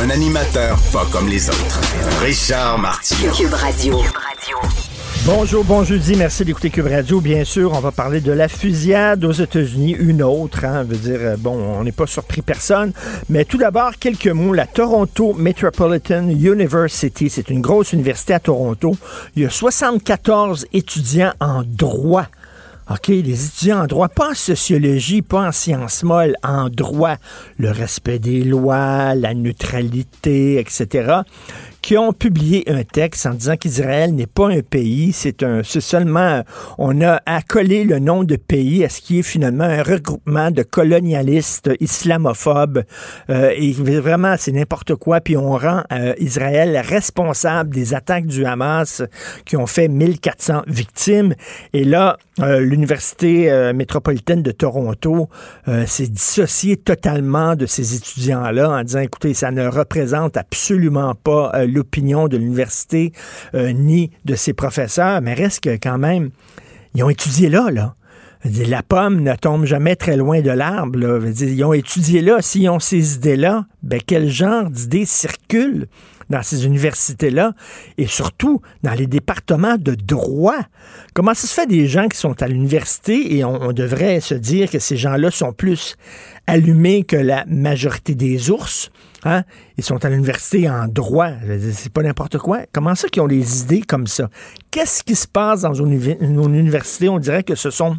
Un 0.00 0.10
animateur 0.10 0.78
pas 0.92 1.06
comme 1.12 1.28
les 1.28 1.48
autres. 1.48 1.80
Richard 2.20 2.78
Martineau. 2.78 3.32
Cube 3.32 3.52
Radio. 3.52 4.00
Bonjour, 5.24 5.64
bon 5.64 5.84
jeudi, 5.84 6.16
merci 6.16 6.44
d'écouter 6.44 6.70
Cube 6.70 6.86
Radio. 6.86 7.20
Bien 7.20 7.44
sûr, 7.44 7.72
on 7.72 7.80
va 7.80 7.92
parler 7.92 8.20
de 8.20 8.32
la 8.32 8.48
fusillade 8.48 9.24
aux 9.24 9.32
États-Unis, 9.32 9.94
une 9.98 10.22
autre, 10.22 10.64
hein, 10.64 10.82
veut 10.82 10.96
dire, 10.96 11.18
euh, 11.20 11.36
bon, 11.38 11.52
on 11.52 11.84
n'est 11.84 11.92
pas 11.92 12.06
surpris 12.08 12.42
personne, 12.42 12.92
mais 13.28 13.44
tout 13.44 13.58
d'abord, 13.58 13.92
quelques 14.00 14.28
mots, 14.28 14.52
la 14.52 14.66
Toronto 14.66 15.34
Metropolitan 15.34 16.28
University, 16.28 17.30
c'est 17.30 17.50
une 17.50 17.60
grosse 17.60 17.92
université 17.92 18.34
à 18.34 18.40
Toronto, 18.40 18.96
il 19.36 19.42
y 19.42 19.46
a 19.46 19.50
74 19.50 20.66
étudiants 20.72 21.34
en 21.40 21.62
droit. 21.64 22.26
OK, 22.92 23.08
les 23.08 23.46
étudiants 23.46 23.84
en 23.84 23.86
droit, 23.86 24.08
pas 24.08 24.32
en 24.32 24.34
sociologie, 24.34 25.22
pas 25.22 25.48
en 25.48 25.52
sciences 25.52 26.02
molles, 26.02 26.36
en 26.42 26.68
droit, 26.68 27.16
le 27.56 27.70
respect 27.70 28.18
des 28.18 28.44
lois, 28.44 29.14
la 29.14 29.32
neutralité, 29.32 30.58
etc 30.58 31.22
qui 31.82 31.98
ont 31.98 32.12
publié 32.12 32.64
un 32.70 32.84
texte 32.84 33.26
en 33.26 33.34
disant 33.34 33.56
qu'Israël 33.56 34.14
n'est 34.14 34.26
pas 34.26 34.48
un 34.48 34.60
pays, 34.60 35.12
c'est 35.12 35.42
un, 35.42 35.62
c'est 35.64 35.80
seulement, 35.80 36.42
on 36.78 37.00
a 37.00 37.20
accolé 37.26 37.84
le 37.84 37.98
nom 37.98 38.24
de 38.24 38.36
pays 38.36 38.84
à 38.84 38.88
ce 38.88 39.00
qui 39.00 39.18
est 39.18 39.22
finalement 39.22 39.64
un 39.64 39.82
regroupement 39.82 40.50
de 40.50 40.62
colonialistes 40.62 41.70
islamophobes 41.80 42.84
euh, 43.30 43.52
et 43.56 43.72
vraiment 43.72 44.36
c'est 44.38 44.52
n'importe 44.52 44.94
quoi. 44.94 45.20
Puis 45.20 45.36
on 45.36 45.56
rend 45.56 45.82
euh, 45.92 46.14
Israël 46.18 46.80
responsable 46.82 47.74
des 47.74 47.94
attaques 47.94 48.26
du 48.26 48.44
Hamas 48.44 49.02
qui 49.44 49.56
ont 49.56 49.66
fait 49.66 49.88
1400 49.88 50.62
victimes. 50.66 51.34
Et 51.72 51.84
là, 51.84 52.16
euh, 52.40 52.60
l'université 52.60 53.50
euh, 53.50 53.74
métropolitaine 53.74 54.42
de 54.42 54.52
Toronto 54.52 55.28
euh, 55.68 55.84
s'est 55.84 56.06
dissociée 56.06 56.78
totalement 56.78 57.56
de 57.56 57.66
ces 57.66 57.94
étudiants-là 57.94 58.70
en 58.70 58.82
disant, 58.82 59.00
écoutez, 59.00 59.34
ça 59.34 59.50
ne 59.50 59.66
représente 59.66 60.38
absolument 60.38 61.14
pas 61.14 61.52
l'opinion 61.72 62.28
de 62.28 62.36
l'université 62.36 63.12
ni 63.54 64.10
de 64.24 64.34
ses 64.34 64.52
professeurs, 64.52 65.20
mais 65.20 65.34
reste 65.34 65.66
quand 65.82 65.98
même, 65.98 66.30
ils 66.94 67.02
ont 67.02 67.10
étudié 67.10 67.48
là, 67.48 67.70
là. 67.70 67.94
La 68.44 68.82
pomme 68.82 69.20
ne 69.20 69.34
tombe 69.36 69.66
jamais 69.66 69.94
très 69.94 70.16
loin 70.16 70.40
de 70.40 70.50
l'arbre. 70.50 70.98
Ils 71.40 71.64
ont 71.64 71.72
étudié 71.72 72.20
là. 72.22 72.42
S'ils 72.42 72.68
ont 72.68 72.80
ces 72.80 73.14
idées-là, 73.14 73.66
ben 73.84 74.00
quel 74.04 74.28
genre 74.28 74.68
d'idées 74.68 75.04
circulent 75.04 75.86
dans 76.28 76.42
ces 76.42 76.66
universités-là 76.66 77.52
et 77.98 78.06
surtout 78.06 78.60
dans 78.82 78.94
les 78.94 79.06
départements 79.06 79.76
de 79.78 79.94
droit? 79.94 80.58
Comment 81.14 81.34
ça 81.34 81.46
se 81.46 81.54
fait 81.54 81.68
des 81.68 81.86
gens 81.86 82.08
qui 82.08 82.18
sont 82.18 82.42
à 82.42 82.48
l'université 82.48 83.36
et 83.36 83.44
on, 83.44 83.72
devrait 83.72 84.18
se 84.18 84.34
dire 84.34 84.68
que 84.68 84.80
ces 84.80 84.96
gens-là 84.96 85.30
sont 85.30 85.52
plus 85.52 85.94
allumés 86.48 87.04
que 87.04 87.16
la 87.16 87.44
majorité 87.46 88.16
des 88.16 88.50
ours? 88.50 88.90
Hein? 89.24 89.44
Ils 89.76 89.84
sont 89.84 90.04
à 90.04 90.08
l'université 90.08 90.68
en 90.68 90.88
droit. 90.88 91.30
C'est 91.72 91.92
pas 91.92 92.02
n'importe 92.02 92.38
quoi. 92.38 92.60
Comment 92.72 92.94
ça 92.94 93.08
qu'ils 93.08 93.22
ont 93.22 93.28
des 93.28 93.62
idées 93.62 93.82
comme 93.82 94.06
ça? 94.06 94.28
Qu'est-ce 94.70 95.02
qui 95.04 95.14
se 95.14 95.28
passe 95.28 95.62
dans 95.62 95.74
une 95.74 95.92
université? 95.92 97.08
On 97.08 97.18
dirait 97.18 97.44
que 97.44 97.54
ce 97.54 97.70
sont 97.70 97.96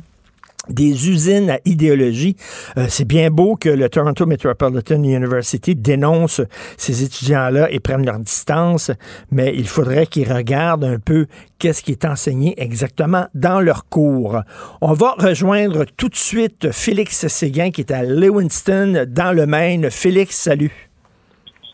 des 0.70 1.10
usines 1.10 1.50
à 1.50 1.60
idéologie. 1.66 2.36
Euh, 2.78 2.86
c'est 2.90 3.06
bien 3.06 3.30
beau 3.30 3.56
que 3.56 3.70
le 3.70 3.90
Toronto 3.90 4.26
Metropolitan 4.26 4.96
University 5.04 5.76
dénonce 5.76 6.42
ces 6.78 7.04
étudiants-là 7.04 7.70
et 7.72 7.80
prenne 7.80 8.06
leur 8.06 8.20
distance, 8.20 8.92
mais 9.32 9.54
il 9.56 9.68
faudrait 9.68 10.08
qu'ils 10.08 10.32
regardent 10.32 10.86
un 10.86 11.00
peu 11.00 11.28
qu'est-ce 11.60 11.84
qui 11.84 11.92
est 11.92 12.06
enseigné 12.06 12.54
exactement 12.62 13.28
dans 13.34 13.60
leur 13.60 13.90
cours. 13.90 14.42
On 14.82 14.94
va 14.94 15.16
rejoindre 15.18 15.86
tout 15.98 16.10
de 16.10 16.16
suite 16.16 16.72
Félix 16.72 17.28
Séguin 17.28 17.72
qui 17.72 17.82
est 17.82 17.92
à 17.92 18.04
Lewinston 18.04 19.06
dans 19.08 19.34
le 19.34 19.46
Maine. 19.46 19.90
Félix, 19.92 20.38
salut. 20.38 20.93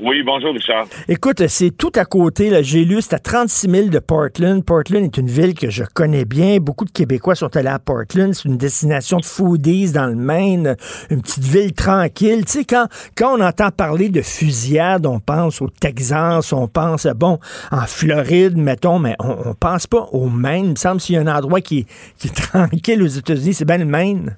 Oui, 0.01 0.23
bonjour 0.23 0.53
Richard. 0.53 0.85
Écoute, 1.09 1.45
c'est 1.49 1.71
tout 1.71 1.91
à 1.95 2.05
côté. 2.05 2.63
J'ai 2.63 2.85
lu, 2.85 3.01
c'est 3.01 3.15
à 3.15 3.19
36 3.19 3.69
000 3.69 3.87
de 3.89 3.99
Portland. 3.99 4.63
Portland 4.63 5.03
est 5.03 5.17
une 5.17 5.27
ville 5.27 5.53
que 5.53 5.69
je 5.69 5.83
connais 5.93 6.23
bien. 6.23 6.59
Beaucoup 6.59 6.85
de 6.85 6.89
Québécois 6.89 7.35
sont 7.35 7.53
allés 7.57 7.67
à 7.67 7.79
Portland. 7.79 8.33
C'est 8.33 8.47
une 8.47 8.55
destination 8.55 9.17
de 9.17 9.25
foodies 9.25 9.91
dans 9.91 10.07
le 10.07 10.15
Maine, 10.15 10.77
une 11.09 11.21
petite 11.21 11.43
ville 11.43 11.73
tranquille. 11.73 12.45
Tu 12.45 12.59
sais, 12.59 12.63
quand, 12.63 12.88
quand 13.17 13.38
on 13.38 13.41
entend 13.41 13.71
parler 13.71 14.07
de 14.07 14.21
fusillade, 14.21 15.05
on 15.05 15.19
pense 15.19 15.61
au 15.61 15.67
Texas, 15.67 16.53
on 16.53 16.69
pense, 16.69 17.05
bon, 17.07 17.38
en 17.69 17.85
Floride, 17.85 18.55
mettons, 18.55 18.99
mais 18.99 19.17
on, 19.19 19.49
on 19.49 19.53
pense 19.53 19.85
pas 19.85 20.07
au 20.13 20.29
Maine. 20.29 20.63
Il 20.63 20.71
me 20.71 20.75
semble 20.75 21.01
qu'il 21.01 21.15
y 21.15 21.17
a 21.17 21.21
un 21.21 21.27
endroit 21.27 21.59
qui, 21.59 21.85
qui 22.17 22.29
est 22.29 22.31
tranquille 22.51 23.03
aux 23.03 23.07
États-Unis, 23.07 23.53
c'est 23.53 23.65
bien 23.65 23.79
le 23.79 23.85
Maine. 23.85 24.38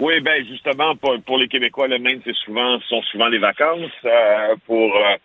Oui, 0.00 0.20
ben 0.20 0.46
justement, 0.46 0.94
pour, 0.94 1.20
pour 1.22 1.38
les 1.38 1.48
Québécois, 1.48 1.88
le 1.88 1.98
Maine, 1.98 2.20
c'est 2.24 2.36
souvent, 2.36 2.78
sont 2.82 3.02
souvent 3.02 3.26
les 3.26 3.38
vacances. 3.38 3.90
Euh, 4.04 4.54
pour 4.66 4.94
euh, 4.96 5.16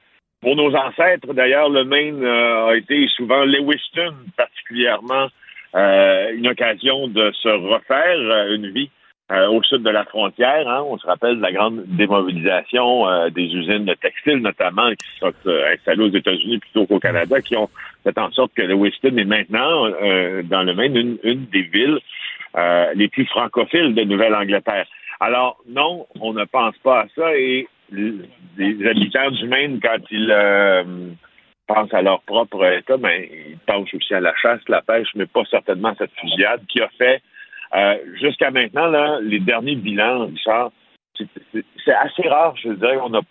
pour 0.42 0.56
nos 0.56 0.76
ancêtres, 0.76 1.34
d'ailleurs, 1.34 1.70
le 1.70 1.86
Maine 1.86 2.24
euh, 2.24 2.70
a 2.70 2.76
été 2.76 3.08
souvent 3.16 3.46
Lewiston, 3.46 4.14
particulièrement 4.36 5.28
une 5.76 6.48
occasion 6.48 7.08
de 7.08 7.32
se 7.32 7.50
refaire 7.50 8.48
une 8.52 8.70
vie 8.72 8.92
au 9.32 9.64
sud 9.64 9.82
de 9.82 9.90
la 9.90 10.06
frontière. 10.06 10.68
Hein. 10.70 10.84
On 10.86 11.00
se 11.00 11.08
rappelle 11.08 11.38
de 11.38 11.42
la 11.42 11.52
grande 11.52 11.84
démobilisation 11.88 13.08
des 13.32 13.46
usines 13.46 13.86
de 13.86 13.96
textiles, 13.96 14.38
notamment, 14.38 14.92
qui 14.92 15.20
sont 15.20 15.34
installées 15.74 16.04
aux 16.04 16.16
États-Unis 16.16 16.60
plutôt 16.60 16.86
qu'au 16.86 17.00
Canada, 17.00 17.42
qui 17.42 17.58
ont 17.58 17.72
fait 18.04 18.16
en 18.20 18.30
sorte 18.34 18.54
que 18.54 18.62
Lewiston 18.62 19.18
est 19.18 19.26
maintenant, 19.26 19.90
dans 20.44 20.62
le 20.62 20.76
Maine, 20.76 20.96
une, 20.96 21.18
une 21.24 21.46
des 21.46 21.64
villes 21.64 21.98
euh, 22.56 22.92
les 22.96 23.08
plus 23.08 23.26
francophiles 23.26 23.96
de 23.96 24.04
Nouvelle-Angleterre. 24.04 24.88
Alors, 25.20 25.58
non, 25.68 26.08
on 26.20 26.34
ne 26.34 26.46
pense 26.46 26.78
pas 26.80 27.02
à 27.02 27.06
ça 27.16 27.36
et 27.36 27.68
les 27.92 28.88
habitants 28.88 29.32
du 29.32 29.48
Maine, 29.48 29.80
quand 29.82 30.00
ils 30.10 30.32
euh, 30.32 30.84
pensent 31.68 31.94
à 31.94 32.02
leur 32.02 32.22
propre 32.22 32.66
État, 32.66 32.98
ben, 32.98 33.24
ils 33.24 33.58
pensent 33.66 33.94
aussi 33.94 34.14
à 34.14 34.20
la 34.20 34.34
chasse, 34.36 34.62
la 34.68 34.82
pêche, 34.82 35.10
mais 35.16 35.26
pas 35.26 35.44
certainement 35.50 35.90
à 35.90 35.96
cette 35.96 36.14
fusillade 36.20 36.62
qui 36.68 36.82
a 36.82 36.90
fait, 36.98 37.22
euh, 37.76 37.98
jusqu'à 38.20 38.52
maintenant, 38.52 38.88
là, 38.88 39.20
les 39.22 39.40
derniers 39.40 39.76
bilans, 39.76 40.28
Richard, 40.28 40.72
c'est 41.16 41.94
assez 41.94 42.28
rare, 42.28 42.56
je 42.58 42.70
dirais, 42.70 42.98
on 43.02 43.14
a 43.14 43.22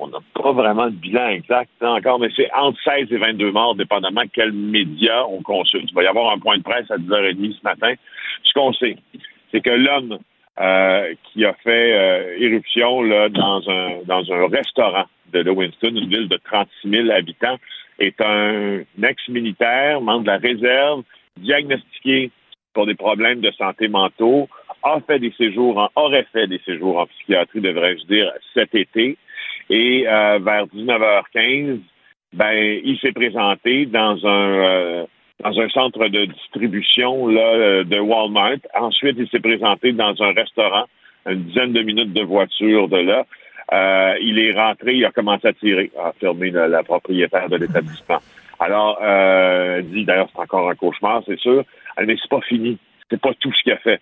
on 0.00 0.08
n'a 0.08 0.18
pas 0.34 0.52
vraiment 0.52 0.86
de 0.86 0.96
bilan 0.96 1.28
exact 1.28 1.70
encore, 1.82 2.18
mais 2.18 2.28
c'est 2.34 2.50
entre 2.54 2.78
16 2.82 3.12
et 3.12 3.16
22 3.16 3.52
morts, 3.52 3.74
dépendamment 3.74 4.22
quels 4.32 4.52
médias 4.52 5.24
on 5.28 5.42
consulte. 5.42 5.88
Il 5.90 5.94
va 5.94 6.02
y 6.02 6.06
avoir 6.06 6.32
un 6.32 6.38
point 6.38 6.58
de 6.58 6.62
presse 6.62 6.90
à 6.90 6.96
10h30 6.96 7.58
ce 7.58 7.64
matin. 7.64 7.94
Ce 8.42 8.52
qu'on 8.52 8.72
sait, 8.72 8.96
c'est 9.52 9.60
que 9.60 9.70
l'homme 9.70 10.18
euh, 10.60 11.14
qui 11.24 11.44
a 11.44 11.52
fait 11.54 11.92
euh, 11.92 12.36
éruption 12.38 13.02
là, 13.02 13.28
dans, 13.28 13.62
un, 13.68 14.02
dans 14.06 14.32
un 14.32 14.48
restaurant 14.48 15.04
de 15.32 15.48
Winston, 15.50 15.94
une 15.94 16.08
ville 16.08 16.28
de 16.28 16.38
36 16.44 16.90
000 16.90 17.10
habitants, 17.10 17.56
est 17.98 18.20
un 18.20 18.80
ex-militaire, 19.02 20.00
membre 20.00 20.22
de 20.22 20.30
la 20.30 20.38
réserve, 20.38 21.02
diagnostiqué 21.36 22.30
pour 22.72 22.86
des 22.86 22.94
problèmes 22.94 23.40
de 23.40 23.50
santé 23.52 23.88
mentaux, 23.88 24.48
a 24.82 25.00
fait 25.06 25.18
des 25.18 25.32
séjours, 25.32 25.78
en, 25.78 25.88
aurait 25.96 26.26
fait 26.32 26.46
des 26.46 26.60
séjours 26.64 26.98
en 26.98 27.06
psychiatrie, 27.06 27.60
devrais-je 27.60 28.06
dire, 28.06 28.32
cet 28.54 28.74
été. 28.74 29.16
Et 29.70 30.04
euh, 30.06 30.38
vers 30.42 30.66
19h15, 30.66 31.80
ben, 32.34 32.80
il 32.84 32.98
s'est 33.00 33.12
présenté 33.12 33.86
dans 33.86 34.18
un 34.26 35.06
dans 35.42 35.58
un 35.58 35.68
centre 35.70 36.06
de 36.08 36.26
distribution 36.26 37.26
là, 37.26 37.40
euh, 37.40 37.84
de 37.84 37.98
Walmart. 37.98 38.58
Ensuite, 38.74 39.16
il 39.18 39.28
s'est 39.28 39.40
présenté 39.40 39.92
dans 39.92 40.14
un 40.22 40.32
restaurant, 40.32 40.84
une 41.26 41.44
dizaine 41.44 41.72
de 41.72 41.82
minutes 41.82 42.12
de 42.12 42.22
voiture 42.22 42.88
de 42.88 42.98
là. 42.98 43.24
Euh, 43.72 44.14
il 44.20 44.38
est 44.38 44.52
rentré, 44.52 44.96
il 44.96 45.04
a 45.04 45.12
commencé 45.12 45.48
à 45.48 45.52
tirer, 45.52 45.90
a 45.98 46.08
affirmé 46.08 46.50
la, 46.50 46.82
propriétaire 46.82 47.48
de 47.48 47.56
l'établissement. 47.56 48.18
Alors, 48.58 48.98
euh, 49.02 49.80
dit 49.82 50.04
d'ailleurs 50.04 50.28
c'est 50.34 50.42
encore 50.42 50.68
un 50.68 50.74
cauchemar, 50.74 51.22
c'est 51.24 51.38
sûr, 51.38 51.64
mais 52.04 52.16
c'est 52.20 52.30
pas 52.30 52.40
fini. 52.42 52.78
C'est 53.08 53.20
pas 53.20 53.32
tout 53.40 53.52
ce 53.52 53.62
qu'il 53.62 53.72
a 53.72 53.78
fait. 53.78 54.00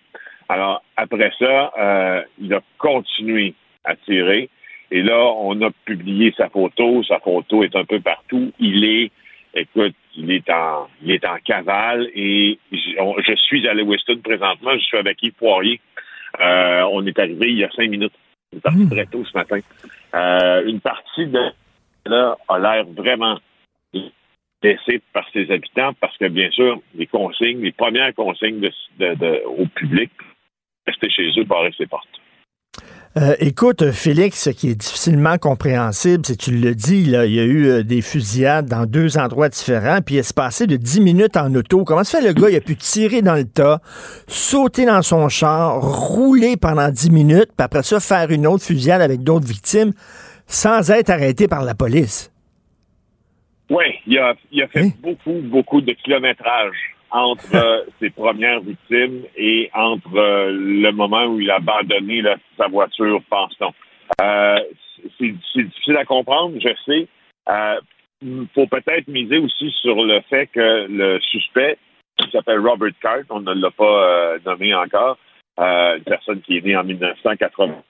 Alors, 0.49 0.83
après 0.97 1.31
ça, 1.39 1.71
euh, 1.77 2.21
il 2.39 2.53
a 2.53 2.61
continué 2.77 3.53
à 3.85 3.95
tirer. 3.95 4.49
Et 4.91 5.01
là, 5.01 5.19
on 5.37 5.61
a 5.61 5.69
publié 5.85 6.33
sa 6.35 6.49
photo. 6.49 7.03
Sa 7.03 7.19
photo 7.19 7.63
est 7.63 7.75
un 7.75 7.85
peu 7.85 7.99
partout. 7.99 8.51
Il 8.59 8.83
est 8.85 9.11
Écoute, 9.53 9.95
il 10.15 10.31
est 10.31 10.47
en, 10.49 10.87
il 11.01 11.11
est 11.11 11.25
en 11.25 11.37
cavale 11.43 12.07
et 12.13 12.59
je, 12.71 13.35
suis 13.35 13.67
à 13.67 13.73
Lewiston 13.73 14.19
présentement. 14.23 14.73
Je 14.73 14.83
suis 14.83 14.97
avec 14.97 15.21
Yves 15.23 15.33
Poirier. 15.33 15.81
Euh, 16.39 16.83
on 16.91 17.05
est 17.07 17.17
arrivé 17.17 17.51
il 17.51 17.57
y 17.57 17.63
a 17.63 17.71
cinq 17.71 17.89
minutes. 17.89 18.13
On 18.53 18.57
est 18.57 18.61
parti 18.61 18.79
hmm. 18.79 18.89
très 18.89 19.05
tôt 19.07 19.25
ce 19.25 19.35
matin. 19.35 19.59
Euh, 20.13 20.65
une 20.67 20.79
partie 20.79 21.25
de 21.25 21.51
là 22.05 22.37
a 22.47 22.59
l'air 22.59 22.85
vraiment 22.85 23.39
laissé 24.61 25.01
par 25.13 25.27
ses 25.31 25.49
habitants 25.51 25.93
parce 25.99 26.15
que, 26.17 26.27
bien 26.27 26.51
sûr, 26.51 26.79
les 26.93 27.07
consignes, 27.07 27.61
les 27.61 27.71
premières 27.71 28.13
consignes 28.13 28.59
de, 28.59 29.45
au 29.45 29.65
public, 29.67 30.11
rester 30.85 31.09
chez 31.09 31.31
eux, 31.37 31.43
barrer 31.45 31.71
ses 31.77 31.87
portes. 31.87 32.18
Euh, 33.17 33.33
écoute, 33.39 33.91
Félix, 33.91 34.43
ce 34.43 34.49
qui 34.51 34.69
est 34.69 34.75
difficilement 34.75 35.39
compréhensible, 35.39 36.23
c'est 36.23 36.37
tu 36.37 36.51
le 36.51 36.75
dis, 36.75 37.05
là, 37.05 37.25
il 37.25 37.33
y 37.33 37.39
a 37.39 37.43
eu 37.43 37.65
euh, 37.65 37.83
des 37.83 38.01
fusillades 38.01 38.67
dans 38.67 38.85
deux 38.85 39.17
endroits 39.17 39.49
différents, 39.49 39.99
puis 40.05 40.15
il 40.15 40.23
s'est 40.23 40.33
passé 40.35 40.67
de 40.67 40.75
10 40.75 41.01
minutes 41.01 41.35
en 41.35 41.53
auto. 41.55 41.83
Comment 41.85 42.03
se 42.03 42.15
fait 42.15 42.25
le 42.25 42.33
gars, 42.33 42.49
il 42.51 42.55
a 42.55 42.61
pu 42.61 42.75
tirer 42.75 43.23
dans 43.23 43.33
le 43.33 43.45
tas, 43.45 43.79
sauter 44.27 44.85
dans 44.85 45.01
son 45.01 45.27
char, 45.27 45.81
rouler 45.81 46.55
pendant 46.55 46.89
10 46.89 47.09
minutes, 47.09 47.49
puis 47.57 47.65
après 47.65 47.81
ça, 47.81 47.99
faire 47.99 48.29
une 48.29 48.45
autre 48.45 48.63
fusillade 48.63 49.01
avec 49.01 49.23
d'autres 49.23 49.47
victimes 49.47 49.91
sans 50.45 50.91
être 50.91 51.09
arrêté 51.09 51.47
par 51.47 51.63
la 51.63 51.73
police? 51.73 52.31
Oui, 53.71 53.85
il 54.05 54.19
a, 54.19 54.35
il 54.51 54.61
a 54.61 54.67
fait 54.67 54.81
hein? 54.81 54.91
beaucoup, 55.01 55.39
beaucoup 55.43 55.81
de 55.81 55.93
kilométrage 55.93 56.95
entre 57.11 57.55
euh, 57.55 57.83
ses 57.99 58.09
premières 58.09 58.61
victimes 58.61 59.23
et 59.35 59.69
entre 59.73 60.15
euh, 60.15 60.51
le 60.51 60.91
moment 60.91 61.25
où 61.25 61.39
il 61.39 61.49
a 61.49 61.55
abandonné 61.55 62.23
sa 62.57 62.67
voiture, 62.67 63.21
pense-t-on. 63.29 63.73
Euh, 64.21 64.59
c'est 65.17 65.31
difficile 65.31 65.97
à 65.97 66.05
comprendre, 66.05 66.59
je 66.59 66.69
sais. 66.85 67.07
Il 68.21 68.47
faut 68.53 68.67
peut-être 68.67 69.07
miser 69.07 69.37
aussi 69.37 69.71
sur 69.81 70.03
le 70.03 70.19
fait 70.29 70.47
que 70.47 70.87
le 70.89 71.19
suspect, 71.21 71.77
qui 72.17 72.29
s'appelle 72.31 72.59
Robert 72.59 72.91
Cart, 73.01 73.23
on 73.29 73.39
ne 73.39 73.53
l'a 73.53 73.71
pas 73.71 74.37
nommé 74.45 74.75
encore, 74.75 75.17
une 75.57 76.03
personne 76.03 76.41
qui 76.41 76.57
est 76.57 76.65
née 76.65 76.75
en 76.75 76.83
1980, 76.83 77.81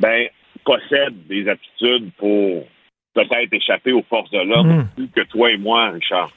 ben, 0.00 0.28
possède 0.64 1.26
des 1.26 1.46
aptitudes 1.46 2.10
pour 2.16 2.66
peut-être 3.12 3.52
échapper 3.52 3.92
aux 3.92 4.02
forces 4.02 4.30
de 4.30 4.40
l'ordre 4.40 4.72
hmm. 4.72 4.88
plus 4.96 5.08
que 5.08 5.28
toi 5.28 5.50
et 5.50 5.58
moi, 5.58 5.90
Richard 5.90 6.30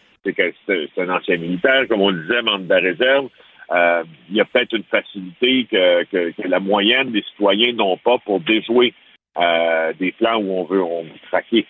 c'est 0.66 1.02
un 1.02 1.10
ancien 1.10 1.38
militaire, 1.38 1.88
comme 1.88 2.02
on 2.02 2.12
disait, 2.12 2.42
membre 2.42 2.66
de 2.66 2.74
la 2.74 2.80
réserve. 2.80 3.30
Euh, 3.72 4.04
il 4.30 4.36
y 4.36 4.42
a 4.42 4.46
peut-être 4.46 4.74
une 4.74 4.84
facilité 4.84 5.66
que, 5.72 6.48
la 6.48 6.60
moyenne 6.60 7.12
des 7.12 7.24
citoyens 7.24 7.74
n'ont 7.74 7.98
pas 7.98 8.18
pour 8.20 8.40
déjouer 8.40 8.94
euh, 9.38 9.94
des 10.00 10.12
plans 10.12 10.38
où 10.38 10.52
on 10.52 10.64
veut, 10.66 10.84
on 10.84 11.04
veut 11.04 11.10
traquer 11.30 11.66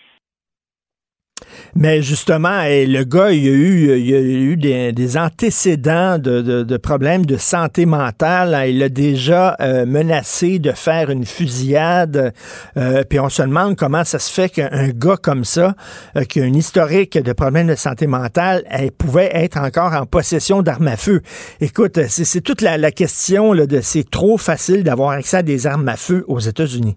mais 1.74 2.00
justement, 2.00 2.62
le 2.64 3.04
gars, 3.04 3.30
il 3.30 3.46
a 3.46 3.52
eu, 3.52 3.90
a 3.92 3.96
eu 3.96 4.56
des, 4.56 5.16
antécédents 5.18 6.18
de, 6.18 6.76
problèmes 6.78 7.26
de 7.26 7.36
santé 7.36 7.84
mentale. 7.84 8.56
Il 8.68 8.82
a 8.82 8.88
déjà 8.88 9.56
euh, 9.60 9.84
menacé 9.84 10.58
de 10.58 10.72
faire 10.72 11.10
une 11.10 11.26
fusillade. 11.26 12.32
Euh, 12.76 13.02
puis 13.08 13.20
on 13.20 13.28
se 13.28 13.42
demande 13.42 13.76
comment 13.76 14.04
ça 14.04 14.18
se 14.18 14.32
fait 14.32 14.48
qu'un 14.48 14.88
gars 14.88 15.18
comme 15.18 15.44
ça, 15.44 15.74
euh, 16.16 16.24
qui 16.24 16.40
a 16.40 16.44
un 16.44 16.54
historique 16.54 17.18
de 17.18 17.32
problèmes 17.32 17.66
de 17.66 17.74
santé 17.74 18.06
mentale, 18.06 18.64
pouvait 18.96 19.30
être 19.34 19.58
encore 19.58 19.92
en 19.92 20.06
possession 20.06 20.62
d'armes 20.62 20.88
à 20.88 20.96
feu. 20.96 21.20
Écoute, 21.60 22.00
c'est 22.08 22.40
toute 22.40 22.62
la, 22.62 22.78
la 22.78 22.90
question 22.90 23.54
de 23.54 23.80
c'est 23.82 24.08
trop 24.08 24.38
facile 24.38 24.82
d'avoir 24.82 25.10
accès 25.10 25.38
à 25.38 25.42
des 25.42 25.66
armes 25.66 25.88
à 25.88 25.96
feu 25.96 26.24
aux 26.28 26.40
États-Unis. 26.40 26.96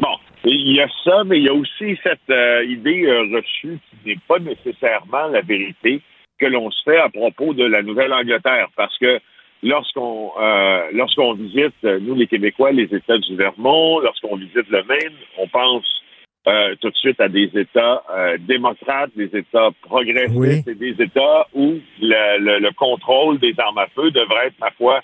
Bon, 0.00 0.08
il 0.44 0.72
y 0.72 0.80
a 0.80 0.88
ça, 1.04 1.22
mais 1.24 1.38
il 1.38 1.44
y 1.44 1.48
a 1.48 1.54
aussi 1.54 1.98
cette 2.02 2.30
euh, 2.30 2.64
idée 2.64 3.04
euh, 3.06 3.36
reçue 3.36 3.78
qui 3.90 4.08
n'est 4.08 4.18
pas 4.26 4.38
nécessairement 4.38 5.28
la 5.28 5.40
vérité 5.40 6.00
que 6.38 6.46
l'on 6.46 6.70
se 6.70 6.82
fait 6.84 6.98
à 6.98 7.08
propos 7.08 7.54
de 7.54 7.64
la 7.64 7.82
Nouvelle-Angleterre, 7.82 8.68
parce 8.76 8.96
que 8.98 9.20
lorsqu'on 9.62 10.32
euh, 10.40 10.88
lorsqu'on 10.92 11.34
visite, 11.34 11.82
nous 11.82 12.16
les 12.16 12.26
Québécois, 12.26 12.72
les 12.72 12.92
États 12.92 13.18
du 13.18 13.36
Vermont, 13.36 14.00
lorsqu'on 14.00 14.36
visite 14.36 14.68
le 14.68 14.82
Maine, 14.84 15.14
on 15.38 15.46
pense 15.46 15.84
tout 16.80 16.90
de 16.90 16.96
suite 16.96 17.20
à 17.20 17.28
des 17.28 17.48
États 17.54 18.02
démocrates, 18.40 19.12
des 19.14 19.30
États 19.32 19.68
progressistes 19.82 20.66
et 20.66 20.74
des 20.74 21.00
États 21.00 21.46
où 21.54 21.78
le, 22.00 22.58
le, 22.58 22.72
contrôle 22.72 23.38
des 23.38 23.54
armes 23.58 23.78
à 23.78 23.86
feu 23.94 24.10
devrait 24.10 24.48
être, 24.48 24.58
ma 24.58 24.72
foi, 24.72 25.02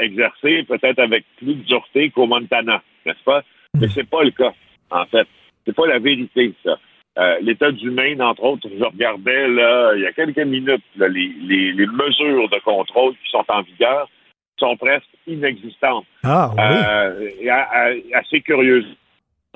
exercé 0.00 0.64
peut-être 0.64 0.98
avec 0.98 1.24
plus 1.36 1.54
de 1.54 1.62
dureté 1.62 2.10
qu'au 2.10 2.26
Montana, 2.26 2.82
n'est-ce 3.06 3.22
pas? 3.22 3.44
Mais 3.78 3.88
c'est 3.88 4.08
pas 4.08 4.22
le 4.22 4.30
cas, 4.30 4.52
en 4.90 5.04
fait. 5.06 5.26
C'est 5.66 5.74
pas 5.74 5.86
la 5.86 5.98
vérité, 5.98 6.52
ça. 6.64 6.78
Euh, 7.18 7.38
L'État 7.42 7.72
du 7.72 7.90
Maine, 7.90 8.22
entre 8.22 8.44
autres, 8.44 8.68
je 8.68 8.84
regardais 8.84 9.48
là, 9.48 9.92
il 9.94 10.02
y 10.02 10.06
a 10.06 10.12
quelques 10.12 10.38
minutes 10.38 10.84
les, 10.96 11.32
les, 11.42 11.86
mesures 11.86 12.48
de 12.48 12.58
contrôle 12.64 13.12
qui 13.14 13.30
sont 13.30 13.44
en 13.48 13.62
vigueur 13.62 14.08
sont 14.58 14.76
presque 14.76 15.08
inexistantes. 15.26 16.06
Ah, 16.22 16.50
oui. 16.52 16.62
Euh, 17.48 18.00
assez 18.14 18.40
curieuse. 18.40 18.86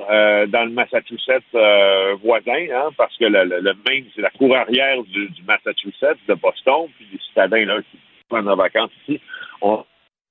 Euh, 0.00 0.46
dans 0.46 0.64
le 0.64 0.72
Massachusetts 0.72 1.44
euh, 1.55 2.16
voisin, 2.20 2.66
hein, 2.75 2.88
parce 2.96 3.16
que 3.16 3.26
le, 3.26 3.44
le, 3.44 3.75
Maine, 3.88 4.05
c'est 4.14 4.22
la 4.22 4.31
cour 4.31 4.56
arrière 4.56 5.00
du, 5.05 5.28
du, 5.28 5.43
Massachusetts, 5.44 6.19
de 6.26 6.34
Boston, 6.34 6.88
puis 6.96 7.06
les 7.12 7.19
citadins 7.28 7.64
là, 7.64 7.78
qui 7.81 7.99
prennent 8.28 8.49
en 8.49 8.56
vacances 8.56 8.90
ici 9.06 9.20
ont 9.61 9.84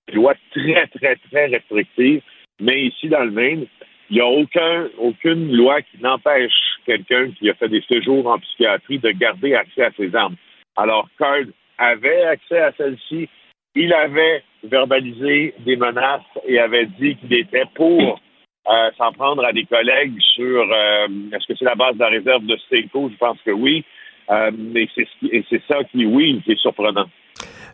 des 0.09 0.15
lois 0.15 0.33
très, 0.51 0.85
très, 0.88 1.15
très 1.15 1.45
restrictives 1.45 2.21
mais 2.59 2.85
ici, 2.85 3.09
dans 3.09 3.23
le 3.23 3.31
Maine, 3.31 3.65
il 4.09 4.15
n'y 4.15 4.21
a 4.21 4.27
aucun, 4.27 4.88
aucune 4.97 5.51
loi 5.55 5.81
qui 5.81 6.01
n'empêche 6.01 6.53
quelqu'un 6.85 7.31
qui 7.31 7.50
a 7.50 7.53
fait 7.55 7.69
des 7.69 7.83
séjours 7.89 8.27
en 8.27 8.38
psychiatrie 8.39 9.00
de 9.00 9.11
garder 9.11 9.55
accès 9.55 9.83
à 9.83 9.91
ses 9.97 10.13
armes. 10.15 10.35
Alors, 10.75 11.07
Card 11.17 11.45
avait 11.77 12.23
accès 12.23 12.59
à 12.59 12.71
celle-ci. 12.77 13.29
Il 13.75 13.94
avait 13.94 14.44
verbalisé 14.63 15.55
des 15.59 15.75
menaces 15.75 16.21
et 16.47 16.59
avait 16.59 16.85
dit 16.85 17.15
qu'il 17.15 17.33
était 17.33 17.65
pour 17.73 18.19
euh, 18.67 18.91
s'en 18.97 19.11
prendre 19.13 19.44
à 19.44 19.51
des 19.51 19.65
collègues 19.65 20.19
sur 20.35 20.61
euh, 20.61 21.07
est-ce 21.31 21.47
que 21.47 21.56
c'est 21.57 21.65
la 21.65 21.75
base 21.75 21.95
de 21.95 21.99
la 21.99 22.09
réserve 22.09 22.45
de 22.45 22.57
Seiko? 22.69 23.09
Je 23.09 23.17
pense 23.17 23.38
que 23.44 23.51
oui. 23.51 23.83
Euh, 24.29 24.51
mais 24.57 24.88
c'est 24.95 25.61
ça 25.67 25.83
qui, 25.91 26.06
oui, 26.06 26.41
est 26.47 26.59
surprenant. 26.59 27.07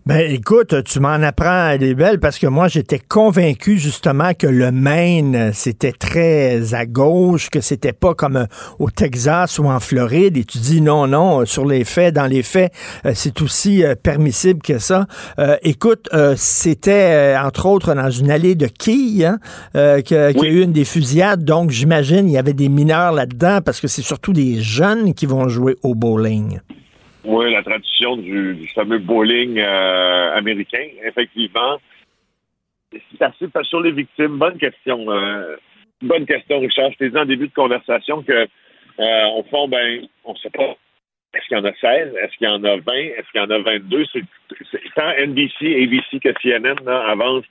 Ben 0.05 0.31
écoute, 0.31 0.83
tu 0.85 1.01
m'en 1.01 1.09
apprends 1.09 1.75
des 1.77 1.93
belles 1.93 2.19
parce 2.19 2.39
que 2.39 2.47
moi 2.47 2.69
j'étais 2.69 2.99
convaincu 2.99 3.77
justement 3.77 4.33
que 4.33 4.47
le 4.47 4.71
Maine 4.71 5.51
c'était 5.53 5.91
très 5.91 6.73
à 6.73 6.85
gauche, 6.85 7.49
que 7.49 7.59
c'était 7.59 7.93
pas 7.93 8.15
comme 8.15 8.37
euh, 8.37 8.45
au 8.79 8.89
Texas 8.89 9.59
ou 9.59 9.65
en 9.65 9.79
Floride. 9.79 10.37
Et 10.37 10.45
tu 10.45 10.57
dis 10.57 10.81
non, 10.81 11.05
non, 11.05 11.45
sur 11.45 11.65
les 11.65 11.83
faits, 11.83 12.15
dans 12.15 12.27
les 12.27 12.43
faits, 12.43 12.71
euh, 13.05 13.11
c'est 13.13 13.41
aussi 13.41 13.83
euh, 13.83 13.93
permissible 13.95 14.61
que 14.61 14.79
ça. 14.79 15.05
écoute, 15.63 16.09
c'était 16.37 17.35
entre 17.37 17.65
autres 17.65 17.93
dans 17.93 18.09
une 18.09 18.31
allée 18.31 18.55
de 18.55 18.67
quilles 18.67 19.25
hein, 19.25 20.01
qu'il 20.01 20.17
y 20.17 20.19
a 20.19 20.49
eu 20.49 20.63
une 20.63 20.71
des 20.71 20.85
fusillades. 20.85 21.43
Donc 21.43 21.71
j'imagine 21.71 22.27
il 22.27 22.31
y 22.31 22.37
avait 22.37 22.53
des 22.53 22.69
mineurs 22.69 23.11
là-dedans 23.11 23.59
parce 23.63 23.81
que 23.81 23.87
c'est 23.87 24.01
surtout 24.01 24.33
des 24.33 24.61
jeunes 24.61 25.13
qui 25.13 25.25
vont 25.25 25.49
jouer 25.49 25.75
au 25.83 25.93
bowling. 25.93 26.59
Oui, 27.25 27.51
la 27.51 27.63
tradition 27.63 28.15
du, 28.15 28.67
fameux 28.73 28.99
bowling 28.99 29.59
euh, 29.59 30.35
américain, 30.35 30.87
effectivement. 31.03 31.79
C'est 32.91 33.63
sur 33.63 33.81
les 33.81 33.91
victimes. 33.91 34.37
Bonne 34.37 34.57
question. 34.57 35.05
Euh, 35.11 35.57
bonne 36.01 36.25
question, 36.25 36.59
Richard. 36.59 36.91
Je 36.93 36.97
t'ai 36.97 37.09
dit 37.09 37.17
en 37.17 37.25
début 37.25 37.49
de 37.49 37.53
conversation 37.53 38.23
que, 38.23 38.47
euh, 38.99 39.25
au 39.35 39.43
fond, 39.43 39.67
ben, 39.67 40.07
on 40.23 40.33
ne 40.33 40.37
sait 40.37 40.49
pas. 40.49 40.75
Est-ce 41.33 41.47
qu'il 41.47 41.57
y 41.57 41.59
en 41.59 41.65
a 41.65 41.73
16? 41.73 42.15
Est-ce 42.15 42.37
qu'il 42.37 42.47
y 42.47 42.51
en 42.51 42.63
a 42.63 42.77
20? 42.77 42.93
Est-ce 42.93 43.31
qu'il 43.31 43.41
y 43.41 43.43
en 43.43 43.49
a 43.51 43.59
22? 43.59 44.05
C'est, 44.11 44.23
tant 44.95 45.11
NBC, 45.19 45.83
ABC 45.83 46.19
que 46.19 46.33
CNN 46.41 46.75
là, 46.85 47.05
avancent 47.09 47.45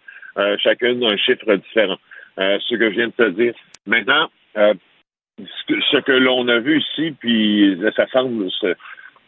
chacune 0.62 1.04
un 1.04 1.16
chiffre 1.16 1.54
différent. 1.56 1.98
ce 2.36 2.74
que 2.74 2.90
je 2.90 2.94
viens 2.94 3.08
de 3.08 3.12
te 3.12 3.28
dire. 3.30 3.54
Maintenant, 3.86 4.30
ce 4.54 5.96
que, 6.00 6.12
l'on 6.12 6.48
a 6.48 6.58
vu 6.58 6.80
ici, 6.80 7.14
puis 7.20 7.78
ça 7.96 8.06
semble 8.08 8.48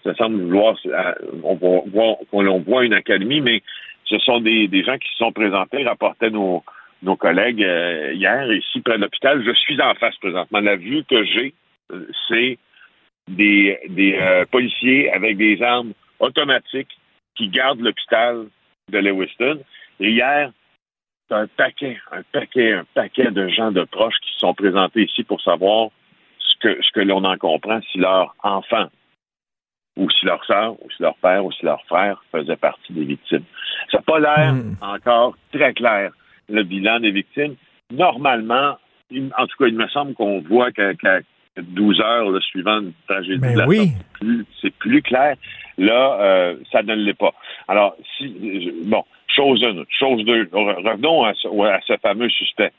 ça 0.05 0.15
semble 0.15 0.43
vouloir, 0.43 0.77
on 1.43 1.55
voit, 1.55 2.17
qu'on 2.31 2.61
voit 2.61 2.85
une 2.85 2.95
académie, 2.95 3.41
mais 3.41 3.63
ce 4.05 4.19
sont 4.19 4.41
des, 4.41 4.69
gens 4.85 4.99
qui 4.99 5.09
se 5.11 5.19
sont 5.19 5.33
présentés, 5.33 5.85
rapportaient 5.85 6.31
nos, 6.31 6.65
nos 7.03 7.17
collègues 7.17 7.63
euh, 7.63 8.13
hier 8.13 8.53
ici 8.53 8.81
près 8.81 8.97
de 8.97 9.03
l'hôpital. 9.03 9.43
Je 9.45 9.53
suis 9.55 9.81
en 9.81 9.95
face 9.95 10.17
présentement. 10.17 10.61
La 10.61 10.77
vue 10.77 11.05
que 11.05 11.25
j'ai, 11.25 11.55
euh, 11.93 12.07
c'est 12.29 12.59
des, 13.29 13.79
des 13.89 14.19
euh, 14.21 14.45
policiers 14.51 15.11
avec 15.13 15.37
des 15.37 15.63
armes 15.63 15.93
automatiques 16.19 16.99
qui 17.37 17.49
gardent 17.49 17.81
l'hôpital 17.81 18.47
de 18.91 18.99
Lewiston. 18.99 19.61
Et 20.01 20.11
hier, 20.11 20.51
un 21.31 21.47
paquet, 21.47 21.99
un 22.11 22.23
paquet, 22.33 22.73
un 22.73 22.85
paquet 22.95 23.31
de 23.31 23.49
gens 23.49 23.71
de 23.71 23.85
proches 23.85 24.19
qui 24.23 24.33
se 24.33 24.41
sont 24.41 24.55
présentés 24.55 25.05
ici 25.05 25.23
pour 25.23 25.41
savoir 25.41 25.91
ce 26.39 26.57
que, 26.59 26.83
ce 26.83 26.91
que 26.93 27.01
l'on 27.01 27.25
en 27.25 27.37
comprend 27.37 27.81
si 27.93 27.99
leur 27.99 28.35
enfant 28.43 28.89
ou 29.97 30.09
si 30.11 30.27
leur 30.27 30.45
soeur, 30.45 30.73
ou 30.83 30.91
si 30.91 31.03
leur 31.03 31.17
père, 31.17 31.45
ou 31.45 31.53
si 31.53 31.65
leur 31.65 31.83
frère 31.85 32.23
faisaient 32.33 32.57
partie 32.57 32.93
des 32.93 33.05
victimes. 33.05 33.45
Ça 33.91 33.99
n'a 33.99 34.03
pas 34.03 34.19
l'air 34.19 34.55
hmm. 34.55 34.77
encore 34.81 35.37
très 35.53 35.73
clair, 35.75 36.13
le 36.49 36.63
bilan 36.63 37.01
des 37.01 37.11
victimes. 37.11 37.57
Normalement, 37.91 38.77
en 39.13 39.47
tout 39.47 39.57
cas, 39.59 39.67
il 39.67 39.77
me 39.77 39.89
semble 39.89 40.15
qu'on 40.15 40.41
voit 40.41 40.71
qu'à 40.73 40.93
12 41.61 42.01
heures 42.01 42.31
le 42.31 42.41
suivant 42.41 42.81
une 42.81 42.93
tragédie 43.09 43.41
ben 43.41 43.67
oui. 43.67 43.93
c'est 44.61 44.73
plus 44.75 45.03
clair. 45.03 45.37
Là, 45.79 46.19
euh, 46.21 46.57
ça 46.71 46.83
ne 46.83 46.95
l'est 46.95 47.15
pas. 47.15 47.35
Alors, 47.67 47.97
si 48.17 48.73
bon, 48.85 49.05
chose 49.35 49.63
une, 49.63 49.85
chose 49.99 50.25
deux. 50.25 50.49
Revenons 50.53 51.25
à 51.25 51.33
ce, 51.35 51.97
fameux 52.03 52.29
suspect. 52.29 52.73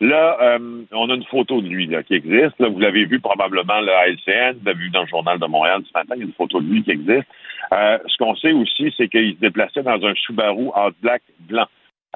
Là, 0.00 0.38
euh, 0.40 0.84
on 0.92 1.10
a 1.10 1.14
une 1.14 1.24
photo 1.24 1.60
de 1.60 1.68
lui 1.68 1.86
qui 2.06 2.14
existe. 2.14 2.58
Là, 2.58 2.68
vous 2.68 2.80
l'avez 2.80 3.04
vu 3.04 3.20
probablement 3.20 3.80
là, 3.80 4.00
à 4.00 4.08
LCN, 4.08 4.56
vous 4.58 4.64
l'avez 4.64 4.78
vu 4.78 4.90
dans 4.90 5.02
le 5.02 5.06
journal 5.06 5.38
de 5.38 5.46
Montréal 5.46 5.82
ce 5.86 5.92
matin, 5.92 6.14
il 6.16 6.20
y 6.20 6.22
a 6.22 6.26
une 6.26 6.32
photo 6.32 6.60
de 6.60 6.66
lui 6.66 6.82
qui 6.82 6.92
existe. 6.92 7.28
Euh, 7.72 7.98
ce 8.06 8.16
qu'on 8.16 8.34
sait 8.36 8.52
aussi, 8.52 8.94
c'est 8.96 9.08
qu'il 9.08 9.34
se 9.34 9.40
déplaçait 9.40 9.82
dans 9.82 10.02
un 10.04 10.14
Subaru 10.14 10.68
Hot 10.74 10.92
Black 11.02 11.22
blanc. 11.40 11.66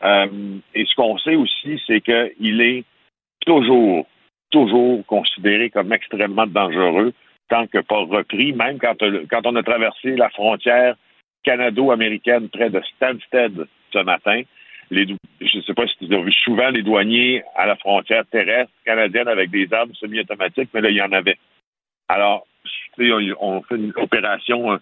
Euh, 0.02 0.26
et 0.74 0.86
ce 0.86 0.94
qu'on 0.94 1.18
sait 1.18 1.36
aussi, 1.36 1.80
c'est 1.86 2.00
qu'il 2.00 2.60
est 2.62 2.84
toujours, 3.44 4.06
toujours 4.50 5.04
considéré 5.06 5.68
comme 5.68 5.92
extrêmement 5.92 6.46
dangereux 6.46 7.12
tant 7.50 7.66
que 7.66 7.78
pas 7.78 7.98
repris, 7.98 8.54
même 8.54 8.78
quand, 8.78 8.96
quand 9.30 9.42
on 9.44 9.56
a 9.56 9.62
traversé 9.62 10.16
la 10.16 10.30
frontière 10.30 10.96
canado-américaine 11.44 12.48
près 12.48 12.70
de 12.70 12.80
Stansted 12.96 13.66
ce 13.92 13.98
matin 13.98 14.42
je 14.90 15.58
ne 15.58 15.62
sais 15.62 15.74
pas 15.74 15.86
si 15.86 16.06
vous 16.06 16.12
avez 16.12 16.24
vu 16.24 16.32
souvent 16.32 16.70
les 16.70 16.82
douaniers 16.82 17.42
à 17.56 17.66
la 17.66 17.76
frontière 17.76 18.24
terrestre 18.30 18.72
canadienne 18.84 19.28
avec 19.28 19.50
des 19.50 19.72
armes 19.72 19.94
semi-automatiques, 19.94 20.70
mais 20.74 20.80
là, 20.80 20.90
il 20.90 20.96
y 20.96 21.02
en 21.02 21.12
avait. 21.12 21.38
Alors, 22.08 22.46
on 23.40 23.62
fait 23.62 23.76
une 23.76 23.92
opération, 23.96 24.72
un 24.72 24.80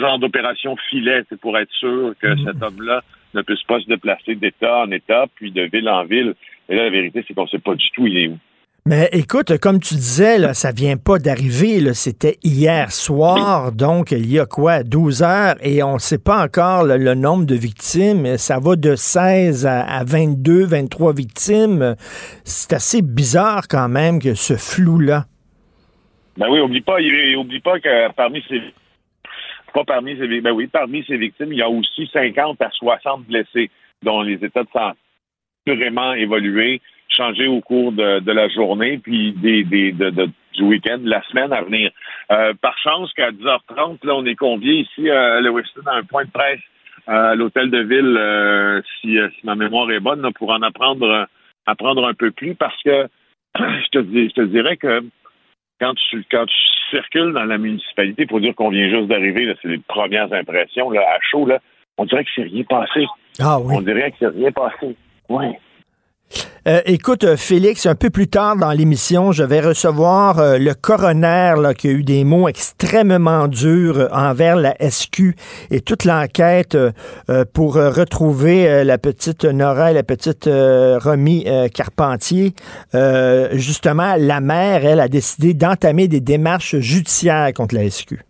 genre, 0.00 0.18
d'opération 0.18 0.76
filet, 0.90 1.24
c'est 1.28 1.40
pour 1.40 1.56
être 1.58 1.72
sûr 1.72 2.14
que 2.20 2.28
mhm. 2.28 2.44
cet 2.44 2.62
homme-là 2.62 3.02
ne 3.34 3.42
puisse 3.42 3.62
pas 3.62 3.80
se 3.80 3.86
déplacer 3.86 4.34
d'État 4.34 4.80
en 4.80 4.90
État, 4.90 5.26
puis 5.34 5.50
de 5.50 5.62
ville 5.62 5.88
en 5.88 6.04
ville. 6.04 6.34
Et 6.68 6.76
là, 6.76 6.84
la 6.84 6.90
vérité, 6.90 7.24
c'est 7.26 7.34
qu'on 7.34 7.44
ne 7.44 7.48
sait 7.48 7.58
pas 7.58 7.74
du 7.74 7.90
tout 7.90 8.06
il 8.06 8.18
est 8.18 8.28
où. 8.28 8.38
Mais 8.84 9.08
écoute, 9.12 9.58
comme 9.58 9.78
tu 9.78 9.94
disais, 9.94 10.54
ça 10.54 10.72
vient 10.72 10.96
pas 10.96 11.20
d'arriver. 11.20 11.94
C'était 11.94 12.38
hier 12.42 12.90
soir, 12.90 13.70
donc 13.70 14.10
il 14.10 14.28
y 14.28 14.40
a 14.40 14.46
quoi, 14.46 14.82
12 14.82 15.22
heures, 15.22 15.54
et 15.62 15.84
on 15.84 15.94
ne 15.94 15.98
sait 16.00 16.18
pas 16.18 16.42
encore 16.42 16.82
le, 16.82 17.14
nombre 17.14 17.46
de 17.46 17.54
victimes. 17.54 18.36
Ça 18.38 18.58
va 18.58 18.74
de 18.74 18.96
16 18.96 19.66
à, 19.66 20.02
22, 20.04 20.64
23 20.64 21.14
victimes. 21.14 21.94
C'est 22.42 22.72
assez 22.72 23.02
bizarre 23.02 23.68
quand 23.68 23.88
même 23.88 24.18
que 24.18 24.34
ce 24.34 24.54
flou-là. 24.54 25.26
Ben 26.36 26.48
oui, 26.50 26.58
oublie 26.58 26.80
pas, 26.80 26.96
oublie 26.96 27.60
pas 27.60 27.78
que 27.78 28.12
parmi 28.14 28.42
ces 28.48 28.60
pas 29.72 29.84
parmi 29.84 30.18
ces 30.18 30.40
ben 30.40 30.50
oui, 30.50 30.66
parmi 30.66 31.04
ces 31.04 31.16
victimes, 31.16 31.52
il 31.52 31.58
y 31.58 31.62
a 31.62 31.70
aussi 31.70 32.10
50 32.12 32.60
à 32.60 32.70
60 32.70 33.26
blessés 33.26 33.70
dont 34.02 34.22
les 34.22 34.44
états 34.44 34.64
de 34.64 34.68
santé 34.72 34.98
vraiment 35.66 36.14
évolué 36.14 36.80
changer 37.16 37.46
au 37.46 37.60
cours 37.60 37.92
de, 37.92 38.32
la 38.32 38.48
journée, 38.48 38.98
puis 38.98 39.32
des, 39.32 39.64
des 39.64 39.92
du 39.92 40.62
week-end, 40.62 40.98
la 41.02 41.22
semaine 41.28 41.52
à 41.52 41.62
venir. 41.62 41.90
Euh, 42.30 42.52
par 42.60 42.76
chance 42.78 43.12
qu'à 43.14 43.30
10h30, 43.30 44.04
là, 44.04 44.14
on 44.14 44.26
est 44.26 44.34
conviés 44.34 44.80
ici 44.80 45.08
à 45.08 45.40
Lewiston 45.40 45.80
à 45.86 45.96
un 45.96 46.02
point 46.02 46.24
de 46.24 46.30
presse 46.30 46.60
à 47.06 47.34
l'hôtel 47.34 47.70
de 47.70 47.78
ville, 47.78 48.16
euh, 48.16 48.80
si, 49.00 49.16
si, 49.16 49.46
ma 49.46 49.56
mémoire 49.56 49.90
est 49.90 50.00
bonne, 50.00 50.28
pour 50.34 50.50
en 50.50 50.62
apprendre, 50.62 51.26
apprendre 51.66 52.06
un 52.06 52.14
peu 52.14 52.30
plus, 52.30 52.54
parce 52.54 52.80
que 52.82 53.08
je 53.58 53.88
te, 53.90 53.98
je 53.98 54.32
te 54.32 54.42
dirais 54.42 54.76
que 54.76 55.02
quand 55.80 55.94
tu, 55.94 56.24
quand 56.30 56.46
tu 56.46 56.56
circules 56.90 57.32
dans 57.32 57.44
la 57.44 57.58
municipalité 57.58 58.26
pour 58.26 58.40
dire 58.40 58.54
qu'on 58.54 58.70
vient 58.70 58.88
juste 58.88 59.08
d'arriver, 59.08 59.52
c'est 59.60 59.68
les 59.68 59.78
premières 59.78 60.32
impressions 60.32 60.90
là, 60.90 61.00
à 61.00 61.18
chaud, 61.22 61.46
là, 61.46 61.58
on 61.98 62.04
dirait 62.04 62.24
que 62.24 62.30
c'est 62.34 62.42
rien 62.42 62.62
passé. 62.64 63.06
Ah 63.40 63.58
oui. 63.58 63.74
On 63.76 63.80
dirait 63.82 64.10
que 64.12 64.16
c'est 64.20 64.28
rien 64.28 64.52
passé. 64.52 64.96
Oui. 65.28 65.46
Euh, 66.68 66.80
écoute, 66.86 67.24
euh, 67.24 67.36
Félix, 67.36 67.86
un 67.86 67.96
peu 67.96 68.08
plus 68.08 68.28
tard 68.28 68.56
dans 68.56 68.70
l'émission, 68.70 69.32
je 69.32 69.42
vais 69.42 69.60
recevoir 69.60 70.38
euh, 70.38 70.58
le 70.58 70.74
coroner 70.74 71.54
qui 71.76 71.88
a 71.88 71.90
eu 71.90 72.04
des 72.04 72.22
mots 72.22 72.46
extrêmement 72.46 73.48
durs 73.48 74.08
envers 74.12 74.54
la 74.54 74.74
SQ 74.78 75.34
et 75.72 75.80
toute 75.80 76.04
l'enquête 76.04 76.76
pour 77.52 77.74
retrouver 77.74 78.84
la 78.84 78.98
petite 78.98 79.44
Nora 79.44 79.90
et 79.90 79.94
la 79.94 80.02
petite 80.02 80.48
Romy 80.48 81.46
Carpentier. 81.74 82.52
justement, 83.52 84.14
la 84.18 84.40
mère, 84.40 84.84
elle, 84.84 85.00
a 85.00 85.08
décidé 85.08 85.54
d'entamer 85.54 86.08
des 86.08 86.20
démarches 86.20 86.76
judiciaires 86.76 87.52
contre 87.54 87.74
la 87.74 87.88
SQ. 87.88 88.20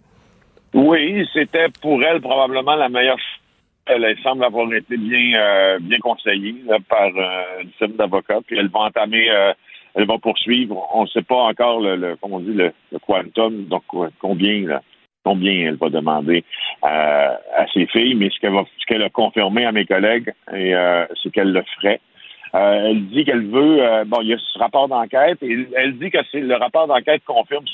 Oui, 0.74 1.26
c'était 1.32 1.68
pour 1.80 2.02
elle 2.02 2.20
probablement 2.20 2.76
la 2.76 2.88
meilleure 2.88 3.18
elle, 3.86 4.16
semble 4.22 4.44
avoir 4.44 4.72
été 4.72 4.96
bien 4.96 5.38
euh, 5.38 5.78
bien 5.80 5.98
conseillée 5.98 6.56
par 6.88 7.08
euh, 7.16 7.62
une 7.62 7.70
firme 7.78 7.92
d'avocats. 7.92 8.40
Puis 8.46 8.56
elle 8.58 8.68
va 8.68 8.80
entamer, 8.80 9.30
euh, 9.30 9.52
elle 9.94 10.06
va 10.06 10.18
poursuivre. 10.18 10.88
On 10.94 11.02
ne 11.02 11.08
sait 11.08 11.22
pas 11.22 11.42
encore 11.42 11.80
le, 11.80 11.96
le 11.96 12.16
on 12.22 12.40
dit 12.40 12.54
le, 12.54 12.72
quantum, 13.06 13.64
donc 13.66 13.84
combien 14.20 14.80
combien 15.24 15.68
elle 15.68 15.76
va 15.76 15.88
demander 15.88 16.44
à 16.82 17.66
ses 17.72 17.86
filles, 17.86 18.14
mais 18.14 18.28
ce 18.30 18.40
qu'elle 18.40 18.52
va 18.52 18.64
ce 18.78 18.86
qu'elle 18.86 19.02
a 19.02 19.10
confirmé 19.10 19.64
à 19.64 19.72
mes 19.72 19.86
collègues, 19.86 20.32
c'est 20.50 21.32
qu'elle 21.32 21.52
le 21.52 21.62
ferait. 21.76 22.00
elle 22.52 23.06
dit 23.06 23.24
qu'elle 23.24 23.46
veut 23.46 24.04
bon, 24.06 24.20
il 24.22 24.28
y 24.28 24.34
a 24.34 24.38
ce 24.38 24.58
rapport 24.58 24.88
d'enquête 24.88 25.38
elle 25.42 25.98
dit 25.98 26.10
que 26.10 26.18
c'est 26.32 26.40
le 26.40 26.56
rapport 26.56 26.88
d'enquête 26.88 27.22
confirme 27.24 27.64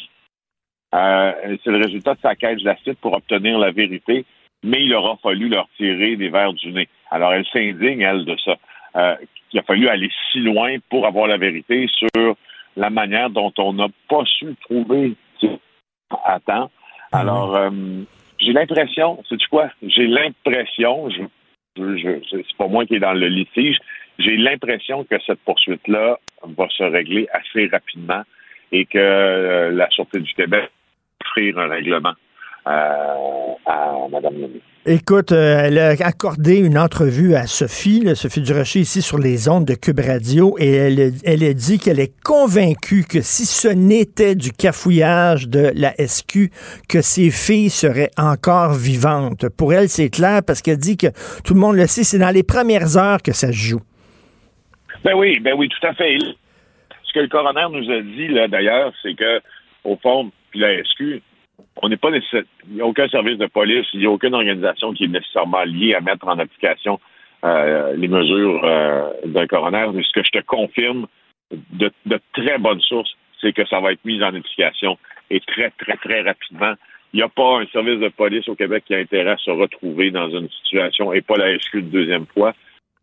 c'est 0.93 1.71
le 1.71 1.83
résultat 1.83 2.15
de 2.15 2.21
sa 2.21 2.35
quête, 2.35 2.61
je 2.61 2.65
la 2.65 2.77
cite, 2.77 2.99
pour 3.01 3.15
obtenir 3.15 3.59
la 3.59 3.71
vérité 3.71 4.27
mais 4.63 4.85
il 4.85 4.95
aura 4.95 5.17
fallu 5.23 5.49
leur 5.49 5.69
tirer 5.77 6.17
des 6.17 6.29
verres 6.29 6.53
du 6.53 6.73
nez. 6.73 6.89
Alors, 7.11 7.33
elle 7.33 7.47
s'indigne, 7.47 8.01
elle, 8.01 8.25
de 8.25 8.37
ça. 8.45 8.57
Euh, 8.97 9.15
qu'il 9.51 9.61
a 9.61 9.63
fallu 9.63 9.89
aller 9.89 10.11
si 10.31 10.41
loin 10.41 10.77
pour 10.91 11.07
avoir 11.07 11.27
la 11.27 11.39
vérité 11.39 11.89
sur 11.89 12.37
la 12.77 12.91
manière 12.91 13.31
dont 13.31 13.53
on 13.59 13.73
n'a 13.73 13.89
pas 14.09 14.25
su 14.25 14.55
trouver 14.63 15.15
à 16.25 16.41
temps. 16.41 16.71
Ah 17.13 17.21
Alors, 17.21 17.57
euh, 17.57 17.71
j'ai 18.39 18.53
l'impression, 18.53 19.23
sais 19.29 19.37
quoi? 19.51 19.71
J'ai 19.83 20.07
l'impression, 20.07 21.09
je, 21.11 21.23
je, 21.77 22.19
c'est 22.31 22.57
pas 22.57 22.69
moi 22.69 22.87
qui 22.87 22.97
est 22.97 23.01
dans 23.01 23.15
le 23.15 23.29
litige, 23.29 23.79
j'ai 24.19 24.37
l'impression 24.37 25.05
que 25.05 25.17
cette 25.27 25.41
poursuite-là 25.41 26.19
va 26.43 26.69
se 26.71 26.83
régler 26.83 27.29
assez 27.33 27.67
rapidement 27.69 28.23
et 28.73 28.85
que 28.85 28.99
euh, 28.99 29.71
la 29.71 29.89
Sûreté 29.91 30.21
du 30.21 30.33
Québec 30.35 30.65
va 30.65 31.27
offrir 31.27 31.59
un 31.59 31.69
règlement 31.69 32.13
à 32.69 34.09
Mme 34.11 34.61
Écoute, 34.91 35.33
euh, 35.33 35.65
elle 35.65 35.79
a 35.79 35.91
accordé 36.01 36.57
une 36.57 36.79
entrevue 36.79 37.35
à 37.35 37.47
Sophie, 37.47 38.05
Sophie 38.15 38.41
Durocher, 38.41 38.81
ici 38.81 39.03
sur 39.03 39.19
les 39.19 39.47
ondes 39.47 39.67
de 39.67 39.75
Cube 39.75 40.01
Radio, 40.01 40.57
et 40.59 40.73
elle, 40.73 41.13
elle 41.27 41.45
a 41.45 41.53
dit 41.53 41.79
qu'elle 41.79 42.01
est 42.01 42.15
convaincue 42.25 43.05
que 43.07 43.21
si 43.21 43.45
ce 43.45 43.69
n'était 43.69 44.35
du 44.35 44.51
cafouillage 44.51 45.47
de 45.47 45.73
la 45.75 45.93
SQ, 45.99 46.49
que 46.89 47.03
ses 47.03 47.31
filles 47.31 47.69
seraient 47.69 48.11
encore 48.17 48.73
vivantes. 48.73 49.51
Pour 49.51 49.75
elle, 49.75 49.91
c'est 49.91 50.09
clair 50.09 50.41
parce 50.47 50.63
qu'elle 50.63 50.79
dit 50.79 50.97
que 50.97 51.09
tout 51.45 51.53
le 51.53 51.61
monde 51.61 51.77
le 51.77 51.87
sait, 51.87 52.03
c'est 52.03 52.19
dans 52.19 52.35
les 52.35 52.43
premières 52.43 52.97
heures 52.97 53.21
que 53.23 53.33
ça 53.33 53.49
se 53.49 53.59
joue. 53.59 53.83
Ben 55.05 55.13
oui, 55.15 55.39
ben 55.41 55.55
oui, 55.59 55.69
tout 55.69 55.87
à 55.87 55.93
fait. 55.93 56.17
Ce 56.19 57.13
que 57.13 57.21
le 57.21 57.29
coroner 57.29 57.67
nous 57.71 57.91
a 57.91 58.01
dit, 58.01 58.29
là, 58.29 58.49
d'ailleurs, 58.49 58.95
c'est 59.03 59.15
que, 59.15 59.43
au 59.85 59.97
fond, 59.97 60.31
puis 60.51 60.61
la 60.61 60.83
SQ, 60.83 61.21
on 61.83 61.89
n'est 61.89 61.97
pas 61.97 62.11
nécessaire, 62.11 62.43
il 62.69 62.75
n'y 62.75 62.81
a 62.81 62.87
aucun 62.87 63.09
service 63.09 63.39
de 63.39 63.47
police, 63.47 63.87
il 63.93 64.01
n'y 64.01 64.07
a 64.07 64.11
aucune 64.11 64.35
organisation 64.35 64.93
qui 64.93 65.05
est 65.05 65.09
nécessairement 65.09 65.65
liée 65.65 65.95
à 65.95 66.01
mettre 66.01 66.27
en 66.27 66.39
application 66.39 67.01
euh, 67.45 67.95
les 67.97 68.09
mesures 68.09 68.61
euh, 68.65 69.11
d'un 69.27 69.47
coroner. 69.47 69.87
Mais 69.95 70.03
ce 70.03 70.13
que 70.13 70.25
je 70.25 70.31
te 70.31 70.45
confirme 70.45 71.07
de, 71.51 71.91
très 72.33 72.59
bonnes 72.59 72.81
sources, 72.81 73.15
c'est 73.41 73.53
que 73.53 73.67
ça 73.67 73.81
va 73.81 73.93
être 73.93 74.05
mis 74.05 74.23
en 74.23 74.35
application 74.35 74.99
et 75.31 75.41
très, 75.41 75.71
très, 75.71 75.97
très 75.97 76.23
rapidement. 76.23 76.75
Il 77.13 77.19
n'y 77.19 77.23
a 77.23 77.29
pas 77.29 77.61
un 77.61 77.67
service 77.67 78.01
de 78.01 78.09
police 78.09 78.49
au 78.49 78.55
Québec 78.55 78.85
qui 78.87 78.95
a 78.95 78.99
intérêt 78.99 79.31
à 79.31 79.37
se 79.39 79.51
retrouver 79.51 80.11
dans 80.11 80.29
une 80.29 80.49
situation 80.51 81.13
et 81.13 81.23
pas 81.23 81.37
la 81.37 81.59
SQ 81.59 81.75
une 81.75 81.91
deuxième 81.91 82.27
fois, 82.27 82.55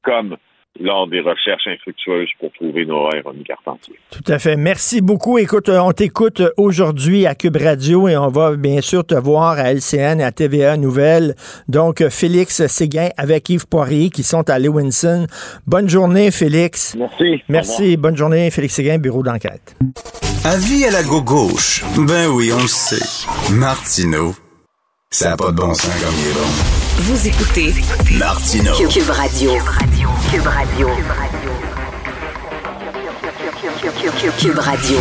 comme 0.03 0.37
lors 0.79 1.07
des 1.07 1.21
recherches 1.21 1.67
infructueuses 1.67 2.29
pour 2.39 2.51
trouver 2.51 2.85
nos 2.85 3.09
Romy 3.23 3.43
Carpentier. 3.43 3.95
Tout 4.11 4.31
à 4.31 4.39
fait. 4.39 4.55
Merci 4.55 5.01
beaucoup. 5.01 5.37
Écoute, 5.37 5.69
on 5.69 5.91
t'écoute 5.91 6.41
aujourd'hui 6.57 7.25
à 7.25 7.35
Cube 7.35 7.57
Radio 7.57 8.07
et 8.07 8.17
on 8.17 8.29
va 8.29 8.55
bien 8.55 8.81
sûr 8.81 9.05
te 9.05 9.15
voir 9.15 9.57
à 9.57 9.71
LCN 9.71 10.19
et 10.19 10.23
à 10.23 10.31
TVA 10.31 10.77
Nouvelles. 10.77 11.35
Donc, 11.67 12.07
Félix 12.09 12.65
Séguin 12.67 13.09
avec 13.17 13.49
Yves 13.49 13.67
Poirier 13.67 14.09
qui 14.09 14.23
sont 14.23 14.49
à 14.49 14.59
Lewinson. 14.59 15.27
Bonne 15.65 15.89
journée, 15.89 16.31
Félix. 16.31 16.95
Merci. 16.97 17.43
Merci. 17.47 17.97
Bonne 17.97 18.17
journée, 18.17 18.49
Félix 18.51 18.75
Séguin, 18.75 18.97
bureau 18.97 19.23
d'enquête. 19.23 19.75
Avis 20.43 20.85
à 20.85 20.91
la 20.91 21.03
gauche. 21.03 21.83
Ben 21.97 22.27
oui, 22.27 22.51
on 22.53 22.61
le 22.61 22.67
sait. 22.67 23.25
Martineau, 23.51 24.33
ça 25.11 25.29
n'a 25.29 25.37
pas 25.37 25.47
de 25.51 25.51
bon 25.51 25.73
sens 25.73 25.85
comme 26.03 26.13
il 26.19 26.27
est 26.27 26.33
bon. 26.33 26.47
Vous 26.97 27.27
écoutez 27.27 27.73
Martino. 28.17 28.73
Cube, 28.89 29.09
Radio. 29.09 29.51
Cube 30.31 30.47
Radio. 30.47 30.89
Cube 34.39 34.57
Radio. 34.59 34.97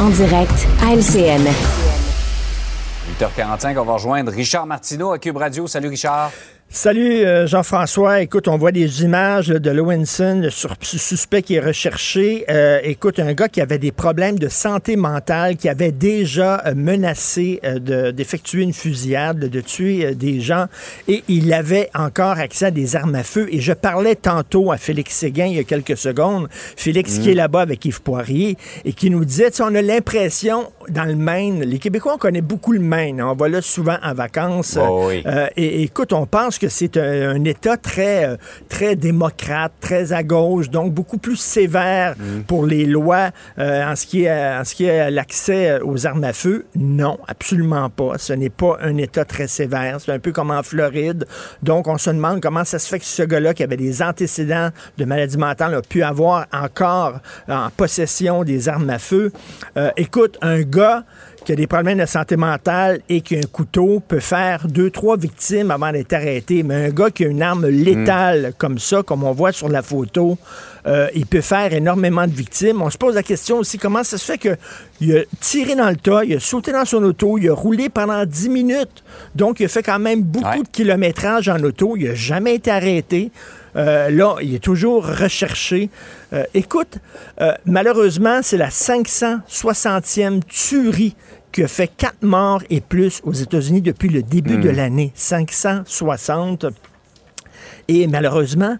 En 0.00 0.10
direct 0.10 0.66
à 0.82 0.94
LCN. 0.94 1.46
8h45, 3.20 3.78
on 3.78 3.84
va 3.84 3.92
rejoindre 3.94 4.32
Richard 4.32 4.66
Martineau 4.66 5.12
à 5.12 5.18
Cube 5.18 5.36
Radio. 5.36 5.66
Salut 5.66 5.88
Richard. 5.88 6.30
Salut 6.70 7.24
euh, 7.24 7.46
Jean-François. 7.46 8.20
Écoute, 8.20 8.46
on 8.46 8.58
voit 8.58 8.72
des 8.72 9.02
images 9.02 9.48
de 9.48 9.70
Lewinson, 9.70 10.42
le 10.42 10.50
suspect 10.50 11.40
qui 11.40 11.54
est 11.54 11.60
recherché. 11.60 12.44
Euh, 12.50 12.78
écoute, 12.82 13.18
un 13.20 13.32
gars 13.32 13.48
qui 13.48 13.62
avait 13.62 13.78
des 13.78 13.90
problèmes 13.90 14.38
de 14.38 14.48
santé 14.48 14.96
mentale, 14.96 15.56
qui 15.56 15.70
avait 15.70 15.92
déjà 15.92 16.62
euh, 16.66 16.74
menacé 16.76 17.62
d'effectuer 18.14 18.64
une 18.64 18.74
fusillade, 18.74 19.38
de 19.38 19.60
tuer 19.62 20.14
des 20.14 20.40
gens, 20.42 20.66
et 21.08 21.24
il 21.26 21.54
avait 21.54 21.88
encore 21.94 22.38
accès 22.38 22.66
à 22.66 22.70
des 22.70 22.96
armes 22.96 23.14
à 23.14 23.22
feu. 23.22 23.48
Et 23.50 23.60
je 23.60 23.72
parlais 23.72 24.14
tantôt 24.14 24.70
à 24.70 24.76
Félix 24.76 25.14
Séguin 25.14 25.46
il 25.46 25.56
y 25.56 25.60
a 25.60 25.64
quelques 25.64 25.96
secondes, 25.96 26.48
Félix 26.52 27.18
qui 27.18 27.30
est 27.30 27.34
mm. 27.34 27.38
là-bas 27.38 27.62
avec 27.62 27.82
Yves 27.86 28.02
Poirier, 28.02 28.58
et 28.84 28.92
qui 28.92 29.08
nous 29.08 29.24
disait, 29.24 29.50
on 29.62 29.74
a 29.74 29.80
l'impression 29.80 30.70
dans 30.90 31.04
le 31.04 31.16
Maine, 31.16 31.62
les 31.62 31.78
Québécois, 31.78 32.14
on 32.16 32.18
connaît 32.18 32.42
beaucoup 32.42 32.72
le 32.72 32.80
Maine, 32.80 33.22
on 33.22 33.32
va 33.32 33.48
là 33.48 33.62
souvent 33.62 33.96
en 34.02 34.12
vacances. 34.12 34.78
Oh 34.78 35.10
et 35.10 35.82
écoute, 35.82 36.12
on 36.12 36.26
pense 36.26 36.57
que 36.58 36.68
c'est 36.68 36.96
un, 36.96 37.44
État 37.44 37.76
très, 37.76 38.26
euh, 38.26 38.36
très 38.68 38.96
démocrate, 38.96 39.72
très 39.80 40.12
à 40.12 40.22
gauche, 40.22 40.70
donc 40.70 40.92
beaucoup 40.92 41.18
plus 41.18 41.36
sévère 41.36 42.14
mm. 42.18 42.42
pour 42.42 42.66
les 42.66 42.84
lois 42.84 43.30
euh, 43.58 43.84
en 43.84 43.96
ce 43.96 44.06
qui 44.06 44.24
est, 44.24 44.58
en 44.58 44.64
ce 44.64 44.74
qui 44.74 44.84
est 44.84 45.10
l'accès 45.10 45.80
aux 45.80 46.06
armes 46.06 46.24
à 46.24 46.32
feu. 46.32 46.66
Non, 46.76 47.18
absolument 47.26 47.88
pas. 47.90 48.18
Ce 48.18 48.32
n'est 48.32 48.50
pas 48.50 48.78
un 48.82 48.96
État 48.96 49.24
très 49.24 49.46
sévère. 49.46 50.00
C'est 50.00 50.12
un 50.12 50.18
peu 50.18 50.32
comme 50.32 50.50
en 50.50 50.62
Floride. 50.62 51.26
Donc, 51.62 51.86
on 51.86 51.98
se 51.98 52.10
demande 52.10 52.40
comment 52.40 52.64
ça 52.64 52.78
se 52.78 52.88
fait 52.88 52.98
que 52.98 53.04
ce 53.04 53.22
gars-là, 53.22 53.54
qui 53.54 53.62
avait 53.62 53.76
des 53.76 54.02
antécédents 54.02 54.70
de 54.96 55.04
maladie 55.04 55.38
mentale, 55.38 55.74
a 55.74 55.82
pu 55.82 56.02
avoir 56.02 56.46
encore 56.52 57.20
en 57.48 57.70
possession 57.70 58.44
des 58.44 58.68
armes 58.68 58.90
à 58.90 58.98
feu. 58.98 59.32
Euh, 59.76 59.90
écoute, 59.96 60.38
un 60.42 60.62
gars 60.62 61.04
qui 61.48 61.52
a 61.52 61.56
des 61.56 61.66
problèmes 61.66 61.96
de 61.96 62.04
santé 62.04 62.36
mentale 62.36 63.00
et 63.08 63.22
qui 63.22 63.34
a 63.34 63.38
un 63.38 63.48
couteau 63.50 64.02
peut 64.06 64.20
faire 64.20 64.68
deux, 64.68 64.90
trois 64.90 65.16
victimes 65.16 65.70
avant 65.70 65.90
d'être 65.90 66.12
arrêté. 66.12 66.62
Mais 66.62 66.88
un 66.88 66.90
gars 66.90 67.08
qui 67.08 67.24
a 67.24 67.28
une 67.28 67.40
arme 67.40 67.66
létale 67.68 68.52
comme 68.58 68.78
ça, 68.78 69.02
comme 69.02 69.24
on 69.24 69.32
voit 69.32 69.52
sur 69.52 69.70
la 69.70 69.80
photo, 69.80 70.36
euh, 70.86 71.08
il 71.14 71.24
peut 71.24 71.40
faire 71.40 71.72
énormément 71.72 72.26
de 72.26 72.32
victimes. 72.32 72.82
On 72.82 72.90
se 72.90 72.98
pose 72.98 73.14
la 73.14 73.22
question 73.22 73.56
aussi 73.60 73.78
comment 73.78 74.04
ça 74.04 74.18
se 74.18 74.26
fait 74.26 74.36
qu'il 74.36 75.16
a 75.16 75.22
tiré 75.40 75.74
dans 75.74 75.88
le 75.88 75.96
tas, 75.96 76.22
il 76.22 76.36
a 76.36 76.38
sauté 76.38 76.70
dans 76.70 76.84
son 76.84 77.02
auto, 77.02 77.38
il 77.38 77.48
a 77.48 77.54
roulé 77.54 77.88
pendant 77.88 78.26
dix 78.26 78.50
minutes. 78.50 79.02
Donc, 79.34 79.60
il 79.60 79.64
a 79.64 79.68
fait 79.68 79.82
quand 79.82 79.98
même 79.98 80.20
beaucoup 80.20 80.62
de 80.62 80.68
kilométrage 80.68 81.48
en 81.48 81.62
auto. 81.62 81.96
Il 81.96 82.08
n'a 82.08 82.14
jamais 82.14 82.56
été 82.56 82.70
arrêté. 82.70 83.30
Euh, 83.76 84.10
là, 84.10 84.36
il 84.42 84.54
est 84.54 84.62
toujours 84.62 85.06
recherché. 85.06 85.90
Euh, 86.32 86.44
écoute, 86.54 86.98
malheureusement, 87.64 88.40
c'est 88.42 88.56
la 88.56 88.68
560e 88.68 90.40
tuerie 90.44 91.14
qui 91.52 91.62
a 91.62 91.68
fait 91.68 91.88
quatre 91.88 92.22
morts 92.22 92.62
et 92.70 92.80
plus 92.80 93.20
aux 93.24 93.32
États-Unis 93.32 93.80
depuis 93.80 94.08
le 94.08 94.22
début 94.22 94.58
de 94.58 94.70
hmm. 94.70 94.76
l'année. 94.76 95.12
560. 95.14 96.66
Et 97.88 98.06
malheureusement, 98.06 98.76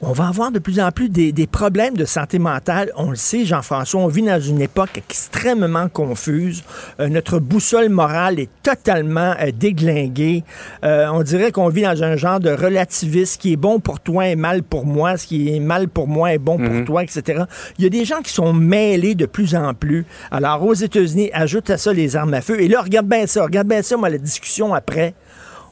on 0.00 0.12
va 0.12 0.28
avoir 0.28 0.52
de 0.52 0.60
plus 0.60 0.78
en 0.78 0.92
plus 0.92 1.08
des, 1.08 1.46
problèmes 1.46 1.96
de 1.96 2.04
santé 2.04 2.38
mentale. 2.38 2.92
On 2.96 3.10
le 3.10 3.16
sait, 3.16 3.44
Jean-François, 3.44 4.00
on 4.00 4.06
vit 4.06 4.22
dans 4.22 4.40
une 4.40 4.60
époque 4.60 4.90
extrêmement 4.96 5.88
confuse. 5.88 6.62
Euh, 7.00 7.08
notre 7.08 7.40
boussole 7.40 7.88
morale 7.88 8.38
est 8.38 8.50
totalement 8.62 9.34
euh, 9.40 9.50
déglinguée. 9.52 10.44
Euh, 10.84 11.08
on 11.12 11.22
dirait 11.22 11.50
qu'on 11.50 11.68
vit 11.68 11.82
dans 11.82 12.04
un 12.04 12.16
genre 12.16 12.38
de 12.38 12.50
relativisme 12.50 13.40
qui 13.40 13.54
est 13.54 13.56
bon 13.56 13.80
pour 13.80 13.98
toi 13.98 14.28
et 14.28 14.36
mal 14.36 14.62
pour 14.62 14.86
moi, 14.86 15.16
ce 15.16 15.26
qui 15.26 15.54
est 15.54 15.60
mal 15.60 15.88
pour 15.88 16.06
moi 16.06 16.32
est 16.32 16.38
bon 16.38 16.58
pour 16.58 16.72
mhm. 16.72 16.84
toi, 16.84 17.02
etc. 17.02 17.44
Il 17.78 17.84
y 17.84 17.86
a 17.86 17.90
des 17.90 18.04
gens 18.04 18.22
qui 18.22 18.32
sont 18.32 18.52
mêlés 18.52 19.16
de 19.16 19.26
plus 19.26 19.56
en 19.56 19.74
plus. 19.74 20.06
Alors, 20.30 20.64
aux 20.64 20.74
États-Unis, 20.74 21.30
ajoute 21.32 21.70
à 21.70 21.78
ça 21.78 21.92
les 21.92 22.14
armes 22.14 22.34
à 22.34 22.40
feu. 22.40 22.60
Et 22.60 22.68
là, 22.68 22.82
regarde 22.82 23.08
bien 23.08 23.26
ça, 23.26 23.42
regarde 23.42 23.66
bien 23.66 23.82
ça, 23.82 23.96
moi, 23.96 24.10
la 24.10 24.18
discussion 24.18 24.74
après. 24.74 25.14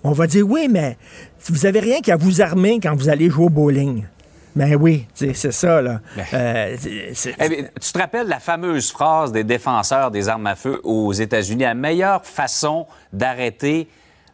On 0.03 0.13
va 0.13 0.27
dire, 0.27 0.45
oui, 0.49 0.69
mais 0.69 0.97
vous 1.49 1.67
avez 1.67 1.81
rien 1.81 2.01
qu'à 2.01 2.17
vous 2.17 2.43
armer 2.43 2.81
quand 2.83 2.95
vous 2.97 3.09
allez 3.09 3.31
jouer 3.31 3.47
au 3.47 3.51
bowling. 3.51 4.05
Ben 4.57 4.75
oui, 4.75 5.07
c'est 5.13 5.35
ça, 5.35 5.83
là. 5.83 6.01
Ben. 6.17 6.25
Euh, 6.33 6.77
eh 7.39 7.65
tu 7.81 7.93
te 7.93 7.99
rappelles 7.99 8.27
la 8.27 8.41
fameuse 8.41 8.91
phrase 8.91 9.31
des 9.31 9.45
défenseurs 9.45 10.11
des 10.11 10.31
armes 10.31 10.47
à 10.47 10.57
feu 10.57 10.81
aux 10.83 11.13
États-Unis? 11.13 11.65
La 11.65 11.75
meilleure 11.75 12.25
façon 12.25 12.87
d'arrêter 13.13 13.87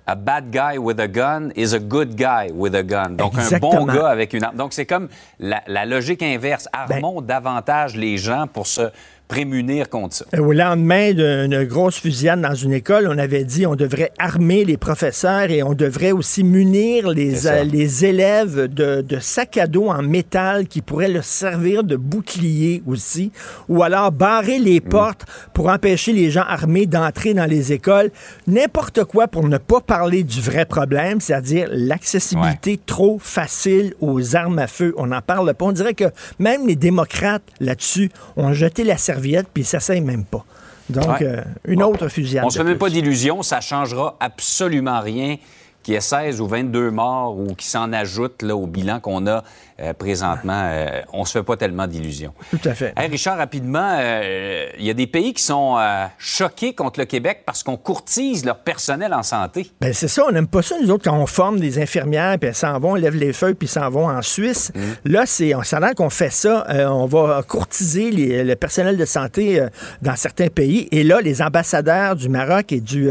a 0.07 0.15
bad 0.15 0.51
guy 0.51 0.79
with 0.79 1.01
a 1.01 1.09
gun 1.09 1.51
is 1.57 1.75
a 1.75 1.81
good 1.81 2.15
guy 2.15 2.53
with 2.53 2.75
a 2.77 2.85
gun. 2.85 3.11
Donc, 3.11 3.35
un 3.37 3.59
bon 3.59 3.85
gars 3.85 4.09
avec 4.09 4.33
une 4.33 4.45
arme. 4.45 4.57
Donc, 4.57 4.73
c'est 4.73 4.87
comme 4.87 5.09
la, 5.41 5.85
logique 5.87 6.23
inverse. 6.23 6.69
Ben 6.73 6.97
Armons 6.97 7.21
davantage 7.21 7.97
les 7.97 8.17
gens 8.17 8.47
pour 8.47 8.69
se 8.69 8.91
prémunir 9.33 9.89
contre 9.89 10.17
ça. 10.17 10.25
Au 10.39 10.53
lendemain 10.53 11.15
d'une 11.15 11.65
grosse 11.65 11.97
fusillade 11.99 12.43
dans 12.43 12.55
une 12.55 12.75
école, 12.75 13.09
on 13.11 13.17
avait 13.17 13.45
dit 13.45 13.67
on 13.67 13.77
devrait 13.77 14.13
armer 14.19 14.63
les 14.67 14.77
professeurs 14.77 15.51
et 15.51 15.63
on 15.63 15.73
devrait 15.73 16.13
aussi 16.13 16.45
munir 16.45 17.09
les, 17.09 17.47
euh, 17.47 17.65
les 17.65 18.05
élèves 18.05 18.69
de, 18.69 19.01
de, 19.01 19.19
sacs 19.21 19.57
à 19.57 19.67
dos 19.67 19.89
en 19.89 20.03
métal 20.03 20.67
qui 20.67 20.83
pourraient 20.83 21.09
leur 21.09 21.25
servir 21.25 21.83
de 21.83 21.97
bouclier 21.97 22.83
aussi, 22.87 23.33
ou 23.71 23.83
alors 23.83 24.13
barrer 24.13 24.59
les 24.59 24.81
mm. 24.81 24.89
portes 24.91 25.25
pour 25.55 25.71
empêcher 25.71 26.13
les 26.13 26.31
gens 26.31 26.45
armés 26.47 26.85
d'entrer 26.85 27.33
dans 27.33 27.47
les 27.47 27.73
écoles. 27.73 28.11
N'importe 28.47 29.05
quoi 29.05 29.29
pour 29.29 29.49
ne 29.49 29.57
pas 29.57 29.81
parler 29.81 30.25
du 30.25 30.43
vrai 30.43 30.67
problème, 30.67 31.23
c'est-à-dire 31.23 31.69
l'accessibilité 31.73 32.79
trop 32.85 33.19
facile 33.19 33.95
aux 34.03 34.37
armes 34.37 34.59
à 34.59 34.67
feu. 34.67 34.93
On 34.99 35.07
n'en 35.07 35.23
parle 35.23 35.55
pas. 35.55 35.65
On 35.65 35.73
dirait 35.73 35.95
que 35.95 36.11
même 36.39 36.67
les 36.67 36.77
démocrates 36.77 37.45
là-dessus 37.61 38.11
ont 38.37 38.53
jeté 38.53 38.85
la 38.85 38.99
serviette 38.99 39.22
puis 39.53 39.65
ça 39.65 39.79
ne 39.95 40.01
même 40.01 40.25
pas. 40.25 40.45
Donc, 40.91 41.23
euh, 41.23 41.43
une 41.65 41.83
autre 41.83 42.09
fusillade. 42.09 42.45
On 42.45 42.49
ne 42.49 42.53
se 42.53 42.59
fait 42.59 42.65
même 42.65 42.79
pas 42.79 42.91
d'illusion, 42.91 43.43
ça 43.43 43.61
changera 43.61 44.17
absolument 44.21 45.01
rien 45.01 45.37
qu'il 45.83 45.95
y 45.95 45.97
ait 45.97 46.01
16 46.01 46.41
ou 46.41 46.47
22 46.47 46.91
morts 46.91 47.39
ou 47.39 47.55
qui 47.55 47.67
s'en 47.67 47.93
ajoutent 47.93 48.43
là, 48.43 48.57
au 48.57 48.67
bilan 48.67 49.01
qu'on 49.01 49.27
a 49.27 49.43
euh, 49.83 49.93
présentement, 49.95 50.63
euh, 50.65 51.01
on 51.13 51.25
se 51.25 51.33
fait 51.33 51.43
pas 51.43 51.57
tellement 51.57 51.89
d'illusions. 51.89 52.33
Tout 52.51 52.69
à 52.69 52.75
fait. 52.75 52.93
Richard, 52.97 53.37
rapidement, 53.37 53.99
euh, 53.99 54.69
il 54.79 54.85
y 54.85 54.91
a 54.91 54.95
des 54.95 55.09
pays 55.09 55.35
qui 55.35 55.43
sont 55.43 55.79
choqués 56.19 56.75
contre 56.75 57.01
le 57.01 57.07
Québec 57.07 57.43
parce 57.45 57.63
qu'on 57.63 57.77
courtise 57.77 58.45
leur 58.45 58.59
personnel 58.59 59.13
en 59.13 59.23
santé. 59.23 59.71
Ben 59.81 59.93
c'est 59.93 60.09
ça, 60.09 60.25
on 60.29 60.33
n'aime 60.33 60.47
pas 60.47 60.63
ça, 60.63 60.77
nous 60.81 60.91
autres, 60.91 61.05
quand 61.05 61.17
on 61.17 61.27
forme 61.27 61.59
des 61.59 61.81
infirmières, 61.81 62.39
puis 62.39 62.49
elles 62.49 62.55
s'en 62.55 62.79
vont, 62.79 62.93
on 62.93 62.95
lève 62.95 63.17
les 63.17 63.33
feuilles, 63.33 63.55
puis 63.55 63.67
s'en 63.67 63.91
vont 63.91 64.09
en 64.09 64.23
Suisse. 64.23 64.73
Mmh. 64.75 64.81
Là, 65.11 65.27
c'est, 65.27 65.55
on 65.55 65.63
s'en 65.63 65.81
qu'on 65.97 66.11
fait 66.11 66.31
ça, 66.31 66.65
on 66.91 67.07
va 67.07 67.43
courtiser 67.43 68.11
le 68.45 68.55
personnel 68.55 68.97
de 68.97 69.05
santé 69.05 69.67
dans 70.01 70.15
certains 70.15 70.49
pays. 70.49 70.89
Et 70.93 71.03
là, 71.03 71.21
les 71.21 71.43
ambassadeurs 71.43 72.15
du 72.15 72.29
Maroc 72.29 72.71
et 72.71 72.81
du, 72.81 73.09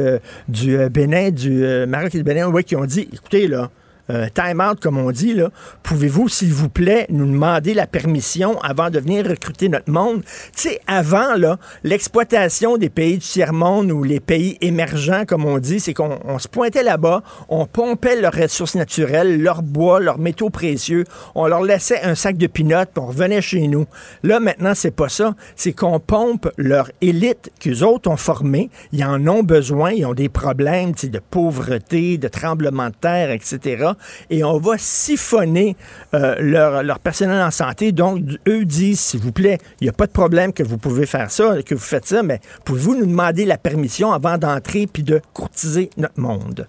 du 0.48 0.78
Bénin, 0.90 1.32
du 1.32 1.66
Maroc 1.88 2.16
et 2.16 2.20
du 2.20 2.24
Bénin, 2.24 2.48
ouais, 2.48 2.64
qui 2.64 2.78
ont 2.78 2.86
dit, 2.86 3.10
écoutez, 3.12 3.48
là, 3.48 3.70
euh, 4.10 4.28
time 4.34 4.62
out, 4.62 4.80
comme 4.80 4.98
on 4.98 5.12
dit, 5.12 5.36
pouvez-vous, 5.84 6.28
s'il 6.28 6.54
vous 6.54 6.70
plaît, 6.70 7.06
nous 7.10 7.26
demander 7.26 7.74
la 7.74 7.88
permission 7.88 8.60
avant 8.62 8.90
de 8.90 9.00
venir 9.00 9.26
recruter 9.26 9.70
notre 9.70 9.92
monde? 9.92 10.24
Tu 10.56 10.70
sais, 10.70 10.80
avant, 10.88 11.36
là, 11.36 11.58
l'exploitation 11.84 12.78
des 12.78 12.90
pays 12.90 13.18
du 13.18 13.26
tiers-monde 13.26 13.92
ou 13.92 14.04
les 14.04 14.20
pays 14.20 14.58
émergents, 14.62 15.24
comme 15.26 15.46
on 15.46 15.60
dit, 15.60 15.80
c'est 15.80 15.94
qu'on 15.94 16.40
se 16.40 16.48
pointait 16.48 16.84
là-bas, 16.84 17.24
on 17.50 17.66
pompait 17.66 18.20
leurs 18.20 18.34
ressources 18.34 18.76
naturelles, 18.76 19.42
leur 19.42 19.62
bois, 19.62 20.00
leurs 20.00 20.18
métaux 20.18 20.50
précieux, 20.50 21.06
on 21.36 21.48
leur 21.48 21.62
laissait 21.62 22.02
un 22.02 22.16
sac 22.16 22.38
de 22.38 22.48
pinottes, 22.48 22.90
puis 22.94 23.04
on 23.04 23.08
revenait 23.08 23.42
chez 23.42 23.68
nous. 23.68 23.86
Là, 24.24 24.40
maintenant, 24.40 24.74
c'est 24.76 24.92
pas 24.92 25.10
ça. 25.10 25.36
C'est 25.56 25.74
qu'on 25.74 26.00
pompe 26.00 26.50
leur 26.58 26.92
élite 27.02 27.52
qu'eux 27.60 27.84
autres 27.84 28.10
ont 28.10 28.18
formée. 28.18 28.70
Ils 28.92 29.04
en 29.04 29.28
ont 29.28 29.44
besoin, 29.44 29.92
ils 29.92 30.06
ont 30.06 30.14
des 30.14 30.30
problèmes 30.30 30.92
de 31.02 31.20
pauvreté, 31.20 32.18
de 32.18 32.28
tremblement 32.28 32.88
de 32.88 32.96
terre, 33.00 33.32
etc 33.32 33.91
et 34.30 34.44
on 34.44 34.58
va 34.58 34.78
siphonner 34.78 35.76
euh, 36.14 36.36
leur, 36.84 37.00
personnel 37.00 37.42
en 37.42 37.52
santé. 37.52 37.92
Donc, 37.92 38.22
eux 38.48 38.66
disent, 38.66 39.00
s'il 39.00 39.20
vous 39.20 39.32
plaît, 39.32 39.60
il 39.80 39.86
n'y 39.86 39.90
a 39.90 39.94
pas 39.94 40.08
de 40.08 40.12
problème 40.12 40.54
que 40.54 40.64
vous 40.64 40.78
pouvez 40.78 41.06
faire 41.06 41.32
ça, 41.32 41.62
que 41.64 41.76
vous 41.76 41.82
faites 41.82 42.08
ça, 42.08 42.24
mais 42.24 42.40
pouvez-vous 42.66 42.96
nous 42.96 43.06
demander 43.06 43.46
la 43.46 43.58
permission 43.58 44.12
avant 44.12 44.38
d'entrer 44.38 44.88
puis 44.88 45.04
de 45.04 45.22
courtiser 45.34 45.90
notre 45.98 46.20
monde? 46.20 46.68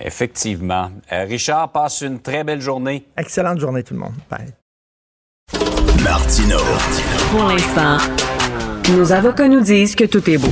Effectivement. 0.00 0.90
Euh, 1.12 1.24
Richard, 1.24 1.72
passe 1.72 2.00
une 2.00 2.20
très 2.20 2.42
belle 2.42 2.60
journée. 2.60 3.06
Excellente 3.16 3.60
journée 3.60 3.82
tout 3.82 3.94
le 3.94 4.00
monde. 4.00 4.14
Bye. 4.30 4.54
Martino. 6.02 6.56
Pour 7.30 7.44
l'instant, 7.44 7.98
nos 8.96 9.12
avocats 9.12 9.48
nous 9.48 9.60
disent 9.60 9.94
que 9.94 10.04
tout 10.04 10.28
est 10.30 10.38
beau. 10.38 10.48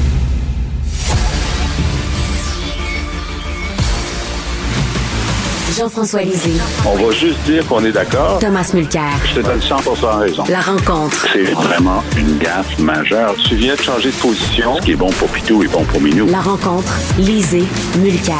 Jean-François 5.76 6.22
Lisée. 6.22 6.58
On 6.86 6.96
va 6.96 7.12
juste 7.12 7.40
dire 7.44 7.66
qu'on 7.66 7.84
est 7.84 7.92
d'accord. 7.92 8.38
Thomas 8.38 8.70
Mulcair. 8.74 9.12
Je 9.26 9.40
te 9.40 9.46
donne 9.46 9.60
100 9.60 9.76
raison. 10.18 10.44
La 10.48 10.60
rencontre. 10.60 11.26
C'est 11.32 11.52
vraiment 11.52 12.02
une 12.16 12.38
gaffe 12.38 12.78
majeure. 12.78 13.34
Tu 13.36 13.56
viens 13.56 13.74
de 13.74 13.80
changer 13.80 14.10
de 14.10 14.16
position. 14.16 14.76
Ce 14.76 14.82
qui 14.82 14.92
est 14.92 14.96
bon 14.96 15.10
pour 15.10 15.28
Pitou 15.28 15.62
est 15.62 15.68
bon 15.68 15.84
pour 15.84 16.00
Minou. 16.00 16.26
La 16.26 16.40
rencontre. 16.40 16.92
Lisée. 17.18 17.64
Mulcair. 17.98 18.34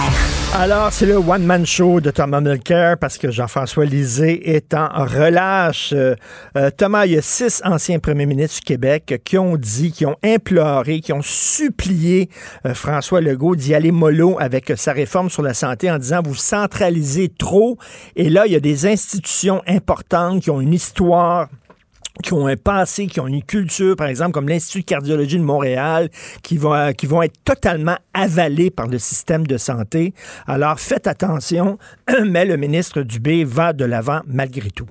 Alors, 0.55 0.93
c'est 0.93 1.05
le 1.05 1.17
one-man 1.17 1.67
show 1.67 2.01
de 2.01 2.11
Thomas 2.11 2.41
Mulcair 2.41 2.97
parce 2.97 3.19
que 3.19 3.31
Jean-François 3.31 3.85
Lisée 3.85 4.57
est 4.57 4.73
en 4.73 4.88
relâche. 5.05 5.93
Euh, 5.93 6.14
euh, 6.57 6.71
Thomas, 6.71 7.05
il 7.05 7.12
y 7.12 7.19
a 7.19 7.23
six 7.23 7.61
anciens 7.64 7.99
premiers 7.99 8.25
ministres 8.25 8.57
du 8.61 8.62
Québec 8.62 9.21
qui 9.25 9.37
ont 9.37 9.59
dit, 9.59 9.93
qui 9.93 10.07
ont 10.07 10.17
imploré, 10.25 11.01
qui 11.01 11.12
ont 11.12 11.23
supplié 11.23 12.31
euh, 12.64 12.73
François 12.73 13.21
Legault 13.21 13.57
d'y 13.57 13.75
aller 13.75 13.93
mollo 13.93 14.38
avec 14.41 14.73
sa 14.77 14.93
réforme 14.93 15.29
sur 15.29 15.43
la 15.43 15.53
santé 15.53 15.91
en 15.91 15.99
disant 15.99 16.21
vous 16.25 16.35
centralisez 16.35 17.17
trop. 17.26 17.76
Et 18.14 18.31
là, 18.31 18.46
il 18.46 18.52
y 18.52 18.57
a 18.57 18.61
des 18.61 18.87
institutions 18.87 19.61
importantes 19.66 20.42
qui 20.42 20.50
ont 20.50 20.61
une 20.61 20.74
histoire 20.74 21.48
qui 22.22 22.33
ont 22.33 22.46
un 22.46 22.57
passé, 22.57 23.07
qui 23.07 23.20
ont 23.20 23.26
une 23.26 23.42
culture, 23.42 23.96
par 23.96 24.09
exemple, 24.09 24.33
comme 24.33 24.48
l'Institut 24.48 24.81
de 24.81 24.87
cardiologie 24.87 25.38
de 25.38 25.42
Montréal, 25.42 26.11
qui 26.42 26.57
vont, 26.57 26.92
qui 26.92 27.07
vont 27.07 27.22
être 27.22 27.38
totalement 27.44 27.96
avalés 28.12 28.70
par 28.70 28.88
le 28.88 28.98
système 28.98 29.46
de 29.46 29.57
santé. 29.57 30.14
Alors, 30.46 30.81
faites 30.81 31.07
attention, 31.07 31.78
mais 32.24 32.44
le 32.44 32.57
ministre 32.57 33.02
Dubé 33.02 33.44
va 33.44 33.72
de 33.72 33.85
l'avant 33.85 34.20
malgré 34.26 34.70
tout. 34.70 34.88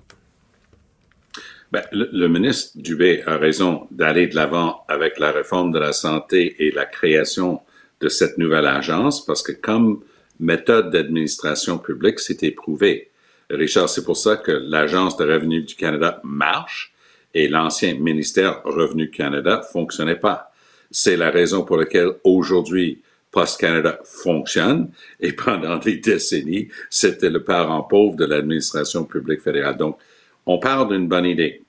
Ben, 1.71 1.83
le, 1.91 2.09
le, 2.13 2.29
ministre 2.29 2.77
Dubé 2.77 3.23
a 3.25 3.35
raison 3.35 3.87
d'aller 3.91 4.27
de 4.27 4.35
l'avant 4.35 4.85
avec 4.87 5.19
la 5.19 5.31
réforme 5.31 5.73
de 5.73 5.79
la 5.79 5.91
santé 5.91 6.55
et 6.65 6.71
la 6.71 6.85
création 6.85 7.59
de 7.99 8.07
cette 8.07 8.37
nouvelle 8.37 8.67
agence, 8.67 9.25
parce 9.25 9.43
que 9.43 9.51
comme 9.51 10.01
méthode 10.39 10.91
d'administration 10.91 11.77
publique, 11.77 12.19
c'est 12.19 12.43
éprouvé. 12.43 13.11
Richard, 13.49 13.89
c'est 13.89 14.03
pour 14.03 14.17
ça 14.17 14.37
que 14.37 14.51
l'Agence 14.51 15.17
de 15.17 15.25
revenus 15.25 15.65
du 15.65 15.75
Canada 15.75 16.19
marche 16.23 16.93
et 17.33 17.47
l'ancien 17.47 17.95
ministère 17.95 18.61
Revenu 18.63 19.09
Canada 19.09 19.61
fonctionnait 19.71 20.15
pas. 20.15 20.51
C'est 20.91 21.17
la 21.17 21.29
raison 21.29 21.63
pour 21.63 21.77
laquelle 21.77 22.11
aujourd'hui 22.23 23.01
Post 23.31 23.59
Canada 23.59 23.99
fonctionne 24.03 24.89
et 25.19 25.33
pendant 25.33 25.77
des 25.77 25.97
décennies, 25.97 26.69
c'était 26.89 27.29
le 27.29 27.43
parent 27.43 27.83
pauvre 27.83 28.15
de 28.15 28.25
l'administration 28.25 29.03
publique 29.05 29.41
fédérale. 29.41 29.77
Donc, 29.77 29.97
on 30.45 30.59
parle 30.59 30.89
d'une 30.89 31.07
bonne 31.07 31.25
idée. 31.25 31.61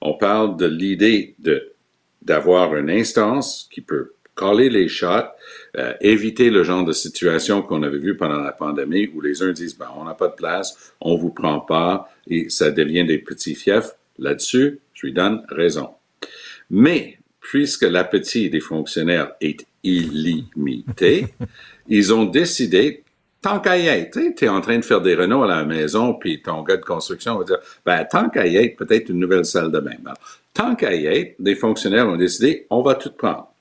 On 0.00 0.14
parle 0.14 0.56
de 0.56 0.66
l'idée 0.66 1.34
de 1.38 1.72
d'avoir 2.22 2.74
une 2.76 2.90
instance 2.90 3.68
qui 3.72 3.80
peut 3.80 4.12
coller 4.36 4.70
les 4.70 4.86
shots, 4.86 5.32
euh, 5.76 5.94
éviter 6.00 6.50
le 6.50 6.62
genre 6.62 6.84
de 6.84 6.92
situation 6.92 7.62
qu'on 7.62 7.82
avait 7.82 7.98
vu 7.98 8.16
pendant 8.16 8.40
la 8.40 8.52
pandémie 8.52 9.08
où 9.12 9.20
les 9.20 9.42
uns 9.42 9.50
disent 9.50 9.76
ben, 9.76 9.88
on 9.96 10.04
n'a 10.04 10.14
pas 10.14 10.28
de 10.28 10.34
place, 10.34 10.92
on 11.00 11.16
vous 11.16 11.30
prend 11.30 11.58
pas 11.58 12.08
et 12.28 12.48
ça 12.48 12.70
devient 12.70 13.04
des 13.04 13.18
petits 13.18 13.56
fiefs. 13.56 13.90
Là-dessus, 14.18 14.78
je 14.94 15.06
lui 15.06 15.12
donne 15.12 15.42
raison. 15.50 15.90
Mais, 16.70 17.18
puisque 17.40 17.82
l'appétit 17.82 18.50
des 18.50 18.60
fonctionnaires 18.60 19.32
est 19.40 19.66
illimité, 19.82 21.26
ils 21.88 22.12
ont 22.12 22.24
décidé, 22.24 23.04
tant 23.40 23.60
qu'à 23.60 23.78
y 23.78 23.86
être, 23.86 24.18
tu 24.36 24.44
es 24.44 24.48
en 24.48 24.60
train 24.60 24.78
de 24.78 24.84
faire 24.84 25.00
des 25.00 25.14
rénaux 25.14 25.42
à 25.44 25.48
la 25.48 25.64
maison, 25.64 26.14
puis 26.14 26.42
ton 26.42 26.62
gars 26.62 26.76
de 26.76 26.84
construction 26.84 27.38
va 27.38 27.44
dire, 27.44 27.58
ben, 27.84 28.04
tant 28.10 28.28
qu'à 28.28 28.46
y 28.46 28.56
être, 28.56 28.76
peut-être 28.76 29.10
une 29.10 29.18
nouvelle 29.18 29.44
salle 29.44 29.70
de 29.70 29.80
bain. 29.80 29.92
tant 30.52 30.74
qu'à 30.74 30.94
y 30.94 31.06
être, 31.06 31.36
des 31.38 31.54
fonctionnaires 31.54 32.08
ont 32.08 32.16
décidé, 32.16 32.66
on 32.70 32.82
va 32.82 32.94
tout 32.94 33.12
prendre. 33.12 33.52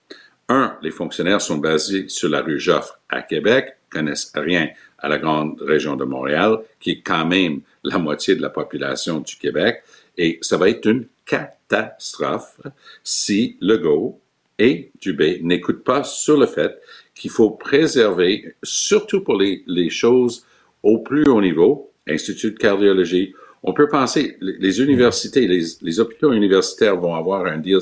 Un, 0.48 0.78
les 0.82 0.92
fonctionnaires 0.92 1.42
sont 1.42 1.58
basés 1.58 2.08
sur 2.08 2.30
la 2.30 2.42
rue 2.42 2.60
Joffre 2.60 3.00
à 3.10 3.22
Québec, 3.22 3.78
connaissent 3.90 4.32
rien 4.36 4.70
à 5.00 5.10
la 5.10 5.18
grande 5.18 5.60
région 5.62 5.96
de 5.96 6.06
Montréal, 6.06 6.60
qui 6.80 6.92
est 6.92 7.02
quand 7.02 7.26
même 7.26 7.62
la 7.84 7.98
moitié 7.98 8.36
de 8.36 8.42
la 8.42 8.50
population 8.50 9.20
du 9.20 9.36
Québec, 9.38 9.84
et 10.18 10.38
ça 10.42 10.58
va 10.58 10.70
être 10.70 10.86
une 10.86 11.08
catastrophe 11.26 12.60
si 13.04 13.58
Legault 13.60 14.20
et 14.60 14.92
Dubé 15.02 15.40
n'écoutent 15.44 15.84
pas 15.84 16.04
sur 16.04 16.38
le 16.38 16.46
fait 16.46 16.80
qu'il 17.14 17.32
faut 17.32 17.52
préserver, 17.52 18.56
surtout 18.64 19.22
pour 19.22 19.38
les, 19.38 19.64
les, 19.68 19.90
choses 19.90 20.46
au 20.84 21.00
plus 21.00 21.28
haut 21.28 21.42
niveau, 21.42 21.92
Institut 22.08 22.52
de 22.52 22.58
cardiologie. 22.58 23.34
On 23.68 23.74
peut 23.74 23.88
penser, 23.88 24.38
les, 24.42 24.80
universités, 24.80 25.48
les, 25.48 26.00
hôpitaux 26.00 26.32
universitaires 26.32 26.98
vont 26.98 27.16
avoir 27.16 27.48
un 27.48 27.58
deal 27.58 27.80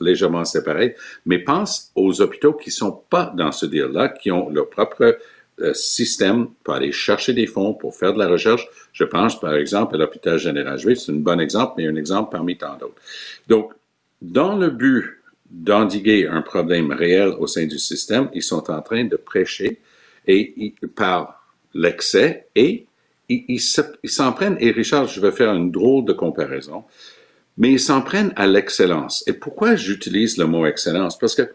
légèrement 0.00 0.46
séparé, 0.46 0.96
mais 1.26 1.38
pense 1.38 1.90
aux 1.94 2.22
hôpitaux 2.22 2.54
qui 2.54 2.70
sont 2.70 3.02
pas 3.10 3.34
dans 3.36 3.52
ce 3.52 3.66
deal-là, 3.66 4.08
qui 4.08 4.30
ont 4.30 4.48
leur 4.48 4.70
propre 4.70 5.18
euh, 5.60 5.74
système 5.74 6.48
pour 6.64 6.74
aller 6.74 6.90
chercher 6.90 7.34
des 7.34 7.46
fonds 7.46 7.74
pour 7.74 7.94
faire 7.94 8.14
de 8.14 8.18
la 8.18 8.28
recherche. 8.28 8.66
Je 8.94 9.04
pense, 9.04 9.38
par 9.38 9.54
exemple, 9.54 9.94
à 9.94 9.98
l'hôpital 9.98 10.38
général 10.38 10.78
juif. 10.78 10.98
C'est 10.98 11.12
un 11.12 11.16
bon 11.16 11.38
exemple, 11.38 11.74
mais 11.76 11.86
un 11.86 11.96
exemple 11.96 12.30
parmi 12.32 12.56
tant 12.56 12.76
d'autres. 12.78 13.00
Donc, 13.46 13.72
dans 14.22 14.56
le 14.56 14.70
but 14.70 15.18
d'endiguer 15.50 16.26
un 16.26 16.40
problème 16.40 16.92
réel 16.92 17.34
au 17.38 17.46
sein 17.46 17.66
du 17.66 17.78
système, 17.78 18.30
ils 18.32 18.42
sont 18.42 18.70
en 18.70 18.80
train 18.80 19.04
de 19.04 19.16
prêcher 19.16 19.80
et 20.26 20.74
par 20.94 21.46
l'excès 21.74 22.48
et 22.54 22.86
ils 23.28 23.60
s'en 23.60 24.32
prennent, 24.32 24.56
et 24.60 24.70
Richard, 24.70 25.06
je 25.08 25.20
vais 25.20 25.32
faire 25.32 25.52
une 25.52 25.70
drôle 25.70 26.04
de 26.04 26.12
comparaison, 26.12 26.84
mais 27.56 27.72
ils 27.72 27.80
s'en 27.80 28.02
prennent 28.02 28.32
à 28.36 28.46
l'excellence. 28.46 29.24
Et 29.26 29.32
pourquoi 29.32 29.76
j'utilise 29.76 30.38
le 30.38 30.46
mot 30.46 30.66
excellence? 30.66 31.18
Parce 31.18 31.34
que 31.34 31.50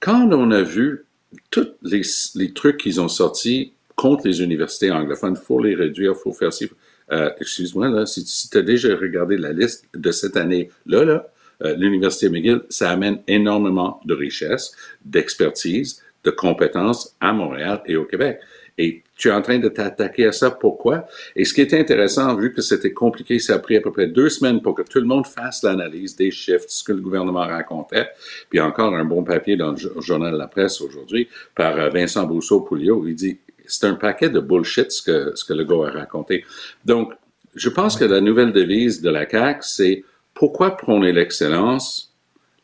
quand 0.00 0.30
on 0.32 0.50
a 0.50 0.62
vu 0.62 1.06
tous 1.50 1.68
les, 1.82 2.52
trucs 2.52 2.78
qu'ils 2.78 3.00
ont 3.00 3.08
sortis 3.08 3.72
contre 3.96 4.26
les 4.26 4.42
universités 4.42 4.90
anglophones, 4.90 5.36
faut 5.36 5.62
les 5.62 5.74
réduire, 5.74 6.16
faut 6.16 6.32
faire 6.32 6.52
ci. 6.52 6.68
Euh, 7.12 7.30
excuse-moi, 7.40 7.88
là, 7.88 8.06
si, 8.06 8.24
tu 8.50 8.58
as 8.58 8.62
déjà 8.62 8.94
regardé 8.96 9.36
la 9.36 9.52
liste 9.52 9.86
de 9.94 10.10
cette 10.10 10.36
année-là, 10.36 11.04
là, 11.04 11.28
euh, 11.62 11.76
l'Université 11.76 12.28
McGill, 12.28 12.62
ça 12.68 12.90
amène 12.90 13.20
énormément 13.28 14.00
de 14.04 14.14
richesses, 14.14 14.74
d'expertise, 15.04 16.02
de 16.24 16.30
compétences 16.30 17.14
à 17.20 17.32
Montréal 17.32 17.82
et 17.86 17.96
au 17.96 18.04
Québec. 18.04 18.40
Et 18.76 19.02
tu 19.16 19.28
es 19.28 19.30
en 19.30 19.40
train 19.40 19.58
de 19.58 19.68
t'attaquer 19.68 20.26
à 20.26 20.32
ça. 20.32 20.50
Pourquoi? 20.50 21.06
Et 21.36 21.44
ce 21.44 21.54
qui 21.54 21.60
est 21.60 21.72
intéressant, 21.74 22.34
vu 22.34 22.52
que 22.52 22.60
c'était 22.60 22.92
compliqué, 22.92 23.38
ça 23.38 23.54
a 23.54 23.58
pris 23.58 23.76
à 23.76 23.80
peu 23.80 23.92
près 23.92 24.08
deux 24.08 24.28
semaines 24.28 24.60
pour 24.62 24.74
que 24.74 24.82
tout 24.82 24.98
le 24.98 25.06
monde 25.06 25.26
fasse 25.26 25.62
l'analyse 25.62 26.16
des 26.16 26.30
chiffres, 26.32 26.64
ce 26.66 26.82
que 26.82 26.92
le 26.92 27.00
gouvernement 27.00 27.46
racontait. 27.46 28.08
Puis 28.50 28.60
encore 28.60 28.94
un 28.94 29.04
bon 29.04 29.22
papier 29.22 29.56
dans 29.56 29.72
le 29.72 30.00
journal 30.00 30.34
La 30.34 30.48
Presse 30.48 30.80
aujourd'hui 30.80 31.28
par 31.54 31.78
euh, 31.78 31.88
Vincent 31.90 32.26
Brousseau-Pouliot. 32.26 33.06
Il 33.06 33.14
dit, 33.14 33.38
c'est 33.66 33.86
un 33.86 33.94
paquet 33.94 34.28
de 34.28 34.40
bullshit 34.40 34.90
ce 34.90 35.02
que, 35.02 35.36
ce 35.36 35.44
que 35.44 35.52
le 35.52 35.64
gars 35.64 35.88
a 35.88 35.90
raconté. 35.90 36.44
Donc, 36.84 37.12
je 37.54 37.68
pense 37.68 37.96
que 37.96 38.04
la 38.04 38.20
nouvelle 38.20 38.52
devise 38.52 39.00
de 39.00 39.10
la 39.10 39.28
CAQ, 39.28 39.60
c'est 39.62 40.04
pourquoi 40.34 40.76
prôner 40.76 41.12
l'excellence? 41.12 42.12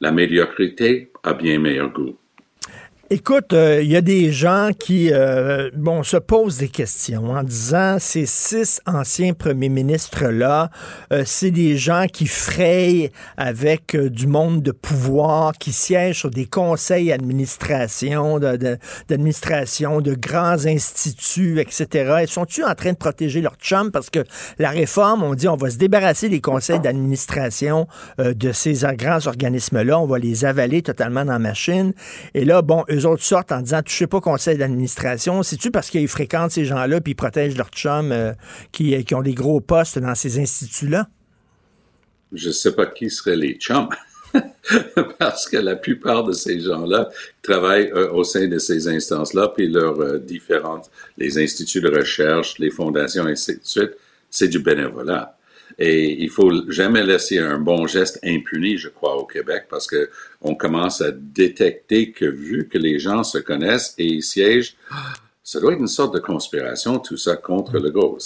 La 0.00 0.10
médiocrité 0.10 1.12
a 1.22 1.34
bien 1.34 1.58
meilleur 1.58 1.92
goût. 1.92 2.16
Écoute, 3.12 3.46
il 3.50 3.56
euh, 3.56 3.82
y 3.82 3.96
a 3.96 4.02
des 4.02 4.30
gens 4.30 4.70
qui 4.78 5.12
euh, 5.12 5.68
bon, 5.74 6.04
se 6.04 6.16
posent 6.16 6.58
des 6.58 6.68
questions 6.68 7.30
en 7.32 7.42
disant 7.42 7.96
ces 7.98 8.24
six 8.24 8.80
anciens 8.86 9.32
premiers 9.32 9.68
ministres-là, 9.68 10.70
euh, 11.12 11.24
c'est 11.26 11.50
des 11.50 11.76
gens 11.76 12.06
qui 12.06 12.28
frayent 12.28 13.10
avec 13.36 13.96
du 13.96 14.28
monde 14.28 14.62
de 14.62 14.70
pouvoir, 14.70 15.54
qui 15.54 15.72
siègent 15.72 16.20
sur 16.20 16.30
des 16.30 16.46
conseils 16.46 17.08
d'administration, 17.08 18.38
d'administration, 18.38 20.00
de, 20.00 20.14
grands 20.14 20.64
instituts, 20.66 21.58
etc. 21.58 22.18
Ils 22.22 22.28
sont-ils 22.28 22.62
en 22.62 22.76
train 22.76 22.92
de 22.92 22.96
protéger 22.96 23.40
leur 23.40 23.56
chum? 23.56 23.90
Parce 23.90 24.10
que 24.10 24.20
la 24.60 24.70
réforme, 24.70 25.24
on 25.24 25.34
dit 25.34 25.48
on 25.48 25.56
va 25.56 25.70
se 25.70 25.78
débarrasser 25.78 26.28
des 26.28 26.40
conseils 26.40 26.78
d'administration 26.78 27.88
de 28.18 28.52
ces 28.52 28.74
grands 28.96 29.26
organismes-là, 29.26 29.98
on 29.98 30.06
va 30.06 30.20
les 30.20 30.44
avaler 30.44 30.82
totalement 30.82 31.24
dans 31.24 31.32
la 31.32 31.38
machine. 31.40 31.92
Et 32.34 32.44
là, 32.44 32.62
bon, 32.62 32.84
autres 33.06 33.22
sortent 33.22 33.52
en 33.52 33.60
disant 33.60 33.82
touchez 33.82 34.06
pas 34.06 34.20
conseil 34.20 34.58
d'administration. 34.58 35.42
C'est-tu 35.42 35.70
parce 35.70 35.90
qu'ils 35.90 36.08
fréquentent 36.08 36.50
ces 36.50 36.64
gens-là 36.64 37.00
puis 37.00 37.12
ils 37.12 37.16
protègent 37.16 37.56
leurs 37.56 37.70
chums 37.70 38.12
euh, 38.12 38.32
qui, 38.72 39.02
qui, 39.04 39.14
ont 39.14 39.22
des 39.22 39.34
gros 39.34 39.60
postes 39.60 39.98
dans 39.98 40.14
ces 40.14 40.38
instituts-là? 40.38 41.08
Je 42.32 42.48
ne 42.48 42.52
sais 42.52 42.74
pas 42.74 42.86
qui 42.86 43.10
seraient 43.10 43.36
les 43.36 43.54
chums. 43.54 43.88
parce 45.18 45.48
que 45.48 45.56
la 45.56 45.76
plupart 45.76 46.24
de 46.24 46.32
ces 46.32 46.60
gens-là 46.60 47.08
travaillent 47.42 47.90
euh, 47.94 48.12
au 48.12 48.24
sein 48.24 48.46
de 48.46 48.58
ces 48.58 48.88
instances-là, 48.88 49.52
puis 49.54 49.68
leurs 49.68 50.00
euh, 50.00 50.18
différentes, 50.18 50.90
les 51.18 51.38
instituts 51.38 51.80
de 51.80 51.88
recherche, 51.88 52.58
les 52.58 52.70
fondations, 52.70 53.26
et 53.26 53.32
ainsi 53.32 53.56
de 53.56 53.60
suite, 53.62 53.92
c'est 54.30 54.48
du 54.48 54.60
bénévolat. 54.60 55.36
Et 55.82 56.22
il 56.22 56.28
faut 56.28 56.52
jamais 56.70 57.02
laisser 57.02 57.38
un 57.38 57.58
bon 57.58 57.86
geste 57.86 58.20
impuni, 58.22 58.76
je 58.76 58.90
crois, 58.90 59.16
au 59.16 59.24
Québec, 59.24 59.64
parce 59.70 59.86
que 59.86 60.10
on 60.42 60.54
commence 60.54 61.00
à 61.00 61.10
détecter 61.10 62.12
que 62.12 62.26
vu 62.26 62.68
que 62.68 62.76
les 62.76 62.98
gens 62.98 63.24
se 63.24 63.38
connaissent 63.38 63.94
et 63.96 64.04
ils 64.04 64.22
siègent, 64.22 64.76
ça 65.42 65.58
doit 65.58 65.72
être 65.72 65.80
une 65.80 65.88
sorte 65.88 66.14
de 66.14 66.20
conspiration, 66.20 66.98
tout 66.98 67.16
ça, 67.16 67.34
contre 67.34 67.78
le 67.78 67.90
go. 67.90 68.18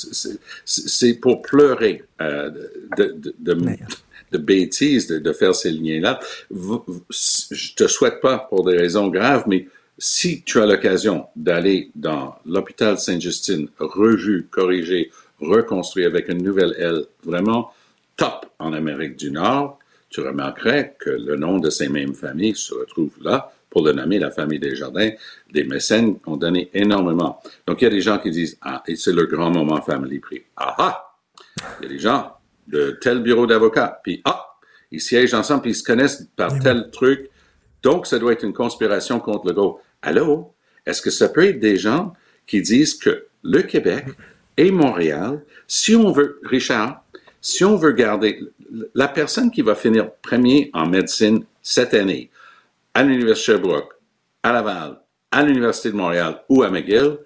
C'est 0.65 1.15
pour 1.15 1.43
pleurer 1.43 2.03
euh, 2.21 2.51
de, 2.99 3.17
de, 3.19 3.35
de, 3.39 3.67
de, 4.33 4.39
bêtises 4.39 5.07
de, 5.07 5.33
faire 5.33 5.55
ces 5.55 5.71
liens-là. 5.71 6.19
Je 6.51 7.75
te 7.75 7.87
souhaite 7.87 8.21
pas 8.21 8.39
pour 8.39 8.65
des 8.65 8.77
raisons 8.77 9.09
graves, 9.09 9.45
mais 9.47 9.69
si 9.97 10.43
tu 10.43 10.61
as 10.61 10.67
l'occasion 10.67 11.27
d'aller 11.37 11.91
dans 11.95 12.35
l'hôpital 12.45 12.99
Sainte-Justine, 12.99 13.69
revu, 13.79 14.49
corrigé, 14.51 15.13
reconstruit 15.45 16.05
avec 16.05 16.29
une 16.29 16.43
nouvelle 16.43 16.75
aile 16.79 17.05
vraiment 17.25 17.73
top 18.17 18.47
en 18.59 18.73
Amérique 18.73 19.17
du 19.17 19.31
Nord, 19.31 19.79
tu 20.09 20.21
remarquerais 20.21 20.97
que 20.99 21.11
le 21.11 21.37
nom 21.37 21.59
de 21.59 21.71
ces 21.71 21.89
mêmes 21.89 22.15
familles 22.15 22.55
se 22.55 22.73
retrouve 22.75 23.13
là 23.23 23.53
pour 23.75 23.85
le 23.85 23.93
nommer, 23.93 24.21
la 24.21 24.31
famille 24.31 24.61
Desjardins, 24.61 25.11
des 25.53 25.65
mécènes 25.65 26.17
ont 26.27 26.37
donné 26.37 26.71
énormément. 26.75 27.43
Donc, 27.67 27.83
il 27.83 27.85
y 27.85 27.87
a 27.89 27.91
des 27.91 28.01
gens 28.01 28.19
qui 28.19 28.31
disent, 28.31 28.57
ah, 28.63 28.85
et 28.87 28.95
c'est 28.95 29.13
le 29.13 29.27
grand 29.27 29.51
moment 29.51 29.83
Family 29.83 30.21
Prix. 30.21 30.45
Ah 30.57 30.77
ah! 30.79 31.17
Il 31.81 31.83
y 31.83 31.87
a 31.87 31.89
des 31.89 31.99
gens 31.99 32.37
de 32.69 32.97
tel 33.01 33.21
bureau 33.21 33.49
d'avocat, 33.49 34.01
puis 34.05 34.23
ah! 34.25 34.47
Ils 34.93 35.01
siègent 35.01 35.35
ensemble, 35.35 35.63
puis 35.63 35.73
ils 35.73 35.77
se 35.77 35.83
connaissent 35.83 36.29
par 36.37 36.57
tel 36.61 36.89
truc. 36.93 37.29
Donc, 37.83 38.07
ça 38.07 38.21
doit 38.21 38.33
être 38.33 38.45
une 38.45 38.53
conspiration 38.53 39.19
contre 39.19 39.49
le 39.49 39.55
go. 39.55 39.81
Allô? 40.03 40.55
Est-ce 40.87 41.03
que 41.03 41.11
ça 41.11 41.29
peut 41.29 41.45
être 41.45 41.59
des 41.59 41.77
gens 41.77 42.13
qui 42.47 42.63
disent 42.63 42.95
que 42.95 43.27
le 43.43 43.63
Québec 43.63 44.05
et 44.57 44.71
Montréal, 44.71 45.43
si 45.67 45.95
on 45.97 46.13
veut, 46.13 46.41
Richard, 46.45 47.05
si 47.41 47.65
on 47.65 47.77
veut 47.77 47.93
garder 47.93 48.41
la 48.95 49.09
personne 49.09 49.51
qui 49.51 49.63
va 49.63 49.75
finir 49.75 50.11
premier 50.23 50.71
en 50.73 50.87
médecine 50.87 51.45
cette 51.63 51.95
année 51.95 52.31
à 52.95 53.03
l'Université 53.03 53.53
de 53.53 53.59
Sherbrooke, 53.59 53.93
à 54.43 54.53
Laval, 54.53 55.01
à 55.31 55.43
l'Université 55.43 55.91
de 55.91 55.97
Montréal 55.97 56.43
ou 56.49 56.63
à 56.63 56.71
McGill, 56.71 57.19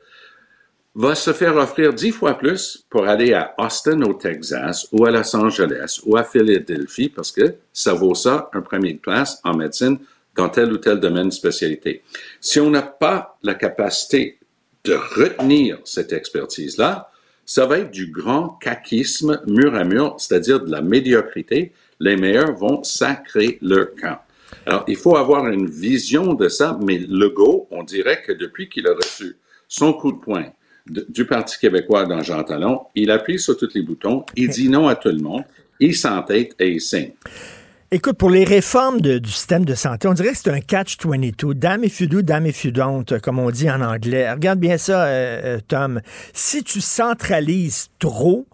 va 0.95 1.15
se 1.15 1.33
faire 1.33 1.57
offrir 1.57 1.93
dix 1.93 2.11
fois 2.11 2.35
plus 2.35 2.85
pour 2.91 3.07
aller 3.07 3.33
à 3.33 3.55
Austin 3.59 4.03
au 4.03 4.15
Texas 4.15 4.89
ou 4.91 5.05
à 5.05 5.11
Los 5.11 5.37
Angeles 5.37 6.01
ou 6.05 6.17
à 6.17 6.25
Philadelphie 6.25 7.09
parce 7.09 7.31
que 7.31 7.55
ça 7.73 7.93
vaut 7.93 8.15
ça 8.15 8.51
un 8.53 8.63
premier 8.63 8.95
de 8.95 8.99
classe 8.99 9.41
en 9.45 9.55
médecine 9.55 9.99
dans 10.35 10.49
tel 10.49 10.73
ou 10.73 10.79
tel 10.79 10.99
domaine 10.99 11.29
de 11.29 11.33
spécialité. 11.33 12.03
Si 12.41 12.59
on 12.59 12.71
n'a 12.71 12.83
pas 12.83 13.39
la 13.43 13.55
capacité 13.55 14.39
de 14.85 14.95
retenir 14.95 15.79
cette 15.85 16.13
expertise-là, 16.13 17.11
ça 17.49 17.65
va 17.65 17.79
être 17.79 17.91
du 17.91 18.09
grand 18.09 18.51
caquisme 18.61 19.41
mur 19.47 19.75
à 19.75 19.83
mur, 19.83 20.17
c'est-à-dire 20.19 20.61
de 20.61 20.71
la 20.71 20.83
médiocrité. 20.83 21.73
Les 21.99 22.15
meilleurs 22.15 22.55
vont 22.55 22.85
sacrer 22.85 23.59
leur 23.63 23.95
camp. 23.95 24.19
Alors, 24.67 24.85
il 24.87 24.97
faut 24.97 25.17
avoir 25.17 25.49
une 25.49 25.67
vision 25.67 26.35
de 26.35 26.49
ça, 26.49 26.79
mais 26.85 26.99
Legault, 26.99 27.67
on 27.71 27.85
dirait 27.85 28.21
que 28.21 28.33
depuis 28.33 28.69
qu'il 28.69 28.87
a 28.87 28.93
reçu 28.93 29.39
son 29.67 29.95
coup 29.95 30.13
de 30.13 30.19
poing 30.19 30.45
du 30.87 31.25
Parti 31.25 31.59
québécois 31.59 32.05
dans 32.05 32.21
Jean 32.21 32.45
Talon, 32.45 32.83
il 32.95 33.11
appuie 33.11 33.39
sur 33.39 33.57
tous 33.57 33.73
les 33.75 33.83
boutons, 33.83 34.27
il 34.37 34.51
dit 34.51 34.69
non 34.69 34.87
à 34.87 34.95
tout 34.95 35.09
le 35.09 35.17
monde, 35.17 35.45
il 35.81 35.97
s'entête 35.97 36.55
et 36.59 36.73
il 36.73 36.83
signe. 36.83 37.13
Écoute, 37.91 38.19
pour 38.19 38.29
les 38.29 38.45
réformes 38.45 39.01
du 39.01 39.31
système 39.31 39.65
de 39.65 39.75
santé, 39.75 40.09
on 40.09 40.13
dirait 40.13 40.33
que 40.33 40.37
c'est 40.37 40.51
un 40.51 40.61
catch-22. 40.61 41.55
Damn 41.55 41.85
if 41.85 42.01
you 42.01 42.07
do, 42.07 42.21
damn 42.21 42.45
if 42.45 42.63
you 42.63 42.71
comme 43.23 43.39
on 43.39 43.51
dit 43.51 43.71
en 43.71 43.81
anglais. 43.81 44.31
Regarde 44.31 44.59
bien 44.59 44.77
ça, 44.77 45.07
euh, 45.07 45.57
euh, 45.57 45.61
Tom. 45.67 46.03
Si 46.35 46.63
tu 46.63 46.83
centralises 46.83 47.89
trop, 47.99 48.47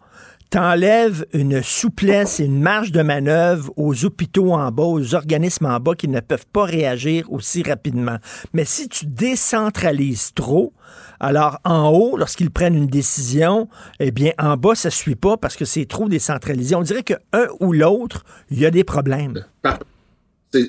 t'enlèves 0.55 1.27
une 1.33 1.65
souplesse 1.65 2.39
et 2.39 2.45
une 2.45 2.63
marge 2.63 2.93
de 2.93 3.03
manœuvre 3.03 3.73
aux 3.77 4.05
hôpitaux 4.05 4.53
en 4.53 4.71
bas, 4.71 4.85
aux 4.85 5.17
organismes 5.17 5.67
en 5.67 5.81
bas 5.81 5.97
qui 5.97 6.07
ne 6.07 6.21
peuvent 6.21 6.47
pas 6.47 6.63
réagir 6.63 7.27
aussi 7.33 7.65
rapidement. 7.65 8.19
Mais 8.53 8.65
si 8.65 8.89
tu 8.89 9.07
décentralises 9.07 10.33
trop, 10.33 10.73
alors, 11.19 11.59
en 11.65 11.89
haut, 11.89 12.17
lorsqu'ils 12.17 12.53
prennent 12.53 12.77
une 12.77 12.87
décision, 12.87 13.69
eh 13.99 14.13
bien, 14.13 14.31
en 14.39 14.57
bas, 14.57 14.77
ça 14.77 14.91
ne 14.91 14.93
suit 14.93 15.17
pas 15.17 15.37
parce 15.37 15.57
que 15.57 15.65
c'est 15.65 15.87
trop 15.87 16.09
décentralisé. 16.09 16.77
On 16.77 16.83
dirait 16.83 17.03
qu'un 17.03 17.19
ou 17.59 17.73
l'autre, 17.73 18.25
il 18.49 18.61
y 18.61 18.67
a 18.67 18.71
des 18.71 18.85
problèmes. 18.85 19.45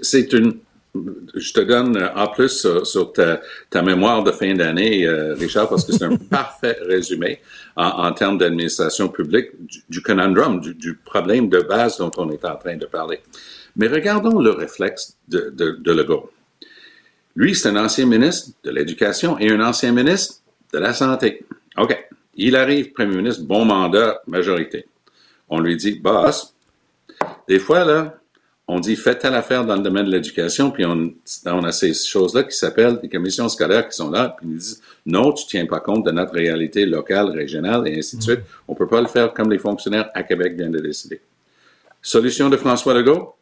C'est 0.02 0.34
une. 0.34 0.56
Je 1.36 1.54
te 1.54 1.60
donne 1.60 1.98
euh, 1.98 2.08
en 2.16 2.30
plus 2.30 2.66
sur, 2.86 3.14
ta, 3.14 3.82
mémoire 3.84 4.24
de 4.24 4.32
fin 4.32 4.56
d'année, 4.56 5.06
euh, 5.06 5.36
Richard, 5.36 5.70
parce 5.70 5.84
que 5.84 5.92
c'est 5.92 6.06
un 6.06 6.16
parfait 6.32 6.78
résumé 6.88 7.40
en, 7.76 8.12
termes 8.14 8.38
d'administration 8.38 9.10
publique 9.10 9.50
du, 9.90 10.02
conundrum, 10.02 10.62
du, 10.62 10.96
problème 10.96 11.50
de 11.50 11.60
base 11.60 11.98
dont 11.98 12.12
on 12.18 12.30
est 12.32 12.46
en 12.46 12.56
train 12.56 12.78
de 12.78 12.86
parler. 12.86 13.20
Mais 13.76 13.88
regardons 13.88 14.40
le 14.40 14.52
réflexe 14.52 15.18
de, 15.28 15.52
de, 15.54 15.72
de 15.72 15.92
Legault. 15.92 16.32
Lui, 17.36 17.54
c'est 17.54 17.68
un 17.70 17.76
ancien 17.76 18.06
ministre 18.06 18.52
de 18.64 18.72
l'Éducation 18.72 19.38
et 19.40 19.52
un 19.52 19.60
ancien 19.60 19.92
ministre 19.92 20.36
de 20.74 20.80
la 20.80 20.94
Santé. 20.94 21.46
OK. 21.78 21.98
Il 22.36 22.56
arrive, 22.56 22.92
Premier 22.94 23.18
ministre, 23.18 23.44
bon 23.44 23.66
mandat, 23.66 24.22
majorité. 24.28 24.88
On 25.50 25.60
lui 25.60 25.76
dit, 25.76 26.00
boss, 26.00 26.54
des 27.48 27.60
fois, 27.60 27.84
là, 27.86 28.18
on 28.68 28.80
dit, 28.80 28.96
faites 28.96 29.20
telle 29.20 29.36
affaire 29.36 29.64
dans 29.64 29.76
le 29.76 29.84
domaine 29.84 30.06
de 30.06 30.12
l'éducation, 30.12 30.72
puis 30.72 30.86
on, 30.86 31.14
on 31.46 31.64
a 31.64 31.72
ces 31.72 31.94
choses-là 31.94 32.44
qui 32.44 32.58
s'appellent 32.58 33.00
des 33.00 33.10
commissions 33.10 33.48
scolaires 33.48 33.88
qui 33.88 33.96
sont 33.96 34.10
là, 34.10 34.36
puis 34.38 34.48
ils 34.50 34.58
disent, 34.58 34.82
non, 35.06 35.32
tu 35.34 35.46
tiens 35.46 35.68
pas 35.68 35.80
compte 35.80 36.06
de 36.06 36.12
notre 36.12 36.34
réalité 36.34 36.86
locale, 36.86 37.30
régionale, 37.30 37.88
et 37.88 38.00
ainsi 38.00 38.18
de 38.18 38.24
suite. 38.24 38.40
On 38.68 38.74
peut 38.74 38.88
pas 38.88 39.02
le 39.02 39.08
faire 39.08 39.34
comme 39.34 39.52
les 39.52 39.60
fonctionnaires 39.60 40.10
à 40.16 40.24
Québec 40.24 40.56
viennent 40.58 40.72
de 40.72 40.80
décider. 40.80 41.22
Solution 42.02 42.50
de 42.50 42.58
François 42.58 42.94
Legault? 42.94 43.36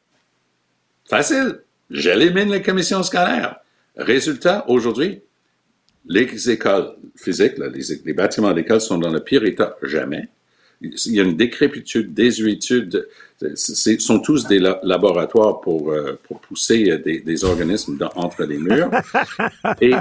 Facile. 1.05 1.59
J'élimine 1.89 2.51
les 2.51 2.62
commissions 2.62 3.03
scolaires. 3.03 3.57
Résultat, 3.95 4.65
aujourd'hui, 4.67 5.21
les 6.05 6.49
écoles 6.49 6.95
physiques, 7.15 7.53
les, 7.57 8.13
bâtiments 8.13 8.53
d'école 8.53 8.81
sont 8.81 8.97
dans 8.97 9.12
le 9.12 9.19
pire 9.19 9.43
état 9.45 9.77
jamais. 9.83 10.27
Il 10.81 11.13
y 11.13 11.19
a 11.19 11.23
une 11.23 11.38
décrépitude, 11.38 12.13
désuétude. 12.13 13.07
Ce 13.56 13.99
sont 13.99 14.19
tous 14.19 14.47
des 14.47 14.60
laboratoires 14.60 15.62
pour, 15.62 15.91
euh, 15.91 16.19
pour 16.23 16.39
pousser 16.39 16.97
des, 16.97 17.45
organismes 17.45 17.97
entre 18.15 18.43
les 18.43 18.58
murs. 18.58 18.89
et, 19.82 19.93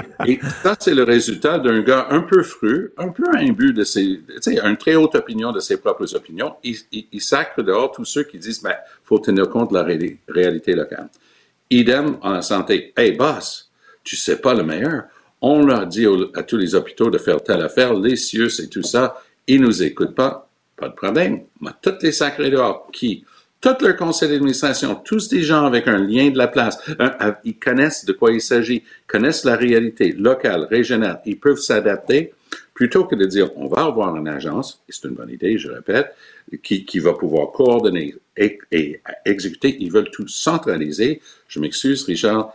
ça, 0.61 0.75
c'est 0.79 0.93
le 0.93 1.03
résultat 1.03 1.59
d'un 1.59 1.81
gars 1.81 2.07
un 2.09 2.21
peu 2.21 2.43
fru, 2.43 2.91
un 2.97 3.09
peu 3.09 3.23
imbu 3.35 3.73
de 3.73 3.83
ses, 3.83 4.21
tu 4.27 4.41
sais, 4.41 4.59
une 4.59 4.77
très 4.77 4.95
haute 4.95 5.15
opinion 5.15 5.51
de 5.51 5.59
ses 5.59 5.77
propres 5.77 6.15
opinions. 6.15 6.55
Il, 6.63 6.77
il, 7.11 7.21
sacre 7.21 7.61
dehors 7.61 7.91
tous 7.91 8.05
ceux 8.05 8.23
qui 8.23 8.37
disent, 8.37 8.61
ben, 8.61 8.75
faut 9.03 9.19
tenir 9.19 9.49
compte 9.49 9.71
de 9.71 9.75
la 9.75 9.83
réalité 9.83 10.73
locale. 10.73 11.09
Idem 11.69 12.17
en 12.21 12.41
santé. 12.41 12.93
Hey, 12.95 13.13
boss, 13.13 13.71
tu 14.03 14.15
sais 14.15 14.37
pas 14.37 14.53
le 14.53 14.63
meilleur. 14.63 15.03
On 15.41 15.65
leur 15.65 15.87
dit 15.87 16.05
à 16.35 16.43
tous 16.43 16.57
les 16.57 16.75
hôpitaux 16.75 17.09
de 17.09 17.17
faire 17.17 17.43
telle 17.43 17.61
affaire, 17.61 17.93
les 17.93 18.15
cieux, 18.15 18.49
c'est 18.49 18.67
tout 18.67 18.83
ça. 18.83 19.21
Ils 19.47 19.61
nous 19.61 19.83
écoutent 19.83 20.15
pas. 20.15 20.49
Pas 20.77 20.89
de 20.89 20.93
problème. 20.93 21.43
Mais 21.61 21.71
toutes 21.81 22.01
les 22.03 22.11
sacrés 22.11 22.49
dehors 22.49 22.89
qui, 22.91 23.25
tout 23.63 23.77
leur 23.79 23.95
conseil 23.95 24.27
d'administration, 24.27 24.93
tous 24.95 25.29
des 25.29 25.41
gens 25.41 25.65
avec 25.65 25.87
un 25.87 25.97
lien 25.97 26.29
de 26.29 26.37
la 26.37 26.49
place, 26.49 26.77
ils 27.45 27.57
connaissent 27.57 28.03
de 28.03 28.11
quoi 28.11 28.33
il 28.33 28.41
s'agit, 28.41 28.83
connaissent 29.07 29.45
la 29.45 29.55
réalité 29.55 30.11
locale, 30.11 30.67
régionale, 30.69 31.21
ils 31.25 31.39
peuvent 31.39 31.57
s'adapter 31.57 32.33
plutôt 32.73 33.05
que 33.05 33.15
de 33.15 33.25
dire 33.25 33.49
on 33.55 33.67
va 33.67 33.85
avoir 33.85 34.17
une 34.17 34.27
agence, 34.27 34.83
et 34.89 34.91
c'est 34.91 35.07
une 35.07 35.15
bonne 35.15 35.29
idée, 35.29 35.57
je 35.57 35.69
répète, 35.69 36.13
qui, 36.61 36.83
qui 36.83 36.99
va 36.99 37.13
pouvoir 37.13 37.51
coordonner 37.51 38.15
et, 38.35 38.59
et, 38.71 39.01
exécuter. 39.25 39.77
Ils 39.79 39.91
veulent 39.91 40.11
tout 40.11 40.27
centraliser. 40.27 41.21
Je 41.47 41.61
m'excuse, 41.61 42.03
Richard, 42.03 42.53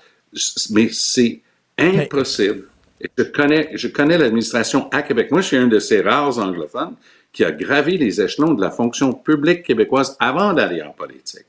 mais 0.71 0.91
c'est 0.93 1.41
impossible. 1.79 2.69
je 3.17 3.23
connais, 3.23 3.71
je 3.73 3.89
connais 3.89 4.19
l'administration 4.19 4.91
à 4.91 5.01
Québec. 5.01 5.31
Moi, 5.31 5.41
je 5.41 5.47
suis 5.47 5.57
un 5.57 5.69
de 5.69 5.79
ces 5.79 6.03
rares 6.03 6.39
anglophones 6.39 6.97
qui 7.33 7.45
a 7.45 7.53
gravi 7.53 7.99
les 7.99 8.21
échelons 8.21 8.55
de 8.55 8.61
la 8.61 8.71
fonction 8.71 9.13
publique 9.13 9.63
québécoise 9.63 10.17
avant 10.19 10.53
d'aller 10.53 10.83
en 10.83 10.91
politique. 10.91 11.47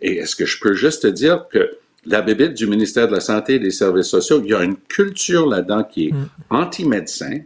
Et 0.00 0.16
est-ce 0.16 0.36
que 0.36 0.46
je 0.46 0.58
peux 0.60 0.74
juste 0.74 1.02
te 1.02 1.06
dire 1.08 1.46
que 1.50 1.78
la 2.06 2.22
bébite 2.22 2.54
du 2.54 2.66
ministère 2.66 3.08
de 3.08 3.12
la 3.12 3.20
Santé 3.20 3.54
et 3.54 3.58
des 3.58 3.70
Services 3.70 4.06
sociaux, 4.06 4.40
il 4.42 4.50
y 4.50 4.54
a 4.54 4.62
une 4.62 4.76
culture 4.76 5.46
là-dedans 5.46 5.84
qui 5.84 6.08
est 6.08 6.12
mm. 6.12 6.28
anti-médecin, 6.50 7.40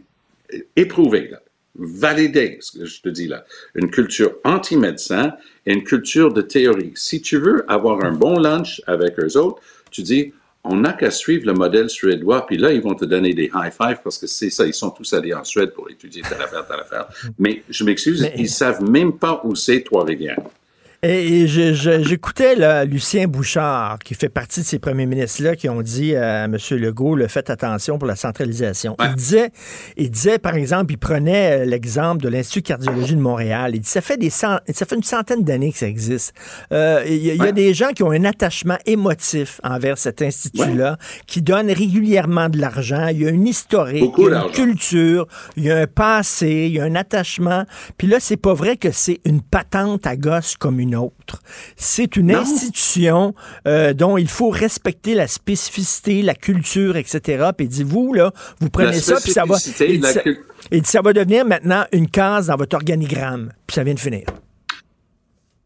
éprouvée, 0.75 1.29
là, 1.29 1.41
validée, 1.75 2.57
ce 2.61 2.79
que 2.79 2.85
je 2.85 3.01
te 3.01 3.09
dis 3.09 3.27
là. 3.27 3.45
Une 3.75 3.89
culture 3.89 4.35
anti-médecin 4.43 5.33
et 5.65 5.73
une 5.73 5.83
culture 5.83 6.31
de 6.31 6.41
théorie. 6.41 6.93
Si 6.95 7.21
tu 7.21 7.37
veux 7.37 7.69
avoir 7.69 8.03
un 8.03 8.11
bon 8.11 8.39
lunch 8.39 8.81
avec 8.85 9.19
eux 9.19 9.37
autres, 9.37 9.61
tu 9.89 10.03
dis, 10.03 10.33
on 10.63 10.77
n'a 10.77 10.93
qu'à 10.93 11.11
suivre 11.11 11.45
le 11.45 11.53
modèle 11.53 11.89
suédois, 11.89 12.45
puis 12.45 12.57
là, 12.57 12.71
ils 12.71 12.81
vont 12.81 12.95
te 12.95 13.05
donner 13.05 13.33
des 13.33 13.51
high 13.53 13.71
five 13.71 13.99
parce 14.03 14.17
que 14.17 14.27
c'est 14.27 14.49
ça, 14.49 14.65
ils 14.65 14.73
sont 14.73 14.91
tous 14.91 15.13
allés 15.13 15.33
en 15.33 15.43
Suède 15.43 15.71
pour 15.73 15.89
étudier 15.89 16.21
telle 16.21 16.41
affaire, 16.41 16.65
telle 16.65 16.79
affaire. 16.79 17.07
Mais 17.39 17.63
je 17.69 17.83
m'excuse, 17.83 18.27
ils 18.37 18.49
savent 18.49 18.81
même 18.81 19.17
pas 19.17 19.41
où 19.43 19.55
c'est 19.55 19.81
Trois-Rivières. 19.81 20.39
Et 21.05 21.47
j'écoutais 21.47 22.85
Lucien 22.85 23.27
Bouchard, 23.27 23.99
qui 23.99 24.15
fait 24.15 24.29
partie 24.29 24.61
de 24.61 24.65
ces 24.65 24.79
premiers 24.79 25.05
ministres-là, 25.05 25.57
qui 25.57 25.67
ont 25.67 25.81
dit 25.81 26.15
à 26.15 26.45
M. 26.45 26.57
Legault, 26.71 27.17
le 27.17 27.27
faites 27.27 27.49
attention 27.49 27.97
pour 27.97 28.07
la 28.07 28.15
centralisation. 28.15 28.95
Il, 29.03 29.15
disait, 29.15 29.51
il 29.97 30.09
disait, 30.09 30.39
par 30.39 30.55
exemple, 30.55 30.93
il 30.93 30.97
prenait 30.97 31.59
euh, 31.59 31.65
l'exemple 31.65 32.23
de 32.23 32.29
l'Institut 32.29 32.61
de 32.61 32.67
cardiologie 32.67 33.15
de 33.15 33.19
Montréal. 33.19 33.71
Il 33.75 33.81
dit, 33.81 33.89
ça 33.89 33.99
fait, 33.99 34.15
des 34.15 34.29
ça 34.29 34.61
fait 34.65 34.95
une 34.95 35.03
centaine 35.03 35.43
d'années 35.43 35.73
que 35.73 35.79
ça 35.79 35.87
existe. 35.87 36.33
Euh, 36.71 37.03
il 37.05 37.17
y, 37.17 37.41
a 37.41 37.51
des 37.51 37.73
gens 37.73 37.89
qui 37.89 38.03
ont 38.03 38.11
un 38.11 38.23
attachement 38.23 38.77
émotif 38.85 39.59
envers 39.61 39.97
cet 39.97 40.21
institut-là, 40.21 40.97
qui 41.27 41.41
donnent 41.41 41.71
régulièrement 41.71 42.47
de 42.47 42.59
l'argent. 42.59 43.07
Il 43.07 43.23
y 43.23 43.27
a 43.27 43.29
une 43.29 43.47
historique, 43.47 44.13
il 44.17 44.23
y 44.23 44.33
a 44.33 44.45
une 44.45 44.51
culture, 44.51 45.27
il 45.57 45.65
y 45.65 45.71
a 45.71 45.79
un 45.79 45.87
passé, 45.87 46.67
il 46.67 46.75
y 46.75 46.79
a 46.79 46.85
un 46.85 46.95
attachement. 46.95 47.65
Puis 47.97 48.07
là, 48.07 48.21
c'est 48.21 48.37
pas 48.37 48.53
vrai 48.53 48.77
que 48.77 48.91
c'est 48.91 49.19
une 49.25 49.41
patente 49.41 50.07
à 50.07 50.15
gosse 50.15 50.55
comme 50.55 50.79
une 50.93 50.99
autre. 50.99 51.41
C'est 51.75 52.15
une 52.15 52.33
institution 52.33 53.33
euh, 53.67 53.93
dont 53.93 54.17
il 54.17 54.27
faut 54.27 54.49
respecter 54.49 55.13
la 55.13 55.27
spécificité, 55.27 56.21
la 56.21 56.35
culture, 56.35 56.95
etc. 56.97 57.49
Puis 57.57 57.67
dit-vous, 57.67 58.13
là, 58.13 58.31
vous 58.59 58.69
prenez 58.69 58.99
ça, 58.99 59.17
puis 59.21 59.31
ça 59.31 59.45
va... 59.45 59.57
Et 60.71 60.81
ça, 60.83 61.01
va 61.01 61.13
devenir 61.13 61.45
maintenant 61.45 61.85
une 61.91 62.09
case 62.09 62.47
dans 62.47 62.55
votre 62.55 62.75
organigramme. 62.75 63.51
Puis 63.67 63.75
ça 63.75 63.83
vient 63.83 63.93
de 63.93 63.99
finir. 63.99 64.25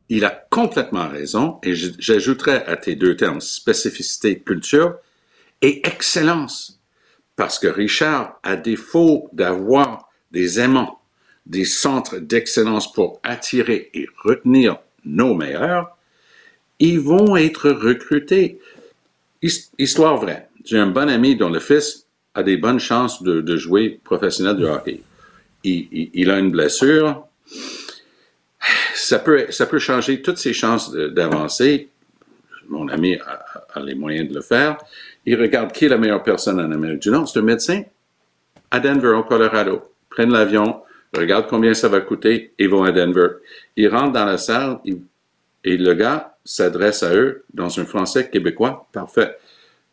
Il 0.09 0.25
a 0.25 0.47
complètement 0.49 1.07
raison, 1.07 1.59
et 1.63 1.75
j'ajouterais 1.75 2.65
à 2.65 2.77
tes 2.77 2.95
deux 2.95 3.15
termes, 3.15 3.41
spécificité, 3.41 4.39
culture, 4.39 4.95
et 5.61 5.85
excellence. 5.85 6.81
Parce 7.35 7.59
que 7.59 7.67
Richard, 7.67 8.39
à 8.43 8.55
défaut 8.55 9.29
d'avoir 9.33 10.09
des 10.31 10.59
aimants, 10.59 10.99
des 11.45 11.65
centres 11.65 12.17
d'excellence 12.17 12.91
pour 12.91 13.19
attirer 13.23 13.89
et 13.93 14.07
retenir 14.23 14.77
nos 15.07 15.33
meilleurs, 15.33 15.97
ils 16.79 16.99
vont 16.99 17.35
être 17.35 17.69
recrutés. 17.69 18.59
Histoire 19.41 20.17
vraie. 20.17 20.49
J'ai 20.65 20.77
un 20.77 20.87
bon 20.87 21.09
ami 21.09 21.35
dont 21.35 21.49
le 21.49 21.59
fils 21.59 22.05
a 22.33 22.43
des 22.43 22.57
bonnes 22.57 22.79
chances 22.79 23.23
de, 23.23 23.57
jouer 23.57 23.99
professionnel 24.03 24.57
de 24.57 24.65
hockey. 24.65 25.01
Il, 25.63 26.29
a 26.29 26.39
une 26.39 26.51
blessure. 26.51 27.25
Ça 28.93 29.19
peut, 29.19 29.47
ça 29.49 29.65
peut 29.65 29.79
changer 29.79 30.21
toutes 30.21 30.37
ses 30.37 30.53
chances 30.53 30.91
d'avancer. 30.91 31.89
Mon 32.69 32.87
ami 32.89 33.15
a, 33.15 33.79
les 33.79 33.95
moyens 33.95 34.29
de 34.29 34.35
le 34.35 34.41
faire. 34.41 34.77
Il 35.25 35.39
regarde 35.39 35.71
qui 35.71 35.85
est 35.85 35.89
la 35.89 35.97
meilleure 35.97 36.23
personne 36.23 36.59
en 36.59 36.71
Amérique 36.71 37.01
du 37.01 37.09
Nord. 37.09 37.27
C'est 37.27 37.39
un 37.39 37.43
médecin 37.43 37.83
à 38.71 38.79
Denver, 38.79 39.09
au 39.09 39.23
Colorado. 39.23 39.81
Prennent 40.09 40.31
l'avion, 40.31 40.81
regarde 41.15 41.47
combien 41.49 41.73
ça 41.73 41.89
va 41.89 42.01
coûter 42.01 42.53
et 42.57 42.67
vont 42.67 42.83
à 42.83 42.91
Denver. 42.91 43.27
Ils 43.77 43.87
rentrent 43.87 44.13
dans 44.13 44.25
la 44.25 44.37
salle 44.37 44.79
et 45.63 45.77
le 45.77 45.93
gars 45.93 46.35
s'adresse 46.43 47.03
à 47.03 47.13
eux 47.13 47.45
dans 47.53 47.79
un 47.79 47.85
français 47.85 48.29
québécois 48.29 48.87
parfait. 48.91 49.37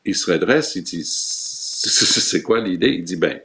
Il 0.07 0.14
se 0.14 0.33
redresse, 0.33 0.75
il 0.75 0.83
dit 0.83 1.05
c'est 1.05 2.42
quoi 2.42 2.61
l'idée? 2.61 2.88
Il 2.88 3.05
dit 3.05 3.16
ben 3.16 3.40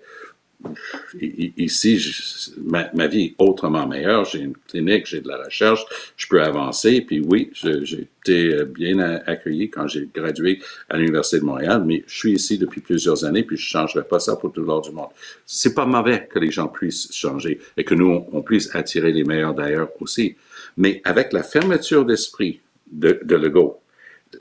ici, 1.58 2.56
ma, 2.62 3.08
vie 3.08 3.26
est 3.26 3.36
autrement 3.38 3.88
meilleure. 3.88 4.26
J'ai 4.26 4.40
une 4.40 4.56
clinique, 4.68 5.06
j'ai 5.06 5.22
de 5.22 5.28
la 5.28 5.44
recherche, 5.44 5.86
je 6.18 6.28
peux 6.28 6.42
avancer. 6.42 7.02
Puis 7.02 7.22
oui, 7.22 7.52
j'ai 7.54 8.08
été 8.22 8.66
bien 8.66 9.00
accueilli 9.00 9.70
quand 9.70 9.88
j'ai 9.88 10.10
gradué 10.14 10.60
à 10.90 10.98
l'Université 10.98 11.40
de 11.40 11.46
Montréal, 11.46 11.84
mais 11.86 12.04
je 12.08 12.18
suis 12.18 12.34
ici 12.34 12.58
depuis 12.58 12.82
plusieurs 12.82 13.26
années, 13.26 13.44
puis 13.44 13.58
je 13.58 13.66
ne 13.66 13.82
changerai 13.82 14.04
pas 14.04 14.20
ça 14.20 14.36
pour 14.36 14.52
tout 14.52 14.66
reste 14.66 14.90
du 14.90 14.96
monde. 14.96 15.10
C'est 15.46 15.74
pas 15.74 15.86
mauvais 15.86 16.28
que 16.32 16.40
les 16.40 16.52
gens 16.52 16.68
puissent 16.68 17.14
changer 17.14 17.60
et 17.78 17.84
que 17.84 17.96
nous, 17.96 18.26
on, 18.32 18.42
puisse 18.42 18.76
attirer 18.76 19.12
les 19.12 19.24
meilleurs 19.24 19.54
d'ailleurs 19.54 19.90
aussi. 20.00 20.36
Mais 20.78 21.02
avec 21.04 21.34
la 21.34 21.44
fermeture 21.44 22.06
d'esprit 22.06 22.62
de, 22.92 23.20
de 23.24 23.36
Legault, 23.36 23.80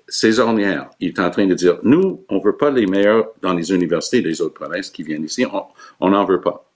ces 0.08 0.38
ornières, 0.38 0.90
il 1.00 1.08
est 1.08 1.18
en 1.18 1.30
train 1.30 1.46
de 1.46 1.54
dire, 1.54 1.78
nous, 1.82 2.24
on 2.28 2.38
veut 2.38 2.56
pas 2.56 2.70
les 2.70 2.86
meilleurs 2.86 3.28
dans 3.42 3.54
les 3.54 3.72
universités 3.72 4.20
des 4.20 4.40
autres 4.40 4.54
provinces 4.54 4.90
qui 4.90 5.02
viennent 5.02 5.24
ici, 5.24 5.44
on 6.00 6.10
n'en 6.10 6.24
veut 6.24 6.40
pas. 6.40 6.70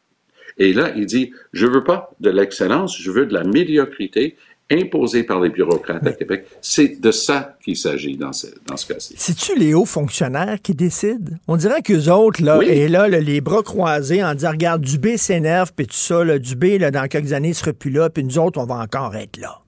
Et 0.59 0.72
là, 0.72 0.92
il 0.96 1.07
dit, 1.07 1.33
je 1.53 1.66
veux 1.66 1.85
pas 1.85 2.11
de 2.20 2.31
l'excellence, 2.31 2.98
je 2.98 3.11
veux 3.11 3.27
de 3.27 3.35
la 3.35 3.44
médiocrité 3.44 4.37
imposée 4.70 5.22
par 5.22 5.40
les 5.40 5.51
bureaucrates 5.51 6.07
à 6.07 6.12
Québec. 6.12 6.46
C'est 6.61 7.01
de 7.01 7.11
ça 7.11 7.57
qu'il 7.62 7.77
s'agit 7.77 8.16
dans 8.16 8.33
ce, 8.33 8.46
dans 8.66 8.77
ce 8.77 8.87
cas-ci. 8.87 9.14
C'est-tu 9.18 9.59
les 9.59 9.75
hauts 9.75 9.85
fonctionnaires 9.85 10.59
qui 10.62 10.75
décident? 10.75 11.33
On 11.46 11.57
dirait 11.57 11.83
qu'eux 11.83 12.11
autres, 12.11 12.42
là, 12.42 12.61
et 12.62 12.88
là, 12.88 13.09
les 13.09 13.40
bras 13.40 13.62
croisés 13.62 14.25
en 14.25 14.35
disant, 14.35 14.51
regarde, 14.51 14.83
Dubé 14.83 15.16
s'énerve, 15.16 15.72
puis 15.75 15.87
tout 15.87 15.94
ça, 15.94 16.25
là, 16.25 16.38
Dubé, 16.38 16.79
là, 16.79 16.90
dans 16.90 17.07
quelques 17.07 17.33
années, 17.33 17.51
il 17.51 17.55
sera 17.55 17.72
plus 17.72 17.90
là, 17.90 18.09
puis 18.09 18.25
nous 18.25 18.38
autres, 18.38 18.61
on 18.61 18.66
va 18.66 18.77
encore 18.77 19.14
être 19.14 19.37
là. 19.38 19.59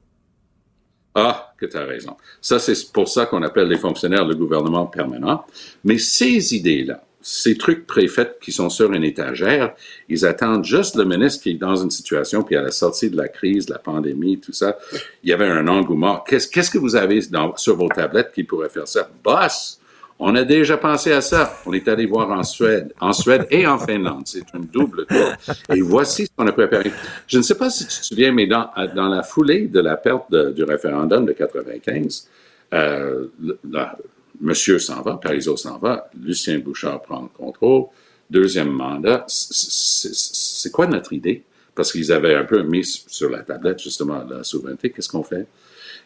Ah, 1.14 1.55
que 1.59 1.66
tu 1.66 1.77
as 1.77 1.85
raison. 1.85 2.16
Ça, 2.40 2.59
c'est 2.59 2.92
pour 2.92 3.09
ça 3.09 3.27
qu'on 3.27 3.42
appelle 3.42 3.68
les 3.68 3.79
fonctionnaires 3.79 4.24
le 4.24 4.35
gouvernement 4.35 4.87
permanent. 4.87 5.44
Mais 5.85 5.98
ces 5.98 6.55
idées-là, 6.57 7.05
ces 7.22 7.57
trucs 7.57 7.87
préfaits 7.87 8.38
qui 8.40 8.53
sont 8.53 8.68
sur 8.68 8.92
une 8.92 9.05
étagère, 9.05 9.74
ils 10.09 10.27
attendent 10.27 10.64
juste 10.64 10.96
le 10.96 11.05
ministre 11.05 11.42
qui 11.42 11.50
est 11.50 11.55
dans 11.55 11.77
une 11.77 11.90
situation, 11.90 12.42
puis 12.42 12.57
à 12.57 12.62
la 12.62 12.70
sortie 12.70 13.11
de 13.11 13.16
la 13.16 13.29
crise, 13.29 13.66
de 13.66 13.72
la 13.72 13.79
pandémie, 13.79 14.38
tout 14.38 14.53
ça, 14.53 14.77
il 15.22 15.31
y 15.31 15.33
avait 15.33 15.48
un 15.48 15.66
engouement. 15.68 16.22
Qu'est-ce, 16.27 16.70
que 16.70 16.79
vous 16.79 16.96
avez 16.96 17.20
sur 17.57 17.77
vos 17.77 17.88
tablettes 17.88 18.33
qui 18.35 18.44
pourrait 18.44 18.68
faire 18.68 18.88
ça? 18.88 19.09
Boss! 19.22 19.81
On 20.18 20.35
a 20.37 20.44
déjà 20.44 20.77
pensé 20.77 21.12
à 21.12 21.20
ça. 21.20 21.59
On 21.66 21.72
est 21.72 21.88
allé 21.88 22.07
voir 22.07 22.31
en 22.31 22.42
Suède, 22.42 22.92
en 23.00 23.12
Suède 23.12 23.46
et 23.50 23.66
en 23.66 23.79
Finlande. 23.79 24.22
C'est 24.27 24.44
une 24.55 24.66
double 24.66 25.07
tour. 25.07 25.33
Et 25.74 25.81
voici 25.81 26.27
ce 26.27 26.31
qu'on 26.37 26.46
a 26.46 26.53
préparé. 26.53 26.92
Je 27.27 27.38
ne 27.38 27.42
sais 27.42 27.57
pas 27.57 27.68
si 27.68 27.87
tu 27.87 28.00
te 28.00 28.05
souviens, 28.05 28.33
mais 28.33 28.46
dans, 28.46 28.70
dans 28.94 29.09
la 29.09 29.22
foulée 29.22 29.66
de 29.66 29.81
la 29.81 29.96
perte 29.96 30.35
du 30.35 30.62
référendum 30.62 31.27
de 31.27 31.33
95, 31.33 32.29
euh, 32.72 33.27
Monsieur 34.40 34.79
s'en 34.79 35.00
va, 35.03 35.14
Parizeau 35.16 35.57
s'en 35.57 35.79
va, 35.79 36.11
Lucien 36.20 36.59
Bouchard 36.59 37.03
prend 37.03 37.22
le 37.22 37.29
contrôle, 37.29 37.85
deuxième 38.29 38.70
mandat. 38.70 39.24
C'est 39.29 40.70
quoi 40.70 40.87
notre 40.87 41.12
idée? 41.12 41.44
Parce 41.74 41.92
qu'ils 41.92 42.12
avaient 42.12 42.35
un 42.35 42.44
peu 42.44 42.62
mis 42.62 42.85
sur 42.85 43.31
la 43.31 43.40
tablette, 43.40 43.81
justement, 43.81 44.24
la 44.29 44.44
souveraineté. 44.44 44.90
Qu'est-ce 44.90 45.09
qu'on 45.09 45.22
fait? 45.22 45.46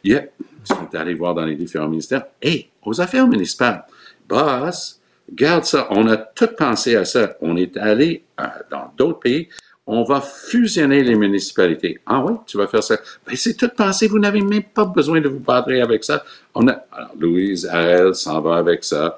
Yeah. 0.04 0.26
Ils 0.40 0.66
sont 0.66 0.94
allés 0.94 1.14
voir 1.14 1.34
dans 1.34 1.44
les 1.44 1.56
différents 1.56 1.88
ministères. 1.88 2.26
Et 2.42 2.68
aux 2.84 3.00
affaires 3.00 3.26
municipales, 3.26 3.84
boss, 4.28 5.00
garde 5.32 5.64
ça. 5.64 5.86
On 5.90 6.06
a 6.08 6.16
tout 6.16 6.50
pensé 6.56 6.96
à 6.96 7.04
ça. 7.04 7.36
On 7.40 7.56
est 7.56 7.76
allé 7.76 8.24
euh, 8.40 8.44
dans 8.70 8.92
d'autres 8.96 9.20
pays. 9.20 9.48
On 9.90 10.04
va 10.04 10.20
fusionner 10.20 11.02
les 11.02 11.14
municipalités. 11.14 11.98
Ah 12.04 12.22
oui, 12.22 12.34
tu 12.46 12.58
vas 12.58 12.66
faire 12.66 12.82
ça. 12.82 12.98
Ben, 13.26 13.34
c'est 13.34 13.56
tout 13.56 13.70
pensé. 13.74 14.06
Vous 14.06 14.18
n'avez 14.18 14.42
même 14.42 14.64
pas 14.64 14.84
besoin 14.84 15.20
de 15.20 15.28
vous 15.28 15.40
battre 15.40 15.72
avec 15.72 16.04
ça. 16.04 16.22
On 16.54 16.68
a, 16.68 16.72
alors, 16.92 17.12
Louise 17.18 17.66
Harel 17.66 18.14
s'en 18.14 18.40
va 18.42 18.56
avec 18.56 18.84
ça, 18.84 19.16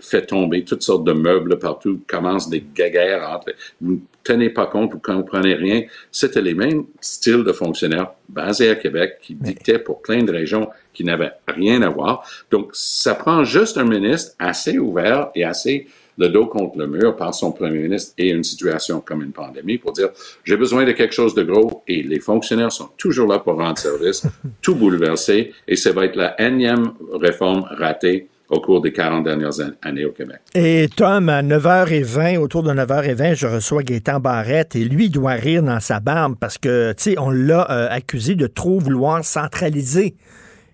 fait 0.00 0.26
tomber 0.26 0.64
toutes 0.64 0.82
sortes 0.82 1.04
de 1.04 1.12
meubles 1.12 1.58
partout, 1.58 2.00
commence 2.06 2.48
des 2.48 2.60
guéguerres 2.60 3.28
entre. 3.28 3.52
Vous 3.80 3.92
ne 3.92 3.98
tenez 4.24 4.50
pas 4.50 4.66
compte, 4.66 4.90
vous 4.90 4.98
ne 4.98 5.20
comprenez 5.20 5.54
rien. 5.54 5.82
C'était 6.10 6.42
les 6.42 6.54
mêmes 6.54 6.84
styles 7.00 7.44
de 7.44 7.52
fonctionnaires 7.52 8.12
basés 8.28 8.70
à 8.70 8.74
Québec 8.74 9.18
qui 9.22 9.34
dictaient 9.34 9.78
pour 9.78 10.02
plein 10.02 10.22
de 10.22 10.32
régions 10.32 10.68
qui 10.92 11.04
n'avaient 11.04 11.32
rien 11.46 11.82
à 11.82 11.88
voir. 11.88 12.28
Donc, 12.50 12.70
ça 12.72 13.14
prend 13.14 13.44
juste 13.44 13.78
un 13.78 13.84
ministre 13.84 14.32
assez 14.38 14.78
ouvert 14.78 15.30
et 15.34 15.44
assez 15.44 15.86
le 16.18 16.28
dos 16.28 16.46
contre 16.46 16.78
le 16.78 16.86
mur 16.86 17.16
par 17.16 17.34
son 17.34 17.52
premier 17.52 17.78
ministre 17.78 18.14
et 18.18 18.30
une 18.30 18.44
situation 18.44 19.00
comme 19.00 19.22
une 19.22 19.32
pandémie 19.32 19.78
pour 19.78 19.92
dire 19.92 20.08
j'ai 20.44 20.56
besoin 20.56 20.84
de 20.84 20.92
quelque 20.92 21.14
chose 21.14 21.34
de 21.34 21.42
gros 21.42 21.82
et 21.86 22.02
les 22.02 22.20
fonctionnaires 22.20 22.72
sont 22.72 22.88
toujours 22.96 23.28
là 23.28 23.38
pour 23.38 23.56
rendre 23.56 23.78
service, 23.78 24.26
tout 24.62 24.74
bouleverser 24.74 25.52
et 25.68 25.76
ça 25.76 25.92
va 25.92 26.06
être 26.06 26.16
la 26.16 26.40
énième 26.40 26.92
réforme 27.12 27.66
ratée 27.70 28.28
au 28.48 28.60
cours 28.60 28.80
des 28.80 28.92
40 28.92 29.24
dernières 29.24 29.60
années 29.82 30.04
au 30.04 30.12
Québec. 30.12 30.40
Et 30.54 30.88
Tom, 30.94 31.28
à 31.28 31.42
9h20, 31.42 32.38
autour 32.38 32.62
de 32.62 32.72
9h20, 32.72 33.34
je 33.34 33.46
reçois 33.46 33.82
Gaétan 33.82 34.20
Barrette 34.20 34.76
et 34.76 34.84
lui 34.84 35.10
doit 35.10 35.32
rire 35.32 35.62
dans 35.62 35.80
sa 35.80 36.00
barbe 36.00 36.36
parce 36.38 36.58
que, 36.58 36.92
tu 36.92 37.02
sais, 37.02 37.18
on 37.18 37.30
l'a 37.30 37.70
euh, 37.70 37.88
accusé 37.90 38.34
de 38.34 38.46
trop 38.46 38.78
vouloir 38.78 39.24
centraliser 39.24 40.14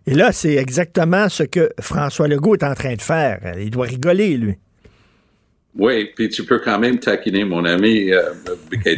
et 0.07 0.15
là, 0.15 0.33
c'est 0.33 0.55
exactement 0.55 1.29
ce 1.29 1.45
que 1.45 1.71
François 1.81 2.27
Legault 2.27 2.55
est 2.55 2.65
en 2.65 2.75
train 2.75 2.95
de 2.95 3.03
faire. 3.03 3.55
Il 3.59 3.71
doit 3.71 3.87
rigoler, 3.87 4.37
lui. 4.37 4.59
Oui, 5.75 6.11
puis 6.15 6.29
tu 6.29 6.45
peux 6.45 6.59
quand 6.59 6.79
même 6.79 6.99
taquiner 6.99 7.45
mon 7.45 7.65
ami 7.65 8.13
euh, 8.13 8.35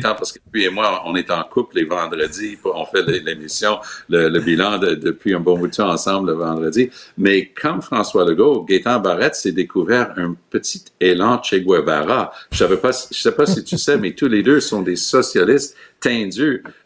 parce 0.02 0.32
que 0.32 0.40
lui 0.52 0.64
et 0.64 0.70
moi, 0.70 1.02
on 1.06 1.14
est 1.14 1.30
en 1.30 1.44
couple 1.44 1.76
les 1.76 1.84
vendredis, 1.84 2.58
on 2.64 2.84
fait 2.84 3.02
l'émission, 3.22 3.78
le, 4.08 4.40
bilan 4.40 4.78
depuis 4.78 5.34
un 5.34 5.40
bon 5.40 5.56
bout 5.56 5.68
de 5.68 5.72
temps 5.72 5.90
ensemble 5.90 6.30
le 6.30 6.36
vendredi. 6.36 6.90
Mais 7.16 7.46
comme 7.46 7.80
François 7.80 8.24
Legault, 8.24 8.64
Gaétan 8.64 8.98
Barrette 8.98 9.36
s'est 9.36 9.52
découvert 9.52 10.14
un 10.16 10.34
petit 10.50 10.84
élan 11.00 11.40
Che 11.44 11.54
Guevara. 11.56 12.32
Je 12.50 12.58
savais 12.58 12.78
pas, 12.78 12.90
je 12.90 13.20
sais 13.20 13.32
pas 13.32 13.46
si 13.46 13.62
tu 13.62 13.78
sais, 13.78 13.96
mais 13.96 14.12
tous 14.12 14.28
les 14.28 14.42
deux 14.42 14.58
sont 14.58 14.82
des 14.82 14.96
socialistes 14.96 15.76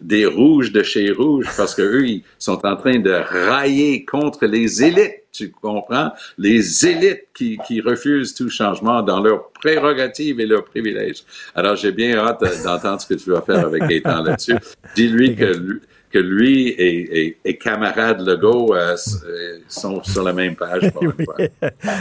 des 0.00 0.26
rouges 0.26 0.72
de 0.72 0.83
chez 0.83 1.11
rouges, 1.11 1.48
parce 1.57 1.74
que 1.74 1.83
eux, 1.83 2.07
ils 2.07 2.22
sont 2.38 2.64
en 2.64 2.76
train 2.76 2.98
de 2.98 3.11
railler 3.11 4.04
contre 4.04 4.46
les 4.46 4.83
élites 4.83 5.18
tu 5.38 5.50
comprends? 5.50 6.11
Les 6.37 6.87
élites 6.87 7.28
qui, 7.35 7.59
qui, 7.66 7.81
refusent 7.81 8.35
tout 8.35 8.50
changement 8.50 9.02
dans 9.02 9.20
leurs 9.20 9.50
prérogatives 9.52 10.40
et 10.40 10.46
leurs 10.46 10.64
privilèges. 10.64 11.22
Alors, 11.54 11.76
j'ai 11.76 11.92
bien 11.92 12.16
hâte 12.16 12.42
d'entendre 12.64 13.00
ce 13.00 13.07
que 13.07 13.14
tu 13.14 13.31
vas 13.31 13.42
faire 13.42 13.66
avec 13.66 13.83
Gaëtan 13.85 14.22
là-dessus. 14.22 14.57
Dis-lui 14.96 15.37
que, 15.37 15.81
que 16.11 16.18
lui 16.18 16.68
et, 16.68 17.38
et, 17.44 17.59
camarade 17.59 18.21
Legault 18.21 18.75
euh, 18.75 18.97
euh, 19.27 19.59
sont 19.68 20.03
sur 20.03 20.23
la 20.23 20.33
même 20.33 20.57
page. 20.57 20.83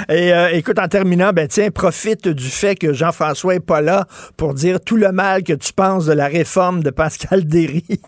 Et 0.09 0.33
euh, 0.33 0.49
écoute, 0.53 0.79
en 0.79 0.87
terminant, 0.87 1.33
ben 1.33 1.47
tiens, 1.47 1.71
profite 1.71 2.27
du 2.27 2.47
fait 2.47 2.75
que 2.75 2.93
Jean-François 2.93 3.55
est 3.55 3.59
pas 3.59 3.81
là 3.81 4.07
pour 4.37 4.53
dire 4.53 4.79
tout 4.79 4.95
le 4.95 5.11
mal 5.11 5.43
que 5.43 5.53
tu 5.53 5.73
penses 5.73 6.05
de 6.05 6.13
la 6.13 6.27
réforme 6.27 6.83
de 6.83 6.89
Pascal 6.89 7.45
Derry. 7.45 7.83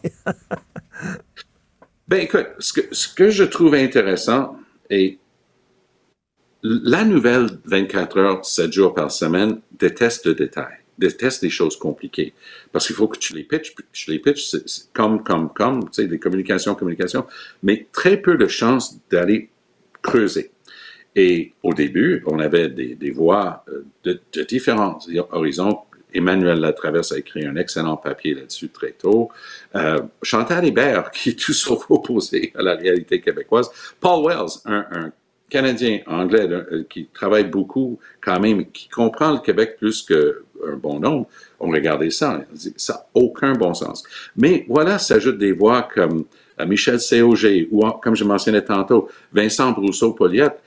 ben 2.08 2.22
écoute, 2.22 2.48
ce 2.60 2.74
que, 2.74 2.82
ce 2.92 3.14
que 3.14 3.30
je 3.30 3.44
trouve 3.44 3.76
intéressant, 3.76 4.56
et 4.90 5.20
la 6.64 7.04
nouvelle 7.04 7.48
24 7.66 8.18
heures, 8.18 8.46
7 8.46 8.72
jours 8.72 8.94
par 8.94 9.12
semaine 9.12 9.60
déteste 9.78 10.26
le 10.26 10.34
détail, 10.34 10.79
déteste 11.00 11.42
les 11.42 11.50
choses 11.50 11.78
compliquées. 11.78 12.34
Parce 12.72 12.88
qu'il 12.88 12.96
faut 12.96 13.08
que 13.08 13.18
tu 13.18 13.34
les 13.34 13.44
pitches, 13.44 13.74
tu 13.92 14.12
les 14.12 14.20
pitches 14.20 14.56
comme, 14.94 15.24
comme, 15.24 15.52
comme, 15.54 15.86
tu 15.86 16.04
sais, 16.04 16.08
des 16.08 16.20
communications, 16.20 16.76
communications, 16.76 17.26
mais 17.64 17.88
très 17.92 18.18
peu 18.18 18.38
de 18.38 18.48
chances 18.48 19.00
d'aller 19.10 19.50
creuser. 20.02 20.52
Et 21.16 21.54
au 21.64 21.74
début, 21.74 22.24
on 22.28 22.40
avait 22.40 22.70
des, 22.70 22.96
des 22.96 23.12
voix 23.12 23.66
euh, 23.70 23.86
de, 24.04 24.44
différents 24.44 25.00
horizons. 25.32 25.80
Emmanuel 26.14 26.60
Latraverse 26.60 27.12
a 27.12 27.18
écrit 27.20 27.46
un 27.46 27.56
excellent 27.56 27.98
papier 27.98 28.34
là-dessus 28.34 28.70
très 28.70 28.92
tôt. 28.92 29.30
Euh, 29.76 30.00
Chantal 30.24 30.66
Hébert, 30.66 31.12
qui 31.13 31.30
est 31.30 31.40
tout 31.40 31.54
sauf 31.54 31.90
opposé 31.90 32.52
à 32.56 32.62
la 32.62 32.76
réalité 32.76 33.21
québécoise. 33.21 33.69
Paul 34.00 34.26
Wells, 34.26 34.60
un, 34.65 34.86
un 34.92 35.12
Canadien, 35.50 36.00
Anglais, 36.06 36.48
euh, 36.50 36.84
qui 36.90 37.08
travaille 37.13 37.46
beaucoup 37.46 38.00
quand 38.21 38.40
même, 38.40 38.69
qui 38.71 38.88
comprend 38.88 39.34
le 39.34 39.40
Québec 39.40 39.78
plus 39.78 40.04
qu'un 40.60 40.78
bon 40.78 41.00
nombre, 41.00 41.28
ont 41.60 41.70
regardé 41.70 42.10
ça. 42.10 42.42
Ça 42.78 42.94
n'a 42.94 43.06
aucun 43.14 43.54
bon 43.54 43.74
sens. 43.74 44.04
Mais 44.36 44.66
voilà, 44.68 45.00
s'ajoutent 45.00 45.38
des 45.38 45.52
voix 45.52 45.88
comme 45.94 46.26
euh, 46.60 46.66
Michel 46.66 47.00
C.O.G. 47.00 47.68
ou, 47.72 47.86
comme 48.02 48.16
je 48.16 48.24
mentionnais 48.24 48.64
tantôt, 48.64 49.10
Vincent 49.34 49.72
Brousseau-Poliette. 49.72 50.60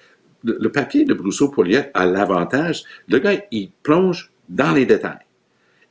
Le, 0.44 0.72
papier 0.72 1.04
de 1.04 1.14
Brousseau-Poliette 1.14 1.92
a 1.94 2.04
l'avantage, 2.04 2.82
le 3.08 3.18
gars, 3.20 3.40
il 3.52 3.70
plonge 3.82 4.32
dans 4.48 4.72
les 4.72 4.86
détails. 4.86 5.20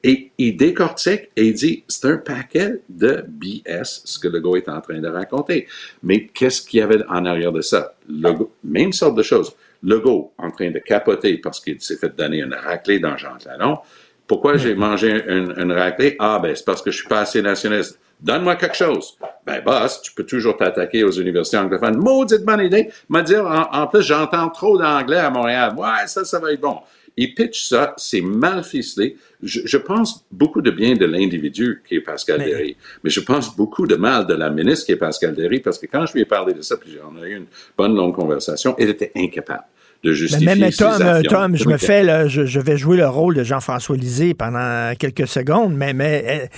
Et 0.04 0.32
il 0.38 0.58
décortique 0.58 1.30
et 1.36 1.45
il 1.45 1.54
dit, 1.54 1.84
c'est 1.88 2.08
un 2.08 2.18
paquet 2.18 2.82
de 2.89 3.24
BS, 3.28 4.02
ce 4.04 4.20
que 4.20 4.28
le 4.28 4.39
gars 4.39 4.58
est 4.58 4.68
en 4.68 4.82
train 4.82 4.99
de 4.99 5.08
raconter. 5.08 5.68
Mais 6.04 6.26
qu'est-ce 6.28 6.64
qu'il 6.64 6.80
y 6.80 6.84
avait 6.84 7.04
en 7.08 7.26
arrière 7.26 7.52
de 7.52 7.62
ça? 7.62 7.93
Le 8.10 8.32
même 8.64 8.91
sorte 8.91 9.16
de 9.16 9.24
choses. 9.24 9.56
Le 9.84 9.99
gars 9.99 10.29
en 10.38 10.51
train 10.51 10.71
de 10.71 10.79
capoter 10.79 11.38
parce 11.38 11.59
qu'il 11.59 11.82
s'est 11.82 11.97
fait 11.97 12.15
donner 12.15 12.39
une 12.39 12.53
raclée 12.53 12.99
dans 12.99 13.17
Jean 13.17 13.38
Talon. 13.38 13.79
Pourquoi 14.27 14.57
j'ai 14.57 14.75
mangé 14.75 15.23
une, 15.27 15.53
une 15.57 15.71
raclée? 15.71 16.15
Ah, 16.19 16.39
ben, 16.41 16.55
c'est 16.55 16.65
parce 16.65 16.82
que 16.82 16.91
je 16.91 16.97
suis 16.97 17.07
pas 17.07 17.21
assez 17.21 17.41
nationaliste. 17.41 17.99
Donne-moi 18.21 18.55
quelque 18.55 18.75
chose. 18.75 19.17
Ben, 19.45 19.61
boss, 19.63 20.01
tu 20.03 20.13
peux 20.13 20.23
toujours 20.23 20.55
t'attaquer 20.55 21.03
aux 21.03 21.11
universités 21.11 21.57
anglophones. 21.57 21.97
Maudite 21.97 22.45
bonne 22.45 22.61
idée. 22.61 22.89
M'a 23.09 23.23
dire, 23.23 23.45
en, 23.45 23.88
plus, 23.88 24.03
j'entends 24.03 24.49
trop 24.49 24.77
d'anglais 24.77 25.17
à 25.17 25.32
Montréal. 25.32 25.73
Ouais, 25.75 26.05
ça, 26.05 26.23
ça 26.23 26.39
va 26.39 26.53
être 26.53 26.61
bon. 26.61 26.77
Il 27.18 27.36
pitch 27.36 27.68
ça, 27.68 27.93
c'est 27.97 28.22
mal 28.22 28.64
ficelé. 28.64 29.18
Je, 29.43 29.78
pense 29.78 30.26
beaucoup 30.32 30.62
de 30.62 30.72
bien 30.72 30.95
de 30.95 31.05
l'individu 31.05 31.82
qui 31.88 31.95
est 31.95 32.01
Pascal 32.01 32.39
mais, 32.39 32.45
Derry, 32.45 32.78
mais 33.03 33.09
je 33.09 33.20
pense 33.20 33.55
beaucoup 33.55 33.88
de 33.88 33.95
mal 33.95 34.28
de 34.28 34.34
la 34.34 34.49
ministre 34.49 34.86
qui 34.86 34.91
est 34.93 34.97
Pascal 34.97 35.36
Derry, 35.36 35.59
parce 35.59 35.80
que 35.80 35.88
quand 35.88 36.05
je 36.05 36.14
lui 36.14 36.22
ai 36.22 36.26
parlé 36.26 36.53
de 36.53 36.62
ça, 36.62 36.78
puis 36.78 36.97
on 37.03 37.22
a 37.22 37.28
eu 37.28 37.36
une 37.36 37.47
bonne 37.78 37.95
longue 37.95 38.16
conversation, 38.16 38.76
elle 38.78 38.89
était 38.89 39.12
incapable 39.16 39.64
de 40.03 40.14
justifier 40.14 40.55
mais, 40.55 40.72
Tom, 40.72 41.01
euh, 41.01 41.22
Tom, 41.22 41.55
je 41.55 41.68
me 41.68 41.78
fais, 41.78 42.28
je, 42.28 42.59
vais 42.59 42.78
jouer 42.78 42.97
le 42.97 43.07
rôle 43.07 43.36
de 43.36 43.43
Jean-François 43.43 43.95
Lisée 43.97 44.34
pendant 44.34 44.93
quelques 44.97 45.28
secondes, 45.28 45.76
mais, 45.76 45.93
mais 45.93 46.49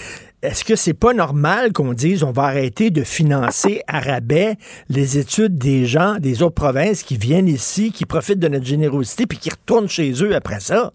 est-ce 0.44 0.66
que 0.66 0.76
c'est 0.76 0.94
pas 0.94 1.14
normal 1.14 1.72
qu'on 1.72 1.94
dise 1.94 2.22
on 2.24 2.32
va 2.32 2.44
arrêter 2.44 2.92
de 2.92 3.04
financer 3.04 3.82
à 3.88 4.02
rabais 4.02 4.58
les 4.90 5.18
études 5.18 5.58
des 5.58 5.86
gens 5.86 6.18
des 6.20 6.44
autres 6.44 6.56
provinces 6.56 7.04
qui 7.04 7.16
viennent 7.16 7.48
ici, 7.48 7.94
qui 7.94 8.06
profitent 8.06 8.40
de 8.40 8.50
notre 8.50 8.66
générosité 8.66 9.26
puis 9.26 9.38
qui 9.38 9.50
retournent 9.50 9.88
chez 9.88 10.12
eux 10.22 10.36
après 10.36 10.60
ça? 10.60 10.92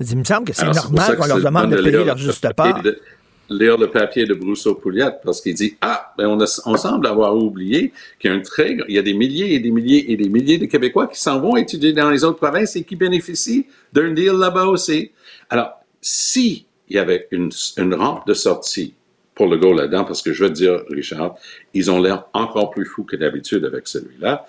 Il 0.00 0.18
me 0.18 0.24
semble 0.24 0.46
que 0.46 0.52
c'est 0.52 0.66
normal 0.66 1.16
qu'on 1.16 1.26
leur 1.26 1.40
demande 1.40 1.70
de, 1.70 1.76
payer 1.80 2.04
leur 2.04 2.16
juste 2.16 2.52
part. 2.54 2.82
lire 3.48 3.78
le 3.78 3.86
papier 3.86 4.24
de 4.24 4.34
Brousseau-Pouliat 4.34 5.20
parce 5.24 5.40
qu'il 5.40 5.54
dit 5.54 5.76
Ah, 5.80 6.12
ben 6.18 6.26
on, 6.26 6.38
on, 6.66 6.76
semble 6.76 7.06
avoir 7.06 7.36
oublié 7.36 7.92
qu'il 8.18 8.30
y 8.30 8.34
a 8.34 8.36
un 8.36 8.40
très, 8.40 8.76
il 8.88 8.94
y 8.94 8.98
a 8.98 9.02
des 9.02 9.14
milliers 9.14 9.54
et 9.54 9.60
des 9.60 9.70
milliers 9.70 10.10
et 10.10 10.16
des 10.16 10.28
milliers 10.28 10.58
de 10.58 10.66
Québécois 10.66 11.06
qui 11.06 11.20
s'en 11.20 11.38
vont 11.38 11.56
étudier 11.56 11.92
dans 11.92 12.10
les 12.10 12.24
autres 12.24 12.38
provinces 12.38 12.74
et 12.74 12.82
qui 12.82 12.96
bénéficient 12.96 13.66
d'un 13.92 14.12
deal 14.12 14.32
là-bas 14.32 14.64
aussi. 14.64 15.12
Alors, 15.48 15.74
si 16.00 16.66
il 16.90 16.96
y 16.96 16.98
avait 16.98 17.28
une, 17.30 17.50
rampe 17.94 18.26
de 18.26 18.34
sortie 18.34 18.94
pour 19.34 19.46
le 19.46 19.56
go 19.56 19.72
là-dedans, 19.72 20.04
parce 20.04 20.22
que 20.22 20.32
je 20.32 20.44
veux 20.44 20.50
dire, 20.50 20.82
Richard, 20.90 21.36
ils 21.72 21.90
ont 21.90 22.00
l'air 22.00 22.26
encore 22.34 22.70
plus 22.70 22.84
fous 22.84 23.04
que 23.04 23.16
d'habitude 23.16 23.64
avec 23.64 23.86
celui-là. 23.86 24.44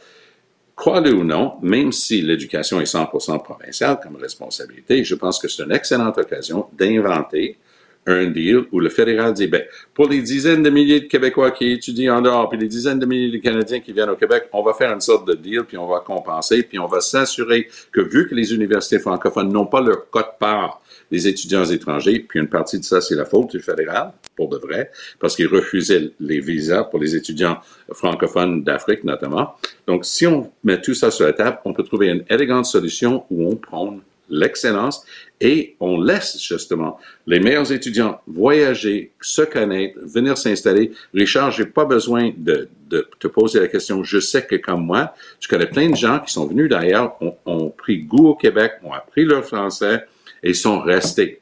Crois-le 0.76 1.14
ou 1.14 1.24
non, 1.24 1.54
même 1.62 1.92
si 1.92 2.22
l'éducation 2.22 2.82
est 2.82 2.92
100% 2.92 3.44
provinciale 3.44 4.00
comme 4.02 4.16
responsabilité, 4.16 5.04
je 5.04 5.16
pense 5.16 5.40
que 5.40 5.48
c'est 5.48 5.64
une 5.64 5.72
excellente 5.72 6.18
occasion 6.18 6.68
d'inventer 6.74 7.58
un 8.08 8.26
deal 8.26 8.66
où 8.72 8.80
le 8.80 8.90
fédéral 8.90 9.34
dit, 9.34 9.48
ben, 9.48 9.64
pour 9.94 10.08
les 10.08 10.22
dizaines 10.22 10.64
de 10.64 10.70
milliers 10.70 11.02
de 11.02 11.06
Québécois 11.06 11.52
qui 11.52 11.72
étudient 11.72 12.18
en 12.18 12.22
dehors, 12.22 12.50
puis 12.50 12.58
les 12.58 12.68
dizaines 12.68 13.00
de 13.00 13.06
milliers 13.06 13.32
de 13.32 13.44
Canadiens 13.44 13.80
qui 13.80 13.94
viennent 13.94 14.10
au 14.10 14.16
Québec, 14.16 14.46
on 14.54 14.64
va 14.64 14.74
faire 14.74 14.92
une 14.92 15.02
sorte 15.02 15.28
de 15.28 15.34
deal, 15.34 15.64
puis 15.68 15.78
on 15.78 15.88
va 15.88 16.00
compenser, 16.00 16.64
puis 16.64 16.80
on 16.80 16.88
va 16.88 17.00
s'assurer 17.00 17.68
que 17.92 18.02
vu 18.02 18.28
que 18.28 18.36
les 18.36 18.54
universités 18.54 19.00
francophones 19.00 19.52
n'ont 19.52 19.68
pas 19.68 19.82
leur 19.82 20.10
cote 20.10 20.34
part 20.40 20.82
des 21.12 21.28
étudiants 21.28 21.66
étrangers, 21.66 22.26
puis 22.28 22.40
une 22.40 22.48
partie 22.48 22.80
de 22.80 22.86
ça, 22.86 23.02
c'est 23.02 23.16
la 23.16 23.26
faute 23.26 23.52
du 23.52 23.60
fédéral, 23.60 24.14
pour 24.36 24.50
de 24.50 24.58
vrai, 24.58 24.92
parce 25.20 25.36
qu'il 25.36 25.48
refusait 25.48 26.12
les 26.20 26.40
visas 26.40 26.86
pour 26.86 27.00
les 27.00 27.16
étudiants 27.16 27.60
francophones 27.92 28.64
d'Afrique 28.64 29.04
notamment. 29.04 29.56
Donc, 29.86 30.06
si 30.06 30.26
on 30.26 30.50
met 30.64 30.80
tout 30.80 30.94
ça 30.94 31.12
sur 31.12 31.26
la 31.26 31.34
table, 31.34 31.60
on 31.66 31.74
peut 31.74 31.84
trouver 31.84 32.08
une 32.08 32.24
élégante 32.30 32.66
solution 32.66 33.26
où 33.30 33.52
on 33.52 33.56
prône 33.58 34.02
l'excellence 34.32 35.06
et 35.40 35.76
on 35.80 36.00
laisse 36.00 36.40
justement 36.42 37.00
les 37.28 37.40
meilleurs 37.40 37.72
étudiants 37.72 38.22
voyager, 38.28 39.12
se 39.22 39.42
connaître, 39.42 39.98
venir 40.04 40.38
s'installer. 40.38 40.92
Richard, 41.14 41.52
j'ai 41.52 41.66
pas 41.66 41.86
besoin 41.86 42.32
de, 42.38 42.70
de, 42.90 43.08
te 43.20 43.28
poser 43.28 43.60
la 43.60 43.68
question. 43.68 44.04
Je 44.04 44.20
sais 44.20 44.46
que 44.46 44.56
comme 44.56 44.86
moi, 44.86 45.14
tu 45.40 45.48
connais 45.48 45.66
plein 45.66 45.90
de 45.90 45.96
gens 45.96 46.20
qui 46.20 46.32
sont 46.32 46.48
venus 46.48 46.70
d'ailleurs, 46.70 47.16
ont, 47.22 47.36
ont 47.46 47.70
pris 47.70 48.04
goût 48.04 48.30
au 48.30 48.36
Québec, 48.36 48.74
ont 48.84 48.94
appris 48.94 49.26
leur 49.26 49.44
français, 49.44 50.06
et 50.44 50.54
sont 50.54 50.80
restés. 50.80 51.40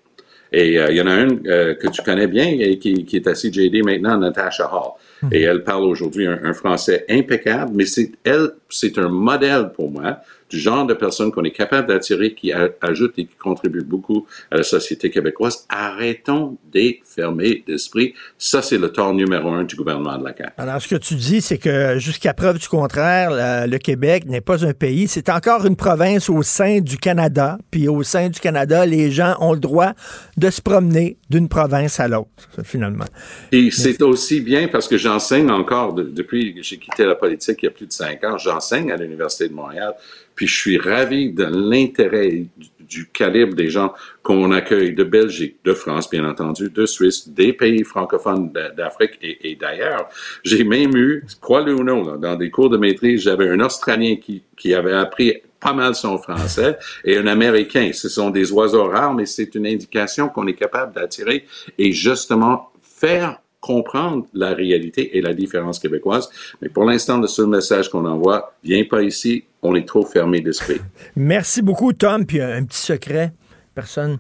Et 0.52 0.80
euh, 0.80 0.88
il 0.90 0.98
y 0.98 1.02
en 1.02 1.08
a 1.08 1.16
une 1.16 1.48
euh, 1.48 1.76
que 1.76 1.88
tu 1.88 2.02
connais 2.02 2.28
bien 2.28 2.46
et 2.48 2.80
qui, 2.80 3.06
qui 3.06 3.18
est 3.18 3.28
à 3.28 3.34
CJD 3.34 3.84
maintenant, 3.84 4.18
Natasha 4.18 4.70
Hall. 4.72 4.94
Hmm. 5.22 5.30
Et 5.32 5.42
elle 5.42 5.64
parle 5.64 5.84
aujourd'hui 5.84 6.26
un, 6.26 6.40
un, 6.44 6.54
français 6.54 7.06
impeccable, 7.08 7.72
mais 7.76 7.86
c'est 7.86 8.12
elle, 8.24 8.52
c'est 8.68 8.98
un 8.98 9.10
modèle 9.10 9.72
pour 9.76 9.92
moi 9.92 10.20
du 10.50 10.60
genre 10.60 10.86
de 10.86 10.94
personnes 10.94 11.32
qu'on 11.32 11.44
est 11.44 11.52
capable 11.52 11.88
d'attirer, 11.88 12.34
qui 12.34 12.52
ajoutent 12.82 13.18
et 13.18 13.26
qui 13.26 13.36
contribuent 13.36 13.84
beaucoup 13.84 14.26
à 14.52 14.58
la 14.58 14.64
société 14.64 15.10
québécoise. 15.10 15.66
Arrêtons 15.70 16.58
d'être 16.72 17.02
fermés 17.06 17.64
d'esprit. 17.68 18.14
Ça, 18.38 18.62
c'est 18.62 18.78
le 18.78 18.92
tort 18.92 19.14
numéro 19.14 19.50
un 19.50 19.64
du 19.64 19.76
gouvernement 19.76 20.18
de 20.18 20.26
la 20.26 20.36
CAQ. 20.36 20.54
Alors, 20.58 20.82
ce 20.82 20.88
que 20.88 20.96
tu 20.96 21.16
dis, 21.16 21.42
c'est 21.42 21.58
que 21.58 22.00
jusqu'à 22.00 22.34
preuve 22.34 22.58
du 22.58 22.68
contraire, 22.68 23.68
le 23.68 23.78
Québec 23.78 24.26
n'est 24.26 24.42
pas 24.42 24.66
un 24.66 24.74
pays. 24.74 25.08
C'est 25.08 25.30
encore 25.30 25.66
une 25.66 25.76
province 25.76 26.30
au 26.30 26.42
sein 26.42 26.80
du 26.80 26.98
Canada. 26.98 27.58
Puis 27.72 27.88
au 27.88 28.04
sein 28.04 28.30
du 28.30 28.40
Canada, 28.40 28.86
les 28.86 29.12
gens 29.12 29.36
ont 29.40 29.54
le 29.54 29.60
droit 29.60 29.94
de 30.38 30.50
se 30.50 30.62
promener 30.62 31.18
d'une 31.30 31.48
province 31.48 32.00
à 32.00 32.08
l'autre, 32.08 32.30
finalement. 32.64 33.06
Et 33.52 33.72
c'est 33.72 34.02
aussi 34.02 34.42
bien 34.42 34.68
parce 34.68 34.88
que 34.88 34.98
j'enseigne 34.98 35.50
encore, 35.52 35.94
depuis 35.94 36.56
que 36.56 36.64
j'ai 36.64 36.78
quitté 36.78 37.06
la 37.06 37.16
politique 37.16 37.60
il 37.62 37.66
y 37.66 37.68
a 37.68 37.72
plus 37.72 37.86
de 37.86 37.92
cinq 37.92 38.24
ans, 38.24 38.38
j'enseigne 38.38 38.92
à 38.92 38.98
l'Université 38.98 39.48
de 39.48 39.54
Montréal. 39.54 39.94
Puis 40.40 40.48
je 40.48 40.58
suis 40.58 40.78
ravi 40.78 41.34
de 41.34 41.44
l'intérêt 41.44 42.46
du, 42.80 43.10
calibre 43.10 43.56
des 43.56 43.70
gens 43.70 43.94
qu'on 44.24 44.54
accueille 44.54 44.94
de 44.94 45.04
Belgique, 45.04 45.58
de 45.66 45.74
France, 45.74 46.10
bien 46.10 46.24
entendu, 46.24 46.70
de 46.70 46.86
Suisse, 46.86 47.28
des 47.28 47.52
pays 47.52 47.84
francophones 47.84 48.50
d'Afrique 48.54 49.20
et, 49.22 49.58
d'ailleurs. 49.60 50.08
J'ai 50.46 50.64
même 50.64 50.96
eu, 50.96 51.26
crois-le 51.42 51.76
ou 51.76 51.84
non, 51.84 52.16
dans 52.16 52.38
des 52.38 52.50
cours 52.52 52.70
de 52.70 52.78
maîtrise, 52.78 53.24
j'avais 53.24 53.50
un 53.50 53.60
Australien 53.60 54.16
qui, 54.16 54.42
qui 54.56 54.74
avait 54.74 54.94
appris 54.94 55.34
pas 55.60 55.74
mal 55.74 55.94
son 55.94 56.18
français 56.18 56.78
et 57.04 57.18
un 57.18 57.28
Américain. 57.28 57.92
Ce 57.92 58.08
sont 58.08 58.30
des 58.30 58.50
oiseaux 58.54 58.86
rares, 58.86 59.14
mais 59.14 59.26
c'est 59.26 59.54
une 59.56 59.68
indication 59.68 60.30
qu'on 60.30 60.48
est 60.48 60.54
capable 60.54 60.94
d'attirer 60.94 61.48
et 61.78 61.92
justement 61.92 62.72
faire 62.82 63.42
comprendre 63.60 64.26
la 64.34 64.54
réalité 64.54 65.18
et 65.18 65.22
la 65.22 65.34
différence 65.34 65.80
québécoise. 65.80 66.30
Mais 66.62 66.70
pour 66.70 66.86
l'instant, 66.86 67.20
le 67.20 67.28
seul 67.28 67.48
message 67.48 67.90
qu'on 67.90 68.06
envoie, 68.06 68.54
viens 68.64 68.84
pas 68.86 69.02
ici, 69.02 69.44
on 69.62 69.76
est 69.76 69.88
trop 69.88 70.06
fermé 70.06 70.40
d'esprit. 70.40 70.80
Merci 71.16 71.62
beaucoup, 71.62 71.92
Tom. 71.94 72.26
Puis 72.26 72.42
un 72.42 72.64
petit 72.64 72.82
secret, 72.82 73.34
personne. 73.76 74.20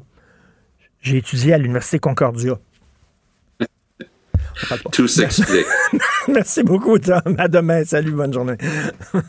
J'ai 1.01 1.17
étudié 1.17 1.53
à 1.53 1.57
l'Université 1.57 1.99
Concordia. 1.99 2.59
Tout 4.91 5.07
s'explique. 5.07 5.65
Merci 6.27 6.63
beaucoup, 6.63 6.99
Tom. 6.99 7.35
À 7.37 7.47
demain. 7.47 7.85
Salut, 7.85 8.11
bonne 8.11 8.33
journée. 8.33 8.57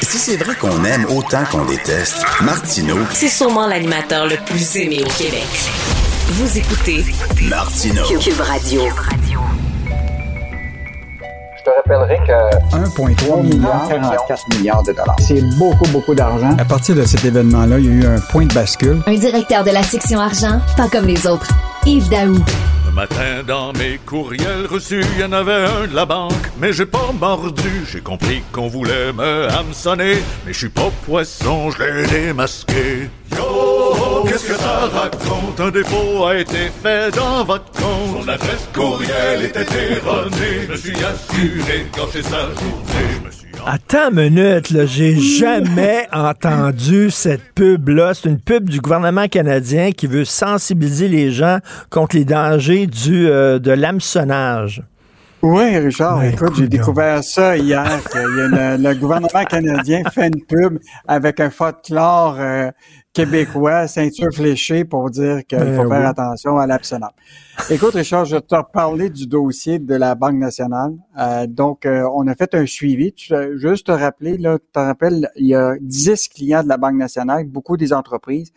si 0.00 0.18
c'est 0.18 0.36
vrai 0.38 0.54
qu'on 0.54 0.84
aime 0.84 1.04
autant 1.06 1.44
qu'on 1.44 1.66
déteste, 1.66 2.24
Martineau. 2.42 2.96
C'est 3.12 3.28
sûrement 3.28 3.66
l'animateur 3.66 4.26
le 4.26 4.36
plus 4.46 4.76
aimé 4.76 5.02
au 5.04 5.10
Québec. 5.10 5.99
Vous 6.32 6.58
écoutez 6.58 7.04
Martino 7.48 8.04
Cube 8.04 8.40
Radio. 8.40 8.82
Je 11.58 11.64
te 11.64 11.70
rappellerai 11.70 12.18
que 12.24 12.76
1,3 12.76 13.42
milliard, 13.42 13.88
44 13.88 14.56
milliards 14.56 14.82
de 14.84 14.92
dollars. 14.92 15.16
C'est 15.18 15.42
beaucoup, 15.58 15.88
beaucoup 15.88 16.14
d'argent. 16.14 16.56
À 16.56 16.64
partir 16.64 16.94
de 16.94 17.04
cet 17.04 17.24
événement-là, 17.24 17.80
il 17.80 17.84
y 17.84 17.88
a 17.88 17.92
eu 17.92 18.06
un 18.06 18.20
point 18.20 18.46
de 18.46 18.54
bascule. 18.54 19.02
Un 19.08 19.14
directeur 19.14 19.64
de 19.64 19.72
la 19.72 19.82
section 19.82 20.20
argent, 20.20 20.60
pas 20.76 20.88
comme 20.88 21.06
les 21.06 21.26
autres. 21.26 21.48
Yves 21.84 22.08
Daou. 22.08 22.38
Le 22.86 22.92
matin, 22.92 23.42
dans 23.44 23.72
mes 23.72 23.98
courriels 24.06 24.66
reçus, 24.70 25.04
il 25.14 25.20
y 25.20 25.24
en 25.24 25.32
avait 25.32 25.64
un 25.66 25.88
de 25.88 25.96
la 25.96 26.06
banque, 26.06 26.32
mais 26.60 26.72
j'ai 26.72 26.86
pas 26.86 27.10
mordu. 27.18 27.84
J'ai 27.90 28.02
compris 28.02 28.44
qu'on 28.52 28.68
voulait 28.68 29.12
me 29.12 29.48
hameçonner, 29.48 30.22
mais 30.46 30.52
je 30.52 30.58
suis 30.58 30.68
pas 30.68 30.90
poisson, 31.06 31.70
je 31.72 31.82
l'ai 31.82 32.06
démasqué. 32.06 33.10
Yo, 33.36 34.24
qu'est-ce 34.26 34.46
que 34.46 34.54
ça 34.54 34.88
raconte? 34.92 35.60
Un 35.60 35.70
dépôt 35.70 36.24
a 36.26 36.38
été 36.38 36.70
fait 36.82 37.14
dans 37.14 37.44
votre 37.44 37.70
compte. 37.72 38.22
Son 38.22 38.28
adresse 38.28 38.68
courriel 38.74 39.44
était 39.44 39.60
erronée. 39.60 40.66
Je 40.66 40.72
me 40.72 40.76
suis 40.76 40.96
assuré 40.96 41.86
quand 41.94 42.06
c'est 42.12 42.22
sa 42.22 42.40
journée. 42.40 43.30
Attends 43.66 44.10
une 44.10 44.30
minute, 44.30 44.70
là, 44.70 44.86
j'ai 44.86 45.16
jamais 45.16 46.08
entendu 46.12 47.10
cette 47.10 47.52
pub-là. 47.54 48.14
C'est 48.14 48.28
une 48.28 48.40
pub 48.40 48.70
du 48.70 48.80
gouvernement 48.80 49.28
canadien 49.28 49.92
qui 49.92 50.06
veut 50.06 50.24
sensibiliser 50.24 51.08
les 51.08 51.30
gens 51.30 51.58
contre 51.90 52.16
les 52.16 52.24
dangers 52.24 52.86
du, 52.86 53.28
euh, 53.28 53.58
de 53.58 53.70
l'hameçonnage. 53.70 54.82
Oui, 55.42 55.78
Richard, 55.78 56.22
écoute, 56.24 56.52
j'ai 56.56 56.68
découvert 56.68 57.24
ça 57.24 57.56
hier, 57.56 57.86
que 58.12 58.18
le, 58.18 58.94
gouvernement 58.94 59.44
canadien 59.48 60.02
fait 60.12 60.26
une 60.26 60.42
pub 60.42 60.78
avec 61.08 61.40
un 61.40 61.48
folklore 61.48 62.36
euh, 62.38 62.70
québécois, 63.12 63.88
ceinture 63.88 64.28
fléchée, 64.32 64.84
pour 64.84 65.10
dire 65.10 65.40
qu'il 65.46 65.58
ben 65.58 65.76
faut 65.76 65.88
faire 65.88 66.06
attention 66.06 66.58
à 66.58 66.66
l'abstinence. 66.66 67.12
Écoute, 67.70 67.94
Richard, 67.94 68.24
je 68.24 68.36
vais 68.36 68.42
te 68.42 68.54
reparler 68.54 69.10
du 69.10 69.26
dossier 69.26 69.78
de 69.78 69.94
la 69.94 70.14
Banque 70.14 70.36
nationale. 70.36 70.94
Euh, 71.18 71.46
donc, 71.46 71.86
euh, 71.86 72.08
on 72.14 72.26
a 72.26 72.34
fait 72.34 72.54
un 72.54 72.66
suivi. 72.66 73.12
Tu, 73.12 73.34
juste 73.58 73.86
te 73.86 73.92
rappeler, 73.92 74.38
là, 74.38 74.58
tu 74.58 74.66
te 74.72 74.78
rappelles, 74.78 75.28
il 75.36 75.46
y 75.46 75.54
a 75.54 75.74
10 75.80 76.28
clients 76.28 76.62
de 76.62 76.68
la 76.68 76.76
Banque 76.76 76.96
nationale, 76.96 77.44
beaucoup 77.46 77.76
des 77.76 77.92
entreprises, 77.92 78.52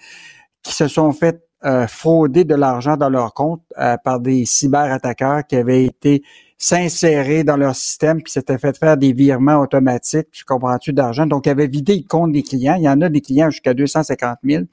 qui 0.62 0.74
se 0.74 0.88
sont 0.88 1.12
fait 1.12 1.41
frauder 1.88 2.43
de 2.43 2.56
l'argent 2.56 2.97
dans 2.97 3.10
leur 3.10 3.34
compte 3.34 3.62
par 4.04 4.20
des 4.20 4.43
cyberattaqueurs 4.43 5.47
qui 5.47 5.56
avaient 5.56 5.86
été 5.86 6.22
s'insérer 6.64 7.43
dans 7.43 7.57
leur 7.57 7.76
système, 7.76 8.22
puis 8.22 8.32
s'était 8.32 8.57
fait 8.57 8.78
faire 8.78 8.95
des 8.95 9.11
virements 9.11 9.59
automatiques, 9.59 10.32
tu 10.32 10.45
comprends-tu, 10.45 10.93
d'argent. 10.93 11.26
Donc, 11.26 11.45
il 11.45 11.49
avait 11.49 11.68
vidé 11.68 11.97
le 11.97 12.07
compte 12.07 12.32
des 12.32 12.41
clients. 12.41 12.76
Il 12.76 12.84
y 12.84 12.89
en 12.89 13.01
a 13.01 13.09
des 13.09 13.20
clients 13.20 13.49
jusqu'à 13.49 13.74
250 13.74 14.38
000. 14.45 14.64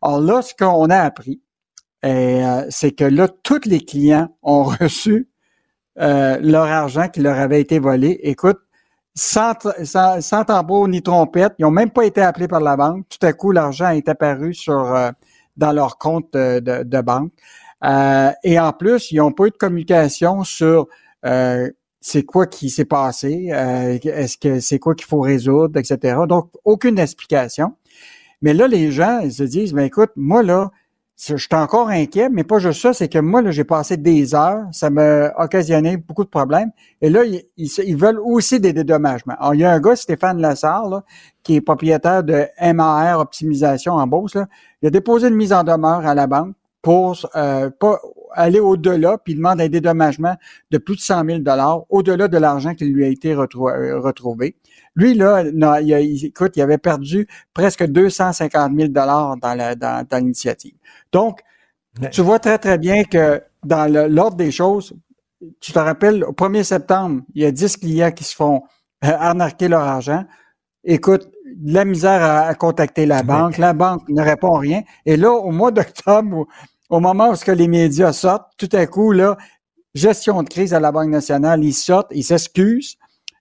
Alors 0.00 0.20
là, 0.20 0.42
ce 0.42 0.54
qu'on 0.54 0.88
a 0.90 0.98
appris, 0.98 1.40
euh, 2.04 2.64
c'est 2.70 2.92
que 2.92 3.02
là, 3.02 3.26
tous 3.42 3.62
les 3.64 3.80
clients 3.80 4.28
ont 4.44 4.62
reçu 4.80 5.28
euh, 5.98 6.38
leur 6.40 6.66
argent 6.66 7.08
qui 7.08 7.20
leur 7.20 7.36
avait 7.36 7.60
été 7.60 7.80
volé. 7.80 8.20
Écoute, 8.22 8.60
sans, 9.16 9.54
sans, 9.82 10.44
tambour 10.44 10.86
ni 10.86 11.02
trompette, 11.02 11.54
ils 11.58 11.62
n'ont 11.62 11.72
même 11.72 11.90
pas 11.90 12.04
été 12.04 12.20
appelés 12.20 12.48
par 12.48 12.60
la 12.60 12.76
banque. 12.76 13.06
Tout 13.08 13.26
à 13.26 13.32
coup, 13.32 13.50
l'argent 13.50 13.90
est 13.90 14.08
apparu 14.08 14.54
sur 14.54 14.94
euh, 14.94 15.10
dans 15.56 15.72
leur 15.72 15.98
compte 15.98 16.32
de, 16.32 16.60
de 16.60 17.00
banque. 17.00 17.32
et 18.44 18.60
en 18.60 18.72
plus, 18.72 19.10
ils 19.10 19.16
n'ont 19.16 19.32
pas 19.32 19.46
eu 19.46 19.50
de 19.50 19.56
communication 19.56 20.44
sur 20.44 20.86
euh, 21.24 21.70
c'est 22.00 22.24
quoi 22.24 22.46
qui 22.46 22.68
s'est 22.68 22.84
passé, 22.84 23.48
euh, 23.50 23.98
est-ce 24.02 24.36
que 24.36 24.60
c'est 24.60 24.78
quoi 24.78 24.94
qu'il 24.94 25.06
faut 25.06 25.20
résoudre, 25.20 25.78
etc. 25.78 26.18
Donc, 26.28 26.50
aucune 26.64 26.98
explication. 26.98 27.76
Mais 28.42 28.52
là, 28.52 28.68
les 28.68 28.90
gens, 28.92 29.20
ils 29.20 29.32
se 29.32 29.42
disent, 29.42 29.72
mais 29.72 29.86
écoute, 29.86 30.10
moi, 30.16 30.42
là, 30.42 30.70
je 31.16 31.36
suis 31.36 31.48
encore 31.52 31.88
inquiet, 31.88 32.28
mais 32.28 32.44
pas 32.44 32.58
juste 32.58 32.82
ça, 32.82 32.92
c'est 32.92 33.08
que 33.08 33.18
moi, 33.18 33.40
là, 33.40 33.52
j'ai 33.52 33.64
passé 33.64 33.96
des 33.96 34.34
heures, 34.34 34.66
ça 34.72 34.90
m'a 34.90 35.32
occasionné 35.38 35.96
beaucoup 35.96 36.24
de 36.24 36.28
problèmes. 36.28 36.72
Et 37.00 37.08
là, 37.08 37.22
ils, 37.56 37.96
veulent 37.96 38.20
aussi 38.20 38.60
des 38.60 38.72
dédommagements. 38.72 39.36
Alors, 39.38 39.54
il 39.54 39.60
y 39.60 39.64
a 39.64 39.72
un 39.72 39.80
gars, 39.80 39.96
Stéphane 39.96 40.40
Lassard, 40.40 40.88
là, 40.88 41.04
qui 41.42 41.56
est 41.56 41.60
propriétaire 41.60 42.24
de 42.24 42.46
MAR 42.60 43.20
Optimisation 43.20 43.94
en 43.94 44.06
Beauce, 44.06 44.34
là, 44.34 44.46
il 44.82 44.88
a 44.88 44.90
déposé 44.90 45.28
une 45.28 45.36
mise 45.36 45.52
en 45.52 45.62
demeure 45.62 46.04
à 46.04 46.14
la 46.14 46.26
banque 46.26 46.54
pour 46.82 47.16
euh, 47.34 47.70
pas 47.70 48.00
aller 48.34 48.60
au-delà, 48.60 49.18
puis 49.18 49.32
il 49.34 49.36
demande 49.36 49.60
un 49.60 49.68
dédommagement 49.68 50.36
de 50.70 50.78
plus 50.78 50.96
de 50.96 51.00
100 51.00 51.24
000 51.24 51.40
au-delà 51.88 52.28
de 52.28 52.38
l'argent 52.38 52.74
qui 52.74 52.84
lui 52.84 53.04
a 53.04 53.08
été 53.08 53.32
euh, 53.32 54.00
retrouvé. 54.00 54.56
Lui, 54.96 55.14
là, 55.14 55.44
non, 55.52 55.76
il, 55.76 56.24
écoute, 56.26 56.56
il 56.56 56.62
avait 56.62 56.78
perdu 56.78 57.26
presque 57.52 57.84
250 57.84 58.72
000 58.76 58.88
dans 58.88 60.06
l'initiative. 60.12 60.74
Donc, 61.12 61.40
tu 62.10 62.22
vois 62.22 62.38
très, 62.38 62.58
très 62.58 62.78
bien 62.78 63.04
que 63.04 63.42
dans 63.64 63.90
l'ordre 64.08 64.36
des 64.36 64.50
choses, 64.50 64.94
tu 65.60 65.72
te 65.72 65.78
rappelles, 65.78 66.24
au 66.24 66.32
1er 66.32 66.62
septembre, 66.62 67.22
il 67.34 67.42
y 67.42 67.46
a 67.46 67.52
10 67.52 67.76
clients 67.78 68.12
qui 68.12 68.24
se 68.24 68.34
font 68.34 68.62
euh, 69.04 69.08
arnaquer 69.08 69.68
leur 69.68 69.82
argent. 69.82 70.24
Écoute, 70.84 71.28
la 71.62 71.84
misère 71.84 72.22
à, 72.22 72.54
contacter 72.54 73.06
la 73.06 73.22
banque. 73.22 73.58
La 73.58 73.72
banque 73.72 74.08
ne 74.08 74.22
répond 74.22 74.54
rien. 74.54 74.82
Et 75.06 75.16
là, 75.16 75.32
au 75.32 75.50
mois 75.50 75.70
d'octobre, 75.70 76.46
au 76.94 77.00
moment 77.00 77.30
où 77.30 77.34
ce 77.34 77.44
que 77.44 77.50
les 77.50 77.66
médias 77.66 78.12
sortent, 78.12 78.52
tout 78.56 78.68
à 78.72 78.86
coup, 78.86 79.10
là, 79.10 79.36
gestion 79.94 80.42
de 80.44 80.48
crise 80.48 80.74
à 80.74 80.80
la 80.80 80.92
Banque 80.92 81.10
nationale, 81.10 81.64
ils 81.64 81.72
sortent, 81.72 82.12
ils 82.12 82.22
s'excusent, 82.22 82.96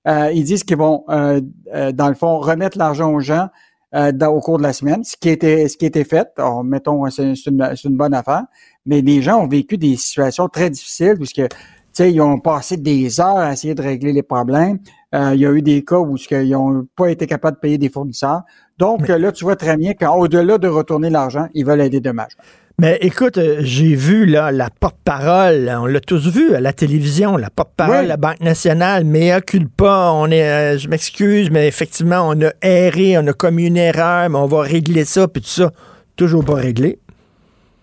euh, 0.07 0.31
ils 0.33 0.43
disent 0.43 0.63
qu'ils 0.63 0.77
vont, 0.77 1.03
euh, 1.09 1.39
euh, 1.73 1.91
dans 1.91 2.09
le 2.09 2.15
fond, 2.15 2.39
remettre 2.39 2.79
l'argent 2.79 3.13
aux 3.13 3.19
gens 3.19 3.49
au 3.95 4.39
cours 4.39 4.57
de 4.57 4.63
la 4.63 4.73
semaine, 4.73 5.03
ce 5.03 5.15
qui 5.15 5.29
était, 5.29 5.67
ce 5.67 5.77
qui 5.77 5.85
était 5.85 6.03
fait. 6.03 6.27
Alors, 6.37 6.63
mettons, 6.63 7.07
c'est 7.11 7.31
une, 7.45 7.61
une, 7.85 7.95
bonne 7.95 8.15
affaire. 8.15 8.45
Mais 8.87 9.01
les 9.01 9.21
gens 9.21 9.39
ont 9.39 9.47
vécu 9.47 9.77
des 9.77 9.97
situations 9.97 10.49
très 10.49 10.71
difficiles 10.71 11.13
puisque, 11.15 11.35
tu 11.35 11.47
sais, 11.91 12.11
ils 12.11 12.19
ont 12.19 12.39
passé 12.39 12.75
des 12.75 13.21
heures 13.21 13.37
à 13.37 13.53
essayer 13.53 13.75
de 13.75 13.83
régler 13.83 14.11
les 14.11 14.23
problèmes. 14.23 14.79
il 15.13 15.35
y 15.35 15.45
a 15.45 15.51
eu 15.51 15.61
des 15.61 15.85
cas 15.85 15.99
où 15.99 16.15
ils 16.17 16.49
n'ont 16.49 16.87
pas 16.95 17.11
été 17.11 17.27
capables 17.27 17.57
de 17.57 17.59
payer 17.59 17.77
des 17.77 17.89
fournisseurs. 17.89 18.41
Donc 18.79 19.07
là, 19.07 19.31
tu 19.31 19.43
vois 19.43 19.55
très 19.55 19.77
bien 19.77 19.93
qu'au-delà 19.93 20.57
de 20.57 20.67
retourner 20.67 21.11
l'argent, 21.11 21.47
ils 21.53 21.63
veulent 21.63 21.81
aider 21.81 21.99
dommages. 21.99 22.35
Mais 22.81 22.97
écoute, 23.01 23.37
euh, 23.37 23.57
j'ai 23.61 23.93
vu 23.93 24.25
là 24.25 24.51
la 24.51 24.69
porte-parole, 24.71 25.71
on 25.79 25.85
l'a 25.85 25.99
tous 25.99 26.27
vu 26.27 26.55
à 26.55 26.59
la 26.59 26.73
télévision, 26.73 27.37
la 27.37 27.51
porte-parole 27.51 28.07
la 28.07 28.17
Banque 28.17 28.41
nationale, 28.41 29.03
mais 29.05 29.31
pas, 29.77 30.11
on 30.11 30.29
est, 30.31 30.43
euh, 30.43 30.77
je 30.79 30.87
m'excuse, 30.87 31.51
mais 31.51 31.67
effectivement, 31.67 32.27
on 32.27 32.41
a 32.41 32.51
erré, 32.63 33.17
on 33.17 33.27
a 33.27 33.33
commis 33.33 33.67
une 33.67 33.77
erreur, 33.77 34.27
mais 34.29 34.37
on 34.37 34.47
va 34.47 34.61
régler 34.61 35.05
ça, 35.05 35.27
puis 35.27 35.41
tout 35.41 35.49
ça, 35.49 35.71
toujours 36.15 36.43
pas 36.43 36.55
réglé. 36.55 36.99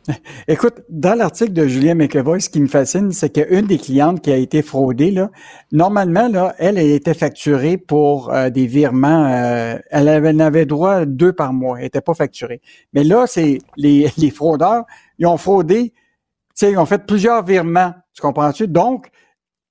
Écoute, 0.48 0.82
dans 0.88 1.14
l'article 1.14 1.52
de 1.52 1.66
Julien 1.66 1.94
McEvoy, 1.94 2.40
ce 2.40 2.48
qui 2.48 2.60
me 2.60 2.66
fascine, 2.66 3.12
c'est 3.12 3.30
qu'une 3.30 3.66
des 3.66 3.78
clientes 3.78 4.20
qui 4.20 4.32
a 4.32 4.36
été 4.36 4.62
fraudée, 4.62 5.10
là, 5.10 5.30
normalement, 5.72 6.28
là, 6.28 6.54
elle, 6.58 6.78
était 6.78 7.14
facturée 7.14 7.76
pour 7.76 8.32
euh, 8.32 8.50
des 8.50 8.66
virements. 8.66 9.26
Euh, 9.26 9.78
elle, 9.90 10.08
avait, 10.08 10.66
droit 10.66 11.04
deux 11.04 11.32
par 11.32 11.52
mois. 11.52 11.78
Elle 11.78 11.84
n'était 11.84 12.00
pas 12.00 12.14
facturée. 12.14 12.60
Mais 12.92 13.04
là, 13.04 13.26
c'est 13.26 13.58
les, 13.76 14.10
les 14.16 14.30
fraudeurs, 14.30 14.84
ils 15.18 15.26
ont 15.26 15.36
fraudé, 15.36 15.92
ils 16.62 16.78
ont 16.78 16.86
fait 16.86 17.06
plusieurs 17.06 17.44
virements. 17.44 17.94
Tu 18.14 18.22
comprends-tu? 18.22 18.68
Donc, 18.68 19.10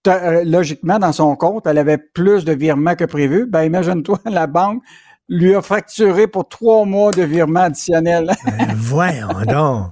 euh, 0.07 0.43
logiquement, 0.45 0.97
dans 0.97 1.11
son 1.11 1.35
compte, 1.35 1.67
elle 1.67 1.77
avait 1.77 1.97
plus 1.97 2.45
de 2.45 2.53
virements 2.53 2.95
que 2.95 3.05
prévu. 3.05 3.45
Ben, 3.45 3.63
imagine-toi, 3.63 4.19
la 4.25 4.47
banque 4.47 4.81
lui 5.29 5.55
a 5.55 5.61
facturé 5.61 6.27
pour 6.27 6.47
trois 6.49 6.85
mois 6.85 7.11
de 7.11 7.23
virements 7.23 7.61
additionnels. 7.61 8.31
ben, 8.45 8.73
voyons 8.75 9.41
donc. 9.47 9.91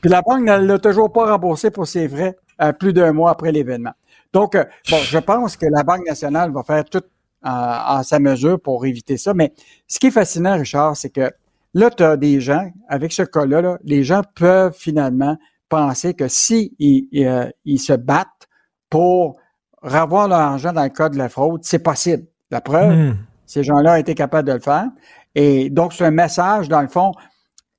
Puis 0.00 0.10
la 0.10 0.22
banque 0.22 0.42
ne 0.42 0.56
l'a 0.56 0.78
toujours 0.78 1.12
pas 1.12 1.30
remboursé 1.30 1.70
pour 1.70 1.86
ses 1.86 2.08
frais 2.08 2.36
euh, 2.60 2.72
plus 2.72 2.92
d'un 2.92 3.12
mois 3.12 3.30
après 3.30 3.52
l'événement. 3.52 3.92
Donc, 4.32 4.54
euh, 4.54 4.64
bon, 4.90 4.98
je 4.98 5.18
pense 5.18 5.56
que 5.56 5.66
la 5.66 5.82
Banque 5.82 6.06
nationale 6.06 6.52
va 6.52 6.62
faire 6.62 6.84
tout 6.84 7.02
en 7.42 8.02
sa 8.02 8.18
mesure 8.18 8.60
pour 8.60 8.84
éviter 8.84 9.16
ça. 9.16 9.32
Mais 9.32 9.52
ce 9.88 9.98
qui 9.98 10.08
est 10.08 10.10
fascinant, 10.10 10.58
Richard, 10.58 10.96
c'est 10.96 11.10
que 11.10 11.30
là, 11.74 11.90
tu 11.90 12.02
as 12.02 12.16
des 12.16 12.40
gens, 12.40 12.70
avec 12.88 13.12
ce 13.12 13.22
cas-là, 13.22 13.78
les 13.82 14.04
gens 14.04 14.22
peuvent 14.34 14.74
finalement 14.76 15.38
penser 15.68 16.14
que 16.14 16.28
si 16.28 16.74
ils, 16.78 17.08
euh, 17.26 17.50
se 17.78 17.92
battent 17.94 18.48
pour 18.90 19.36
revoir 19.82 20.28
leur 20.28 20.40
argent 20.40 20.72
dans 20.72 20.82
le 20.82 20.90
cas 20.90 21.08
de 21.08 21.16
la 21.16 21.28
fraude, 21.28 21.62
c'est 21.64 21.82
possible. 21.82 22.24
La 22.50 22.60
preuve, 22.60 22.92
hmm. 22.94 23.16
Ces 23.50 23.64
gens-là 23.64 23.94
ont 23.94 23.96
été 23.96 24.14
capables 24.14 24.46
de 24.46 24.52
le 24.52 24.60
faire. 24.60 24.86
Et 25.34 25.70
donc, 25.70 25.92
c'est 25.92 26.04
un 26.04 26.12
message, 26.12 26.68
dans 26.68 26.82
le 26.82 26.88
fond, 26.88 27.10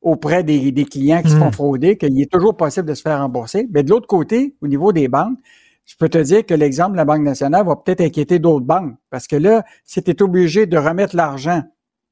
auprès 0.02 0.44
des, 0.44 0.74
clients 0.84 1.22
qui 1.22 1.30
se 1.30 1.38
font 1.38 1.48
hmm. 1.48 1.54
frauder, 1.54 1.98
qu'il 1.98 2.22
est 2.22 2.30
toujours 2.30 2.58
possible 2.58 2.90
de 2.90 2.94
se 2.94 3.02
faire 3.02 3.20
rembourser. 3.20 3.70
Mais 3.72 3.82
de 3.82 3.90
l'autre 3.90 4.08
côté, 4.08 4.58
au 4.62 4.68
niveau 4.68 4.92
des 4.92 5.08
banques, 5.08 5.38
je 5.86 5.96
peux 5.96 6.10
te 6.10 6.18
dire 6.18 6.46
que 6.46 6.54
l'exemple 6.54 6.92
de 6.92 6.98
la 6.98 7.06
Banque 7.06 7.22
nationale 7.22 7.66
va 7.66 7.78
peut-être 7.78 8.02
inquiéter 8.02 8.38
d'autres 8.38 8.66
banques. 8.66 8.96
Parce 9.10 9.28
que 9.28 9.38
là, 9.38 9.64
si 9.86 10.04
tu 10.04 10.12
es 10.12 10.22
obligé 10.22 10.66
de 10.66 10.78
remettre 10.78 11.16
l'argent 11.16 11.64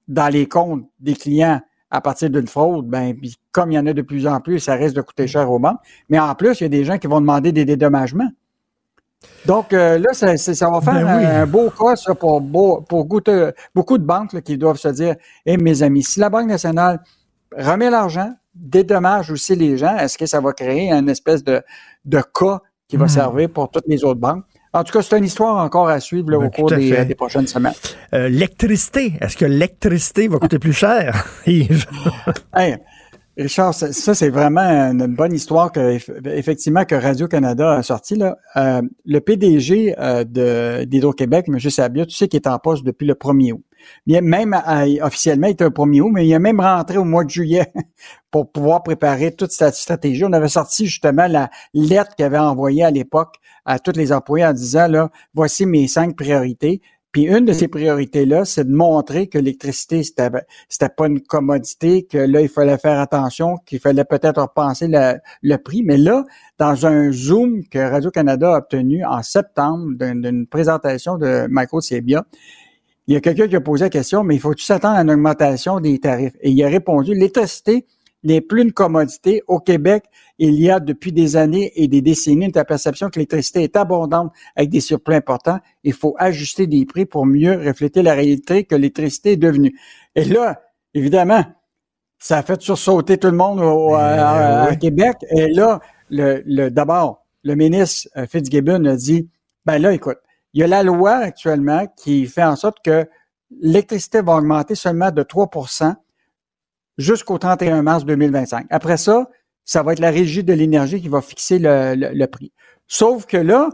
dans 0.08 0.30
les 0.32 0.48
comptes 0.48 0.86
des 1.02 1.14
clients 1.14 1.60
à 1.92 2.00
partir 2.00 2.30
d'une 2.30 2.48
fraude, 2.48 2.88
ben, 2.88 3.14
comme 3.52 3.74
il 3.74 3.76
y 3.76 3.80
en 3.80 3.88
a 3.88 3.94
de 3.94 4.02
plus 4.02 4.26
en 4.26 4.40
plus, 4.40 4.60
ça 4.60 4.76
risque 4.76 4.96
de 4.96 5.02
coûter 5.02 5.28
cher 5.28 5.52
aux 5.52 5.60
banques. 5.60 5.80
Mais 6.08 6.20
en 6.20 6.34
plus, 6.34 6.62
il 6.62 6.64
y 6.64 6.66
a 6.66 6.70
des 6.70 6.86
gens 6.86 6.98
qui 6.98 7.08
vont 7.08 7.20
demander 7.20 7.52
des 7.52 7.66
dédommagements. 7.66 8.30
Donc 9.46 9.74
euh, 9.74 9.98
là, 9.98 10.14
ça, 10.14 10.70
va 10.70 10.82
faire 10.82 10.94
ben 10.94 11.42
un, 11.42 11.46
beau 11.46 11.70
cas 11.70 11.96
pour, 12.14 12.42
pour 12.88 13.06
beaucoup 13.06 13.98
de 13.98 14.04
banques 14.04 14.42
qui 14.42 14.58
doivent 14.58 14.78
se 14.78 14.90
dire, 14.90 15.16
eh 15.46 15.58
mes 15.58 15.82
amis, 15.84 16.04
si 16.04 16.20
la 16.20 16.30
Banque 16.30 16.48
nationale 16.48 17.00
remet 17.58 17.90
l'argent, 17.90 18.34
dédommage 18.54 19.32
aussi 19.32 19.56
les 19.56 19.78
gens. 19.78 19.98
Est-ce 19.98 20.18
que 20.18 20.26
ça 20.26 20.42
va 20.42 20.54
créer 20.54 20.92
une 20.92 21.10
espèce 21.10 21.44
de, 21.44 21.62
de 22.06 22.22
cas 22.34 22.60
qui 22.88 22.98
va 22.98 23.06
hmm. 23.06 23.10
servir 23.10 23.50
pour 23.50 23.70
toutes 23.70 23.88
les 23.88 24.04
autres 24.04 24.20
banques? 24.20 24.44
En 24.72 24.84
tout 24.84 24.94
cas, 24.94 25.02
c'est 25.02 25.18
une 25.18 25.24
histoire 25.24 25.58
encore 25.64 25.90
à 25.90 26.00
suivre 26.00 26.36
au 26.36 26.42
ben, 26.42 26.52
cours 26.52 26.70
des, 26.70 27.16
prochaines 27.16 27.48
semaines. 27.48 27.74
Euh, 28.14 28.30
l'électricité, 28.30 29.14
est-ce 29.20 29.36
que 29.36 29.46
l'électricité 29.46 30.28
va 30.28 30.38
coûter 30.38 30.60
plus 30.60 30.74
cher, 30.74 31.26
Yves? 31.48 31.88
Richard, 33.40 33.74
ça, 33.74 34.14
c'est 34.14 34.30
vraiment 34.30 34.60
une 34.60 35.08
bonne 35.16 35.34
histoire 35.34 35.72
que 35.72 35.98
effectivement 36.28 36.84
que 36.84 36.96
Radio-Canada 36.96 37.72
a 37.72 37.84
sorti. 37.84 38.16
Là. 38.16 38.38
Euh, 38.58 38.82
le 39.06 39.22
PDG 39.22 39.96
euh, 39.98 40.26
d'Hydro-Québec, 40.86 41.46
M. 41.48 41.58
Sabia, 41.58 42.06
tu 42.06 42.16
sais 42.16 42.28
qu'il 42.28 42.42
est 42.42 42.48
en 42.48 42.60
poste 42.60 42.84
depuis 42.84 43.08
le 43.08 43.14
1er 43.14 43.54
août. 43.54 43.64
Même 44.08 44.54
officiellement, 45.02 45.48
il 45.48 45.52
était 45.52 45.64
un 45.64 45.70
1er 45.70 46.02
août, 46.02 46.12
mais 46.12 46.28
il 46.28 46.34
est 46.34 46.40
même 46.40 46.60
rentré 46.60 46.98
au 46.98 47.06
mois 47.06 47.24
de 47.24 47.30
juillet 47.30 47.72
pour 48.32 48.52
pouvoir 48.52 48.84
préparer 48.84 49.34
toute 49.34 49.52
cette 49.52 49.76
stratégie. 49.76 50.26
On 50.26 50.34
avait 50.34 50.50
sorti 50.50 50.86
justement 50.86 51.28
la 51.28 51.50
lettre 51.74 52.16
qu'il 52.16 52.26
avait 52.26 52.38
envoyée 52.38 52.84
à 52.84 52.92
l'époque 52.92 53.36
à 53.64 53.80
tous 53.80 53.96
les 53.96 54.12
employés 54.12 54.46
en 54.46 54.54
disant, 54.54 54.90
là, 54.90 55.12
voici 55.34 55.66
mes 55.66 55.88
cinq 55.88 56.18
priorités. 56.18 56.82
Puis 57.12 57.24
une 57.24 57.46
de 57.46 57.54
ces 57.54 57.68
priorités-là, 57.68 58.46
c'est 58.46 58.66
de 58.66 58.74
montrer 58.74 59.28
que 59.28 59.40
l'électricité, 59.40 60.04
c'était, 60.04 60.30
c'était 60.68 60.90
pas 60.90 61.08
une 61.08 61.22
commodité, 61.22 62.04
que 62.04 62.20
là, 62.20 62.42
il 62.42 62.50
fallait 62.50 62.78
faire 62.78 63.00
attention, 63.00 63.58
qu'il 63.66 63.80
fallait 63.80 64.06
peut-être 64.06 64.40
repenser 64.42 64.88
le, 64.88 65.56
prix. 65.58 65.82
Mais 65.82 65.98
là, 65.98 66.24
dans 66.60 66.86
un 66.86 67.12
Zoom 67.12 67.64
que 67.66 67.80
Radio-Canada 67.80 68.54
a 68.54 68.58
obtenu 68.60 69.04
en 69.06 69.24
septembre 69.24 69.94
d'une, 70.00 70.46
présentation 70.46 71.18
de 71.18 71.48
Michael 71.50 71.82
Sebia, 71.82 72.26
il 73.08 73.16
y 73.16 73.18
a 73.18 73.22
quelqu'un 73.22 73.48
qui 73.48 73.56
a 73.56 73.62
posé 73.62 73.86
la 73.86 73.90
question, 73.90 74.24
mais 74.24 74.36
il 74.36 74.40
faut-tu 74.40 74.64
s'attendre 74.64 74.98
à 75.00 75.02
une 75.02 75.10
augmentation 75.10 75.80
des 75.80 75.98
tarifs? 75.98 76.36
Et 76.42 76.52
il 76.52 76.64
a 76.64 76.68
répondu, 76.68 77.16
l'électricité 77.16 77.88
n'est 78.24 78.42
plus 78.42 78.62
une 78.62 78.74
commodité. 78.74 79.42
Au 79.48 79.60
Québec, 79.60 80.06
il 80.38 80.60
y 80.60 80.70
a 80.70 80.80
depuis 80.80 81.12
des 81.12 81.36
années 81.36 81.72
et 81.76 81.88
des 81.88 82.02
décennies 82.02 82.46
une 82.46 82.52
perception 82.52 83.10
que 83.10 83.16
l'électricité 83.16 83.64
est 83.64 83.76
abondante 83.76 84.34
avec 84.56 84.70
des 84.70 84.82
surplus 84.82 85.16
importants. 85.16 85.60
Il 85.84 85.94
faut 85.94 86.16
ajuster 86.18 86.68
des 86.68 86.86
prix 86.86 87.06
pour 87.06 87.26
mieux 87.26 87.58
refléter 87.66 88.02
la 88.02 88.14
réalité 88.14 88.64
que 88.64 88.76
l'électricité 88.76 89.34
est 89.34 89.38
devenue. 89.38 89.78
Et 90.16 90.26
là, 90.26 90.62
évidemment, 90.94 91.46
ça 92.18 92.40
a 92.40 92.44
fait 92.44 92.62
sursauter 92.62 93.18
tout 93.18 93.30
le 93.30 93.38
monde 93.38 93.62
au, 93.62 93.96
à, 93.96 94.76
Québec. 94.76 95.18
Et 95.32 95.48
là, 95.48 95.80
le, 96.10 96.70
d'abord, 96.70 97.26
le 97.44 97.56
ministre 97.56 98.10
euh, 98.18 98.28
Fitzgibbon 98.28 98.84
a 98.86 98.96
dit, 98.96 99.30
ben 99.66 99.78
là, 99.78 99.94
écoute, 99.94 100.18
il 100.54 100.62
y 100.62 100.64
a 100.64 100.68
la 100.68 100.84
loi 100.84 101.14
actuellement 101.14 101.88
qui 101.96 102.26
fait 102.26 102.44
en 102.44 102.56
sorte 102.56 102.80
que 102.84 103.08
l'électricité 103.62 104.22
va 104.22 104.36
augmenter 104.36 104.76
seulement 104.76 105.12
de 105.12 105.24
3 105.24 105.50
jusqu'au 107.00 107.38
31 107.38 107.82
mars 107.82 108.06
2025. 108.06 108.68
Après 108.70 108.98
ça, 108.98 109.30
ça 109.66 109.82
va 109.82 109.94
être 109.94 110.00
la 110.00 110.12
régie 110.12 110.44
de 110.44 110.54
l'énergie 110.54 111.02
qui 111.02 111.08
va 111.08 111.22
fixer 111.22 111.58
le, 111.60 112.26
prix. 112.26 112.52
Sauf 112.88 113.26
que 113.26 113.38
là, 113.38 113.70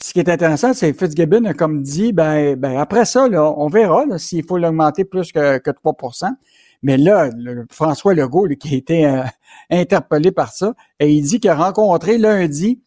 ce 0.00 0.12
qui 0.12 0.18
est 0.18 0.28
intéressant, 0.28 0.74
c'est 0.74 0.92
Fitzgibbon 0.92 1.44
a 1.44 1.54
comme 1.54 1.82
dit, 1.82 2.12
ben, 2.12 2.56
ben 2.56 2.78
après 2.78 3.04
ça, 3.04 3.28
là, 3.28 3.52
on 3.56 3.68
verra 3.68 4.18
s'il 4.18 4.44
faut 4.44 4.58
l'augmenter 4.58 5.04
plus 5.04 5.32
que, 5.32 5.58
que 5.58 5.70
3 5.70 5.94
Mais 6.82 6.96
là, 6.96 7.30
François 7.70 8.14
Legault, 8.14 8.48
qui 8.58 8.74
a 8.74 8.76
été 8.76 9.06
euh, 9.06 9.22
interpellé 9.70 10.32
par 10.32 10.52
ça, 10.52 10.74
et 10.98 11.10
il 11.10 11.22
dit 11.22 11.40
qu'il 11.40 11.50
a 11.50 11.56
rencontré 11.56 12.18
lundi 12.18 12.82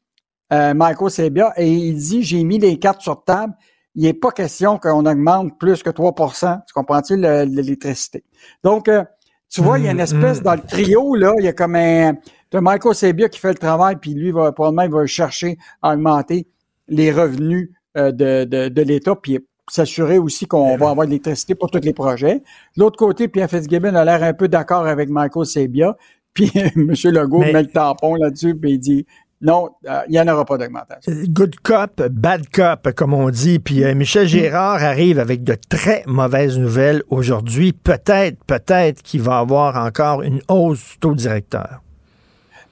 euh, 0.52 0.74
Michael 0.74 1.12
Sebia 1.12 1.54
et 1.58 1.72
il 1.72 1.96
dit, 1.96 2.24
j'ai 2.24 2.44
mis 2.44 2.60
les 2.60 2.78
cartes 2.78 3.02
sur 3.02 3.24
table, 3.24 3.54
il 3.96 4.04
n'est 4.04 4.14
pas 4.14 4.32
question 4.32 4.78
qu'on 4.78 5.06
augmente 5.06 5.58
plus 5.60 5.84
que 5.84 5.90
3% 5.90 6.60
Tu 6.66 6.74
comprends-tu 6.74 7.18
l'électricité? 7.18 8.24
Donc, 8.64 8.88
euh, 8.88 9.04
tu 9.52 9.62
vois, 9.62 9.80
il 9.80 9.86
y 9.86 9.88
a 9.88 9.92
une 9.92 9.98
mm, 9.98 10.02
espèce 10.02 10.40
mm. 10.40 10.44
dans 10.44 10.56
le 10.56 10.62
trio, 10.62 11.16
là, 11.16 11.34
il 11.38 11.46
y 11.46 11.48
a 11.48 11.54
comme 11.54 11.76
un. 11.76 12.14
As 12.54 12.62
Michael 12.62 12.96
Sebia 12.96 13.30
qui 13.30 13.40
fait 13.40 13.50
le 13.50 13.58
travail, 13.58 13.98
puis 14.02 14.14
lui, 14.14 14.32
va, 14.32 14.52
probablement, 14.52 14.84
il 14.84 14.92
va 14.92 15.06
chercher 15.06 15.58
à 15.82 15.94
augmenter 15.94 16.48
les 16.88 17.12
revenus 17.12 17.70
euh, 17.98 18.12
de, 18.12 18.46
de, 18.46 18.70
de 18.70 18.82
l'État, 18.82 19.16
puis 19.16 19.40
s'assurer 19.70 20.18
aussi 20.18 20.48
qu'on 20.48 20.76
va 20.78 20.90
avoir 20.90 21.06
de 21.06 21.12
l'électricité 21.12 21.56
pour 21.56 21.70
tous 21.72 21.80
les 21.82 21.94
projets. 21.94 22.44
L'autre 22.76 22.98
côté, 22.98 23.28
Pierre 23.28 23.50
Fitzgibbon 23.50 23.96
a 23.96 24.04
l'air 24.04 24.24
un 24.24 24.34
peu 24.34 24.48
d'accord 24.48 24.86
avec 24.86 25.10
Michael 25.10 25.46
Sebia, 25.46 25.96
puis 26.34 26.52
M. 26.56 26.94
Legault 27.06 27.40
met 27.40 27.64
le 27.64 27.68
tampon 27.68 28.16
là-dessus, 28.16 28.56
puis 28.56 28.74
il 28.74 28.80
dit 28.80 29.06
non, 29.42 29.70
euh, 29.90 30.02
il 30.08 30.12
n'y 30.12 30.20
en 30.20 30.28
aura 30.28 30.46
pas 30.46 30.58
d'augmentation. 30.58 31.12
Good 31.30 31.60
cop, 31.62 32.02
bad 32.10 32.48
cop, 32.50 32.92
comme 32.94 33.14
on 33.14 33.30
dit. 33.30 33.58
Puis 33.60 33.84
euh, 33.84 33.96
Michel 33.96 34.28
Gérard 34.28 34.84
arrive 34.84 35.18
avec 35.18 35.44
de 35.44 35.56
très 35.70 36.04
mauvaises 36.06 36.60
nouvelles 36.60 37.04
aujourd'hui. 37.10 37.74
Peut-être, 37.74 38.44
peut-être 38.46 39.02
qu'il 39.02 39.22
va 39.22 39.40
avoir 39.40 39.84
encore 39.84 40.22
une 40.22 40.42
hausse 40.48 40.92
du 40.92 41.00
taux 41.00 41.16
directeur. 41.16 41.82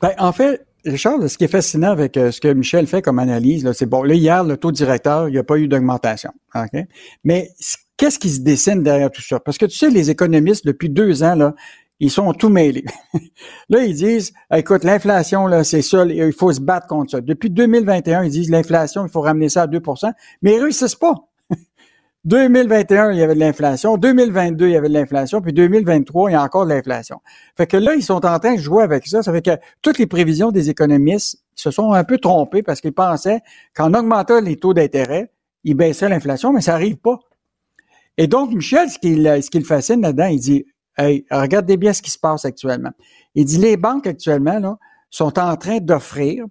Ben, 0.02 0.12
en 0.20 0.32
fait, 0.32 0.66
Richard, 0.86 1.28
ce 1.28 1.38
qui 1.38 1.46
est 1.46 1.50
fascinant 1.50 1.92
avec 1.92 2.16
euh, 2.18 2.32
ce 2.32 2.40
que 2.40 2.54
Michel 2.54 2.86
fait 2.86 3.02
comme 3.02 3.20
analyse, 3.20 3.70
c'est 3.74 3.88
bon, 3.88 4.04
là, 4.04 4.14
hier, 4.14 4.44
le 4.44 4.56
taux 4.56 4.72
directeur, 4.72 5.28
il 5.28 5.32
n'y 5.32 5.38
a 5.40 5.44
pas 5.44 5.58
eu 5.58 5.68
d'augmentation. 5.68 6.32
Mais 7.24 7.50
qu'est-ce 7.98 8.20
qui 8.20 8.30
se 8.30 8.42
dessine 8.42 8.84
derrière 8.84 9.10
tout 9.10 9.24
ça? 9.24 9.40
Parce 9.40 9.58
que 9.58 9.66
tu 9.66 9.76
sais, 9.76 9.90
les 9.90 10.12
économistes, 10.12 10.66
depuis 10.66 10.90
deux 10.90 11.24
ans, 11.24 11.36
là, 11.36 11.56
ils 12.00 12.12
sont 12.12 12.32
tout 12.34 12.50
mêlés. 12.50 12.86
là, 13.70 13.84
ils 13.84 13.96
disent, 13.96 14.34
écoute, 14.54 14.84
l'inflation, 14.84 15.48
là, 15.48 15.64
c'est 15.64 15.82
ça, 15.82 16.06
il 16.06 16.34
faut 16.34 16.52
se 16.52 16.62
battre 16.62 16.88
contre 16.88 17.12
ça. 17.12 17.22
Depuis 17.22 17.50
2021, 17.50 18.24
ils 18.24 18.32
disent, 18.32 18.50
l'inflation, 18.50 19.06
il 19.06 19.12
faut 19.12 19.22
ramener 19.22 19.50
ça 19.50 19.64
à 19.64 19.68
2% 19.68 20.12
mais 20.42 20.56
ils 20.56 20.62
réussissent 20.62 20.96
pas. 20.96 21.16
2021, 22.26 23.12
il 23.12 23.18
y 23.18 23.22
avait 23.22 23.36
de 23.36 23.40
l'inflation. 23.40 23.98
2022, 23.98 24.68
il 24.68 24.72
y 24.72 24.76
avait 24.78 24.88
de 24.88 24.94
l'inflation. 24.94 25.42
Puis 25.42 25.54
2023, 25.54 26.30
il 26.30 26.34
y 26.34 26.36
a 26.36 26.44
encore 26.44 26.66
de 26.66 26.70
l'inflation. 26.72 27.20
Fait 27.58 27.68
que 27.68 27.78
là, 27.78 27.96
ils 27.96 28.04
sont 28.04 28.26
en 28.26 28.40
train 28.40 28.56
de 28.56 28.62
jouer 28.62 28.84
avec 28.84 29.06
ça. 29.06 29.22
Ça 29.22 29.34
fait 29.34 29.42
que 29.42 29.58
toutes 29.82 29.98
les 29.98 30.08
prévisions 30.08 30.52
des 30.52 30.70
économistes 30.70 31.44
se 31.56 31.72
sont 31.72 31.92
un 31.94 32.04
peu 32.04 32.18
trompées 32.18 32.64
parce 32.64 32.82
qu'ils 32.82 32.94
pensaient 32.94 33.42
qu'en 33.76 33.94
augmentant 33.94 34.40
les 34.40 34.56
taux 34.56 34.74
d'intérêt, 34.74 35.32
ils 35.66 35.76
baisseraient 35.76 36.10
l'inflation, 36.10 36.54
mais 36.54 36.62
ça 36.62 36.72
n'arrive 36.72 36.98
pas. 36.98 37.20
Et 38.18 38.28
donc, 38.28 38.52
Michel, 38.52 38.90
ce 38.90 39.00
qui, 39.00 39.16
ce 39.16 39.50
qui 39.50 39.60
le 39.60 39.66
fascine 39.66 40.02
là-dedans, 40.02 40.28
il 40.28 40.40
dit, 40.40 40.66
Hey, 41.00 41.26
regardez 41.32 41.78
bien 41.78 41.94
ce 41.94 42.02
qui 42.02 42.12
se 42.12 42.20
passe 42.20 42.44
actuellement. 42.44 42.92
Il 43.34 43.46
dit 43.46 43.58
les 43.58 43.78
banques 43.78 44.06
actuellement 44.06 44.60
là, 44.60 44.78
sont 45.10 45.40
en 45.40 45.56
train 45.56 45.78
d'offrir 45.80 46.44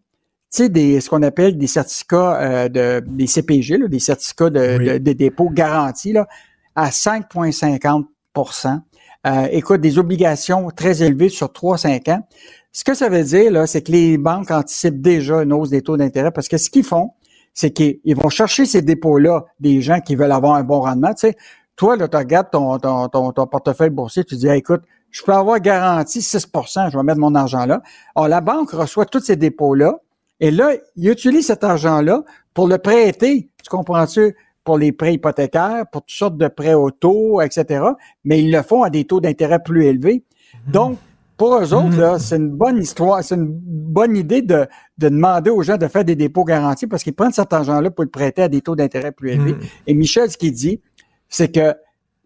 tu 0.51 0.63
sais, 0.63 0.69
des, 0.71 1.03
ce 1.03 1.11
qu'on 1.11 1.23
appelle 1.23 1.59
des 1.59 1.67
certificats 1.67 2.41
euh, 2.41 2.69
de 2.71 3.05
des 3.07 3.27
CPG, 3.27 3.77
là, 3.77 3.89
des 3.89 3.99
certificats 3.99 4.49
de, 4.49 4.97
de, 4.97 5.13
dépôt 5.13 5.51
garantis 5.51 6.15
là, 6.15 6.27
à 6.75 6.89
5,50% 6.89 8.81
euh, 9.27 9.49
Écoute, 9.51 9.83
des 9.83 9.99
obligations 9.99 10.71
très 10.71 11.03
élevées 11.03 11.29
sur 11.29 11.49
3-5 11.49 12.11
ans. 12.11 12.27
Ce 12.73 12.85
que 12.85 12.95
ça 12.95 13.11
veut 13.11 13.25
dire, 13.25 13.53
là, 13.53 13.67
c'est 13.67 13.83
que 13.83 13.93
les 13.93 14.17
banques 14.17 14.51
anticipent 14.51 15.03
déjà 15.03 15.43
une 15.43 15.53
hausse 15.53 15.69
des 15.69 15.83
taux 15.83 15.99
d'intérêt 15.99 16.31
parce 16.31 16.49
que 16.49 16.57
ce 16.57 16.71
qu'ils 16.71 16.85
font, 16.85 17.11
c'est 17.53 17.73
qu'ils 17.73 18.17
vont 18.17 18.31
chercher 18.31 18.65
ces 18.65 18.81
dépôts-là 18.81 19.45
des 19.61 19.83
gens 19.83 20.01
qui 20.01 20.17
veulent 20.17 20.33
avoir 20.33 20.55
un 20.55 20.63
bon 20.63 20.81
rendement. 20.81 21.13
Tu 21.13 21.29
sais, 21.29 21.37
toi, 21.79 21.97
là, 21.97 22.09
tu 22.09 22.17
regardes 22.17 22.51
ton, 22.51 22.77
ton, 22.79 23.09
ton, 23.09 23.47
portefeuille 23.47 23.91
boursier, 23.91 24.25
tu 24.25 24.35
dis, 24.35 24.49
écoute, 24.49 24.83
je 25.11 25.23
peux 25.23 25.33
avoir 25.33 25.61
garanti 25.61 26.19
6% 26.19 26.91
je 26.91 26.97
vais 26.99 27.03
mettre 27.05 27.21
mon 27.21 27.35
argent 27.35 27.65
là. 27.65 27.81
Alors, 28.15 28.29
la 28.29 28.41
banque 28.43 28.73
reçoit 28.73 29.07
tous 29.07 29.21
ces 29.21 29.37
dépôts-là, 29.37 29.95
et 30.41 30.51
là, 30.51 30.73
il 30.97 31.09
utilise 31.09 31.47
cet 31.47 31.65
argent-là 31.65 32.25
pour 32.53 32.69
le 32.69 32.79
prêter. 32.79 33.49
Tu 33.63 33.71
comprends-tu? 33.71 34.37
Pour 34.65 34.77
les 34.77 34.93
prêts 34.93 35.15
hypothécaires, 35.15 35.85
pour 35.91 36.03
toutes 36.03 36.17
sortes 36.17 36.37
de 36.37 36.49
prêts 36.49 36.75
auto, 36.75 37.41
etc. 37.41 37.85
Mais 38.25 38.43
ils 38.43 38.53
le 38.53 38.63
font 38.63 38.83
à 38.83 38.91
des 38.91 39.05
taux 39.05 39.21
d'intérêt 39.21 39.63
plus 39.63 39.87
élevés. 39.87 40.25
Mhm. 40.67 40.73
Donc, 40.73 40.99
pour 41.39 41.57
eux 41.57 41.73
autres, 41.73 41.97
là, 41.97 42.15
mhm. 42.15 42.19
c'est 42.19 42.37
une 42.37 42.51
bonne 42.51 42.79
histoire, 42.79 43.23
c'est 43.23 43.37
une 43.37 43.49
bonne 43.49 44.17
idée 44.17 44.43
de, 44.43 44.67
de, 44.99 45.09
demander 45.09 45.51
aux 45.51 45.63
gens 45.63 45.77
de 45.79 45.87
faire 45.87 46.05
des 46.05 46.17
dépôts 46.17 46.45
garantis 46.45 46.87
parce 46.87 47.03
qu'ils 47.03 47.15
prennent 47.15 47.33
cet 47.33 47.53
argent-là 47.53 47.91
pour 47.91 48.05
le 48.05 48.11
prêter 48.11 48.43
à 48.43 48.49
des 48.49 48.61
taux 48.61 48.77
d'intérêt 48.77 49.13
plus 49.13 49.31
élevés. 49.31 49.55
Mhm. 49.55 49.61
Et 49.87 49.95
Michel, 49.95 50.31
ce 50.31 50.37
qu'il 50.37 50.53
dit, 50.53 50.81
c'est 51.29 51.53
que 51.55 51.75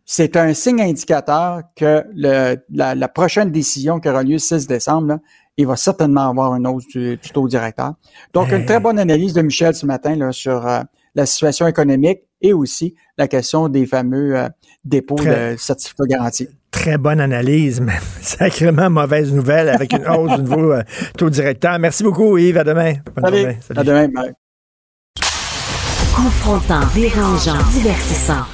c'est 0.05 0.37
un 0.37 0.53
signe 0.53 0.83
indicateur 0.83 1.63
que 1.77 2.05
le, 2.15 2.57
la, 2.71 3.09
prochaine 3.09 3.51
décision 3.51 4.01
qui 4.01 4.09
aura 4.09 4.23
lieu 4.23 4.33
le 4.33 4.39
6 4.39 4.67
décembre, 4.67 5.19
il 5.57 5.67
va 5.67 5.77
certainement 5.77 6.29
avoir 6.29 6.55
une 6.55 6.67
hausse 6.67 6.87
du, 6.89 7.19
taux 7.33 7.49
directeur. 7.49 7.95
Donc, 8.33 8.51
une 8.53 8.65
très 8.65 8.81
bonne 8.81 8.99
analyse 8.99 9.33
de 9.33 9.43
Michel 9.43 9.75
ce 9.75 9.87
matin 9.87 10.17
là, 10.17 10.33
sur 10.33 10.67
euh, 10.67 10.81
la 11.15 11.27
situation 11.27 11.67
économique 11.67 12.23
et 12.41 12.53
aussi 12.53 12.95
la 13.17 13.29
question 13.29 13.69
des 13.69 13.87
fameux 13.87 14.37
euh, 14.37 14.49
dépôts 14.85 15.17
de 15.17 15.55
certificats 15.57 16.05
garantis. 16.07 16.49
Très 16.71 16.99
bonne 16.99 17.21
analyse, 17.21 17.81
mais 17.83 17.99
sacrément 18.21 18.91
mauvaise 18.91 19.33
nouvelle 19.33 19.69
avec 19.69 19.93
une 19.93 20.07
hausse 20.07 20.37
du 20.37 20.43
nouveau 20.43 20.73
euh, 20.73 20.83
taux 21.17 21.31
directeur. 21.31 21.79
Merci 21.79 22.03
beaucoup, 22.03 22.37
Yves. 22.39 22.59
À 22.59 22.65
demain. 22.65 22.95
Bonne 23.15 23.57
À 23.77 23.85
demain. 23.85 24.09
Confrontant, 26.15 26.81
dérangeant, 26.95 27.59
divertissant. 27.73 28.45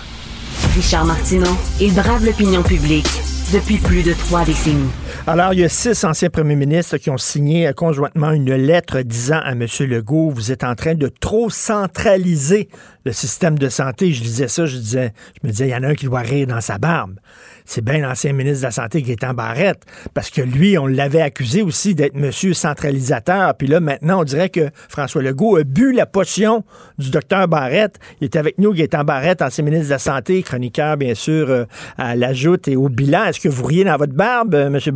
Richard 0.78 1.06
Martineau, 1.06 1.56
il 1.80 1.92
brave 1.92 2.24
l'opinion 2.24 2.62
publique 2.62 3.08
depuis 3.52 3.78
plus 3.78 4.04
de 4.04 4.12
trois 4.12 4.44
décennies. 4.44 4.92
Alors, 5.30 5.52
il 5.52 5.60
y 5.60 5.64
a 5.64 5.68
six 5.68 6.04
anciens 6.04 6.30
premiers 6.30 6.56
ministres 6.56 6.96
qui 6.96 7.10
ont 7.10 7.18
signé 7.18 7.70
conjointement 7.76 8.30
une 8.30 8.54
lettre 8.54 9.02
disant 9.02 9.40
à 9.44 9.52
M. 9.52 9.66
Legault, 9.80 10.30
vous 10.30 10.52
êtes 10.52 10.64
en 10.64 10.74
train 10.74 10.94
de 10.94 11.08
trop 11.08 11.50
centraliser 11.50 12.70
le 13.04 13.12
système 13.12 13.58
de 13.58 13.68
santé. 13.68 14.10
Je 14.14 14.22
disais 14.22 14.48
ça, 14.48 14.64
je 14.64 14.78
disais, 14.78 15.12
je 15.34 15.46
me 15.46 15.52
disais, 15.52 15.68
il 15.68 15.70
y 15.72 15.76
en 15.76 15.82
a 15.82 15.88
un 15.88 15.94
qui 15.94 16.06
doit 16.06 16.20
rire 16.20 16.46
dans 16.46 16.62
sa 16.62 16.78
barbe 16.78 17.20
c'est 17.68 17.84
bien 17.84 17.98
l'ancien 17.98 18.32
ministre 18.32 18.60
de 18.60 18.66
la 18.66 18.70
Santé 18.70 19.02
qui 19.02 19.12
est 19.12 19.24
en 19.24 19.34
Barrette, 19.34 19.82
parce 20.14 20.30
que 20.30 20.40
lui, 20.40 20.78
on 20.78 20.86
l'avait 20.86 21.20
accusé 21.20 21.60
aussi 21.60 21.94
d'être 21.94 22.14
monsieur 22.14 22.54
centralisateur. 22.54 23.54
Puis 23.56 23.68
là, 23.68 23.78
maintenant, 23.78 24.22
on 24.22 24.24
dirait 24.24 24.48
que 24.48 24.70
François 24.88 25.20
Legault 25.20 25.56
a 25.56 25.64
bu 25.64 25.92
la 25.92 26.06
potion 26.06 26.64
du 26.96 27.10
docteur 27.10 27.46
Barrette. 27.46 27.98
Il 28.20 28.24
est 28.24 28.36
avec 28.36 28.56
nous, 28.58 28.74
en 28.94 29.04
Barrette, 29.04 29.42
ancien 29.42 29.64
ministre 29.64 29.86
de 29.86 29.90
la 29.90 29.98
Santé, 29.98 30.42
chroniqueur, 30.42 30.96
bien 30.96 31.14
sûr, 31.14 31.50
euh, 31.50 31.64
à 31.98 32.16
l'ajoute 32.16 32.68
et 32.68 32.76
au 32.76 32.88
bilan. 32.88 33.24
Est-ce 33.24 33.40
que 33.40 33.50
vous 33.50 33.64
riez 33.64 33.84
dans 33.84 33.98
votre 33.98 34.14
barbe, 34.14 34.54
euh, 34.54 34.70
monsieur 34.70 34.92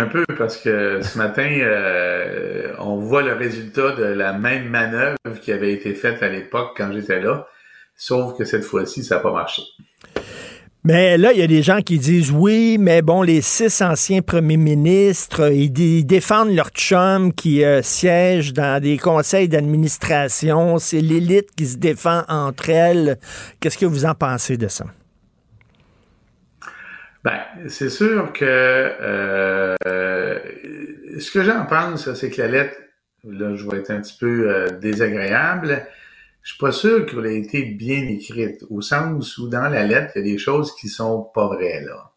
Un 0.00 0.06
peu 0.06 0.24
parce 0.38 0.56
que 0.58 1.00
ce 1.02 1.18
matin, 1.18 1.48
euh, 1.60 2.72
on 2.78 2.98
voit 2.98 3.22
le 3.22 3.32
résultat 3.32 3.96
de 3.96 4.04
la 4.04 4.32
même 4.32 4.68
manœuvre 4.68 5.16
qui 5.42 5.50
avait 5.50 5.72
été 5.72 5.92
faite 5.94 6.22
à 6.22 6.28
l'époque 6.28 6.74
quand 6.76 6.92
j'étais 6.92 7.20
là, 7.20 7.48
sauf 7.96 8.38
que 8.38 8.44
cette 8.44 8.64
fois-ci, 8.64 9.02
ça 9.02 9.16
n'a 9.16 9.22
pas 9.22 9.32
marché. 9.32 9.62
Mais 10.84 11.18
là, 11.18 11.32
il 11.32 11.40
y 11.40 11.42
a 11.42 11.48
des 11.48 11.62
gens 11.62 11.80
qui 11.80 11.98
disent 11.98 12.30
oui, 12.30 12.76
mais 12.78 13.02
bon, 13.02 13.22
les 13.22 13.42
six 13.42 13.82
anciens 13.82 14.22
premiers 14.22 14.56
ministres, 14.56 15.52
ils, 15.52 16.06
défendent 16.06 16.54
leur 16.54 16.68
chum 16.70 17.32
qui 17.32 17.64
euh, 17.64 17.82
siège 17.82 18.52
dans 18.52 18.80
des 18.80 18.96
conseils 18.96 19.48
d'administration. 19.48 20.78
C'est 20.78 21.00
l'élite 21.00 21.48
qui 21.56 21.66
se 21.66 21.76
défend 21.76 22.22
entre 22.28 22.70
elles. 22.70 23.18
Qu'est-ce 23.58 23.76
que 23.76 23.86
vous 23.86 24.06
en 24.06 24.14
pensez 24.14 24.56
de 24.56 24.68
ça? 24.68 24.84
Ben, 27.24 27.40
c'est 27.68 27.90
sûr 27.90 28.32
que 28.32 28.44
euh, 28.44 29.76
ce 31.18 31.30
que 31.30 31.42
j'en 31.42 31.66
pense, 31.66 32.12
c'est 32.14 32.30
que 32.30 32.40
la 32.40 32.48
lettre, 32.48 32.76
là, 33.24 33.54
je 33.54 33.68
vais 33.68 33.78
être 33.78 33.90
un 33.90 34.00
petit 34.00 34.16
peu 34.18 34.48
euh, 34.48 34.70
désagréable. 34.70 35.86
Je 36.42 36.52
suis 36.52 36.58
pas 36.58 36.72
sûr 36.72 37.06
qu'elle 37.06 37.26
ait 37.26 37.38
été 37.38 37.64
bien 37.64 38.06
écrite, 38.06 38.64
au 38.70 38.80
sens 38.80 39.36
où 39.38 39.48
dans 39.48 39.68
la 39.68 39.84
lettre, 39.84 40.12
il 40.14 40.26
y 40.26 40.30
a 40.30 40.32
des 40.32 40.38
choses 40.38 40.74
qui 40.76 40.88
sont 40.88 41.28
pas 41.34 41.48
vraies, 41.48 41.82
là. 41.84 42.12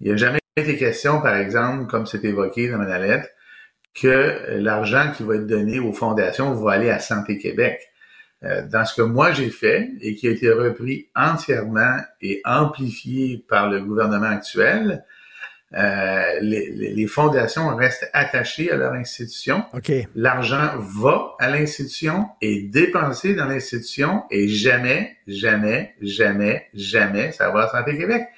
Il 0.00 0.08
n'y 0.08 0.12
a 0.12 0.16
jamais 0.16 0.38
été 0.56 0.76
question, 0.76 1.20
par 1.20 1.36
exemple, 1.36 1.86
comme 1.86 2.06
c'est 2.06 2.24
évoqué 2.24 2.68
dans 2.68 2.78
la 2.78 2.98
lettre, 2.98 3.28
que 3.94 4.58
l'argent 4.58 5.10
qui 5.16 5.22
va 5.22 5.36
être 5.36 5.46
donné 5.46 5.78
aux 5.80 5.92
fondations 5.92 6.54
va 6.54 6.72
aller 6.72 6.90
à 6.90 6.98
Santé 6.98 7.38
Québec. 7.38 7.80
Euh, 8.46 8.62
dans 8.66 8.84
ce 8.84 8.94
que 8.94 9.02
moi 9.02 9.32
j'ai 9.32 9.50
fait 9.50 9.90
et 10.00 10.14
qui 10.14 10.28
a 10.28 10.30
été 10.30 10.50
repris 10.50 11.08
entièrement 11.16 11.96
et 12.20 12.40
amplifié 12.44 13.44
par 13.48 13.68
le 13.68 13.80
gouvernement 13.80 14.26
actuel, 14.26 15.04
euh, 15.74 16.22
les, 16.42 16.70
les, 16.70 17.06
fondations 17.08 17.74
restent 17.74 18.08
attachées 18.12 18.70
à 18.70 18.76
leur 18.76 18.92
institution. 18.92 19.64
L'argent 20.14 20.70
va 20.78 21.34
à 21.40 21.50
l'institution 21.50 22.26
et 22.40 22.62
dépensé 22.62 23.34
dans 23.34 23.46
l'institution 23.46 24.22
et 24.30 24.48
jamais, 24.48 25.16
jamais, 25.26 25.94
jamais, 26.00 26.68
jamais 26.72 27.32
ça 27.32 27.50
va 27.50 27.64
à 27.64 27.68
Santé 27.68 27.98
Québec, 27.98 28.28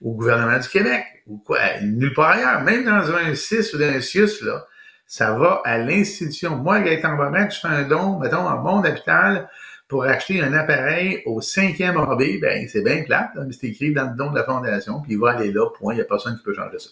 au 0.00 0.12
gouvernement 0.12 0.58
du 0.58 0.68
Québec 0.68 1.02
ou 1.26 1.38
quoi, 1.38 1.58
nulle 1.82 2.14
part 2.14 2.30
ailleurs. 2.30 2.62
Même 2.62 2.84
dans 2.84 3.12
un 3.12 3.34
CIS 3.34 3.74
ou 3.74 3.82
un 3.82 4.00
CIUS, 4.00 4.42
là, 4.42 4.66
ça 5.06 5.32
va 5.32 5.62
à 5.64 5.78
l'institution. 5.78 6.56
Moi, 6.56 6.80
Gaëtan 6.80 7.16
Barrette, 7.16 7.54
je 7.54 7.60
fais 7.60 7.68
un 7.68 7.82
don, 7.82 8.18
mettons, 8.18 8.46
en 8.46 8.62
bon 8.62 8.80
d'hôpital 8.80 9.48
pour 9.88 10.04
acheter 10.04 10.42
un 10.42 10.52
appareil 10.52 11.22
au 11.26 11.40
cinquième 11.40 11.96
AB, 11.96 12.40
ben 12.40 12.66
c'est 12.68 12.82
bien 12.82 13.04
plate, 13.04 13.30
c'est 13.52 13.68
écrit 13.68 13.92
dans 13.92 14.10
le 14.10 14.16
don 14.16 14.30
de 14.32 14.36
la 14.36 14.42
fondation, 14.42 15.00
puis 15.00 15.12
il 15.12 15.18
va 15.18 15.30
aller 15.30 15.52
là, 15.52 15.70
point, 15.78 15.94
il 15.94 15.96
n'y 15.96 16.02
a 16.02 16.04
personne 16.04 16.36
qui 16.36 16.42
peut 16.42 16.54
changer 16.54 16.78
ça. 16.78 16.90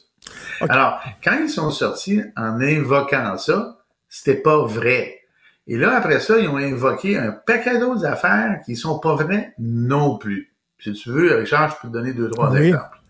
Alors, 0.68 1.00
quand 1.22 1.36
ils 1.42 1.50
sont 1.50 1.70
sortis 1.70 2.22
en 2.36 2.60
invoquant 2.60 3.36
ça, 3.36 3.78
c'était 4.08 4.40
pas 4.40 4.64
vrai. 4.64 5.22
Et 5.66 5.76
là, 5.76 5.96
après 5.96 6.20
ça, 6.20 6.38
ils 6.38 6.48
ont 6.48 6.56
invoqué 6.56 7.18
un 7.18 7.32
paquet 7.32 7.78
d'autres 7.78 8.04
affaires 8.04 8.60
qui 8.64 8.76
sont 8.76 9.00
pas 9.00 9.16
vraies 9.16 9.54
non 9.58 10.16
plus. 10.16 10.54
Si 10.78 10.92
tu 10.92 11.10
veux, 11.10 11.34
Richard, 11.34 11.70
je 11.70 11.76
peux 11.80 11.88
te 11.88 11.92
donner 11.92 12.12
deux, 12.12 12.30
trois 12.30 12.54
exemples. 12.54 13.00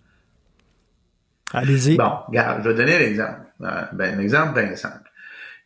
Allez-y. 1.54 1.96
Bon, 1.96 2.12
regarde, 2.28 2.62
je 2.64 2.68
vais 2.68 2.74
donner 2.74 2.98
l'exemple. 2.98 3.40
Euh, 3.62 3.82
ben, 3.92 4.18
un 4.18 4.20
exemple 4.20 4.60
bien 4.60 4.74
simple. 4.76 5.10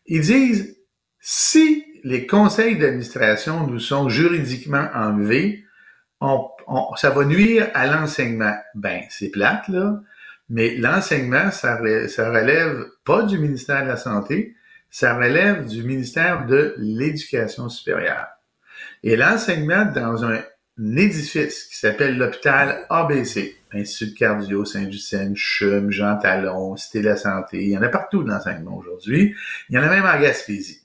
Ils 0.06 0.20
disent, 0.20 0.76
si 1.20 1.84
les 2.04 2.26
conseils 2.26 2.78
d'administration 2.78 3.66
nous 3.66 3.80
sont 3.80 4.08
juridiquement 4.08 4.88
enlevés, 4.94 5.64
on, 6.20 6.48
ça 6.96 7.10
va 7.10 7.24
nuire 7.24 7.68
à 7.74 7.86
l'enseignement. 7.86 8.54
Ben, 8.74 9.02
c'est 9.08 9.30
plate, 9.30 9.68
là, 9.68 10.00
mais 10.48 10.76
l'enseignement, 10.76 11.50
ça, 11.50 11.78
ça 12.08 12.30
relève 12.30 12.86
pas 13.04 13.22
du 13.22 13.38
ministère 13.38 13.82
de 13.82 13.88
la 13.88 13.96
Santé, 13.96 14.54
ça 14.90 15.14
relève 15.14 15.66
du 15.66 15.82
ministère 15.82 16.46
de 16.46 16.74
l'Éducation 16.78 17.68
supérieure. 17.68 18.26
Et 19.02 19.16
l'enseignement 19.16 19.84
dans 19.84 20.24
un 20.24 20.40
édifice 20.78 21.64
qui 21.64 21.76
s'appelle 21.76 22.16
l'hôpital 22.16 22.86
ABC, 22.88 23.57
Institut 23.72 24.14
cardio, 24.14 24.64
Saint-Justine, 24.64 25.34
CHUM, 25.36 25.90
Jean 25.90 26.16
Talon, 26.18 26.76
Cité 26.76 27.00
de 27.00 27.08
la 27.08 27.16
Santé, 27.16 27.62
il 27.62 27.70
y 27.70 27.78
en 27.78 27.82
a 27.82 27.88
partout 27.88 28.22
de 28.22 28.30
l'enseignement 28.30 28.76
aujourd'hui. 28.76 29.34
Il 29.68 29.76
y 29.76 29.78
en 29.78 29.82
a 29.82 29.88
même 29.88 30.06
en 30.06 30.20
Gaspésie. 30.20 30.82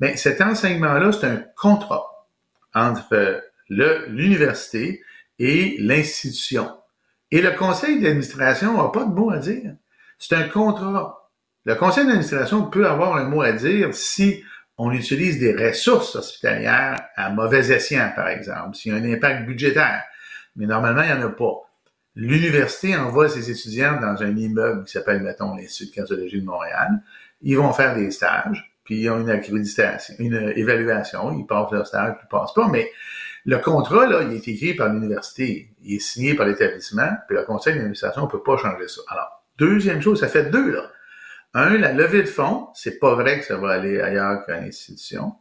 Mais 0.00 0.16
cet 0.16 0.40
enseignement-là, 0.40 1.12
c'est 1.12 1.26
un 1.26 1.44
contrat 1.56 2.26
entre 2.74 3.42
l'université 3.68 5.02
et 5.38 5.76
l'institution. 5.78 6.70
Et 7.30 7.40
le 7.40 7.52
conseil 7.52 8.00
d'administration 8.00 8.76
n'a 8.76 8.88
pas 8.88 9.04
de 9.04 9.10
mot 9.10 9.30
à 9.30 9.38
dire. 9.38 9.74
C'est 10.18 10.34
un 10.34 10.48
contrat. 10.48 11.30
Le 11.64 11.74
conseil 11.74 12.04
d'administration 12.04 12.64
peut 12.64 12.86
avoir 12.86 13.16
un 13.16 13.24
mot 13.24 13.42
à 13.42 13.52
dire 13.52 13.94
si 13.94 14.42
on 14.78 14.92
utilise 14.92 15.38
des 15.38 15.54
ressources 15.54 16.16
hospitalières 16.16 17.00
à 17.14 17.30
mauvais 17.30 17.70
escient, 17.70 18.10
par 18.16 18.28
exemple, 18.28 18.76
s'il 18.76 18.92
y 18.92 18.96
a 18.96 18.98
un 18.98 19.12
impact 19.12 19.46
budgétaire. 19.46 20.02
Mais 20.56 20.66
normalement, 20.66 21.02
il 21.02 21.14
n'y 21.14 21.22
en 21.22 21.26
a 21.26 21.30
pas. 21.30 21.69
L'université 22.20 22.94
envoie 22.96 23.30
ses 23.30 23.50
étudiants 23.50 23.98
dans 23.98 24.22
un 24.22 24.36
immeuble 24.36 24.84
qui 24.84 24.92
s'appelle, 24.92 25.22
mettons, 25.22 25.54
l'Institut 25.54 25.88
de 25.90 25.94
cardiologie 25.94 26.42
de 26.42 26.44
Montréal. 26.44 27.02
Ils 27.40 27.56
vont 27.56 27.72
faire 27.72 27.96
des 27.96 28.10
stages, 28.10 28.76
puis 28.84 29.00
ils 29.00 29.08
ont 29.08 29.20
une 29.20 29.30
accréditation, 29.30 30.16
une 30.18 30.52
évaluation. 30.54 31.32
Ils 31.32 31.46
passent 31.46 31.72
leur 31.72 31.86
stage, 31.86 32.16
ils 32.22 32.28
passent 32.28 32.52
pas. 32.52 32.68
Mais 32.68 32.90
le 33.46 33.56
contrat, 33.56 34.06
là, 34.06 34.20
il 34.20 34.34
est 34.34 34.46
écrit 34.46 34.74
par 34.74 34.92
l'université. 34.92 35.70
Il 35.80 35.94
est 35.94 35.98
signé 35.98 36.34
par 36.34 36.46
l'établissement, 36.46 37.10
puis 37.26 37.38
le 37.38 37.44
conseil 37.44 37.72
d'administration 37.72 38.26
ne 38.26 38.30
peut 38.30 38.42
pas 38.42 38.58
changer 38.58 38.86
ça. 38.86 39.00
Alors, 39.08 39.42
deuxième 39.56 40.02
chose, 40.02 40.20
ça 40.20 40.28
fait 40.28 40.50
deux, 40.50 40.72
là. 40.72 40.90
Un, 41.54 41.78
la 41.78 41.94
levée 41.94 42.22
de 42.22 42.28
fonds, 42.28 42.68
c'est 42.74 42.98
pas 42.98 43.14
vrai 43.14 43.38
que 43.40 43.46
ça 43.46 43.56
va 43.56 43.70
aller 43.70 43.98
ailleurs 43.98 44.44
qu'à 44.44 44.60
l'institution. 44.60 45.32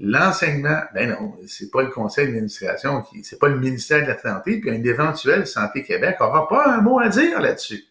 L'enseignement, 0.00 0.80
ben 0.94 1.10
non, 1.10 1.34
c'est 1.48 1.70
pas 1.70 1.82
le 1.82 1.88
conseil 1.88 2.26
d'administration 2.26 3.02
qui, 3.02 3.24
c'est 3.24 3.38
pas 3.38 3.48
le 3.48 3.58
ministère 3.58 4.02
de 4.02 4.08
la 4.08 4.18
Santé, 4.18 4.60
puis 4.60 4.70
un 4.70 4.82
éventuel 4.84 5.46
Santé 5.46 5.82
Québec 5.82 6.16
aura 6.20 6.48
pas 6.48 6.68
un 6.68 6.80
mot 6.80 7.00
à 7.00 7.08
dire 7.08 7.40
là-dessus. 7.40 7.84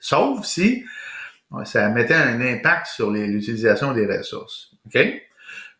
Sauf 0.00 0.44
si 0.44 0.84
ça 1.64 1.88
mettait 1.88 2.14
un 2.14 2.40
impact 2.40 2.86
sur 2.88 3.10
l'utilisation 3.10 3.92
des 3.92 4.06
ressources. 4.06 4.72
OK? 4.86 4.98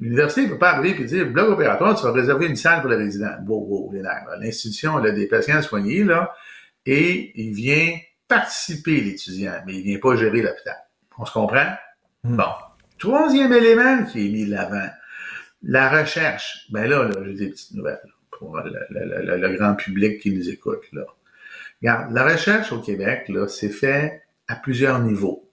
L'université 0.00 0.46
ne 0.46 0.50
peut 0.50 0.58
pas 0.58 0.74
arriver 0.74 1.02
et 1.02 1.04
dire, 1.04 1.26
bloc 1.26 1.50
opératoire, 1.50 1.96
tu 1.96 2.04
vas 2.04 2.12
réserver 2.12 2.46
une 2.46 2.56
salle 2.56 2.80
pour 2.80 2.90
les 2.90 2.96
résidents. 2.96 3.34
Wow, 3.46 3.66
wow, 3.66 3.92
les 3.92 4.02
L'institution 4.40 4.96
a 4.96 5.10
des 5.10 5.26
patients 5.26 5.60
soignés, 5.60 6.04
là, 6.04 6.32
et 6.86 7.32
il 7.34 7.52
vient 7.52 7.98
participer, 8.28 9.00
l'étudiant, 9.00 9.60
mais 9.66 9.74
il 9.74 9.82
vient 9.82 9.98
pas 9.98 10.14
gérer 10.14 10.42
l'hôpital. 10.42 10.76
On 11.18 11.24
se 11.24 11.32
comprend? 11.32 11.66
Hmm. 12.22 12.36
Bon. 12.36 12.52
Troisième 12.98 13.52
élément 13.52 14.04
qui 14.04 14.26
est 14.26 14.30
mis 14.30 14.46
de 14.46 14.52
l'avant, 14.52 14.88
la 15.62 16.00
recherche. 16.00 16.66
Ben 16.70 16.88
là, 16.88 17.04
là 17.04 17.16
j'ai 17.24 17.34
des 17.34 17.48
petites 17.48 17.74
nouvelles 17.74 18.00
pour 18.30 18.56
le, 18.58 19.56
grand 19.56 19.74
public 19.74 20.20
qui 20.20 20.30
nous 20.30 20.48
écoute. 20.48 20.82
Là. 20.92 21.02
Regarde, 21.82 22.12
la 22.12 22.24
recherche 22.24 22.72
au 22.72 22.80
Québec, 22.80 23.28
là, 23.28 23.48
c'est 23.48 23.70
fait 23.70 24.22
à 24.46 24.56
plusieurs 24.56 25.00
niveaux. 25.00 25.50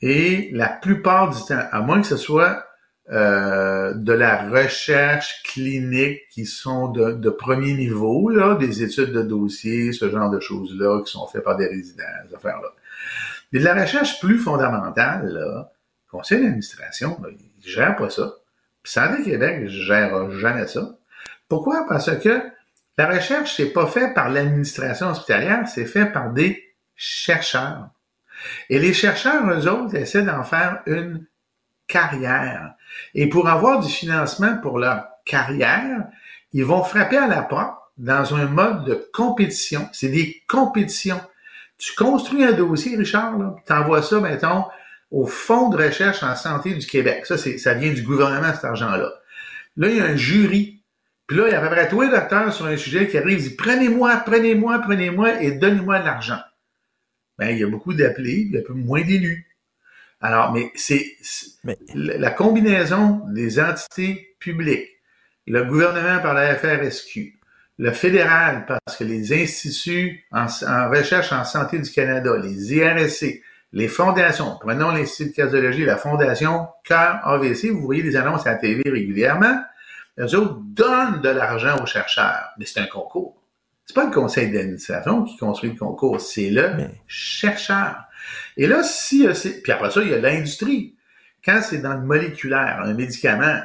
Et 0.00 0.50
la 0.52 0.68
plupart 0.68 1.30
du 1.30 1.40
temps, 1.44 1.62
à 1.70 1.80
moins 1.80 2.00
que 2.00 2.06
ce 2.06 2.16
soit 2.16 2.66
euh, 3.10 3.94
de 3.94 4.12
la 4.12 4.48
recherche 4.48 5.42
clinique 5.44 6.20
qui 6.30 6.46
sont 6.46 6.88
de, 6.88 7.30
premier 7.30 7.74
niveau, 7.74 8.28
là, 8.28 8.56
des 8.56 8.82
études 8.82 9.12
de 9.12 9.22
dossier, 9.22 9.92
ce 9.92 10.10
genre 10.10 10.30
de 10.30 10.40
choses-là, 10.40 11.02
qui 11.04 11.12
sont 11.12 11.26
faites 11.26 11.44
par 11.44 11.56
des 11.56 11.66
résidents, 11.66 12.04
ces 12.28 12.34
affaires-là. 12.34 12.68
Mais 13.52 13.60
de 13.60 13.64
la 13.64 13.80
recherche 13.80 14.20
plus 14.20 14.38
fondamentale, 14.38 15.28
là, 15.28 15.72
le 16.06 16.10
conseil 16.10 16.42
d'administration, 16.42 17.20
il 17.28 17.68
gère 17.68 17.96
pas 17.96 18.10
ça. 18.10 18.36
Puis 18.82 18.92
Santé 18.92 19.22
Québec 19.22 19.68
gère 19.68 20.30
jamais 20.32 20.66
ça. 20.66 20.96
Pourquoi? 21.48 21.86
Parce 21.88 22.16
que 22.18 22.42
la 22.98 23.06
recherche, 23.06 23.56
c'est 23.56 23.72
pas 23.72 23.86
fait 23.86 24.12
par 24.14 24.28
l'administration 24.28 25.08
hospitalière, 25.08 25.66
c'est 25.66 25.86
fait 25.86 26.06
par 26.06 26.30
des 26.30 26.74
chercheurs. 26.94 27.88
Et 28.68 28.78
les 28.78 28.92
chercheurs, 28.92 29.48
eux 29.48 29.68
autres, 29.68 29.94
essaient 29.94 30.22
d'en 30.22 30.42
faire 30.44 30.82
une 30.86 31.26
carrière. 31.86 32.74
Et 33.14 33.28
pour 33.28 33.48
avoir 33.48 33.80
du 33.80 33.88
financement 33.88 34.56
pour 34.58 34.78
leur 34.78 35.06
carrière, 35.24 36.06
ils 36.52 36.64
vont 36.64 36.82
frapper 36.82 37.16
à 37.16 37.28
la 37.28 37.42
porte 37.42 37.78
dans 37.98 38.34
un 38.34 38.46
mode 38.46 38.84
de 38.84 39.08
compétition. 39.12 39.88
C'est 39.92 40.08
des 40.08 40.42
compétitions. 40.48 41.20
Tu 41.78 41.94
construis 41.94 42.44
un 42.44 42.52
dossier, 42.52 42.96
Richard, 42.96 43.34
tu 43.66 43.72
envoies 43.72 44.02
ça, 44.02 44.20
mettons, 44.20 44.64
au 45.12 45.26
Fonds 45.26 45.68
de 45.68 45.76
recherche 45.76 46.22
en 46.22 46.34
santé 46.34 46.74
du 46.74 46.86
Québec. 46.86 47.26
Ça, 47.26 47.36
c'est, 47.38 47.58
ça 47.58 47.74
vient 47.74 47.92
du 47.92 48.02
gouvernement, 48.02 48.52
cet 48.52 48.64
argent-là. 48.64 49.12
Là, 49.76 49.88
il 49.88 49.96
y 49.96 50.00
a 50.00 50.06
un 50.06 50.16
jury. 50.16 50.82
Puis 51.26 51.36
là, 51.36 51.44
il 51.48 51.52
y 51.52 51.54
a 51.54 51.60
à 51.60 51.62
peu 51.62 51.74
près 51.74 51.88
tous 51.88 52.00
les 52.00 52.08
docteurs 52.08 52.52
sur 52.52 52.66
un 52.66 52.76
sujet 52.76 53.06
qui 53.08 53.18
arrivent, 53.18 53.38
ils 53.38 53.42
disent, 53.42 53.56
prenez-moi, 53.56 54.22
prenez-moi, 54.26 54.80
prenez-moi 54.80 55.42
et 55.42 55.52
donnez-moi 55.52 56.00
de 56.00 56.04
l'argent. 56.06 56.40
Ben, 57.38 57.50
il 57.50 57.58
y 57.58 57.64
a 57.64 57.68
beaucoup 57.68 57.94
d'appelés, 57.94 58.46
il 58.48 58.52
y 58.52 58.58
a 58.58 58.62
peu 58.62 58.72
moins 58.72 59.02
d'élus. 59.02 59.46
Alors, 60.20 60.52
mais 60.52 60.70
c'est 60.76 61.16
la 61.94 62.30
combinaison 62.30 63.22
des 63.28 63.60
entités 63.60 64.36
publiques, 64.38 64.88
le 65.46 65.64
gouvernement 65.64 66.20
par 66.20 66.34
la 66.34 66.54
FRSQ, 66.54 67.38
le 67.78 67.90
fédéral 67.90 68.64
parce 68.66 68.96
que 68.96 69.04
les 69.04 69.32
instituts 69.32 70.24
en, 70.30 70.46
recherche 70.88 71.32
en 71.32 71.44
santé 71.44 71.78
du 71.80 71.90
Canada, 71.90 72.36
les 72.36 72.74
IRSC, 72.74 73.42
les 73.72 73.88
fondations, 73.88 74.58
prenons 74.60 74.90
l'Institut 74.90 75.30
de 75.30 75.34
cardiologie, 75.34 75.84
la 75.84 75.96
fondation 75.96 76.68
Cœur 76.84 77.26
AVC, 77.26 77.70
vous 77.70 77.82
voyez 77.82 78.02
des 78.02 78.16
annonces 78.16 78.46
à 78.46 78.52
la 78.52 78.58
TV 78.58 78.82
régulièrement, 78.88 79.62
les 80.18 80.34
autres 80.34 80.58
donnent 80.60 81.22
de 81.22 81.30
l'argent 81.30 81.82
aux 81.82 81.86
chercheurs, 81.86 82.50
mais 82.58 82.66
c'est 82.66 82.80
un 82.80 82.86
concours. 82.86 83.42
C'est 83.86 83.94
pas 83.94 84.04
le 84.04 84.10
conseil 84.10 84.50
d'administration 84.52 85.24
qui 85.24 85.36
construit 85.38 85.70
le 85.70 85.76
concours, 85.76 86.20
c'est 86.20 86.50
le 86.50 86.70
chercheur. 87.06 87.96
Et 88.56 88.66
là, 88.66 88.82
si 88.82 89.26
c'est, 89.34 89.62
puis 89.62 89.72
après 89.72 89.90
ça, 89.90 90.02
il 90.02 90.10
y 90.10 90.14
a 90.14 90.18
l'industrie. 90.18 90.96
Quand 91.44 91.60
c'est 91.62 91.78
dans 91.78 91.94
le 91.94 92.02
moléculaire, 92.02 92.82
un 92.84 92.94
médicament, 92.94 93.60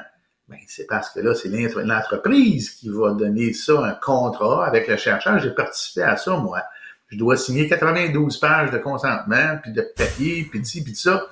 ben, 0.47 0.57
c'est 0.67 0.87
parce 0.87 1.09
que 1.09 1.19
là, 1.19 1.35
c'est 1.35 1.49
l'entreprise 1.49 2.71
qui 2.71 2.89
va 2.89 3.11
donner 3.11 3.51
ça, 3.51 3.83
un 3.83 3.93
contrat 3.93 4.65
avec 4.65 4.87
le 4.87 4.95
chercheur. 4.95 5.37
J'ai 5.39 5.51
participé 5.51 6.03
à 6.03 6.15
ça, 6.15 6.37
moi. 6.37 6.63
Je 7.09 7.17
dois 7.17 7.37
signer 7.37 7.67
92 7.67 8.37
pages 8.37 8.71
de 8.71 8.77
consentement, 8.77 9.57
puis 9.61 9.71
de 9.71 9.81
papier, 9.95 10.47
puis 10.49 10.59
de 10.59 10.65
ci, 10.65 10.83
puis 10.83 10.93
de 10.93 10.97
ça. 10.97 11.27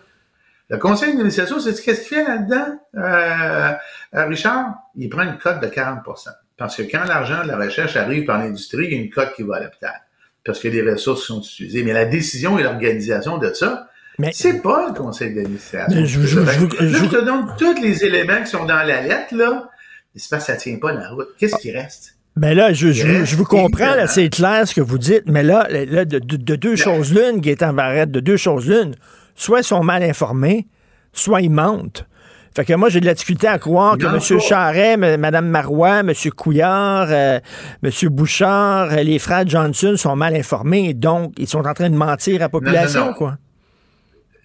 Le 0.70 0.78
conseil 0.78 1.10
d'administration, 1.10 1.60
c'est 1.60 1.80
qu'est-ce 1.82 2.08
qu'il 2.08 2.18
fait 2.18 2.24
là-dedans, 2.24 2.80
euh, 2.96 3.72
euh, 4.16 4.26
Richard? 4.26 4.74
Il 4.96 5.10
prend 5.10 5.24
une 5.24 5.38
cote 5.38 5.62
de 5.62 5.68
40% 5.68 6.30
Parce 6.58 6.76
que 6.76 6.84
quand 6.84 7.04
l'argent 7.04 7.44
de 7.44 7.50
la 7.50 7.58
recherche 7.58 7.96
arrive 7.96 8.26
par 8.26 8.40
l'industrie, 8.40 8.86
il 8.86 8.94
y 8.94 8.96
a 8.96 9.02
une 9.02 9.10
cote 9.10 9.34
qui 9.36 9.44
va 9.44 9.58
à 9.58 9.60
l'hôpital. 9.60 10.02
Parce 10.44 10.60
que 10.60 10.68
les 10.68 10.82
ressources 10.82 11.24
sont 11.24 11.42
utilisées. 11.42 11.84
Mais 11.84 11.94
la 11.94 12.06
décision 12.06 12.58
et 12.58 12.64
l'organisation 12.64 13.38
de 13.38 13.54
ça, 13.54 13.90
mais 14.18 14.32
c'est 14.32 14.62
pas 14.62 14.88
le 14.88 14.94
conseil 14.94 15.36
d'administration. 15.36 16.06
Je, 16.06 16.22
je, 16.22 16.40
je, 16.40 17.06
te 17.06 17.26
donne 17.26 17.54
tous 17.58 17.82
les 17.82 18.06
éléments 18.06 18.42
qui 18.42 18.48
sont 18.48 18.66
dans 18.66 18.82
la 18.82 19.02
lettre, 19.02 19.36
là. 19.36 19.70
C'est 20.16 20.30
parce 20.30 20.46
que 20.46 20.54
ça 20.54 20.58
tient 20.58 20.78
pas 20.78 20.94
la 20.94 21.10
route. 21.10 21.28
Qu'est-ce 21.38 21.58
qui 21.58 21.72
reste? 21.72 22.15
Mais 22.38 22.50
ben 22.50 22.58
là, 22.58 22.74
je, 22.74 22.92
je, 22.92 23.36
vous 23.38 23.46
comprends, 23.46 23.96
là, 23.96 24.08
c'est 24.08 24.28
clair 24.28 24.68
ce 24.68 24.76
que 24.76 24.82
vous 24.82 24.98
dites, 24.98 25.24
mais 25.28 25.42
là, 25.42 25.68
là 25.70 26.04
de, 26.04 26.20
deux 26.20 26.76
choses 26.76 27.14
l'une, 27.14 27.40
Gaétan 27.40 27.72
Barrette, 27.72 28.12
de 28.12 28.20
deux 28.20 28.36
choses 28.36 28.68
l'une, 28.68 28.94
soit 29.36 29.62
ils 29.62 29.64
sont 29.64 29.84
mal 29.84 30.04
informés, 30.04 30.68
soit 31.14 31.42
ils 31.42 31.50
mentent. 31.50 32.06
Fait 32.54 32.66
que 32.66 32.74
moi, 32.74 32.90
j'ai 32.90 33.00
de 33.00 33.06
la 33.06 33.14
difficulté 33.14 33.48
à 33.48 33.58
croire 33.58 33.98
que 33.98 34.06
M. 34.06 34.40
Charret, 34.42 34.98
Mme 34.98 35.48
Marois, 35.48 36.00
M. 36.00 36.12
Couillard, 36.36 37.08
euh, 37.10 37.40
M. 37.82 37.92
Bouchard, 38.10 38.92
euh, 38.92 39.04
les 39.04 39.20
frères 39.20 39.48
Johnson 39.48 39.96
sont 39.96 40.16
mal 40.18 40.36
informés, 40.36 40.94
donc 40.94 41.34
ils 41.38 41.48
sont 41.48 41.66
en 41.66 41.74
train 41.74 41.90
de 41.90 41.96
mentir 41.96 42.36
à 42.36 42.40
la 42.40 42.50
population, 42.50 43.14
quoi. 43.14 43.38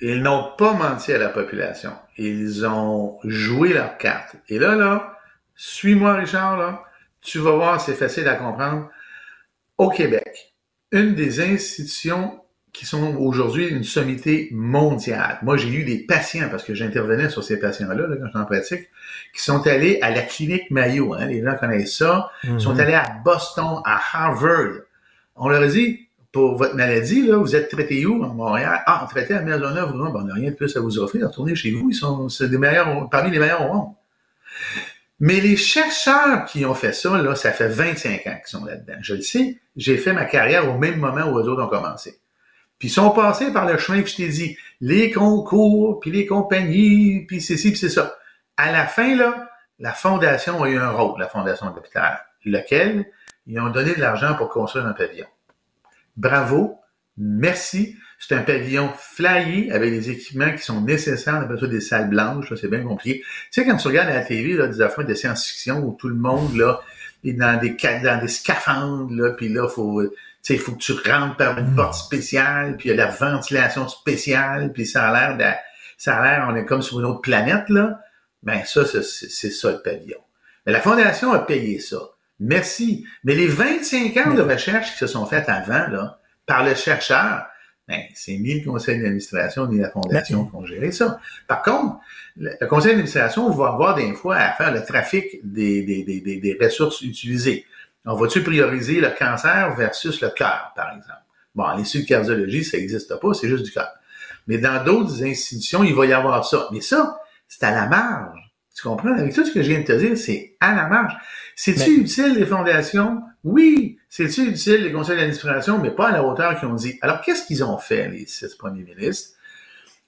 Ils 0.01 0.23
n'ont 0.23 0.47
pas 0.57 0.75
menti 0.75 1.13
à 1.13 1.19
la 1.19 1.29
population. 1.29 1.91
Ils 2.17 2.65
ont 2.67 3.19
joué 3.25 3.73
leur 3.73 3.99
carte. 3.99 4.37
Et 4.49 4.61
là, 4.61 4.77
là, 4.77 5.13
suis-moi, 5.57 6.15
Richard, 6.15 6.57
là 6.57 6.85
tu 7.21 7.39
vas 7.39 7.53
voir, 7.53 7.81
c'est 7.81 7.95
facile 7.95 8.29
à 8.29 8.35
comprendre. 8.35 8.89
Au 9.79 9.89
Québec, 9.89 10.55
une 10.93 11.15
des 11.15 11.41
institutions 11.41 12.41
qui 12.73 12.87
sont 12.87 13.17
aujourd'hui 13.17 13.67
une 13.67 13.83
sommité 13.83 14.49
mondiale. 14.53 15.39
Moi, 15.43 15.57
j'ai 15.57 15.71
eu 15.71 15.85
des 15.85 15.99
patients, 15.99 16.49
parce 16.51 16.63
que 16.63 16.75
j'intervenais 16.75 17.29
sur 17.29 17.43
ces 17.43 17.59
patients-là 17.59 18.05
quand 18.09 18.27
j'étais 18.27 18.39
en 18.39 18.45
pratique, 18.45 18.89
qui 19.35 19.43
sont 19.43 19.67
allés 19.67 19.99
à 20.03 20.11
la 20.11 20.23
clinique 20.23 20.71
Mayo. 20.71 21.15
Hein, 21.15 21.27
les 21.27 21.43
gens 21.43 21.57
connaissent 21.57 21.97
ça. 21.97 22.31
Ils 22.45 22.61
sont 22.61 22.75
mhm. 22.75 22.81
allés 22.81 22.95
à 22.95 23.07
Boston, 23.25 23.81
à 23.85 24.01
Harvard. 24.13 24.83
On 25.35 25.49
leur 25.49 25.63
a 25.63 25.67
dit, 25.67 26.09
pour 26.33 26.57
votre 26.57 26.77
maladie, 26.77 27.27
là, 27.27 27.39
vous 27.39 27.57
êtes 27.57 27.69
traité 27.69 28.07
où, 28.07 28.23
à 28.23 28.29
Montréal? 28.29 28.83
Ah, 28.87 29.07
traité 29.11 29.35
à 29.35 29.43
Maisonneuve, 29.43 29.93
ben, 29.93 30.13
on 30.15 30.23
n'a 30.23 30.35
rien 30.35 30.51
de 30.51 30.57
plus 30.57 30.77
à 30.77 30.81
vous 30.81 30.99
offrir. 30.99 31.27
Retournez 31.27 31.57
chez 31.57 31.73
vous, 31.73 31.91
ils 31.91 31.95
sont 31.95 32.29
des 32.41 32.59
meilleurs, 32.59 33.09
parmi 33.11 33.33
les 33.33 33.41
meilleurs 33.41 33.69
au 33.69 33.75
monde. 33.75 33.95
Mais 35.21 35.41
les 35.41 35.57
chercheurs 35.57 36.47
qui 36.47 36.65
ont 36.65 36.75
fait 36.75 36.95
ça, 36.95 37.21
là, 37.21 37.35
ça 37.35 37.53
fait 37.53 37.69
25 37.69 38.27
ans 38.27 38.39
qu'ils 38.39 38.41
sont 38.47 38.65
là-dedans. 38.65 38.97
Je 39.03 39.15
le 39.15 39.21
sais, 39.21 39.61
j'ai 39.77 39.99
fait 39.99 40.15
ma 40.15 40.25
carrière 40.25 40.69
au 40.75 40.79
même 40.79 40.99
moment 40.99 41.31
où 41.31 41.39
les 41.39 41.47
autres 41.47 41.63
ont 41.63 41.69
commencé. 41.69 42.19
Puis 42.79 42.89
ils 42.89 42.93
sont 42.93 43.11
passés 43.11 43.53
par 43.53 43.67
le 43.67 43.77
chemin 43.77 44.03
que 44.03 44.09
je 44.09 44.17
t'ai 44.17 44.29
dit, 44.29 44.57
les 44.81 45.11
concours, 45.11 46.01
puis 46.01 46.11
les 46.11 46.25
compagnies, 46.25 47.27
puis 47.27 47.43
c'est 47.43 47.59
ci, 47.59 47.71
puis 47.71 47.79
c'est 47.79 47.91
ça. 47.91 48.17
À 48.57 48.73
la 48.73 48.87
fin, 48.87 49.15
là, 49.15 49.51
la 49.79 49.93
fondation 49.93 50.63
a 50.63 50.69
eu 50.71 50.79
un 50.79 50.91
rôle, 50.91 51.21
la 51.21 51.29
fondation 51.29 51.71
de 51.71 51.77
l'hôpital, 51.77 52.21
lequel? 52.47 53.05
Ils 53.47 53.61
ont 53.61 53.69
donné 53.69 53.95
de 53.95 54.01
l'argent 54.01 54.35
pour 54.35 54.49
construire 54.49 54.87
un 54.87 54.93
pavillon. 54.93 55.27
Bravo, 56.17 56.79
merci. 57.19 57.97
C'est 58.21 58.35
un 58.35 58.43
pavillon 58.43 58.91
flyé 58.97 59.73
avec 59.73 59.91
des 59.91 60.11
équipements 60.11 60.53
qui 60.53 60.63
sont 60.63 60.83
nécessaires, 60.83 61.39
on 61.39 61.43
appelle 61.43 61.59
ça 61.59 61.67
des 61.67 61.81
salles 61.81 62.11
blanches, 62.11 62.53
c'est 62.55 62.69
bien 62.69 62.83
compliqué. 62.83 63.23
Tu 63.51 63.63
sais, 63.63 63.67
quand 63.67 63.77
tu 63.77 63.89
regardes 63.89 64.11
à 64.11 64.15
la 64.15 64.25
TV 64.25 64.53
là, 64.53 64.67
des 64.67 64.83
affaires 64.83 65.07
de 65.07 65.15
science-fiction 65.15 65.79
où 65.79 65.97
tout 65.99 66.09
le 66.09 66.15
monde 66.17 66.55
là, 66.55 66.81
est 67.25 67.33
dans 67.33 67.59
des, 67.59 67.77
dans 68.03 68.21
des 68.21 68.29
scaphandres, 68.29 69.13
là, 69.13 69.31
puis 69.31 69.49
là, 69.49 69.69
faut, 69.69 70.03
il 70.49 70.59
faut 70.59 70.73
que 70.73 70.79
tu 70.79 70.93
rentres 70.93 71.37
par 71.37 71.59
une 71.59 71.75
porte 71.75 71.95
spéciale, 71.95 72.77
puis 72.77 72.91
il 72.91 72.97
y 72.97 73.01
a 73.01 73.07
la 73.07 73.11
ventilation 73.11 73.89
spéciale, 73.89 74.73
puis 74.73 74.87
ça 74.87 75.09
a 75.09 75.13
l'air 75.13 75.39
de, 75.39 75.57
ça 75.97 76.19
a 76.19 76.23
l'air, 76.23 76.47
on 76.51 76.57
est 76.57 76.67
comme 76.67 76.83
sur 76.83 77.01
une 77.01 77.07
autre 77.07 77.23
planète, 77.23 77.69
là. 77.69 78.01
Ben, 78.43 78.63
ça, 78.65 78.85
c'est 78.85 79.51
ça 79.51 79.71
le 79.71 79.83
pavillon. 79.83 80.21
Mais 80.65 80.73
la 80.73 80.81
Fondation 80.81 81.33
a 81.33 81.41
payé 81.41 81.79
ça. 81.79 81.99
Merci. 82.39 83.07
Mais 83.25 83.35
les 83.35 83.49
25 83.49 84.17
ans 84.17 84.35
de 84.35 84.41
recherche 84.41 84.93
qui 84.93 84.99
se 84.99 85.07
sont 85.07 85.27
faites 85.27 85.49
avant, 85.49 85.89
là, 85.89 86.19
par 86.47 86.65
le 86.65 86.75
chercheur, 86.75 87.47
ben, 87.91 88.03
c'est 88.15 88.39
ni 88.39 88.61
le 88.61 88.65
conseil 88.65 89.01
d'administration 89.03 89.67
ni 89.67 89.79
la 89.79 89.91
fondation 89.91 90.45
qui 90.47 90.55
ont 90.55 90.65
géré 90.65 90.93
ça. 90.93 91.19
Par 91.49 91.61
contre, 91.63 91.97
le, 92.37 92.55
conseil 92.69 92.93
d'administration 92.93 93.51
va 93.51 93.71
avoir 93.71 93.97
des 93.97 94.15
fois 94.15 94.37
à 94.37 94.53
faire 94.53 94.73
le 94.73 94.85
trafic 94.85 95.41
des, 95.43 95.83
des, 95.83 96.05
des, 96.05 96.37
des 96.37 96.59
ressources 96.61 97.01
utilisées. 97.01 97.67
On 98.07 98.15
va-tu 98.15 98.45
prioriser 98.45 99.01
le 99.01 99.11
cancer 99.11 99.75
versus 99.75 100.21
le 100.21 100.29
cœur, 100.31 100.73
par 100.77 100.91
exemple? 100.91 101.19
Bon, 101.57 101.65
les 101.77 101.83
de 101.83 102.07
cardiologie, 102.07 102.63
ça 102.63 102.77
n'existe 102.77 103.19
pas, 103.19 103.35
c'est 103.35 103.49
juste 103.49 103.65
du 103.65 103.73
cœur. 103.73 103.89
Mais 104.47 104.59
dans 104.59 104.85
d'autres 104.85 105.25
institutions, 105.25 105.83
il 105.83 105.93
va 105.93 106.07
y 106.07 106.13
avoir 106.13 106.47
ça. 106.47 106.69
Mais 106.73 106.81
ça, 106.81 107.19
c'est 107.49 107.65
à 107.65 107.73
la 107.73 107.87
marge. 107.89 108.53
Tu 108.77 108.85
comprends? 108.85 109.13
Avec 109.17 109.35
tout 109.35 109.45
ce 109.45 109.51
que 109.51 109.63
je 109.63 109.69
viens 109.69 109.81
de 109.81 109.85
te 109.85 109.93
dire, 109.93 110.17
c'est 110.17 110.57
à 110.61 110.77
la 110.77 110.87
marge. 110.87 111.13
C'est-tu 111.57 112.03
utile, 112.03 112.35
les 112.37 112.47
fondations? 112.47 113.21
Oui. 113.43 113.99
C'est-tu 114.11 114.49
utile, 114.49 114.83
les 114.83 114.93
conseils 114.93 115.17
d'administration, 115.17 115.79
mais 115.79 115.93
pas 115.93 116.09
à 116.09 116.13
la 116.13 116.25
hauteur 116.25 116.59
qu'ils 116.59 116.69
ont 116.69 116.75
dit. 116.75 116.99
Alors, 117.01 117.21
qu'est-ce 117.21 117.47
qu'ils 117.47 117.63
ont 117.63 117.79
fait, 117.79 118.09
les 118.09 118.27
six 118.27 118.57
premiers 118.57 118.83
ministres? 118.83 119.37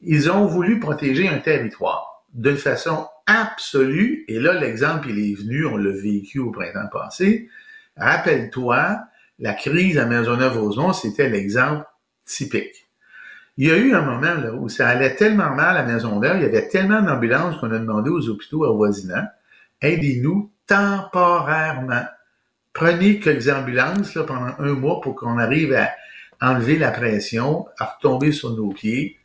Ils 0.00 0.28
ont 0.28 0.44
voulu 0.46 0.80
protéger 0.80 1.28
un 1.28 1.38
territoire 1.38 2.24
d'une 2.34 2.56
façon 2.56 3.06
absolue. 3.26 4.24
Et 4.26 4.40
là, 4.40 4.54
l'exemple, 4.54 5.08
il 5.10 5.30
est 5.30 5.34
venu, 5.34 5.66
on 5.66 5.76
l'a 5.76 5.92
vécu 5.92 6.40
au 6.40 6.50
printemps 6.50 6.88
passé. 6.92 7.48
Rappelle-toi, 7.96 8.98
la 9.38 9.54
crise 9.54 9.96
à 9.98 10.06
Maisonneuve-Rosemont, 10.06 10.92
c'était 10.92 11.28
l'exemple 11.28 11.84
typique. 12.26 12.88
Il 13.56 13.68
y 13.68 13.70
a 13.70 13.76
eu 13.76 13.94
un 13.94 14.02
moment 14.02 14.34
là, 14.34 14.52
où 14.52 14.68
ça 14.68 14.88
allait 14.88 15.14
tellement 15.14 15.54
mal 15.54 15.76
à 15.76 15.84
Maisonneuve, 15.84 16.38
il 16.38 16.42
y 16.42 16.46
avait 16.46 16.66
tellement 16.68 17.02
d'ambulances 17.02 17.56
qu'on 17.58 17.70
a 17.70 17.78
demandé 17.78 18.10
aux 18.10 18.28
hôpitaux 18.28 18.64
avoisinants, 18.64 19.28
aidez-nous 19.80 20.50
temporairement. 20.66 22.06
Prenez 22.72 23.20
quelques 23.20 23.48
ambulances 23.48 24.14
là, 24.14 24.24
pendant 24.24 24.54
un 24.58 24.72
mois 24.72 25.00
pour 25.00 25.14
qu'on 25.14 25.38
arrive 25.38 25.74
à 25.74 25.90
enlever 26.40 26.78
la 26.78 26.90
pression, 26.90 27.66
à 27.78 27.84
retomber 27.84 28.32
sur 28.32 28.50
nos 28.50 28.70
pieds. 28.70 29.18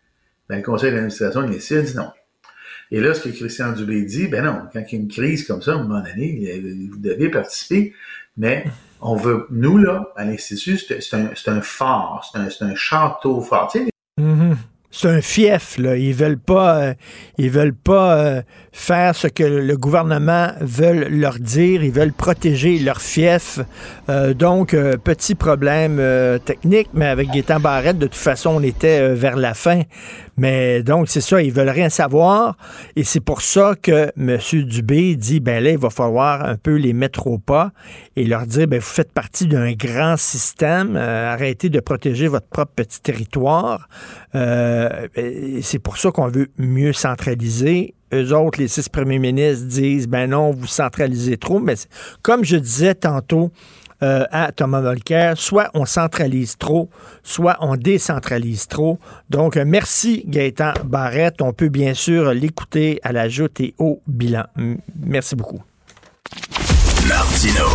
Ben, 0.50 0.58
le 0.58 0.64
conseil 0.64 0.92
d'administration 0.92 1.44
il 1.44 1.56
a 1.56 1.82
dit 1.82 1.96
non. 1.96 2.12
Et 2.92 3.02
là, 3.02 3.14
ce 3.14 3.28
que 3.28 3.30
Christian 3.36 3.74
Dubé 3.74 4.04
dit, 4.04 4.28
ben 4.28 4.46
non, 4.46 4.62
quand 4.72 4.80
il 4.80 4.94
y 4.94 4.96
a 4.96 5.02
une 5.02 5.10
crise 5.10 5.46
comme 5.46 5.62
ça, 5.62 5.74
à 5.74 5.76
un 5.76 5.84
moment 5.84 6.02
donné, 6.02 6.62
vous 6.90 6.98
devez 6.98 7.30
participer, 7.30 7.94
mais 8.38 8.66
on 9.02 9.16
veut, 9.16 9.46
nous, 9.50 9.78
là, 9.78 10.14
à 10.16 10.24
l'Institut, 10.24 10.78
c'est 10.78 11.14
un, 11.14 11.32
un 11.48 11.62
fort, 11.62 12.32
c'est 12.32 12.64
un, 12.64 12.76
château 12.76 13.42
fort. 13.42 13.74
Mm-hmm. 14.18 14.56
C'est 14.90 15.10
un 15.10 15.22
fief, 15.22 15.78
là. 15.78 15.98
Ils 15.98 16.14
veulent 16.14 16.40
pas, 16.40 16.82
euh, 16.82 16.94
ils 17.38 17.52
veulent 17.52 17.76
pas 17.76 18.18
euh, 18.18 18.42
faire 18.78 19.16
ce 19.16 19.28
que 19.28 19.44
le 19.44 19.76
gouvernement 19.76 20.52
veut 20.62 21.10
leur 21.10 21.40
dire. 21.40 21.84
Ils 21.84 21.92
veulent 21.92 22.14
protéger 22.14 22.78
leur 22.80 23.02
fief. 23.02 23.60
Euh, 24.10 24.34
donc, 24.34 24.76
petit 25.04 25.36
problème 25.36 26.02
technique, 26.46 26.90
mais 26.94 27.08
avec 27.08 27.30
Gaétan 27.32 27.60
Barrette, 27.60 27.98
de 27.98 28.06
toute 28.06 28.16
façon, 28.16 28.52
on 28.52 28.64
était 28.64 29.14
vers 29.14 29.36
la 29.36 29.54
fin. 29.54 29.82
Mais 30.38 30.84
donc, 30.84 31.10
c'est 31.10 31.22
ça, 31.22 31.42
ils 31.42 31.52
veulent 31.52 31.70
rien 31.70 31.90
savoir. 31.90 32.56
Et 32.96 33.04
c'est 33.04 33.20
pour 33.20 33.42
ça 33.42 33.74
que 33.82 34.12
M. 34.18 34.38
Dubé 34.66 35.16
dit, 35.16 35.40
ben 35.40 35.64
là, 35.64 35.72
il 35.72 35.80
va 35.80 35.90
falloir 35.90 36.46
un 36.46 36.58
peu 36.58 36.76
les 36.76 36.94
mettre 36.94 37.26
au 37.26 37.40
pas 37.40 37.72
et 38.16 38.26
leur 38.26 38.46
dire, 38.46 38.68
ben 38.68 38.80
vous 38.80 38.86
faites 38.86 39.12
partie 39.12 39.48
d'un 39.48 39.74
grand 39.74 40.16
système. 40.18 40.96
arrêtez 40.96 41.70
de 41.70 41.80
protéger 41.80 42.28
votre 42.28 42.48
propre 42.48 42.74
petit 42.76 43.02
territoire. 43.02 43.90
Euh, 44.36 45.08
c'est 45.62 45.80
pour 45.80 45.98
ça 45.98 46.12
qu'on 46.12 46.28
veut 46.28 46.50
mieux 46.58 46.94
centraliser. 46.94 47.96
Eux 48.14 48.34
autres, 48.34 48.60
les 48.60 48.68
six 48.68 48.90
premiers 48.90 49.20
ministres, 49.20 49.66
disent 49.66 50.08
ben 50.08 50.30
non, 50.30 50.52
vous 50.52 50.68
centralisez 50.68 51.38
trop. 51.38 51.60
Mais 51.60 51.76
comme 52.22 52.44
je 52.44 52.58
disais 52.58 52.96
tantôt 52.96 53.52
euh, 54.04 54.26
à 54.32 54.52
Thomas 54.52 54.82
Volcker, 54.82 55.34
soit 55.36 55.70
on 55.74 55.86
centralise 55.86 56.58
trop, 56.58 56.90
soit 57.24 57.58
on 57.62 57.76
décentralise 57.76 58.68
trop. 58.68 59.00
Donc, 59.30 59.58
euh, 59.58 59.64
merci 59.66 60.24
Gaëtan 60.28 60.74
Barrette. 60.86 61.42
On 61.42 61.52
peut 61.52 61.70
bien 61.70 61.94
sûr 61.94 62.34
l'écouter 62.34 63.00
à 63.04 63.12
la 63.12 63.28
joute 63.28 63.60
et 63.60 63.74
au 63.80 64.02
bilan. 64.08 64.44
merci 65.04 65.36
beaucoup. 65.36 65.62
Martino. 67.08 67.66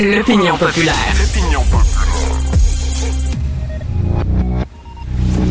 L'opinion 0.00 0.56
populaire. 0.56 0.94
L'opinion 1.18 1.60
populaire. 1.62 2.02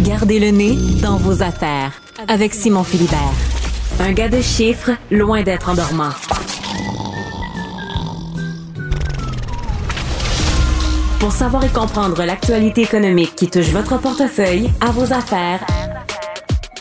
Gardez 0.04 0.40
le 0.40 0.52
nez 0.52 0.76
dans 1.02 1.18
vos 1.18 1.42
affaires 1.44 2.02
avec 2.28 2.54
Simon 2.54 2.84
Philibert. 2.84 3.18
Un 4.00 4.14
gars 4.14 4.30
de 4.30 4.42
chiffres 4.42 4.92
loin 5.12 5.44
d'être 5.44 5.70
endormant. 5.70 6.10
Pour 11.20 11.32
savoir 11.32 11.64
et 11.64 11.70
comprendre 11.70 12.24
l'actualité 12.24 12.82
économique 12.82 13.36
qui 13.36 13.48
touche 13.50 13.70
votre 13.70 14.00
portefeuille, 14.00 14.72
à 14.82 14.92
vos 14.92 15.14
affaires, 15.14 15.64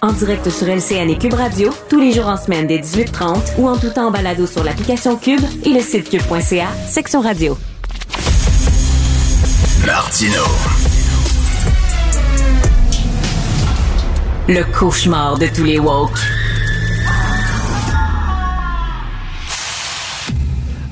en 0.02 0.12
direct 0.12 0.48
sur 0.48 0.66
LCN 0.66 1.10
et 1.10 1.18
Cube 1.18 1.34
Radio, 1.34 1.70
tous 1.90 2.00
les 2.00 2.12
jours 2.12 2.26
en 2.26 2.38
semaine 2.38 2.66
dès 2.66 2.78
18h30 2.78 3.58
ou 3.58 3.68
en 3.68 3.76
tout 3.76 3.90
temps 3.90 4.06
en 4.06 4.10
balado 4.10 4.46
sur 4.46 4.64
l'application 4.64 5.16
Cube 5.16 5.42
et 5.64 5.70
le 5.70 5.80
site 5.80 6.08
cube.ca, 6.08 6.68
section 6.88 7.20
radio. 7.20 7.58
Martino. 9.84 10.42
Le 14.48 14.64
cauchemar 14.72 15.38
de 15.38 15.46
tous 15.46 15.64
les 15.64 15.78
woke. 15.78 16.18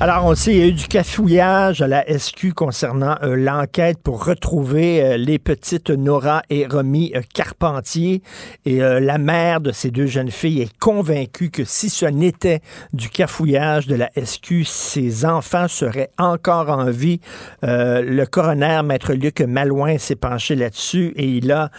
Alors, 0.01 0.23
on 0.23 0.33
sait, 0.33 0.53
il 0.53 0.57
y 0.59 0.61
a 0.61 0.67
eu 0.67 0.71
du 0.71 0.87
cafouillage 0.87 1.81
à 1.81 1.87
la 1.87 2.05
SQ 2.07 2.53
concernant 2.53 3.17
euh, 3.21 3.35
l'enquête 3.35 3.97
pour 4.01 4.23
retrouver 4.23 5.03
euh, 5.03 5.17
les 5.17 5.39
petites 5.39 5.89
Nora 5.89 6.41
et 6.49 6.65
Romy 6.65 7.11
euh, 7.17 7.21
Carpentier. 7.33 8.23
Et 8.65 8.77
la 8.77 9.17
mère 9.17 9.59
de 9.59 9.73
ces 9.73 9.91
deux 9.91 10.05
jeunes 10.05 10.31
filles 10.31 10.61
est 10.61 10.77
convaincue 10.77 11.49
que 11.49 11.65
si 11.65 11.89
ce 11.89 12.05
n'était 12.05 12.61
du 12.93 13.09
cafouillage 13.09 13.87
de 13.87 13.95
la 13.95 14.09
SQ, 14.15 14.63
ses 14.63 15.25
enfants 15.25 15.67
seraient 15.67 16.11
encore 16.17 16.69
en 16.69 16.89
vie. 16.89 17.19
le 17.61 18.25
coroner, 18.25 18.81
maître 18.83 19.13
Luc 19.13 19.41
Malouin, 19.41 19.97
s'est 19.97 20.15
penché 20.15 20.55
là-dessus 20.55 21.13
et 21.15 21.25
il 21.25 21.51
a 21.51 21.71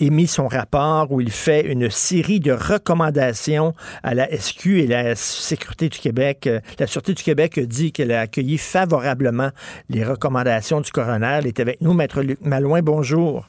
émis 0.00 0.26
son 0.26 0.48
rapport 0.48 1.12
où 1.12 1.20
il 1.20 1.30
fait 1.30 1.66
une 1.66 1.90
série 1.90 2.40
de 2.40 2.52
recommandations 2.52 3.74
à 4.02 4.14
la 4.14 4.28
SQ 4.36 4.66
et 4.80 4.86
la 4.86 5.14
Sécurité 5.14 5.88
du 5.88 5.98
Québec, 5.98 6.48
la 6.78 6.86
Sûreté 6.86 7.14
du 7.14 7.19
Québec 7.22 7.58
a 7.58 7.66
dit 7.66 7.92
qu'elle 7.92 8.12
a 8.12 8.20
accueilli 8.20 8.58
favorablement 8.58 9.50
les 9.88 10.04
recommandations 10.04 10.80
du 10.80 10.90
coroner. 10.90 11.38
Elle 11.38 11.46
est 11.46 11.60
avec 11.60 11.80
nous, 11.80 11.94
Maître 11.94 12.22
Luc 12.22 12.38
Malouin. 12.42 12.82
Bonjour. 12.82 13.48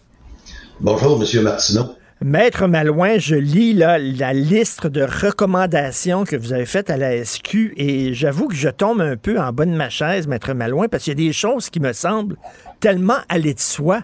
Bonjour, 0.80 1.20
Monsieur 1.20 1.42
Martineau. 1.42 1.96
Maître 2.24 2.68
Malouin, 2.68 3.18
je 3.18 3.36
lis 3.36 3.74
là, 3.74 3.98
la 3.98 4.32
liste 4.32 4.86
de 4.86 5.02
recommandations 5.02 6.24
que 6.24 6.36
vous 6.36 6.54
avez 6.54 6.68
faites 6.68 6.92
à 6.92 6.98
la 6.98 7.26
SQ 7.26 7.74
et 7.78 8.14
j'avoue 8.14 8.48
que 8.48 8.54
je 8.54 8.70
tombe 8.70 9.02
un 9.02 9.18
peu 9.18 9.40
en 9.40 9.52
bas 9.52 9.66
de 9.66 9.72
ma 9.72 9.90
chaise, 9.90 10.28
Maître 10.28 10.54
Malouin, 10.54 10.88
parce 10.88 11.06
qu'il 11.06 11.20
y 11.20 11.26
a 11.26 11.28
des 11.28 11.34
choses 11.34 11.72
qui 11.72 11.80
me 11.80 11.94
semblent 11.94 12.38
tellement 12.80 13.18
aller 13.28 13.56
de 13.56 13.60
soi, 13.60 14.04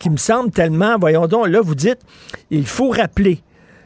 qui 0.00 0.10
me 0.10 0.16
semblent 0.16 0.50
tellement, 0.50 0.98
voyons 0.98 1.28
donc, 1.28 1.46
là, 1.46 1.60
vous 1.60 1.76
dites, 1.76 2.00
il 2.50 2.66
faut 2.66 2.90
rappeler 2.90 3.40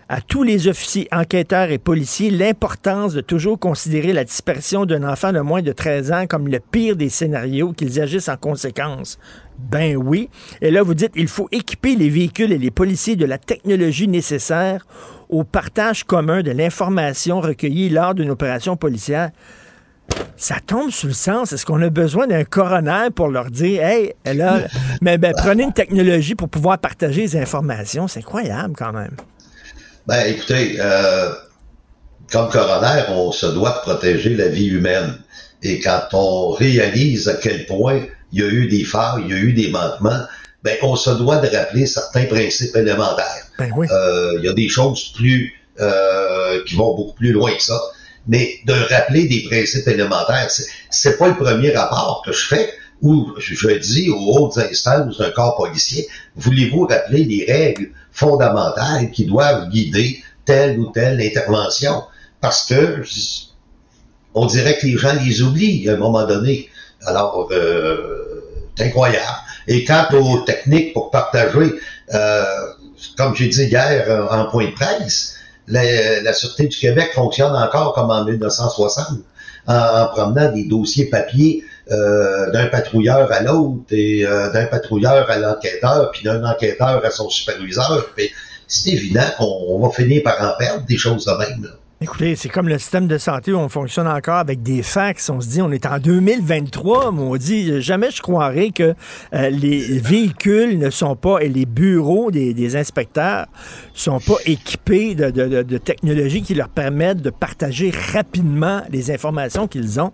à 0.09 0.23
tous 0.23 0.43
les 0.43 0.69
officiers, 0.69 1.07
enquêteurs 1.13 1.71
et 1.71 1.79
policiers 1.79 2.31
l'importance 2.31 3.13
de 3.13 3.21
toujours 3.21 3.59
considérer 3.59 4.15
la 4.15 4.25
disparition 4.25 4.87
d'un 4.87 5.07
enfant 5.07 5.33
de 5.33 5.41
moins 5.41 5.61
de 5.61 5.73
13 5.73 6.13
ans 6.13 6.27
comme 6.27 6.49
le 6.49 6.61
pire 6.61 6.97
des 6.97 7.11
scénarios, 7.11 7.73
qu'ils 7.75 8.01
agissent 8.01 8.31
en 8.31 8.39
conséquence. 8.39 9.19
Ben 9.59 9.97
oui. 9.97 10.31
Et 10.63 10.71
là, 10.71 10.83
vous 10.83 10.95
dites, 10.95 11.13
il 11.15 11.29
faut 11.29 11.49
équiper 11.53 11.95
les 11.95 12.09
véhicules 12.09 12.53
et 12.53 12.59
les 12.59 12.71
policiers 12.71 13.17
de 13.17 13.27
la 13.27 13.37
technologie 13.37 14.09
nécessaire 14.09 14.87
au 15.29 15.45
partage 15.45 16.05
commun 16.05 16.43
de 16.43 16.53
l'information 16.53 17.41
recueillie 17.41 17.91
lors 17.91 18.15
d'une 18.15 18.31
opération 18.31 18.77
policière. 18.77 19.31
Ça 20.37 20.57
tombe 20.65 20.91
sous 20.91 21.09
le 21.09 21.13
sens. 21.13 21.53
Est-ce 21.53 21.67
qu'on 21.67 21.83
a 21.83 21.91
besoin 21.91 22.27
d'un 22.27 22.45
coroner 22.45 23.09
pour 23.15 23.29
leur 23.29 23.51
dire, 23.51 23.85
hey, 23.85 24.15
là, 24.25 24.61
mais 25.03 25.19
ben, 25.19 25.35
prenez 25.37 25.65
une 25.65 25.73
technologie 25.75 26.35
pour 26.35 26.49
pouvoir 26.49 26.79
partager 26.79 27.23
les 27.23 27.37
informations? 27.37 28.09
C'est 28.09 28.21
incroyable 28.21 28.75
quand 28.75 28.93
même. 28.93 29.11
Ben, 30.09 30.27
écoutez, 30.27 30.79
euh, 30.81 31.35
comme 32.33 32.49
coroner, 32.49 33.03
on 33.11 33.31
se 33.31 33.45
doit 33.45 33.73
de 33.73 33.81
protéger 33.81 34.35
la 34.35 34.49
vie 34.49 34.69
humaine. 34.69 35.19
Et 35.63 35.81
quand 35.81 36.01
on 36.15 36.53
réalise 36.53 37.29
à 37.29 37.35
quel 37.35 37.67
point 37.67 38.01
il 38.33 38.41
y 38.41 38.43
a 38.43 38.47
eu 38.47 38.69
des 38.69 38.85
failles, 38.85 39.25
il 39.27 39.31
y 39.31 39.35
a 39.35 39.37
eu 39.37 39.53
des 39.53 39.69
manquements, 39.69 40.23
ben, 40.65 40.79
on 40.81 40.97
se 40.97 41.11
doit 41.11 41.37
de 41.37 41.55
rappeler 41.55 41.85
certains 41.85 42.25
principes 42.25 42.75
élémentaires. 42.75 43.49
Ben 43.59 43.71
oui. 43.77 43.87
euh, 43.91 44.37
il 44.39 44.47
y 44.47 44.49
a 44.49 44.55
des 44.55 44.71
choses 44.71 45.13
plus 45.15 45.53
euh, 45.79 46.65
qui 46.65 46.75
vont 46.75 46.95
beaucoup 46.95 47.15
plus 47.15 47.33
loin 47.33 47.53
que 47.53 47.63
ça. 47.63 47.79
Mais 48.27 48.61
de 48.65 48.73
rappeler 48.73 49.29
des 49.29 49.43
principes 49.43 49.89
élémentaires, 49.89 50.51
c'est 50.89 51.19
pas 51.19 51.29
le 51.29 51.37
premier 51.37 51.77
rapport 51.77 52.23
que 52.25 52.33
je 52.33 52.47
fais 52.47 52.73
où 53.03 53.35
je 53.39 53.69
dis 53.77 54.11
aux 54.11 54.39
hautes 54.39 54.57
instances 54.57 55.19
d'un 55.19 55.31
corps 55.31 55.57
policier, 55.57 56.09
voulez-vous 56.35 56.87
rappeler 56.87 57.25
les 57.25 57.45
règles 57.45 57.91
fondamentales 58.19 59.11
qui 59.13 59.25
doivent 59.27 59.69
guider 59.69 60.23
telle 60.45 60.79
ou 60.79 60.87
telle 60.87 61.21
intervention? 61.21 62.03
Parce 62.41 62.67
que 62.67 63.03
on 64.35 64.47
dirait 64.47 64.77
que 64.79 64.87
les 64.87 64.97
gens 64.97 65.15
les 65.25 65.43
oublient 65.43 65.89
à 65.89 65.95
un 65.95 65.97
moment 65.97 66.27
donné. 66.27 66.69
Alors, 67.07 67.49
euh, 67.51 68.43
c'est 68.77 68.87
incroyable. 68.87 69.25
Et 69.67 69.85
quant 69.85 70.07
aux 70.13 70.39
techniques 70.41 70.93
pour 70.93 71.11
partager, 71.11 71.75
euh, 72.15 72.45
comme 73.17 73.35
j'ai 73.35 73.49
dit 73.49 73.65
hier 73.65 74.05
euh, 74.09 74.29
en 74.29 74.47
point 74.47 74.67
de 74.67 74.73
presse, 74.73 75.37
la, 75.67 76.33
Sûreté 76.33 76.67
du 76.67 76.77
Québec 76.77 77.11
fonctionne 77.15 77.55
encore 77.55 77.93
comme 77.93 78.11
en 78.11 78.25
1960, 78.25 79.19
en, 79.67 79.75
en 79.75 80.07
promenant 80.09 80.53
des 80.53 80.65
dossiers 80.65 81.07
papier 81.07 81.65
euh, 81.91 82.51
d'un 82.51 82.67
patrouilleur 82.67 83.31
à 83.33 83.43
l'autre 83.43 83.85
et 83.91 84.27
euh, 84.27 84.51
d'un 84.53 84.67
patrouilleur 84.67 85.31
à 85.31 85.39
l'enquêteur, 85.39 86.11
puis 86.13 86.23
d'un 86.25 86.45
enquêteur 86.45 87.05
à 87.05 87.11
son 87.11 87.29
superviseur. 87.31 88.11
c'est 88.67 88.91
évident 88.91 89.25
qu'on 89.39 89.79
va 89.81 89.91
finir 89.91 90.23
par 90.23 90.41
en 90.43 90.57
perdre 90.59 90.85
des 90.87 90.97
choses 90.97 91.25
de 91.25 91.33
même. 91.33 91.65
Là. 91.65 91.71
Écoutez, 92.01 92.37
c'est 92.37 92.49
comme 92.49 92.69
le 92.69 92.79
système 92.79 93.09
de 93.09 93.19
santé 93.19 93.53
où 93.53 93.57
on 93.57 93.69
fonctionne 93.69 94.07
encore 94.07 94.37
avec 94.37 94.63
des 94.63 94.85
fax. 94.85 95.31
On 95.31 95.41
se 95.41 95.49
dit, 95.49 95.61
on 95.61 95.73
est 95.73 95.85
en 95.85 95.99
2023, 95.99 97.13
dit 97.41 97.83
Jamais 97.83 98.13
je 98.13 98.23
croirais 98.23 98.71
que 98.71 98.95
euh, 99.35 99.51
les 99.51 99.99
véhicules 99.99 100.79
ne 100.79 100.91
sont 100.91 101.17
pas, 101.17 101.41
et 101.41 101.49
les 101.49 101.67
bureaux 101.67 102.31
des, 102.31 102.55
des 102.55 102.77
inspecteurs 102.77 103.47
sont 103.95 104.21
pas 104.21 104.37
équipés 104.47 105.17
de, 105.17 105.31
de, 105.31 105.65
de 105.65 105.79
technologies 105.79 106.43
qui 106.43 106.55
leur 106.55 106.69
permettent 106.69 107.21
de 107.21 107.31
partager 107.31 107.93
rapidement 108.13 108.83
les 108.91 109.11
informations 109.11 109.67
qu'ils 109.67 110.01
ont. 110.01 110.13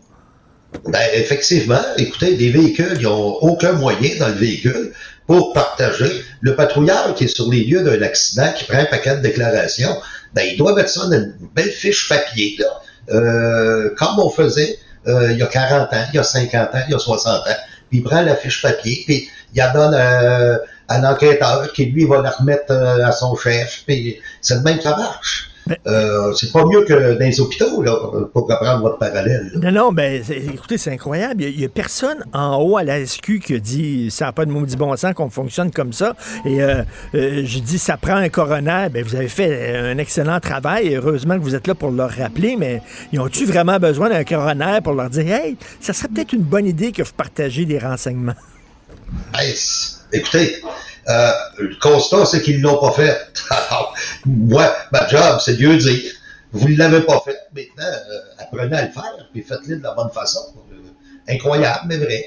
Ben, 0.87 1.09
effectivement, 1.15 1.81
écoutez, 1.97 2.37
des 2.37 2.51
véhicules, 2.51 2.97
ils 2.99 3.05
n'ont 3.05 3.37
aucun 3.41 3.73
moyen 3.73 4.11
dans 4.19 4.29
le 4.29 4.35
véhicule 4.35 4.93
pour 5.27 5.53
partager. 5.53 6.23
Le 6.41 6.55
patrouilleur 6.55 7.15
qui 7.15 7.25
est 7.25 7.35
sur 7.35 7.51
les 7.51 7.65
lieux 7.65 7.83
d'un 7.83 8.03
accident, 8.03 8.53
qui 8.57 8.65
prend 8.65 8.79
un 8.79 8.85
paquet 8.85 9.17
de 9.17 9.23
déclarations, 9.23 9.97
ben, 10.35 10.43
il 10.51 10.59
doit 10.59 10.75
mettre 10.75 10.91
ça 10.91 11.07
dans 11.07 11.13
une 11.13 11.35
belle 11.55 11.71
fiche 11.71 12.09
papier, 12.09 12.57
là, 12.59 12.67
euh, 13.13 13.91
comme 13.97 14.19
on 14.19 14.31
faisait 14.31 14.79
euh, 15.07 15.33
il 15.33 15.39
y 15.39 15.43
a 15.43 15.47
40 15.47 15.93
ans, 15.93 16.05
il 16.13 16.17
y 16.17 16.19
a 16.19 16.25
50 16.25 16.75
ans, 16.75 16.81
il 16.89 16.93
y 16.93 16.95
a 16.95 16.99
60 16.99 17.47
ans. 17.47 17.57
Puis 17.91 17.99
il 17.99 18.03
prend 18.03 18.23
la 18.23 18.35
fiche 18.35 18.63
papier, 18.63 19.03
puis 19.07 19.29
il 19.55 19.59
la 19.59 19.69
donne 19.69 19.95
euh, 19.95 20.59
à 20.89 20.99
l'enquêteur, 20.99 21.73
qui 21.73 21.87
lui 21.87 22.05
va 22.07 22.21
la 22.21 22.31
remettre 22.31 22.73
à 22.73 23.13
son 23.13 23.37
chef, 23.37 23.85
puis 23.87 24.21
c'est 24.41 24.57
le 24.57 24.63
même 24.63 24.79
que 24.79 24.83
ça 24.83 24.97
marche. 24.97 25.51
Euh, 25.87 26.33
c'est 26.35 26.53
pas 26.53 26.65
mieux 26.65 26.83
que 26.85 26.93
dans 26.93 27.19
les 27.19 27.41
hôpitaux, 27.41 27.83
là, 27.83 27.97
pour 28.33 28.47
reprendre 28.47 28.83
votre 28.83 28.99
parallèle. 28.99 29.51
Non, 29.57 29.73
non, 29.73 29.93
ben, 29.93 30.23
écoutez, 30.29 30.79
c'est 30.79 30.93
incroyable. 30.93 31.43
Il 31.43 31.57
n'y 31.57 31.65
a, 31.65 31.69
personne 31.69 32.25
en 32.33 32.57
haut 32.57 32.77
à 32.77 32.85
la 32.85 33.05
SQ 33.05 33.41
qui 33.41 33.55
a 33.55 33.59
dit 33.59 34.11
ça 34.11 34.27
n'a 34.27 34.33
pas 34.33 34.45
de 34.45 34.51
maudit 34.51 34.77
bon 34.77 34.95
sens 34.97 35.15
qu'on 35.15 35.31
fonctionne 35.31 35.71
comme 35.71 35.93
ça. 35.93 36.15
Et 36.45 36.63
euh, 36.63 36.83
euh, 37.15 37.43
je 37.45 37.59
dis 37.61 37.79
ça 37.79 37.97
prend 37.97 38.17
un 38.17 38.29
coroner. 38.29 38.89
Ben, 38.93 39.03
vous 39.03 39.15
avez 39.15 39.29
fait 39.29 39.77
un 39.77 39.99
excellent 39.99 40.41
travail. 40.41 40.95
heureusement 40.95 41.39
que 41.39 41.43
vous 41.43 41.55
êtes 41.55 41.67
là 41.67 41.75
pour 41.75 41.91
leur 41.91 42.11
rappeler, 42.11 42.57
mais 42.59 42.83
ils 43.13 43.21
ont-tu 43.21 43.47
vraiment 43.47 43.79
besoin 43.79 44.11
d'un 44.11 44.25
coroner 44.25 44.81
pour 44.83 44.93
leur 44.93 45.11
dire 45.11 45.27
Hey, 45.29 45.57
ça 45.81 45.93
serait 45.93 46.09
peut-être 46.09 46.33
une 46.33 46.43
bonne 46.43 46.67
idée 46.67 46.93
que 46.93 47.03
vous 47.03 47.13
partagez 47.17 47.65
des 47.65 47.79
renseignements? 47.79 48.35
Hey, 49.35 49.55
écoutez, 50.13 50.57
euh, 51.09 51.33
le 51.59 51.77
constat, 51.81 52.25
c'est 52.25 52.43
qu'ils 52.43 52.59
ne 52.59 52.63
l'ont 52.65 52.81
pas 52.81 52.93
fait. 52.93 53.17
Moi, 54.27 54.75
ma 54.93 55.07
job, 55.09 55.39
c'est 55.41 55.57
Dieu 55.57 55.77
dire. 55.77 56.13
Vous 56.53 56.69
ne 56.69 56.77
l'avez 56.77 57.01
pas 57.01 57.21
fait. 57.25 57.37
Maintenant, 57.55 57.85
euh, 57.85 58.43
apprenez 58.43 58.77
à 58.77 58.87
le 58.87 58.93
faire, 58.93 59.29
puis 59.33 59.43
faites-le 59.43 59.79
de 59.79 59.83
la 59.83 59.93
bonne 59.93 60.11
façon. 60.11 60.41
Euh, 60.73 61.33
incroyable, 61.33 61.81
mais 61.87 61.99
vrai. 61.99 62.25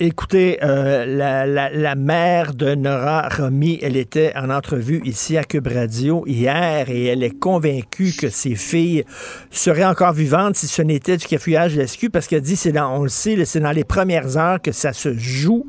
Écoutez, 0.00 0.58
la, 0.60 1.94
mère 1.94 2.52
de 2.52 2.74
Nora 2.74 3.28
Romy, 3.28 3.78
elle 3.80 3.96
était 3.96 4.32
en 4.34 4.50
entrevue 4.50 5.00
ici 5.04 5.38
à 5.38 5.44
Cube 5.44 5.68
Radio 5.68 6.24
hier 6.26 6.90
et 6.90 7.06
elle 7.06 7.22
est 7.22 7.38
convaincue 7.38 8.12
que 8.18 8.28
ses 8.28 8.56
filles 8.56 9.04
seraient 9.52 9.84
encore 9.84 10.14
vivantes 10.14 10.56
si 10.56 10.66
ce 10.66 10.82
n'était 10.82 11.16
du 11.16 11.26
cafouillage 11.26 11.76
de 11.76 12.08
parce 12.08 12.26
qu'elle 12.26 12.40
dit, 12.40 12.56
c'est 12.56 12.76
on 12.80 13.04
le 13.04 13.08
sait, 13.08 13.44
c'est 13.44 13.60
dans 13.60 13.70
les 13.70 13.84
premières 13.84 14.36
heures 14.36 14.60
que 14.60 14.72
ça 14.72 14.92
se 14.92 15.14
joue. 15.14 15.64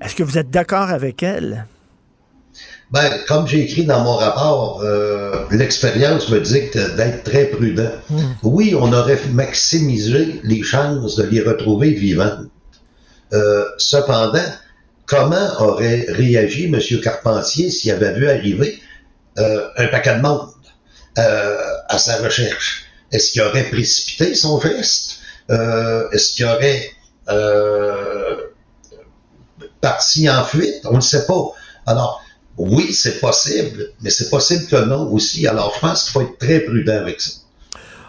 Est-ce 0.00 0.14
que 0.14 0.22
vous 0.22 0.38
êtes 0.38 0.50
d'accord 0.50 0.88
avec 0.88 1.22
elle? 1.22 1.66
Ben, 2.90 3.08
comme 3.28 3.46
j'ai 3.46 3.60
écrit 3.60 3.84
dans 3.84 4.02
mon 4.02 4.16
rapport, 4.16 4.80
euh, 4.82 5.44
l'expérience 5.52 6.28
me 6.28 6.40
dicte 6.40 6.76
d'être 6.96 7.22
très 7.22 7.44
prudent. 7.44 7.90
Hmm. 8.08 8.32
Oui, 8.42 8.74
on 8.74 8.92
aurait 8.92 9.20
maximisé 9.32 10.40
les 10.42 10.62
chances 10.62 11.16
de 11.16 11.24
les 11.24 11.40
retrouver 11.40 11.90
vivantes. 11.90 12.48
Euh, 13.32 13.64
cependant, 13.78 14.44
comment 15.06 15.60
aurait 15.60 16.06
réagi 16.08 16.64
M. 16.64 16.80
Carpentier 17.00 17.70
s'il 17.70 17.92
avait 17.92 18.14
vu 18.14 18.28
arriver 18.28 18.80
euh, 19.38 19.68
un 19.76 19.86
paquet 19.86 20.16
de 20.16 20.22
monde 20.22 20.48
à 21.16 21.98
sa 21.98 22.16
recherche? 22.16 22.86
Est-ce 23.12 23.32
qu'il 23.32 23.42
aurait 23.42 23.64
précipité 23.64 24.34
son 24.34 24.58
geste? 24.60 25.18
Est-ce 25.48 26.32
qu'il 26.32 26.46
aurait 26.46 26.90
partis 29.80 30.28
en 30.28 30.44
fuite? 30.44 30.82
On 30.84 30.96
ne 30.96 31.00
sait 31.00 31.26
pas. 31.26 31.52
Alors, 31.86 32.22
oui, 32.56 32.92
c'est 32.92 33.20
possible, 33.20 33.90
mais 34.02 34.10
c'est 34.10 34.28
possible 34.28 34.66
que 34.66 34.84
non 34.84 35.10
aussi. 35.12 35.46
Alors, 35.46 35.72
je 35.74 35.80
pense 35.80 36.04
qu'il 36.04 36.12
faut 36.12 36.20
être 36.22 36.38
très 36.38 36.60
prudent 36.60 36.96
avec 36.96 37.20
ça. 37.20 37.30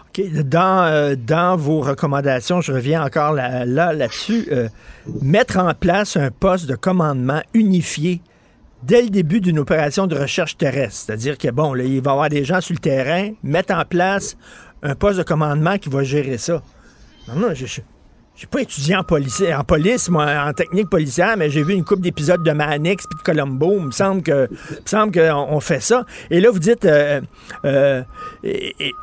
OK. 0.08 0.30
Dans, 0.44 0.84
euh, 0.84 1.56
vos 1.56 1.80
recommandations, 1.80 2.60
je 2.60 2.72
reviens 2.72 3.02
encore 3.02 3.32
là, 3.32 3.64
là-dessus, 3.64 4.48
euh, 4.52 4.68
mettre 5.22 5.58
en 5.58 5.72
place 5.72 6.16
un 6.16 6.30
poste 6.30 6.66
de 6.66 6.76
commandement 6.76 7.40
unifié 7.54 8.20
dès 8.82 9.02
le 9.02 9.08
début 9.08 9.40
d'une 9.40 9.58
opération 9.58 10.06
de 10.06 10.16
recherche 10.16 10.58
terrestre. 10.58 11.04
C'est-à-dire 11.06 11.38
que, 11.38 11.48
bon, 11.48 11.72
là, 11.72 11.84
il 11.84 12.02
va 12.02 12.10
y 12.10 12.12
avoir 12.12 12.28
des 12.28 12.44
gens 12.44 12.60
sur 12.60 12.74
le 12.74 12.80
terrain, 12.80 13.32
mettre 13.42 13.72
en 13.72 13.84
place 13.84 14.36
un 14.82 14.94
poste 14.94 15.18
de 15.18 15.22
commandement 15.22 15.78
qui 15.78 15.88
va 15.88 16.02
gérer 16.02 16.36
ça. 16.36 16.62
Non, 17.28 17.36
non, 17.36 17.54
je, 17.54 17.80
j'ai 18.34 18.46
pas 18.46 18.62
étudié 18.62 18.96
en 18.96 19.04
police, 19.04 19.42
en 19.56 19.62
police, 19.62 20.08
moi, 20.08 20.26
en 20.46 20.52
technique 20.54 20.88
policière, 20.88 21.36
mais 21.36 21.50
j'ai 21.50 21.62
vu 21.62 21.74
une 21.74 21.84
couple 21.84 22.00
d'épisodes 22.00 22.42
de 22.42 22.50
Manix 22.52 23.06
puis 23.06 23.18
de 23.18 23.22
Colombo. 23.22 23.76
Il 23.78 23.86
me 23.86 23.90
semble 23.90 24.22
que, 24.22 24.48
me 24.50 24.86
semble 24.86 25.12
qu'on 25.12 25.60
fait 25.60 25.80
ça. 25.80 26.06
Et 26.30 26.40
là, 26.40 26.50
vous 26.50 26.58
dites 26.58 26.86
euh, 26.86 27.20
euh, 27.66 28.02
et, 28.42 28.94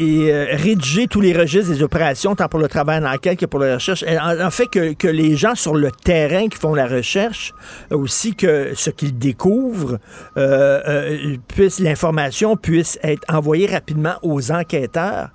euh, 0.00 0.46
rédiger 0.52 1.08
tous 1.08 1.20
les 1.20 1.36
registres 1.36 1.72
des 1.72 1.82
opérations, 1.82 2.36
tant 2.36 2.48
pour 2.48 2.60
le 2.60 2.68
travail 2.68 3.04
en 3.04 3.12
enquête 3.12 3.40
que 3.40 3.46
pour 3.46 3.58
la 3.58 3.74
recherche. 3.74 4.04
En, 4.04 4.50
fait, 4.50 4.68
que, 4.68 4.92
que, 4.94 5.08
les 5.08 5.36
gens 5.36 5.56
sur 5.56 5.74
le 5.74 5.90
terrain 5.90 6.48
qui 6.48 6.56
font 6.56 6.74
la 6.74 6.86
recherche, 6.86 7.52
aussi 7.90 8.36
que 8.36 8.72
ce 8.74 8.90
qu'ils 8.90 9.18
découvrent, 9.18 9.98
puissent 11.48 11.80
l'information 11.80 12.56
puisse 12.56 12.98
être 13.02 13.24
envoyée 13.28 13.66
rapidement 13.66 14.14
aux 14.22 14.52
enquêteurs. 14.52 15.30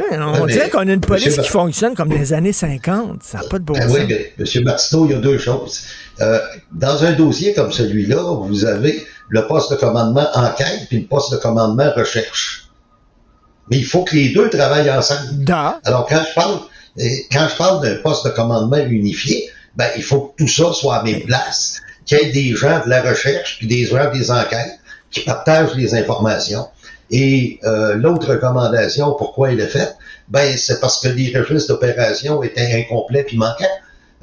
On 0.00 0.46
dirait 0.46 0.70
qu'on 0.70 0.88
a 0.88 0.92
une 0.92 1.00
police 1.00 1.38
qui 1.38 1.48
fonctionne 1.48 1.94
comme 1.94 2.08
des 2.08 2.32
années 2.32 2.52
50. 2.52 3.22
Ça 3.22 3.38
n'a 3.38 3.44
pas 3.44 3.58
de 3.58 3.64
bon 3.64 3.74
ben 3.74 3.88
sens. 3.88 3.98
Oui, 3.98 4.14
M. 4.38 4.64
Martineau, 4.64 5.06
il 5.06 5.12
y 5.12 5.14
a 5.14 5.18
deux 5.18 5.38
choses. 5.38 5.82
Euh, 6.20 6.38
dans 6.72 7.04
un 7.04 7.12
dossier 7.12 7.54
comme 7.54 7.72
celui-là, 7.72 8.22
vous 8.40 8.64
avez 8.64 9.06
le 9.28 9.46
poste 9.46 9.70
de 9.70 9.76
commandement 9.76 10.26
enquête 10.34 10.86
puis 10.88 11.00
le 11.00 11.06
poste 11.06 11.32
de 11.32 11.36
commandement 11.36 11.90
recherche. 11.94 12.68
Mais 13.70 13.78
il 13.78 13.84
faut 13.84 14.04
que 14.04 14.14
les 14.14 14.30
deux 14.30 14.48
travaillent 14.48 14.90
ensemble. 14.90 15.44
Alors, 15.84 16.06
quand 16.06 16.22
je 16.28 16.34
parle, 16.34 16.58
quand 17.32 17.48
je 17.48 17.56
parle 17.56 17.82
d'un 17.82 17.96
poste 17.96 18.24
de 18.24 18.30
commandement 18.30 18.78
unifié, 18.78 19.50
ben, 19.76 19.88
il 19.96 20.02
faut 20.02 20.20
que 20.20 20.44
tout 20.44 20.48
ça 20.48 20.72
soit 20.72 20.96
à 20.96 21.02
mes 21.02 21.20
places, 21.20 21.82
qu'il 22.04 22.18
y 22.18 22.22
ait 22.22 22.32
des 22.32 22.54
gens 22.54 22.82
de 22.84 22.88
la 22.88 23.02
recherche 23.02 23.58
puis 23.58 23.66
des 23.66 23.84
gens 23.84 24.10
des 24.10 24.30
enquêtes 24.30 24.78
qui 25.10 25.20
partagent 25.20 25.74
les 25.74 25.94
informations 25.94 26.66
et 27.10 27.60
euh, 27.64 27.94
l'autre 27.94 28.32
recommandation, 28.32 29.12
pourquoi 29.12 29.52
elle 29.52 29.60
est 29.60 29.68
faite, 29.68 29.96
ben 30.28 30.56
c'est 30.56 30.80
parce 30.80 31.00
que 31.00 31.08
les 31.08 31.36
registres 31.36 31.72
d'opération 31.72 32.42
étaient 32.42 32.72
incomplets 32.74 33.22
puis 33.22 33.36
manquants, 33.36 33.64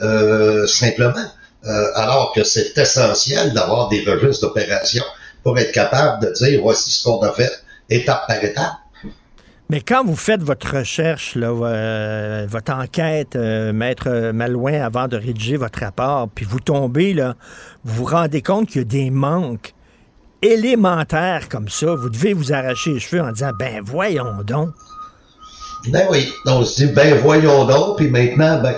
euh, 0.02 0.68
simplement. 0.68 1.14
Euh, 1.66 1.86
alors 1.96 2.34
que 2.36 2.44
c'est 2.44 2.78
essentiel 2.78 3.54
d'avoir 3.54 3.88
des 3.88 4.04
registres 4.04 4.48
d'opération 4.48 5.04
pour 5.44 5.58
être 5.58 5.72
capable 5.72 6.26
de 6.26 6.34
dire 6.34 6.60
voici 6.62 6.92
ce 6.92 7.06
qu'on 7.06 7.22
a 7.22 7.32
fait 7.32 7.52
étape 7.90 8.28
par 8.28 8.44
étape. 8.44 8.74
Mais 9.70 9.80
quand 9.80 10.04
vous 10.04 10.18
faites 10.18 10.42
votre 10.42 10.78
recherche, 10.78 11.36
là, 11.36 12.46
votre 12.48 12.74
enquête, 12.74 13.36
maître 13.36 14.32
Malouin, 14.34 14.82
avant 14.82 15.08
de 15.08 15.16
rédiger 15.16 15.56
votre 15.56 15.80
rapport, 15.80 16.28
puis 16.36 16.46
vous 16.46 16.60
tombez, 16.60 17.14
là, 17.14 17.36
vous 17.86 18.04
vous 18.04 18.12
rendez 18.12 18.42
compte 18.42 18.68
qu'il 18.68 18.82
y 18.82 18.82
a 18.82 18.86
des 18.86 19.10
manques 19.10 19.74
élémentaire 20.44 21.48
comme 21.50 21.70
ça, 21.70 21.96
vous 21.96 22.10
devez 22.10 22.34
vous 22.34 22.54
arracher 22.54 22.94
les 22.94 23.00
cheveux 23.00 23.22
en 23.22 23.32
disant 23.32 23.52
ben 23.58 23.82
voyons 23.84 24.44
donc. 24.46 24.70
Ben 25.88 26.06
oui. 26.12 26.32
On 26.46 26.64
se 26.64 26.84
dit 26.84 26.92
ben 26.92 27.18
voyons 27.20 27.66
donc, 27.66 27.98
puis 27.98 28.10
maintenant, 28.10 28.62
ben, 28.62 28.76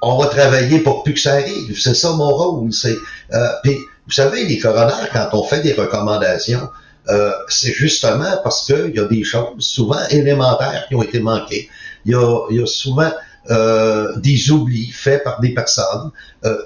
on 0.00 0.18
va 0.18 0.26
travailler 0.26 0.80
pour 0.80 1.02
plus 1.02 1.14
que 1.14 1.20
ça 1.20 1.34
arrive. 1.34 1.78
C'est 1.78 1.94
ça 1.94 2.12
mon 2.12 2.28
rôle. 2.28 2.72
C'est, 2.72 2.96
euh, 3.32 3.48
puis, 3.62 3.76
vous 4.06 4.12
savez, 4.12 4.44
les 4.44 4.58
coronaires, 4.58 5.08
quand 5.12 5.28
on 5.32 5.42
fait 5.42 5.60
des 5.60 5.72
recommandations, 5.72 6.68
euh, 7.08 7.32
c'est 7.48 7.72
justement 7.72 8.38
parce 8.44 8.66
qu'il 8.66 8.94
y 8.94 9.00
a 9.00 9.04
des 9.04 9.24
choses 9.24 9.64
souvent 9.64 10.00
élémentaires 10.10 10.84
qui 10.88 10.94
ont 10.94 11.02
été 11.02 11.20
manquées. 11.20 11.68
Il 12.04 12.12
y 12.12 12.14
a, 12.14 12.40
il 12.50 12.58
y 12.58 12.62
a 12.62 12.66
souvent 12.66 13.10
euh, 13.50 14.14
des 14.16 14.50
oublis 14.50 14.90
faits 14.92 15.24
par 15.24 15.40
des 15.40 15.54
personnes 15.54 16.10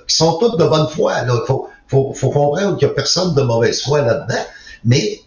qui 0.07 0.16
sont 0.16 0.38
toutes 0.38 0.59
de 0.59 0.64
bonne 0.64 0.88
foi. 0.88 1.22
Là. 1.22 1.40
Faut, 1.47 1.68
faut, 1.93 2.12
faut 2.14 2.30
comprendre 2.30 2.78
qu'il 2.78 2.88
n'y 2.88 2.93
a 2.93 2.95
personne 2.95 3.34
de 3.34 3.43
mauvaise 3.43 3.82
foi 3.82 4.01
là-dedans, 4.01 4.43
mais 4.84 5.20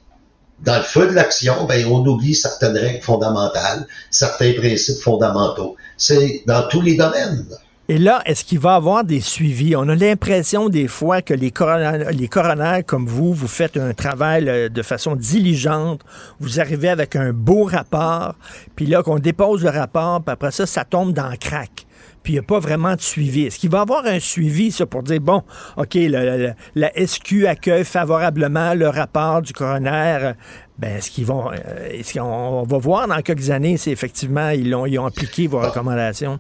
dans 0.63 0.77
le 0.77 0.83
feu 0.83 1.07
de 1.07 1.13
l'action, 1.13 1.65
ben, 1.65 1.85
on 1.85 2.03
oublie 2.05 2.33
certaines 2.33 2.75
règles 2.75 3.03
fondamentales, 3.03 3.85
certains 4.09 4.53
principes 4.53 5.01
fondamentaux. 5.01 5.75
C'est 5.95 6.41
dans 6.47 6.67
tous 6.67 6.81
les 6.81 6.95
domaines. 6.95 7.45
Et 7.87 7.99
là, 7.99 8.23
est-ce 8.25 8.43
qu'il 8.43 8.57
va 8.57 8.71
y 8.71 8.75
avoir 8.77 9.03
des 9.03 9.21
suivis? 9.21 9.75
On 9.75 9.87
a 9.89 9.95
l'impression 9.95 10.69
des 10.69 10.87
fois 10.87 11.21
que 11.21 11.35
les 11.35 11.51
coronaires, 11.51 12.11
les 12.11 12.27
coronaires 12.27 12.83
comme 12.83 13.05
vous, 13.05 13.31
vous 13.31 13.47
faites 13.47 13.77
un 13.77 13.93
travail 13.93 14.49
euh, 14.49 14.69
de 14.69 14.81
façon 14.81 15.15
diligente, 15.15 16.01
vous 16.39 16.59
arrivez 16.59 16.89
avec 16.89 17.15
un 17.15 17.31
beau 17.31 17.65
rapport, 17.65 18.33
puis 18.75 18.87
là, 18.87 19.03
qu'on 19.03 19.19
dépose 19.19 19.63
le 19.63 19.69
rapport, 19.69 20.23
puis 20.23 20.33
après 20.33 20.49
ça, 20.49 20.65
ça 20.65 20.83
tombe 20.83 21.13
dans 21.13 21.29
le 21.29 21.37
crack 21.37 21.84
puis 22.25 22.33
il 22.33 22.37
n'y 22.37 22.39
a 22.39 22.43
pas 22.43 22.59
vraiment 22.59 22.95
de 22.95 23.01
suivi. 23.01 23.43
Est-ce 23.43 23.59
qu'il 23.59 23.69
va 23.69 23.77
y 23.77 23.81
avoir 23.81 24.03
un 24.07 24.19
suivi, 24.19 24.71
ça, 24.71 24.87
pour 24.87 25.03
dire, 25.03 25.21
bon, 25.21 25.43
OK, 25.77 25.93
la, 25.93 26.91
SQ 26.97 27.45
accueille 27.45 27.85
favorablement 27.85 28.73
le 28.73 28.89
rapport 28.89 29.43
du 29.43 29.53
coroner, 29.53 30.31
ben, 30.79 30.97
est-ce 30.97 31.11
qu'ils 31.11 31.27
vont, 31.27 31.51
euh, 31.51 31.89
est-ce 31.91 32.17
qu'on 32.17 32.63
va 32.63 32.77
voir 32.79 33.07
dans 33.07 33.21
quelques 33.21 33.51
années 33.51 33.77
si 33.77 33.91
effectivement 33.91 34.49
ils 34.49 34.73
ont, 34.73 34.87
ils 34.87 34.97
ont 34.97 35.05
appliqué 35.05 35.45
vos 35.45 35.59
recommandations? 35.59 36.39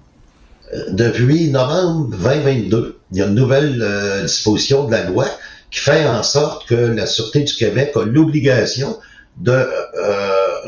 Euh, 0.73 0.85
depuis 0.89 1.51
novembre 1.51 2.17
2022, 2.17 2.99
il 3.11 3.17
y 3.19 3.21
a 3.21 3.27
une 3.27 3.35
nouvelle 3.35 3.79
euh, 3.83 4.23
disposition 4.23 4.85
de 4.85 4.91
la 4.91 5.03
loi 5.03 5.27
qui 5.69 5.81
fait 5.81 6.07
en 6.07 6.23
sorte 6.23 6.67
que 6.67 6.73
la 6.73 7.05
Sûreté 7.05 7.43
du 7.43 7.53
Québec 7.53 7.91
a 7.95 8.05
l'obligation 8.05 8.97
de 9.37 9.67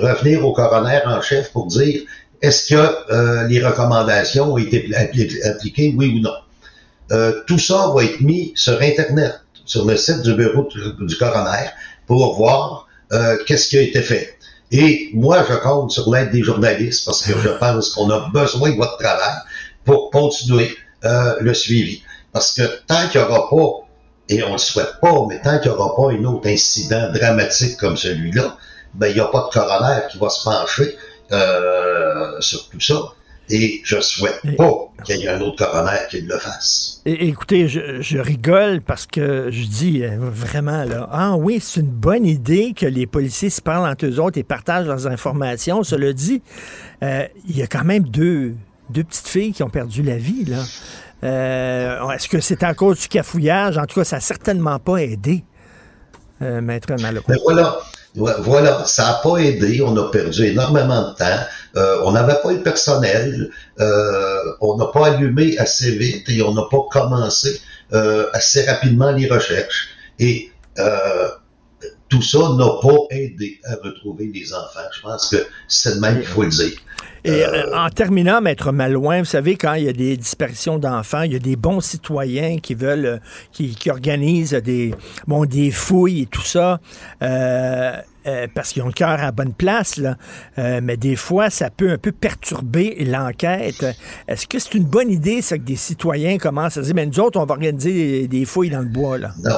revenir 0.01 0.45
au 0.45 0.51
coroner 0.51 0.99
en 1.05 1.21
chef 1.21 1.51
pour 1.53 1.67
dire 1.67 2.01
est-ce 2.41 2.73
que 2.73 3.11
euh, 3.11 3.47
les 3.47 3.65
recommandations 3.65 4.53
ont 4.53 4.57
été 4.57 4.89
appliquées, 4.95 5.93
oui 5.97 6.15
ou 6.17 6.21
non? 6.21 6.33
Euh, 7.11 7.41
tout 7.47 7.59
ça 7.59 7.91
va 7.93 8.03
être 8.03 8.21
mis 8.21 8.51
sur 8.55 8.81
Internet, 8.81 9.39
sur 9.65 9.85
le 9.85 9.97
site 9.97 10.21
du 10.21 10.33
bureau 10.33 10.67
du 10.99 11.17
coroner, 11.17 11.69
pour 12.05 12.35
voir 12.35 12.87
euh, 13.13 13.37
qu'est-ce 13.45 13.69
qui 13.69 13.77
a 13.77 13.81
été 13.81 14.01
fait. 14.01 14.37
Et 14.71 15.09
moi, 15.13 15.45
je 15.49 15.55
compte 15.55 15.91
sur 15.91 16.13
l'aide 16.13 16.31
des 16.31 16.43
journalistes 16.43 17.05
parce 17.05 17.23
que 17.23 17.31
je 17.39 17.49
pense 17.49 17.91
qu'on 17.91 18.09
a 18.09 18.29
besoin 18.33 18.71
de 18.71 18.75
votre 18.75 18.97
travail 18.97 19.37
pour 19.85 20.11
continuer 20.11 20.75
le 21.39 21.53
suivi. 21.53 22.01
Parce 22.33 22.51
que 22.53 22.63
tant 22.85 23.07
qu'il 23.07 23.21
n'y 23.21 23.27
aura 23.27 23.49
pas, 23.49 23.87
et 24.27 24.43
on 24.43 24.47
ne 24.47 24.51
le 24.53 24.57
souhaite 24.57 24.99
pas, 25.01 25.25
mais 25.29 25.39
tant 25.39 25.57
qu'il 25.59 25.71
n'y 25.71 25.77
aura 25.77 25.95
pas 25.95 26.11
un 26.11 26.23
autre 26.25 26.49
incident 26.49 27.09
dramatique 27.13 27.77
comme 27.77 27.95
celui-là, 27.95 28.57
ben, 28.93 29.07
il 29.07 29.13
n'y 29.13 29.21
a 29.21 29.25
pas 29.25 29.47
de 29.47 29.53
coroner 29.53 30.01
qui 30.11 30.17
va 30.17 30.29
se 30.29 30.43
pencher 30.43 30.97
euh, 31.31 32.39
sur 32.39 32.69
tout 32.69 32.79
ça. 32.79 33.13
Et 33.49 33.79
je 33.83 34.01
souhaite 34.01 34.41
pas 34.57 34.91
qu'il 35.05 35.17
y 35.17 35.23
ait 35.23 35.29
un 35.29 35.39
autre 35.39 35.65
coroner 35.65 35.99
qui 36.09 36.19
le 36.21 36.37
fasse. 36.37 37.01
écoutez, 37.05 37.69
je, 37.69 38.17
rigole 38.17 38.81
parce 38.81 39.07
que 39.07 39.47
je 39.51 39.63
dis 39.65 40.03
euh, 40.03 40.17
vraiment 40.19 40.83
là, 40.83 41.07
ah 41.13 41.35
oui, 41.37 41.59
c'est 41.61 41.79
une 41.79 41.87
bonne 41.87 42.25
idée 42.25 42.73
que 42.75 42.85
les 42.85 43.07
policiers 43.07 43.49
se 43.49 43.61
parlent 43.61 43.87
entre 43.89 44.05
eux 44.05 44.19
autres 44.19 44.37
et 44.37 44.43
partagent 44.43 44.87
leurs 44.87 45.07
informations. 45.07 45.83
Cela 45.83 46.11
dit, 46.11 46.41
euh, 47.03 47.25
il 47.47 47.57
y 47.57 47.61
a 47.61 47.67
quand 47.67 47.85
même 47.85 48.03
deux, 48.03 48.53
deux 48.89 49.05
petites 49.05 49.29
filles 49.29 49.53
qui 49.53 49.63
ont 49.63 49.69
perdu 49.69 50.03
la 50.03 50.17
vie 50.17 50.45
là. 50.45 50.63
Est-ce 52.13 52.27
que 52.27 52.41
c'est 52.41 52.63
à 52.63 52.73
cause 52.73 52.99
du 52.99 53.07
cafouillage? 53.07 53.77
En 53.77 53.85
tout 53.85 53.99
cas, 53.99 54.03
ça 54.03 54.17
n'a 54.17 54.21
certainement 54.21 54.77
pas 54.77 54.97
aidé, 54.97 55.43
Maître 56.41 56.93
Malo. 57.01 57.21
Ben 57.27 57.37
voilà. 57.43 57.79
Voilà, 58.17 58.83
ça 58.85 59.03
n'a 59.03 59.13
pas 59.23 59.37
aidé. 59.37 59.81
On 59.85 59.95
a 59.95 60.09
perdu 60.09 60.45
énormément 60.45 61.09
de 61.09 61.15
temps. 61.15 61.39
Euh, 61.75 62.01
on 62.03 62.11
n'avait 62.11 62.41
pas 62.41 62.51
le 62.51 62.63
personnel. 62.63 63.49
Euh, 63.79 64.39
on 64.59 64.75
n'a 64.77 64.87
pas 64.87 65.07
allumé 65.07 65.57
assez 65.59 65.91
vite 65.91 66.27
et 66.29 66.41
on 66.41 66.53
n'a 66.53 66.63
pas 66.71 66.81
commencé 66.91 67.61
euh, 67.93 68.25
assez 68.33 68.65
rapidement 68.65 69.11
les 69.11 69.27
recherches. 69.27 69.89
Et 70.19 70.51
tout 72.09 72.21
ça 72.21 72.39
n'a 72.57 72.69
pas 72.81 72.97
aidé 73.09 73.59
à 73.65 73.75
retrouver 73.83 74.29
les 74.33 74.53
enfants. 74.53 74.87
Je 74.95 75.01
pense 75.01 75.29
que 75.29 75.37
c'est 75.67 75.95
le 75.95 75.99
même 75.99 76.19
qu'il 76.19 76.27
faut 76.27 76.43
le 76.43 76.49
dire. 76.49 76.77
Et 77.23 77.43
en 77.73 77.89
terminant, 77.89 78.39
Maître 78.39 78.71
Malouin, 78.71 79.19
vous 79.19 79.25
savez, 79.25 79.57
quand 79.57 79.73
il 79.73 79.83
y 79.83 79.89
a 79.89 79.93
des 79.93 80.15
disparitions 80.15 80.77
d'enfants, 80.77 81.23
il 81.23 81.33
y 81.33 81.35
a 81.35 81.39
des 81.39 81.57
bons 81.57 81.81
citoyens 81.81 82.59
qui 82.59 82.73
veulent, 82.73 83.19
qui, 83.51 83.75
qui 83.75 83.89
organisent 83.89 84.53
des, 84.53 84.93
bon, 85.27 85.45
des 85.45 85.71
fouilles 85.71 86.21
et 86.21 86.25
tout 86.27 86.43
ça. 86.43 86.79
Euh, 87.21 87.91
euh, 88.27 88.47
parce 88.53 88.73
qu'ils 88.73 88.83
ont 88.83 88.87
le 88.87 88.93
cœur 88.93 89.09
à 89.09 89.17
la 89.17 89.31
bonne 89.31 89.53
place, 89.53 89.97
là. 89.97 90.17
Euh, 90.57 90.81
mais 90.83 90.97
des 90.97 91.15
fois, 91.15 91.49
ça 91.49 91.69
peut 91.69 91.91
un 91.91 91.97
peu 91.97 92.11
perturber 92.11 92.97
l'enquête. 93.05 93.85
Est-ce 94.27 94.47
que 94.47 94.59
c'est 94.59 94.73
une 94.73 94.83
bonne 94.83 95.09
idée, 95.09 95.41
ça, 95.41 95.57
que 95.57 95.63
des 95.63 95.77
citoyens 95.77 96.37
commencent 96.37 96.77
à 96.77 96.81
dire, 96.81 96.93
mais 96.93 97.05
nous 97.05 97.19
autres, 97.21 97.39
on 97.39 97.45
va 97.45 97.53
organiser 97.53 98.27
des, 98.27 98.45
fouilles 98.45 98.69
dans 98.69 98.81
le 98.81 98.89
bois, 98.89 99.17
là? 99.17 99.31
Non. 99.43 99.55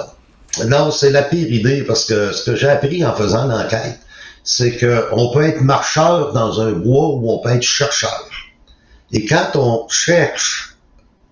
Non, 0.65 0.91
c'est 0.91 1.11
la 1.11 1.21
pire 1.21 1.51
idée, 1.51 1.83
parce 1.83 2.05
que 2.05 2.31
ce 2.31 2.43
que 2.43 2.55
j'ai 2.55 2.69
appris 2.69 3.05
en 3.05 3.15
faisant 3.15 3.45
l'enquête, 3.45 3.99
c'est 4.43 4.77
qu'on 4.77 5.31
peut 5.31 5.43
être 5.43 5.61
marcheur 5.61 6.33
dans 6.33 6.61
un 6.61 6.71
bois 6.71 7.09
ou 7.09 7.29
on 7.31 7.39
peut 7.39 7.49
être 7.49 7.61
chercheur. 7.63 8.29
Et 9.11 9.25
quand 9.25 9.55
on 9.55 9.87
cherche 9.89 10.77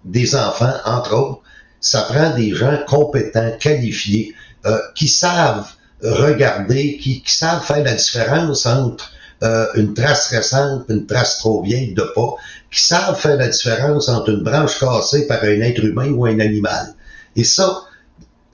des 0.05 0.35
enfants, 0.35 0.73
entre 0.85 1.15
autres, 1.15 1.41
ça 1.79 2.01
prend 2.03 2.31
des 2.35 2.51
gens 2.53 2.77
compétents, 2.87 3.51
qualifiés, 3.59 4.33
euh, 4.65 4.77
qui 4.95 5.07
savent 5.07 5.67
regarder, 6.01 6.97
qui, 6.97 7.21
qui, 7.21 7.33
savent 7.33 7.63
faire 7.63 7.83
la 7.83 7.93
différence 7.93 8.65
entre 8.65 9.11
euh, 9.43 9.67
une 9.75 9.93
trace 9.93 10.29
récente, 10.29 10.85
une 10.89 11.05
trace 11.05 11.37
trop 11.39 11.61
vieille 11.61 11.93
de 11.93 12.03
pas, 12.15 12.35
qui 12.71 12.81
savent 12.81 13.19
faire 13.19 13.37
la 13.37 13.47
différence 13.47 14.09
entre 14.09 14.29
une 14.29 14.43
branche 14.43 14.79
cassée 14.79 15.27
par 15.27 15.43
un 15.43 15.61
être 15.61 15.83
humain 15.83 16.09
ou 16.11 16.25
un 16.25 16.39
animal. 16.39 16.93
Et 17.35 17.43
ça, 17.43 17.83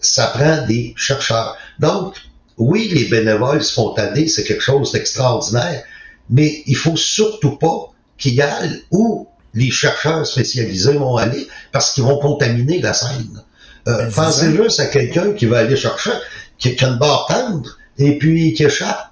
ça 0.05 0.27
prend 0.27 0.65
des 0.65 0.93
chercheurs. 0.97 1.57
Donc, 1.79 2.15
oui, 2.57 2.89
les 2.93 3.05
bénévoles 3.05 3.63
spontanés, 3.63 4.27
c'est 4.27 4.43
quelque 4.43 4.61
chose 4.61 4.91
d'extraordinaire, 4.91 5.83
mais 6.29 6.63
il 6.65 6.75
faut 6.75 6.95
surtout 6.95 7.57
pas 7.57 7.91
qu'ils 8.17 8.41
aillent 8.41 8.83
où 8.91 9.27
les 9.53 9.71
chercheurs 9.71 10.25
spécialisés 10.25 10.93
vont 10.93 11.17
aller 11.17 11.47
parce 11.71 11.93
qu'ils 11.93 12.03
vont 12.03 12.17
contaminer 12.17 12.79
la 12.79 12.93
scène. 12.93 13.41
Euh, 13.87 14.05
ben, 14.05 14.11
pensez 14.11 14.55
juste 14.55 14.79
à 14.79 14.85
quelqu'un 14.85 15.33
qui 15.33 15.45
va 15.45 15.59
aller 15.59 15.75
chercher, 15.75 16.11
qui, 16.57 16.69
a 16.69 16.87
une 16.87 16.97
barre 16.97 17.25
tendre 17.27 17.77
et 17.97 18.17
puis 18.17 18.53
qui 18.53 18.63
échappe 18.63 19.11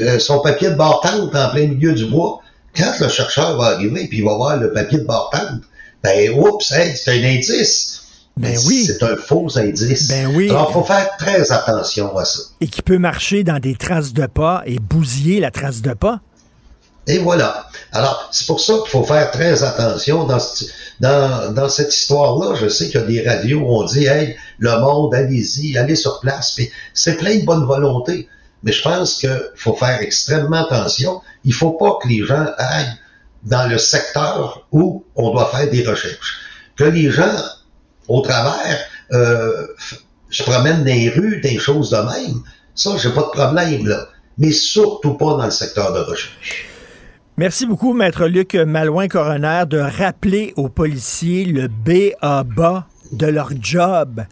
euh, 0.00 0.18
son 0.18 0.40
papier 0.40 0.70
de 0.70 0.74
barre 0.74 1.00
tendre 1.00 1.36
en 1.36 1.50
plein 1.50 1.66
milieu 1.66 1.92
du 1.92 2.06
bois. 2.06 2.40
Quand 2.74 2.92
le 3.00 3.08
chercheur 3.08 3.56
va 3.58 3.66
arriver 3.66 4.06
puis 4.08 4.18
il 4.18 4.24
va 4.24 4.34
voir 4.34 4.56
le 4.56 4.72
papier 4.72 4.98
de 4.98 5.04
barre 5.04 5.30
tendre, 5.30 5.60
ben 6.02 6.32
oups, 6.32 6.66
c'est 6.66 7.08
un 7.08 7.24
indice. 7.24 8.01
Ben 8.36 8.56
oui. 8.66 8.84
C'est 8.86 9.02
un 9.02 9.16
faux 9.16 9.58
indice. 9.58 10.08
Ben 10.08 10.26
oui. 10.34 10.50
Alors, 10.50 10.68
il 10.70 10.72
faut 10.72 10.84
faire 10.84 11.10
très 11.18 11.52
attention 11.52 12.16
à 12.16 12.24
ça. 12.24 12.40
Et 12.60 12.66
qui 12.66 12.82
peut 12.82 12.98
marcher 12.98 13.44
dans 13.44 13.58
des 13.58 13.74
traces 13.74 14.12
de 14.12 14.26
pas 14.26 14.62
et 14.66 14.78
bousiller 14.78 15.40
la 15.40 15.50
trace 15.50 15.82
de 15.82 15.92
pas. 15.92 16.20
Et 17.06 17.18
voilà. 17.18 17.66
Alors, 17.92 18.28
c'est 18.32 18.46
pour 18.46 18.60
ça 18.60 18.74
qu'il 18.82 18.90
faut 18.90 19.04
faire 19.04 19.30
très 19.32 19.64
attention 19.64 20.24
dans, 20.24 20.38
dans, 21.00 21.52
dans 21.52 21.68
cette 21.68 21.94
histoire-là. 21.94 22.54
Je 22.60 22.68
sais 22.68 22.88
qu'il 22.88 23.00
y 23.00 23.02
a 23.02 23.06
des 23.06 23.28
radios 23.28 23.60
où 23.60 23.82
on 23.82 23.84
dit, 23.84 24.06
hey, 24.06 24.36
le 24.58 24.78
monde, 24.78 25.14
allez-y, 25.14 25.76
allez 25.76 25.96
sur 25.96 26.20
place. 26.20 26.52
Puis 26.52 26.70
c'est 26.94 27.16
plein 27.16 27.36
de 27.36 27.44
bonne 27.44 27.64
volonté. 27.64 28.28
Mais 28.62 28.72
je 28.72 28.82
pense 28.82 29.16
qu'il 29.18 29.42
faut 29.56 29.74
faire 29.74 30.00
extrêmement 30.00 30.64
attention. 30.64 31.20
Il 31.44 31.52
faut 31.52 31.72
pas 31.72 31.98
que 32.00 32.08
les 32.08 32.24
gens 32.24 32.46
aillent 32.56 32.96
dans 33.42 33.68
le 33.68 33.78
secteur 33.78 34.66
où 34.70 35.04
on 35.16 35.32
doit 35.32 35.50
faire 35.50 35.68
des 35.68 35.84
recherches. 35.84 36.40
Que 36.76 36.84
les 36.84 37.10
gens, 37.10 37.34
au 38.08 38.20
travers, 38.20 38.78
euh, 39.12 39.66
se 40.30 40.42
promènent 40.42 40.84
dans 40.84 40.94
les 40.94 41.10
rues, 41.10 41.40
des 41.40 41.58
choses 41.58 41.90
de 41.90 41.96
même. 41.96 42.42
Ça, 42.74 42.90
j'ai 42.96 43.10
pas 43.10 43.22
de 43.22 43.30
problème, 43.38 43.86
là. 43.86 44.08
Mais 44.38 44.50
surtout 44.50 45.14
pas 45.14 45.36
dans 45.36 45.44
le 45.44 45.50
secteur 45.50 45.92
de 45.92 46.00
recherche. 46.00 46.66
Merci 47.36 47.66
beaucoup, 47.66 47.92
Maître 47.92 48.26
Luc 48.26 48.54
Malouin-Coroner, 48.54 49.64
de 49.66 49.78
rappeler 49.78 50.52
aux 50.56 50.68
policiers 50.68 51.44
le 51.44 51.68
B.A.B.A. 51.68 52.86
de 53.12 53.26
leur 53.26 53.50
job. 53.60 54.24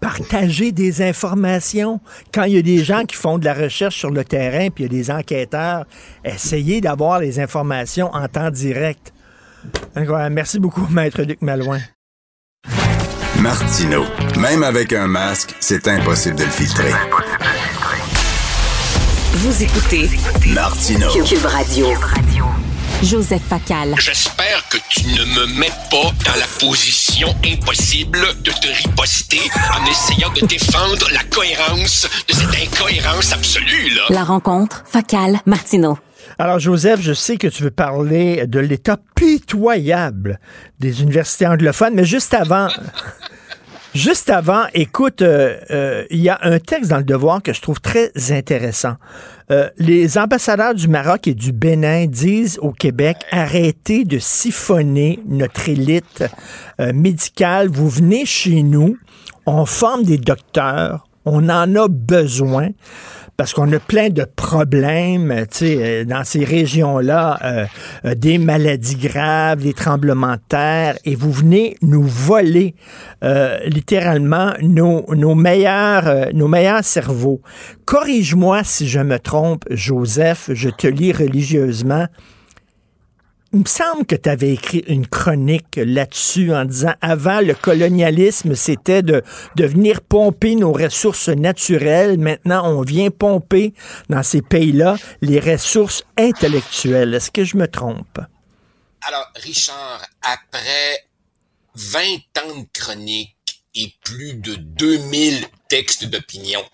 Partager 0.00 0.70
des 0.70 1.00
informations. 1.00 2.00
Quand 2.32 2.44
il 2.44 2.54
y 2.54 2.58
a 2.58 2.62
des 2.62 2.84
gens 2.84 3.04
qui 3.04 3.16
font 3.16 3.38
de 3.38 3.46
la 3.46 3.54
recherche 3.54 3.96
sur 3.96 4.10
le 4.10 4.24
terrain, 4.24 4.68
puis 4.68 4.84
il 4.84 4.92
y 4.92 4.96
a 4.96 5.02
des 5.02 5.10
enquêteurs, 5.10 5.86
essayez 6.24 6.82
d'avoir 6.82 7.18
les 7.18 7.40
informations 7.40 8.10
en 8.12 8.28
temps 8.28 8.50
direct. 8.50 9.14
Merci 10.30 10.58
beaucoup, 10.58 10.86
Maître 10.90 11.22
Luc 11.22 11.40
Malouin. 11.40 11.80
Martino, 13.44 14.04
même 14.38 14.62
avec 14.62 14.94
un 14.94 15.06
masque, 15.06 15.54
c'est 15.60 15.86
impossible 15.86 16.36
de 16.36 16.44
le 16.44 16.50
filtrer. 16.50 16.90
Vous 19.34 19.62
écoutez 19.62 20.08
Martino. 20.46 21.10
Cube 21.12 21.44
Radio. 21.44 21.88
Joseph 23.02 23.42
Facal. 23.46 23.96
J'espère 23.98 24.66
que 24.70 24.78
tu 24.88 25.04
ne 25.08 25.24
me 25.26 25.58
mets 25.58 25.72
pas 25.90 26.10
dans 26.24 26.38
la 26.40 26.46
position 26.58 27.28
impossible 27.44 28.18
de 28.40 28.50
te 28.50 28.82
riposter 28.82 29.42
en 29.78 29.84
essayant 29.90 30.32
de 30.32 30.46
défendre 30.46 31.06
la 31.12 31.22
cohérence 31.24 32.08
de 32.26 32.32
cette 32.32 32.48
incohérence 32.48 33.30
absolue, 33.34 33.90
là. 33.90 34.04
La 34.08 34.24
rencontre, 34.24 34.84
Facal, 34.90 35.38
Martino. 35.44 35.98
Alors, 36.38 36.58
Joseph, 36.58 37.00
je 37.00 37.12
sais 37.12 37.36
que 37.36 37.48
tu 37.48 37.62
veux 37.62 37.70
parler 37.70 38.46
de 38.46 38.58
l'état 38.58 38.98
pitoyable 39.14 40.40
des 40.80 41.02
universités 41.02 41.46
anglophones, 41.46 41.94
mais 41.94 42.04
juste 42.04 42.34
avant, 42.34 42.68
Juste 43.94 44.28
avant, 44.28 44.64
écoute, 44.74 45.22
euh, 45.22 45.56
euh, 45.70 46.04
il 46.10 46.18
y 46.18 46.28
a 46.28 46.40
un 46.42 46.58
texte 46.58 46.90
dans 46.90 46.96
le 46.96 47.04
Devoir 47.04 47.40
que 47.40 47.52
je 47.52 47.60
trouve 47.60 47.80
très 47.80 48.10
intéressant. 48.32 48.96
Euh, 49.52 49.70
les 49.78 50.18
ambassadeurs 50.18 50.74
du 50.74 50.88
Maroc 50.88 51.28
et 51.28 51.34
du 51.34 51.52
Bénin 51.52 52.06
disent 52.06 52.58
au 52.60 52.72
Québec 52.72 53.18
arrêtez 53.30 54.04
de 54.04 54.18
siphonner 54.18 55.20
notre 55.28 55.68
élite 55.68 56.24
médicale. 56.80 57.68
Vous 57.68 57.88
venez 57.88 58.26
chez 58.26 58.64
nous, 58.64 58.96
on 59.46 59.64
forme 59.64 60.02
des 60.02 60.18
docteurs, 60.18 61.06
on 61.24 61.48
en 61.48 61.76
a 61.76 61.86
besoin 61.86 62.70
parce 63.36 63.52
qu'on 63.52 63.72
a 63.72 63.78
plein 63.78 64.10
de 64.10 64.24
problèmes, 64.24 65.46
tu 65.50 65.58
sais, 65.58 65.76
euh, 65.80 66.04
dans 66.04 66.24
ces 66.24 66.44
régions-là, 66.44 67.38
euh, 67.42 67.66
euh, 68.04 68.14
des 68.14 68.38
maladies 68.38 68.96
graves, 68.96 69.62
des 69.62 69.72
tremblements 69.72 70.34
de 70.34 70.40
terre, 70.48 70.96
et 71.04 71.14
vous 71.14 71.32
venez 71.32 71.76
nous 71.82 72.02
voler 72.02 72.74
littéralement 73.66 74.52
nos, 74.60 75.06
nos 75.14 75.34
meilleurs, 75.34 76.28
nos 76.34 76.46
meilleurs 76.46 76.84
cerveaux. 76.84 77.40
Corrige-moi 77.86 78.62
si 78.64 78.86
je 78.86 79.00
me 79.00 79.18
trompe, 79.18 79.64
Joseph, 79.70 80.50
je 80.52 80.68
te 80.68 80.86
lis 80.86 81.12
religieusement 81.12 82.06
il 83.54 83.60
me 83.60 83.66
semble 83.66 84.04
que 84.04 84.16
tu 84.16 84.28
avais 84.28 84.52
écrit 84.52 84.82
une 84.88 85.06
chronique 85.06 85.76
là-dessus 85.76 86.52
en 86.52 86.64
disant 86.64 86.94
avant 87.00 87.40
le 87.40 87.54
colonialisme, 87.54 88.56
c'était 88.56 89.02
de, 89.02 89.22
de 89.54 89.64
venir 89.64 90.00
pomper 90.00 90.56
nos 90.56 90.72
ressources 90.72 91.28
naturelles. 91.28 92.18
Maintenant, 92.18 92.68
on 92.68 92.82
vient 92.82 93.10
pomper 93.10 93.72
dans 94.08 94.24
ces 94.24 94.42
pays-là 94.42 94.96
les 95.22 95.38
ressources 95.38 96.02
intellectuelles. 96.18 97.14
Est-ce 97.14 97.30
que 97.30 97.44
je 97.44 97.56
me 97.56 97.68
trompe? 97.68 98.18
Alors, 99.02 99.30
Richard, 99.36 100.04
après 100.22 101.06
20 101.76 102.00
ans 102.42 102.58
de 102.58 102.66
chronique 102.72 103.36
et 103.76 103.94
plus 104.02 104.34
de 104.34 104.56
2000 104.56 105.46
textes 105.68 106.06
d'opinion, 106.06 106.64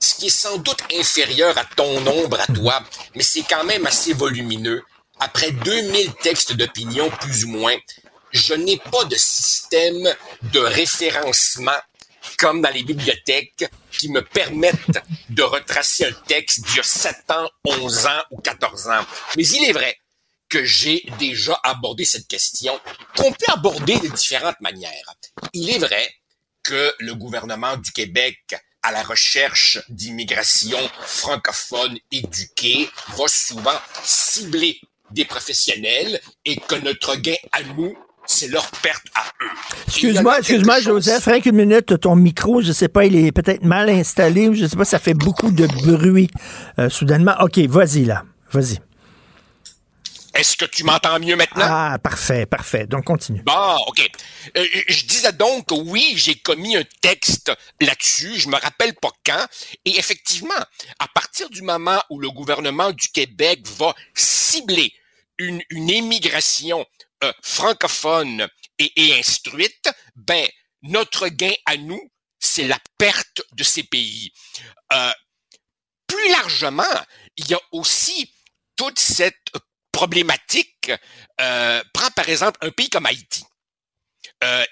ce 0.00 0.16
qui 0.16 0.26
est 0.26 0.36
sans 0.36 0.58
doute 0.58 0.82
inférieur 0.98 1.56
à 1.56 1.64
ton 1.76 2.00
nombre 2.00 2.40
à 2.40 2.52
toi, 2.52 2.82
mais 3.14 3.22
c'est 3.22 3.44
quand 3.48 3.64
même 3.64 3.86
assez 3.86 4.12
volumineux 4.12 4.82
après 5.24 5.52
2000 5.52 6.12
textes 6.16 6.52
d'opinion 6.52 7.08
plus 7.08 7.46
ou 7.46 7.48
moins, 7.48 7.76
je 8.30 8.52
n'ai 8.52 8.76
pas 8.76 9.04
de 9.06 9.16
système 9.16 10.14
de 10.52 10.58
référencement 10.58 11.80
comme 12.38 12.60
dans 12.60 12.70
les 12.70 12.82
bibliothèques 12.82 13.64
qui 13.90 14.10
me 14.10 14.20
permettent 14.20 15.02
de 15.30 15.42
retracer 15.42 16.04
un 16.04 16.12
texte 16.26 16.60
d'il 16.66 16.76
y 16.76 16.80
a 16.80 16.82
7 16.82 17.30
ans, 17.30 17.48
11 17.64 18.06
ans 18.06 18.22
ou 18.32 18.40
14 18.40 18.88
ans. 18.88 19.06
Mais 19.36 19.46
il 19.46 19.70
est 19.70 19.72
vrai 19.72 19.96
que 20.50 20.62
j'ai 20.62 21.02
déjà 21.18 21.58
abordé 21.64 22.04
cette 22.04 22.28
question 22.28 22.78
qu'on 23.16 23.32
peut 23.32 23.52
aborder 23.52 23.98
de 24.00 24.08
différentes 24.08 24.60
manières. 24.60 25.14
Il 25.54 25.70
est 25.70 25.78
vrai 25.78 26.14
que 26.62 26.94
le 26.98 27.14
gouvernement 27.14 27.78
du 27.78 27.92
Québec 27.92 28.56
à 28.82 28.92
la 28.92 29.02
recherche 29.02 29.78
d'immigration 29.88 30.78
francophone 31.00 31.98
éduquée 32.10 32.90
va 33.16 33.26
souvent 33.26 33.80
cibler 34.02 34.78
des 35.14 35.24
professionnels 35.24 36.20
et 36.44 36.56
que 36.56 36.74
notre 36.76 37.16
gain 37.16 37.36
à 37.52 37.62
nous, 37.62 37.96
c'est 38.26 38.48
leur 38.48 38.70
perte 38.70 39.04
à 39.14 39.24
eux. 39.42 39.50
Excuse-moi, 39.88 40.38
excuse-moi, 40.38 40.80
Joseph, 40.80 41.24
rien 41.26 41.40
qu'une 41.40 41.56
minute, 41.56 42.00
ton 42.00 42.16
micro, 42.16 42.62
je 42.62 42.72
sais 42.72 42.88
pas, 42.88 43.04
il 43.04 43.16
est 43.16 43.32
peut-être 43.32 43.64
mal 43.64 43.90
installé 43.90 44.48
ou 44.48 44.54
je 44.54 44.66
sais 44.66 44.76
pas, 44.76 44.84
ça 44.84 44.98
fait 44.98 45.14
beaucoup 45.14 45.50
de 45.50 45.66
bruit 45.66 46.30
euh, 46.78 46.88
soudainement. 46.88 47.34
OK, 47.40 47.58
vas-y 47.58 48.04
là, 48.04 48.24
vas-y. 48.50 48.78
Est-ce 50.34 50.56
que 50.56 50.64
tu 50.64 50.82
m'entends 50.82 51.20
mieux 51.20 51.36
maintenant? 51.36 51.64
Ah, 51.64 51.98
parfait, 52.02 52.44
parfait. 52.44 52.86
Donc, 52.86 53.04
continue. 53.04 53.42
Bon, 53.42 53.76
OK. 53.86 54.10
Euh, 54.56 54.64
je 54.88 55.06
disais 55.06 55.32
donc 55.32 55.66
que 55.66 55.74
oui, 55.74 56.14
j'ai 56.16 56.34
commis 56.34 56.76
un 56.76 56.82
texte 57.00 57.52
là-dessus, 57.80 58.40
je 58.40 58.48
me 58.48 58.56
rappelle 58.56 58.94
pas 58.94 59.10
quand, 59.24 59.46
et 59.84 59.96
effectivement, 59.96 60.54
à 60.98 61.06
partir 61.14 61.48
du 61.50 61.62
moment 61.62 62.02
où 62.10 62.18
le 62.18 62.30
gouvernement 62.30 62.90
du 62.90 63.08
Québec 63.08 63.60
va 63.78 63.94
cibler 64.12 64.92
une, 65.44 65.90
émigration 65.90 66.86
euh, 67.22 67.32
francophone 67.42 68.46
et, 68.78 69.14
instruite, 69.18 69.90
ben, 70.16 70.46
notre 70.82 71.28
gain 71.28 71.52
à 71.66 71.76
nous, 71.76 72.10
c'est 72.38 72.66
la 72.66 72.78
perte 72.98 73.42
de 73.52 73.64
ces 73.64 73.84
pays. 73.84 74.32
Euh, 74.92 75.12
plus 76.06 76.30
largement, 76.30 76.82
il 77.36 77.48
y 77.48 77.54
a 77.54 77.60
aussi 77.72 78.32
toute 78.76 78.98
cette 78.98 79.52
problématique 79.92 80.90
euh, 81.40 81.82
prend 81.92 82.10
par 82.10 82.28
exemple 82.28 82.58
un 82.62 82.70
pays 82.70 82.90
comme 82.90 83.06
Haïti. 83.06 83.44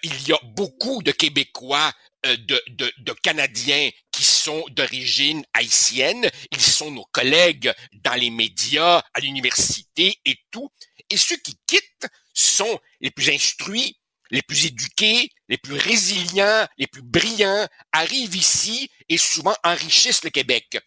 Il 0.03 0.29
y 0.29 0.33
a 0.35 0.41
beaucoup 0.43 1.03
de 1.03 1.13
Québécois, 1.13 1.91
de, 2.25 2.63
de, 2.69 2.93
de, 2.99 3.13
Canadiens 3.23 3.91
qui 4.11 4.25
sont 4.25 4.65
d'origine 4.71 5.45
haïtienne. 5.55 6.29
Ils 6.51 6.61
sont 6.61 6.91
nos 6.91 7.05
collègues 7.13 7.73
dans 7.93 8.15
les 8.15 8.31
médias, 8.31 9.03
à 9.15 9.21
l'université 9.21 10.17
et 10.25 10.39
tout. 10.51 10.71
Et 11.11 11.17
ceux 11.17 11.37
qui 11.37 11.57
quittent 11.67 12.09
sont 12.35 12.79
les 13.01 13.11
plus 13.11 13.31
instruits, 13.31 13.99
les 14.31 14.43
plus 14.43 14.67
éduqués, 14.67 15.31
les 15.49 15.59
plus 15.59 15.75
résilients, 15.75 16.67
les 16.79 16.87
plus 16.87 17.03
brillants 17.03 17.69
arrivent 17.93 18.37
ici 18.37 18.91
et 19.09 19.19
souvent 19.19 19.55
enrichissent 19.65 20.25
le 20.25 20.31
Québec. 20.31 20.79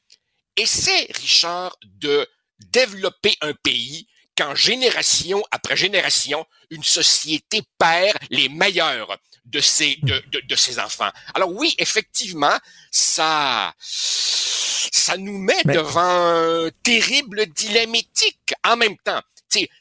C'est, 0.65 1.11
Richard, 1.13 1.77
de 1.83 2.27
développer 2.59 3.35
un 3.41 3.53
pays 3.53 4.07
quand 4.37 4.55
génération 4.55 5.43
après 5.51 5.77
génération, 5.77 6.45
une 6.69 6.83
société 6.83 7.61
perd 7.77 8.17
les 8.29 8.49
meilleurs 8.49 9.17
de 9.45 9.59
ses, 9.59 9.97
de, 10.03 10.21
de, 10.47 10.55
ses 10.55 10.79
enfants. 10.79 11.09
Alors 11.33 11.51
oui, 11.51 11.75
effectivement, 11.77 12.57
ça, 12.91 13.73
ça 13.79 15.17
nous 15.17 15.37
met 15.37 15.63
devant 15.65 16.65
un 16.65 16.69
terrible 16.83 17.45
dilemme 17.47 17.95
éthique. 17.95 18.53
En 18.63 18.75
même 18.75 18.97
temps, 18.97 19.21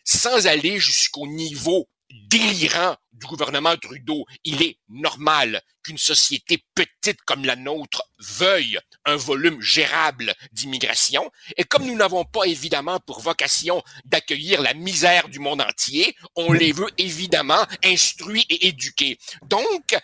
sans 0.04 0.46
aller 0.46 0.78
jusqu'au 0.78 1.26
niveau 1.26 1.88
délirant 2.28 2.96
du 3.12 3.26
gouvernement 3.26 3.76
Trudeau, 3.76 4.24
il 4.44 4.62
est 4.62 4.78
normal 4.88 5.62
qu'une 5.82 5.98
société 5.98 6.64
petite 6.74 7.20
comme 7.22 7.44
la 7.44 7.56
nôtre 7.56 8.02
veuille 8.18 8.78
un 9.04 9.16
volume 9.16 9.60
gérable 9.60 10.34
d'immigration. 10.52 11.30
Et 11.56 11.64
comme 11.64 11.84
nous 11.84 11.94
n'avons 11.94 12.24
pas 12.24 12.44
évidemment 12.44 12.98
pour 13.00 13.20
vocation 13.20 13.82
d'accueillir 14.04 14.62
la 14.62 14.74
misère 14.74 15.28
du 15.28 15.38
monde 15.38 15.60
entier, 15.60 16.16
on 16.36 16.52
les 16.52 16.72
veut 16.72 16.90
évidemment 16.98 17.64
instruits 17.84 18.46
et 18.48 18.68
éduqués. 18.68 19.18
Donc, 19.46 19.96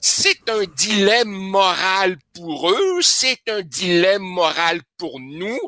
c'est 0.00 0.48
un 0.48 0.64
dilemme 0.64 1.28
moral 1.28 2.16
pour 2.32 2.70
eux, 2.70 3.02
c'est 3.02 3.48
un 3.48 3.62
dilemme 3.62 4.22
moral 4.22 4.80
pour 4.96 5.20
nous. 5.20 5.58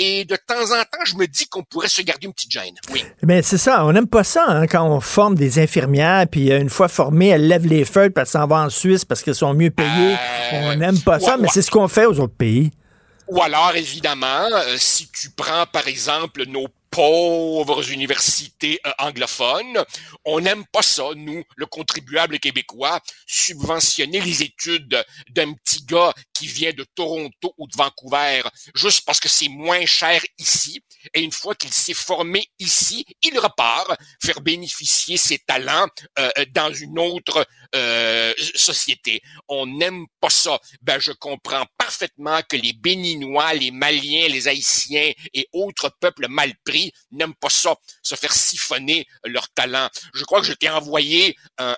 Et 0.00 0.24
de 0.24 0.36
temps 0.36 0.54
en 0.54 0.82
temps, 0.82 1.04
je 1.04 1.16
me 1.16 1.26
dis 1.26 1.48
qu'on 1.48 1.64
pourrait 1.64 1.88
se 1.88 2.00
garder 2.02 2.26
une 2.26 2.32
petite 2.32 2.52
gêne. 2.52 2.74
Oui. 2.92 3.04
Mais 3.22 3.42
c'est 3.42 3.58
ça, 3.58 3.84
on 3.84 3.92
n'aime 3.92 4.06
pas 4.06 4.22
ça 4.22 4.44
hein, 4.46 4.66
quand 4.68 4.84
on 4.88 5.00
forme 5.00 5.34
des 5.34 5.58
infirmières, 5.58 6.26
puis 6.30 6.52
euh, 6.52 6.60
une 6.60 6.70
fois 6.70 6.86
formées, 6.86 7.28
elles 7.28 7.48
lèvent 7.48 7.66
les 7.66 7.84
feuilles, 7.84 8.10
puis 8.10 8.22
elles 8.22 8.28
s'en 8.28 8.46
vont 8.46 8.56
en 8.56 8.70
Suisse 8.70 9.04
parce 9.04 9.22
qu'elles 9.22 9.34
sont 9.34 9.54
mieux 9.54 9.70
payées. 9.70 10.16
Euh, 10.52 10.72
on 10.72 10.76
n'aime 10.76 11.00
pas 11.00 11.18
ça, 11.18 11.36
mais 11.36 11.48
c'est 11.52 11.62
ce 11.62 11.70
qu'on 11.70 11.88
fait 11.88 12.06
aux 12.06 12.20
autres 12.20 12.36
pays. 12.36 12.70
Ou 13.26 13.42
alors, 13.42 13.72
évidemment, 13.74 14.46
euh, 14.54 14.76
si 14.78 15.08
tu 15.10 15.30
prends, 15.30 15.66
par 15.66 15.86
exemple, 15.88 16.44
nos 16.46 16.68
pauvres 16.90 17.90
universités 17.90 18.80
euh, 18.86 18.90
anglophones. 18.98 19.84
On 20.24 20.40
n'aime 20.40 20.64
pas 20.72 20.82
ça, 20.82 21.10
nous, 21.14 21.42
le 21.56 21.66
contribuable 21.66 22.38
québécois, 22.38 23.00
subventionner 23.26 24.20
les 24.20 24.42
études 24.42 25.04
d'un 25.30 25.52
petit 25.52 25.84
gars 25.84 26.12
qui 26.32 26.46
vient 26.46 26.72
de 26.72 26.84
Toronto 26.94 27.54
ou 27.56 27.66
de 27.66 27.76
Vancouver 27.76 28.42
juste 28.74 29.04
parce 29.04 29.20
que 29.20 29.28
c'est 29.28 29.48
moins 29.48 29.84
cher 29.86 30.22
ici. 30.38 30.82
Et 31.14 31.20
une 31.20 31.32
fois 31.32 31.54
qu'il 31.54 31.72
s'est 31.72 31.94
formé 31.94 32.48
ici, 32.58 33.04
il 33.22 33.38
repart 33.38 33.98
faire 34.22 34.40
bénéficier 34.40 35.16
ses 35.16 35.38
talents 35.38 35.88
euh, 36.18 36.30
dans 36.52 36.72
une 36.72 36.98
autre 36.98 37.46
euh, 37.74 38.32
société. 38.54 39.22
On 39.48 39.66
n'aime 39.66 40.06
pas 40.20 40.30
ça. 40.30 40.58
Ben, 40.82 40.98
je 40.98 41.12
comprends 41.12 41.66
parfaitement 41.76 42.40
que 42.48 42.56
les 42.56 42.72
Béninois, 42.72 43.54
les 43.54 43.70
Maliens, 43.70 44.28
les 44.28 44.48
Haïtiens 44.48 45.12
et 45.34 45.48
autres 45.52 45.90
peuples 46.00 46.28
mal 46.28 46.52
pris 46.64 46.92
n'aiment 47.10 47.34
pas 47.34 47.50
ça, 47.50 47.76
se 48.02 48.14
faire 48.14 48.32
siphonner 48.32 49.06
leur 49.24 49.48
talent. 49.50 49.88
Je 50.14 50.24
crois 50.24 50.40
que 50.40 50.46
je 50.46 50.52
t'ai 50.52 50.68
envoyé 50.68 51.36
un, 51.58 51.74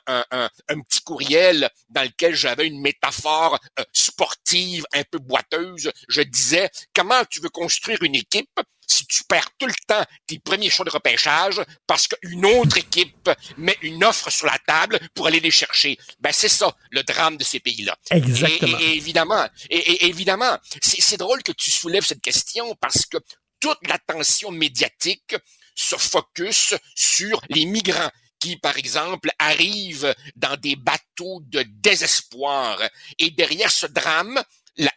petit 0.88 1.00
courriel 1.02 1.68
dans 1.88 2.02
lequel 2.02 2.34
j'avais 2.34 2.66
une 2.66 2.80
métaphore 2.80 3.58
euh, 3.78 3.84
sportive 3.92 4.84
un 4.92 5.02
peu 5.04 5.18
boiteuse. 5.18 5.90
Je 6.08 6.22
disais, 6.22 6.70
comment 6.94 7.24
tu 7.28 7.40
veux 7.40 7.48
construire 7.48 8.02
une 8.02 8.14
équipe 8.14 8.60
si 8.90 9.06
tu 9.06 9.22
perds 9.24 9.50
tout 9.58 9.66
le 9.66 9.74
temps 9.86 10.04
tes 10.26 10.38
premiers 10.38 10.70
choix 10.70 10.84
de 10.84 10.90
repêchage 10.90 11.60
parce 11.86 12.08
qu'une 12.08 12.44
autre 12.44 12.78
équipe 12.78 13.30
met 13.56 13.76
une 13.82 14.02
offre 14.04 14.30
sur 14.30 14.46
la 14.46 14.58
table 14.66 14.98
pour 15.14 15.26
aller 15.26 15.40
les 15.40 15.50
chercher. 15.50 15.98
Ben 16.18 16.32
c'est 16.32 16.48
ça 16.48 16.74
le 16.90 17.02
drame 17.02 17.36
de 17.36 17.44
ces 17.44 17.60
pays-là. 17.60 17.96
Exactement. 18.10 18.78
Et, 18.80 18.96
évidemment, 18.96 19.46
et 19.70 20.06
évidemment, 20.06 20.58
c'est 20.82 21.16
drôle 21.16 21.42
que 21.42 21.52
tu 21.52 21.70
soulèves 21.70 22.04
cette 22.04 22.20
question 22.20 22.74
parce 22.80 23.06
que 23.06 23.18
toute 23.60 23.78
l'attention 23.86 24.50
médiatique 24.50 25.36
se 25.74 25.96
focus 25.96 26.74
sur 26.94 27.40
les 27.48 27.66
migrants 27.66 28.10
qui, 28.40 28.56
par 28.56 28.76
exemple, 28.78 29.30
arrivent 29.38 30.14
dans 30.34 30.56
des 30.56 30.74
bateaux 30.74 31.42
de 31.42 31.62
désespoir. 31.62 32.80
Et 33.18 33.30
derrière 33.30 33.70
ce 33.70 33.86
drame, 33.86 34.42
il 34.76 34.88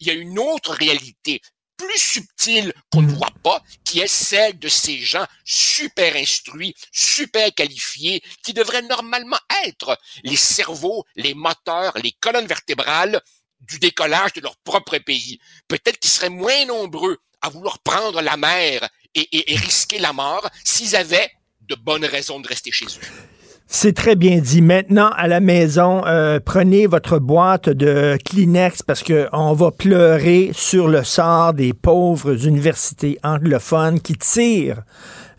y 0.00 0.10
a 0.10 0.12
une 0.12 0.38
autre 0.38 0.74
réalité 0.74 1.40
plus 1.76 1.98
subtile 1.98 2.72
qu'on 2.90 3.02
ne 3.02 3.12
voit 3.12 3.32
pas, 3.42 3.62
qui 3.84 4.00
est 4.00 4.08
celle 4.08 4.58
de 4.58 4.68
ces 4.68 4.98
gens 4.98 5.26
super 5.44 6.16
instruits, 6.16 6.74
super 6.92 7.52
qualifiés, 7.54 8.22
qui 8.42 8.52
devraient 8.52 8.82
normalement 8.82 9.38
être 9.66 9.98
les 10.22 10.36
cerveaux, 10.36 11.04
les 11.16 11.34
moteurs, 11.34 11.96
les 12.02 12.12
colonnes 12.12 12.46
vertébrales 12.46 13.20
du 13.60 13.78
décollage 13.78 14.34
de 14.34 14.40
leur 14.40 14.56
propre 14.58 14.98
pays. 14.98 15.38
Peut-être 15.68 15.98
qu'ils 15.98 16.10
seraient 16.10 16.28
moins 16.28 16.64
nombreux 16.66 17.18
à 17.40 17.48
vouloir 17.48 17.78
prendre 17.80 18.20
la 18.20 18.36
mer 18.36 18.88
et, 19.14 19.56
risquer 19.56 19.98
la 19.98 20.12
mort 20.12 20.48
s'ils 20.64 20.96
avaient 20.96 21.30
de 21.60 21.74
bonnes 21.74 22.04
raisons 22.04 22.40
de 22.40 22.48
rester 22.48 22.72
chez 22.72 22.86
eux. 22.86 23.33
C'est 23.66 23.94
très 23.94 24.14
bien 24.14 24.38
dit. 24.38 24.62
Maintenant, 24.62 25.10
à 25.10 25.26
la 25.26 25.40
maison, 25.40 26.06
euh, 26.06 26.38
prenez 26.38 26.86
votre 26.86 27.18
boîte 27.18 27.68
de 27.68 28.18
Kleenex 28.24 28.82
parce 28.82 29.02
qu'on 29.02 29.52
va 29.54 29.70
pleurer 29.70 30.50
sur 30.54 30.86
le 30.88 31.02
sort 31.02 31.54
des 31.54 31.72
pauvres 31.72 32.46
universités 32.46 33.18
anglophones 33.22 34.00
qui 34.00 34.14
tirent 34.14 34.82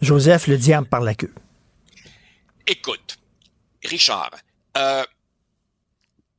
Joseph 0.02 0.48
le 0.48 0.58
diable 0.58 0.88
par 0.88 1.02
la 1.02 1.16
queue. 1.16 1.34
Écoute, 2.68 3.18
Richard, 3.84 4.32
euh, 4.78 5.04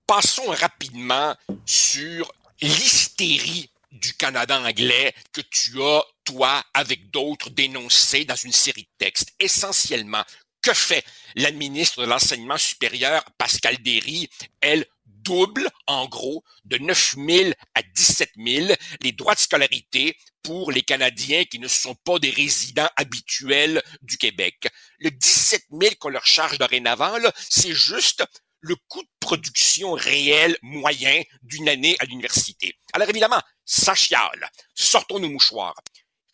passons 0.06 0.50
rapidement 0.60 1.34
sur 1.64 2.32
l'hystérie 2.60 3.70
du 3.92 4.12
Canada 4.14 4.60
anglais 4.60 5.14
que 5.32 5.40
tu 5.50 5.80
as, 5.82 6.02
toi, 6.24 6.62
avec 6.74 7.10
d'autres, 7.10 7.50
dénoncé 7.50 8.24
dans 8.24 8.36
une 8.36 8.52
série 8.52 8.82
de 8.82 9.04
textes. 9.06 9.32
Essentiellement, 9.40 10.22
que 10.66 10.74
fait 10.74 11.04
la 11.36 11.52
ministre 11.52 12.00
de 12.00 12.06
l'Enseignement 12.06 12.58
supérieur, 12.58 13.24
Pascal 13.38 13.78
Derry? 13.78 14.28
Elle 14.60 14.84
double, 15.04 15.68
en 15.86 16.06
gros, 16.08 16.42
de 16.64 16.78
9 16.78 17.16
000 17.24 17.50
à 17.74 17.82
17 17.82 18.32
000 18.36 18.74
les 19.00 19.12
droits 19.12 19.36
de 19.36 19.40
scolarité 19.40 20.16
pour 20.42 20.72
les 20.72 20.82
Canadiens 20.82 21.44
qui 21.44 21.60
ne 21.60 21.68
sont 21.68 21.94
pas 21.94 22.18
des 22.18 22.30
résidents 22.30 22.88
habituels 22.96 23.80
du 24.02 24.18
Québec. 24.18 24.68
Le 24.98 25.12
17 25.12 25.66
000 25.70 25.94
qu'on 26.00 26.08
leur 26.08 26.26
charge 26.26 26.58
dorénavant, 26.58 27.16
c'est 27.48 27.74
juste 27.74 28.24
le 28.60 28.74
coût 28.88 29.02
de 29.02 29.08
production 29.20 29.92
réel 29.92 30.56
moyen 30.62 31.22
d'une 31.42 31.68
année 31.68 31.96
à 32.00 32.06
l'université. 32.06 32.76
Alors 32.92 33.08
évidemment, 33.08 33.40
ça 33.64 33.94
chiale. 33.94 34.50
Sortons 34.74 35.20
nos 35.20 35.30
mouchoirs. 35.30 35.76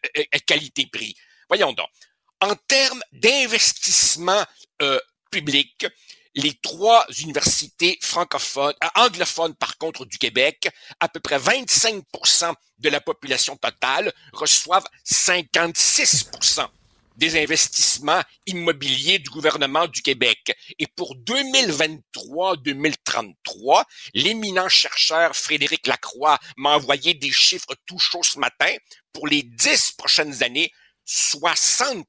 qualité-prix. 0.46 1.16
Voyons 1.48 1.74
donc. 1.74 1.90
En 2.40 2.56
termes 2.68 3.02
d'investissement 3.12 4.46
euh, 4.84 5.00
public, 5.32 5.88
les 6.40 6.54
trois 6.62 7.06
universités 7.20 7.98
francophones, 8.02 8.74
euh, 8.84 8.88
anglophones 8.96 9.54
par 9.56 9.78
contre 9.78 10.06
du 10.06 10.18
Québec, 10.18 10.70
à 11.00 11.08
peu 11.10 11.20
près 11.20 11.38
25% 11.38 12.56
de 12.80 12.90
la 12.90 13.00
population 13.02 13.56
totale 13.58 14.12
reçoivent 14.34 14.88
56% 15.06 16.68
des 17.18 17.38
investissements 17.38 18.24
immobiliers 18.46 19.20
du 19.20 19.30
gouvernement 19.30 19.86
du 19.88 20.02
Québec. 20.02 20.56
Et 20.80 20.88
pour 20.88 21.18
2023-2033, 21.18 23.84
l'éminent 24.14 24.70
chercheur 24.70 25.36
Frédéric 25.36 25.86
Lacroix 25.86 26.40
m'a 26.56 26.78
envoyé 26.78 27.14
des 27.14 27.34
chiffres 27.34 27.76
tout 27.86 28.00
chauds 28.00 28.24
ce 28.24 28.40
matin. 28.40 28.74
Pour 29.12 29.28
les 29.28 29.44
dix 29.44 29.92
prochaines 29.98 30.44
années, 30.44 30.72
60 31.06 32.08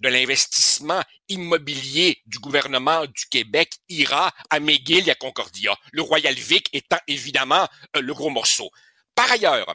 de 0.00 0.08
l'investissement 0.08 1.02
immobilier 1.28 2.20
du 2.26 2.38
gouvernement 2.38 3.06
du 3.06 3.26
Québec 3.30 3.78
ira 3.88 4.32
à 4.50 4.60
McGill 4.60 5.08
et 5.08 5.12
à 5.12 5.14
Concordia, 5.14 5.76
le 5.92 6.02
Royal 6.02 6.34
Vic 6.34 6.68
étant 6.72 6.98
évidemment 7.06 7.68
euh, 7.96 8.00
le 8.00 8.14
gros 8.14 8.30
morceau. 8.30 8.70
Par 9.14 9.30
ailleurs, 9.30 9.74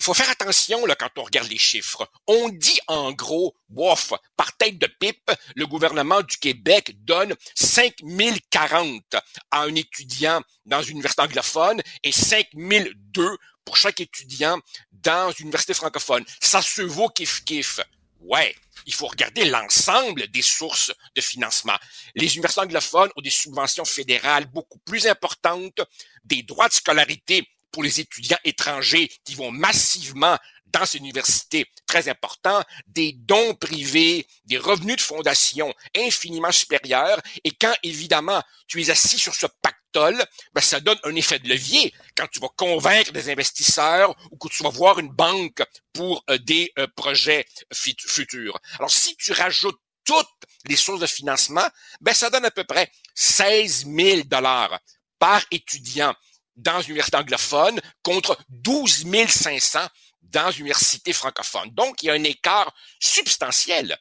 il 0.00 0.04
faut 0.04 0.14
faire 0.14 0.30
attention 0.30 0.84
là, 0.86 0.96
quand 0.96 1.08
on 1.16 1.22
regarde 1.22 1.48
les 1.48 1.58
chiffres. 1.58 2.10
On 2.26 2.48
dit 2.48 2.78
en 2.88 3.12
gros, 3.12 3.56
bof, 3.68 4.12
par 4.36 4.56
tête 4.56 4.78
de 4.78 4.88
pipe, 5.00 5.30
le 5.54 5.66
gouvernement 5.66 6.20
du 6.22 6.36
Québec 6.36 6.92
donne 7.04 7.34
5040 7.54 9.16
à 9.50 9.62
un 9.62 9.74
étudiant 9.74 10.42
dans 10.66 10.82
une 10.82 10.96
université 10.96 11.22
anglophone 11.22 11.80
et 12.02 12.12
5002 12.12 13.38
pour 13.64 13.76
chaque 13.76 14.00
étudiant 14.00 14.58
dans 14.92 15.30
une 15.32 15.46
université 15.46 15.74
francophone. 15.74 16.24
Ça 16.40 16.60
se 16.60 16.82
vaut 16.82 17.08
kiff-kiff. 17.08 17.80
Ouais, 18.24 18.56
il 18.86 18.94
faut 18.94 19.06
regarder 19.06 19.44
l'ensemble 19.44 20.28
des 20.28 20.40
sources 20.40 20.92
de 21.14 21.20
financement. 21.20 21.76
Les 22.14 22.34
universités 22.34 22.62
anglophones 22.62 23.10
ont 23.16 23.20
des 23.20 23.30
subventions 23.30 23.84
fédérales 23.84 24.46
beaucoup 24.46 24.78
plus 24.78 25.06
importantes, 25.06 25.80
des 26.24 26.42
droits 26.42 26.68
de 26.68 26.72
scolarité 26.72 27.46
pour 27.70 27.82
les 27.82 28.00
étudiants 28.00 28.38
étrangers 28.44 29.10
qui 29.24 29.34
vont 29.34 29.50
massivement 29.50 30.38
dans 30.66 30.86
ces 30.86 30.98
universités 30.98 31.66
très 31.86 32.08
importants, 32.08 32.62
des 32.86 33.12
dons 33.12 33.54
privés, 33.54 34.26
des 34.46 34.58
revenus 34.58 34.96
de 34.96 35.02
fondation 35.02 35.72
infiniment 35.96 36.50
supérieurs. 36.50 37.20
Et 37.44 37.50
quand, 37.50 37.74
évidemment, 37.82 38.42
tu 38.66 38.82
es 38.82 38.90
assis 38.90 39.18
sur 39.18 39.34
ce 39.34 39.46
ben, 39.94 40.60
ça 40.60 40.80
donne 40.80 40.98
un 41.04 41.14
effet 41.14 41.38
de 41.38 41.48
levier 41.48 41.92
quand 42.16 42.26
tu 42.28 42.40
vas 42.40 42.48
convaincre 42.56 43.12
des 43.12 43.30
investisseurs 43.30 44.14
ou 44.30 44.36
que 44.36 44.48
tu 44.48 44.62
vas 44.62 44.70
voir 44.70 44.98
une 44.98 45.10
banque 45.10 45.62
pour 45.92 46.24
euh, 46.30 46.38
des 46.38 46.72
euh, 46.78 46.86
projets 46.96 47.46
futurs. 47.72 48.58
Alors, 48.78 48.90
si 48.90 49.16
tu 49.16 49.32
rajoutes 49.32 49.78
toutes 50.04 50.28
les 50.66 50.76
sources 50.76 51.00
de 51.00 51.06
financement, 51.06 51.66
ben, 52.00 52.14
ça 52.14 52.30
donne 52.30 52.44
à 52.44 52.50
peu 52.50 52.64
près 52.64 52.90
16 53.14 53.86
000 53.86 54.22
dollars 54.24 54.78
par 55.18 55.42
étudiant 55.50 56.14
dans 56.56 56.80
une 56.80 56.90
université 56.90 57.16
anglophone 57.16 57.80
contre 58.02 58.38
12 58.48 59.04
500 59.28 59.80
dans 60.22 60.50
une 60.50 60.60
université 60.60 61.12
francophone. 61.12 61.70
Donc, 61.70 62.02
il 62.02 62.06
y 62.06 62.10
a 62.10 62.14
un 62.14 62.24
écart 62.24 62.74
substantiel. 63.00 63.96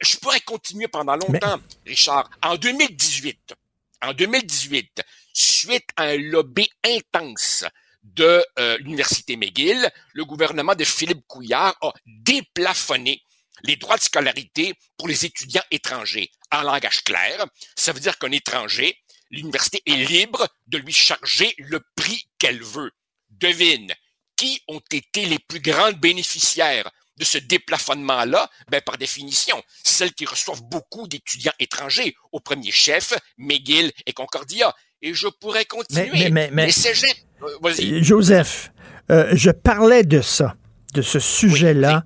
Je 0.00 0.16
pourrais 0.16 0.40
continuer 0.40 0.88
pendant 0.88 1.16
longtemps, 1.16 1.60
Richard. 1.86 2.30
En 2.42 2.56
2018, 2.56 3.54
en 4.02 4.12
2018, 4.12 5.02
suite 5.38 5.88
à 5.96 6.04
un 6.04 6.16
lobby 6.16 6.68
intense 6.84 7.64
de 8.02 8.44
euh, 8.58 8.78
l'université 8.78 9.36
McGill, 9.36 9.90
le 10.12 10.24
gouvernement 10.24 10.74
de 10.74 10.84
Philippe 10.84 11.26
Couillard 11.26 11.76
a 11.80 11.92
déplafonné 12.06 13.22
les 13.62 13.76
droits 13.76 13.96
de 13.96 14.02
scolarité 14.02 14.74
pour 14.96 15.08
les 15.08 15.24
étudiants 15.24 15.62
étrangers. 15.70 16.30
En 16.50 16.62
langage 16.62 17.04
clair, 17.04 17.46
ça 17.76 17.92
veut 17.92 18.00
dire 18.00 18.18
qu'un 18.18 18.32
étranger, 18.32 18.96
l'université 19.30 19.82
est 19.86 19.96
libre 19.96 20.48
de 20.66 20.78
lui 20.78 20.92
charger 20.92 21.54
le 21.58 21.80
prix 21.96 22.24
qu'elle 22.38 22.62
veut. 22.62 22.90
Devine, 23.30 23.92
qui 24.36 24.62
ont 24.68 24.80
été 24.90 25.26
les 25.26 25.38
plus 25.38 25.60
grandes 25.60 26.00
bénéficiaires 26.00 26.90
de 27.16 27.24
ce 27.24 27.38
déplafonnement-là? 27.38 28.48
Ben, 28.70 28.80
par 28.80 28.96
définition, 28.96 29.62
celles 29.84 30.14
qui 30.14 30.24
reçoivent 30.24 30.62
beaucoup 30.62 31.06
d'étudiants 31.08 31.52
étrangers, 31.58 32.16
au 32.32 32.40
premier 32.40 32.70
chef, 32.70 33.12
McGill 33.36 33.92
et 34.06 34.12
Concordia. 34.12 34.74
Et 35.02 35.14
je 35.14 35.28
pourrais 35.28 35.64
continuer. 35.64 36.30
Mais, 36.30 36.50
mais, 36.52 36.68
euh, 36.68 38.02
Joseph, 38.02 38.72
euh, 39.10 39.28
je 39.32 39.50
parlais 39.50 40.02
de 40.02 40.20
ça, 40.20 40.56
de 40.94 41.02
ce 41.02 41.20
sujet-là, 41.20 42.04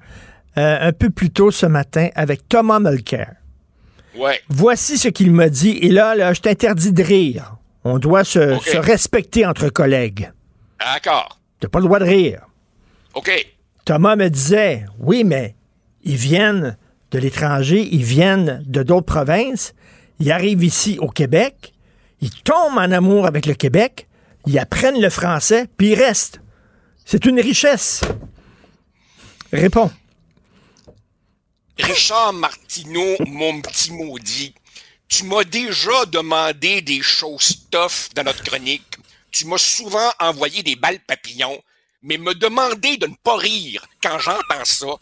euh, 0.59 0.89
un 0.89 0.93
peu 0.93 1.09
plus 1.10 1.31
tôt 1.31 1.51
ce 1.51 1.64
matin 1.64 2.09
avec 2.14 2.48
Thomas 2.48 2.81
Mulcair. 2.81 3.35
Ouais. 4.14 4.43
Voici 4.48 4.98
ce 4.98 5.09
qu'il 5.09 5.32
m'a 5.32 5.48
dit. 5.48 5.78
Et 5.81 5.89
là, 5.89 6.14
là 6.14 6.35
je 6.35 6.43
t'interdis 6.43 6.93
de 6.93 7.02
rire. 7.02 7.56
On 7.85 7.98
doit 7.98 8.24
se, 8.24 8.59
se 8.59 8.77
respecter 8.77 9.47
entre 9.47 9.70
collègues. 9.70 10.31
D'accord. 10.78 11.40
T'as 11.60 11.69
pas 11.69 11.78
le 11.78 11.86
droit 11.86 11.98
de 11.98 12.05
rire. 12.05 12.43
OK. 13.14 13.31
Thomas 13.85 14.16
me 14.16 14.28
disait, 14.28 14.85
oui, 14.98 15.24
mais 15.24 15.55
ils 16.05 16.16
viennent 16.16 16.77
de 17.10 17.19
l'étranger, 17.19 17.89
ils 17.90 18.05
viennent 18.05 18.62
de 18.66 18.82
d'autres 18.82 19.06
provinces, 19.06 19.74
ils 20.20 20.31
arrivent 20.31 20.64
ici 20.64 20.98
au 21.01 21.09
Québec, 21.09 21.72
ils 22.23 22.32
tombent 22.43 22.78
en 22.78 22.90
amour 22.90 23.27
avec 23.27 23.44
le 23.44 23.53
Québec, 23.53 24.09
ils 24.47 24.59
apprennent 24.59 25.01
le 25.01 25.11
français, 25.11 25.69
puis 25.77 25.90
ils 25.90 25.94
restent. 25.94 26.40
C'est 27.05 27.27
une 27.27 27.40
richesse. 27.40 28.01
Réponds. 29.53 29.90
Richard 31.78 32.32
Martineau, 32.32 33.16
mon 33.27 33.61
petit 33.61 33.93
maudit, 33.93 34.55
tu 35.09 35.24
m'as 35.24 35.44
déjà 35.44 36.07
demandé 36.07 36.81
des 36.81 37.03
choses 37.03 37.66
tough 37.70 38.09
dans 38.15 38.24
notre 38.24 38.43
chronique 38.43 38.97
tu 39.32 39.47
m'as 39.47 39.59
souvent 39.59 40.12
envoyé 40.20 40.62
des 40.62 40.77
balles 40.77 41.01
papillons, 41.01 41.61
mais 42.03 42.19
me 42.19 42.35
demander 42.35 42.99
de 42.99 43.07
ne 43.07 43.15
pas 43.24 43.36
rire 43.36 43.85
quand 44.03 44.19
j'entends 44.19 44.65
ça, 44.65 44.94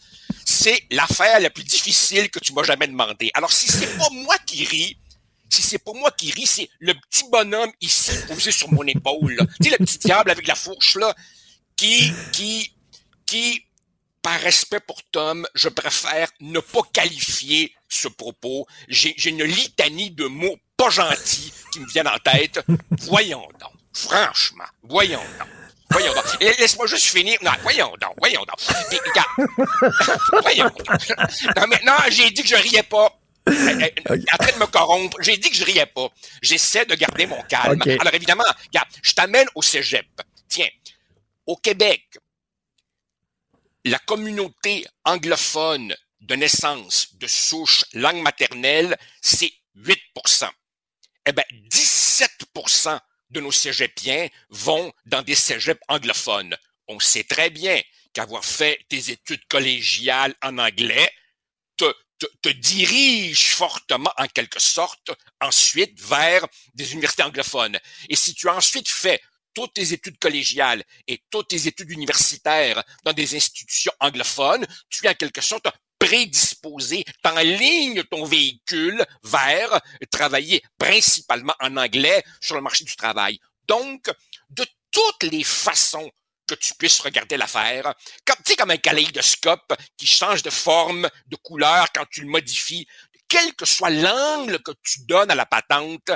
c'est 0.45 0.83
l'affaire 0.89 1.39
la 1.39 1.49
plus 1.49 1.63
difficile 1.63 2.29
que 2.29 2.39
tu 2.39 2.53
m'as 2.53 2.63
jamais 2.63 2.87
demandé. 2.87 3.29
Alors, 3.33 3.51
si 3.51 3.69
c'est 3.69 3.97
pas 3.97 4.09
moi 4.11 4.35
qui 4.45 4.63
ris, 4.63 4.97
si 5.51 5.61
c'est 5.61 5.79
pas 5.79 5.93
moi 5.93 6.11
qui 6.11 6.31
ris, 6.31 6.47
c'est 6.47 6.69
le 6.79 6.93
petit 6.93 7.25
bonhomme 7.29 7.71
ici 7.81 8.11
posé 8.27 8.51
sur 8.51 8.71
mon 8.71 8.83
épaule, 8.83 9.37
tu 9.61 9.69
sais, 9.69 9.75
le 9.77 9.85
petit 9.85 9.99
diable 9.99 10.31
avec 10.31 10.47
la 10.47 10.55
fourche, 10.55 10.95
là, 10.95 11.13
qui, 11.75 12.11
qui, 12.31 12.73
qui, 13.25 13.65
par 14.21 14.39
respect 14.39 14.79
pour 14.79 15.01
Tom, 15.11 15.47
je 15.53 15.69
préfère 15.69 16.29
ne 16.39 16.59
pas 16.59 16.81
qualifier 16.93 17.73
ce 17.89 18.07
propos. 18.07 18.67
J'ai 18.87 19.29
une 19.29 19.43
litanie 19.43 20.11
de 20.11 20.25
mots 20.25 20.57
pas 20.77 20.89
gentils 20.89 21.51
qui 21.71 21.79
me 21.79 21.87
viennent 21.87 22.07
en 22.07 22.17
tête. 22.19 22.63
Voyons 23.01 23.47
donc. 23.59 23.73
Franchement, 23.93 24.65
voyons 24.83 25.19
donc. 25.39 25.47
Voyons 25.91 26.13
donc. 26.13 26.23
Laisse-moi 26.39 26.87
juste 26.87 27.07
finir. 27.07 27.37
Non, 27.41 27.51
voyons 27.63 27.91
donc, 27.99 28.13
voyons 28.19 28.43
donc. 28.45 28.59
voyons 30.41 30.65
donc. 30.65 31.09
Non, 31.57 31.65
mais 31.67 31.81
non, 31.85 31.93
j'ai 32.09 32.31
dit 32.31 32.43
que 32.43 32.47
je 32.47 32.55
riais 32.55 32.83
pas. 32.83 33.20
En 33.47 34.37
train 34.37 34.51
de 34.53 34.59
me 34.59 34.67
corrompre. 34.67 35.17
J'ai 35.21 35.37
dit 35.37 35.49
que 35.49 35.55
je 35.55 35.65
riais 35.65 35.85
pas. 35.85 36.09
J'essaie 36.41 36.85
de 36.85 36.95
garder 36.95 37.25
mon 37.25 37.41
calme. 37.43 37.81
Alors 37.99 38.13
évidemment, 38.13 38.43
regarde, 38.67 38.89
je 39.01 39.13
t'amène 39.13 39.47
au 39.55 39.61
cégep. 39.61 40.05
Tiens, 40.47 40.69
au 41.45 41.55
Québec, 41.55 42.03
la 43.85 43.99
communauté 43.99 44.85
anglophone 45.05 45.95
de 46.21 46.35
naissance, 46.35 47.15
de 47.15 47.27
souche, 47.27 47.83
langue 47.93 48.21
maternelle, 48.21 48.95
c'est 49.21 49.51
8% 49.77 50.49
Eh 51.25 51.31
bien, 51.31 51.43
17% 51.69 52.99
de 53.31 53.39
nos 53.39 53.51
cégepiens 53.51 54.27
vont 54.49 54.93
dans 55.05 55.23
des 55.23 55.35
cégeps 55.35 55.81
anglophones. 55.87 56.55
On 56.87 56.99
sait 56.99 57.23
très 57.23 57.49
bien 57.49 57.81
qu'avoir 58.13 58.45
fait 58.45 58.79
des 58.89 59.11
études 59.11 59.45
collégiales 59.47 60.35
en 60.41 60.57
anglais 60.57 61.09
te, 61.77 61.91
te, 62.41 62.49
dirige 62.49 63.53
fortement, 63.55 64.11
en 64.17 64.27
quelque 64.27 64.59
sorte, 64.59 65.11
ensuite 65.39 65.99
vers 66.01 66.45
des 66.73 66.93
universités 66.93 67.23
anglophones. 67.23 67.79
Et 68.09 68.15
si 68.15 68.33
tu 68.33 68.49
as 68.49 68.55
ensuite 68.55 68.89
fait 68.89 69.21
toutes 69.53 69.73
tes 69.73 69.93
études 69.93 70.17
collégiales 70.17 70.83
et 71.07 71.21
toutes 71.29 71.49
tes 71.49 71.67
études 71.67 71.89
universitaires 71.89 72.83
dans 73.03 73.13
des 73.13 73.35
institutions 73.35 73.91
anglophones, 73.99 74.65
tu 74.89 75.05
es 75.05 75.09
en 75.09 75.13
quelque 75.13 75.41
sorte 75.41 75.67
prédisposé, 75.99 77.05
ligne 77.43 78.03
ton 78.05 78.25
véhicule 78.25 79.05
vers 79.23 79.79
travailler 80.09 80.63
principalement 80.77 81.53
en 81.59 81.77
anglais 81.77 82.23
sur 82.41 82.55
le 82.55 82.61
marché 82.61 82.83
du 82.83 82.95
travail. 82.95 83.39
Donc, 83.67 84.09
de 84.49 84.65
toutes 84.89 85.23
les 85.23 85.43
façons 85.43 86.09
que 86.55 86.63
tu 86.63 86.73
puisses 86.75 86.99
regarder 86.99 87.37
l'affaire, 87.37 87.93
comme, 88.25 88.37
tu 88.37 88.51
sais, 88.51 88.55
comme 88.55 88.71
un 88.71 88.77
kaléidoscope 88.77 89.73
qui 89.97 90.07
change 90.07 90.43
de 90.43 90.49
forme, 90.49 91.09
de 91.27 91.35
couleur 91.37 91.91
quand 91.93 92.05
tu 92.09 92.21
le 92.21 92.27
modifies, 92.27 92.87
quel 93.27 93.53
que 93.55 93.65
soit 93.65 93.89
l'angle 93.89 94.59
que 94.61 94.71
tu 94.83 95.05
donnes 95.05 95.31
à 95.31 95.35
la 95.35 95.45
patente, 95.45 96.11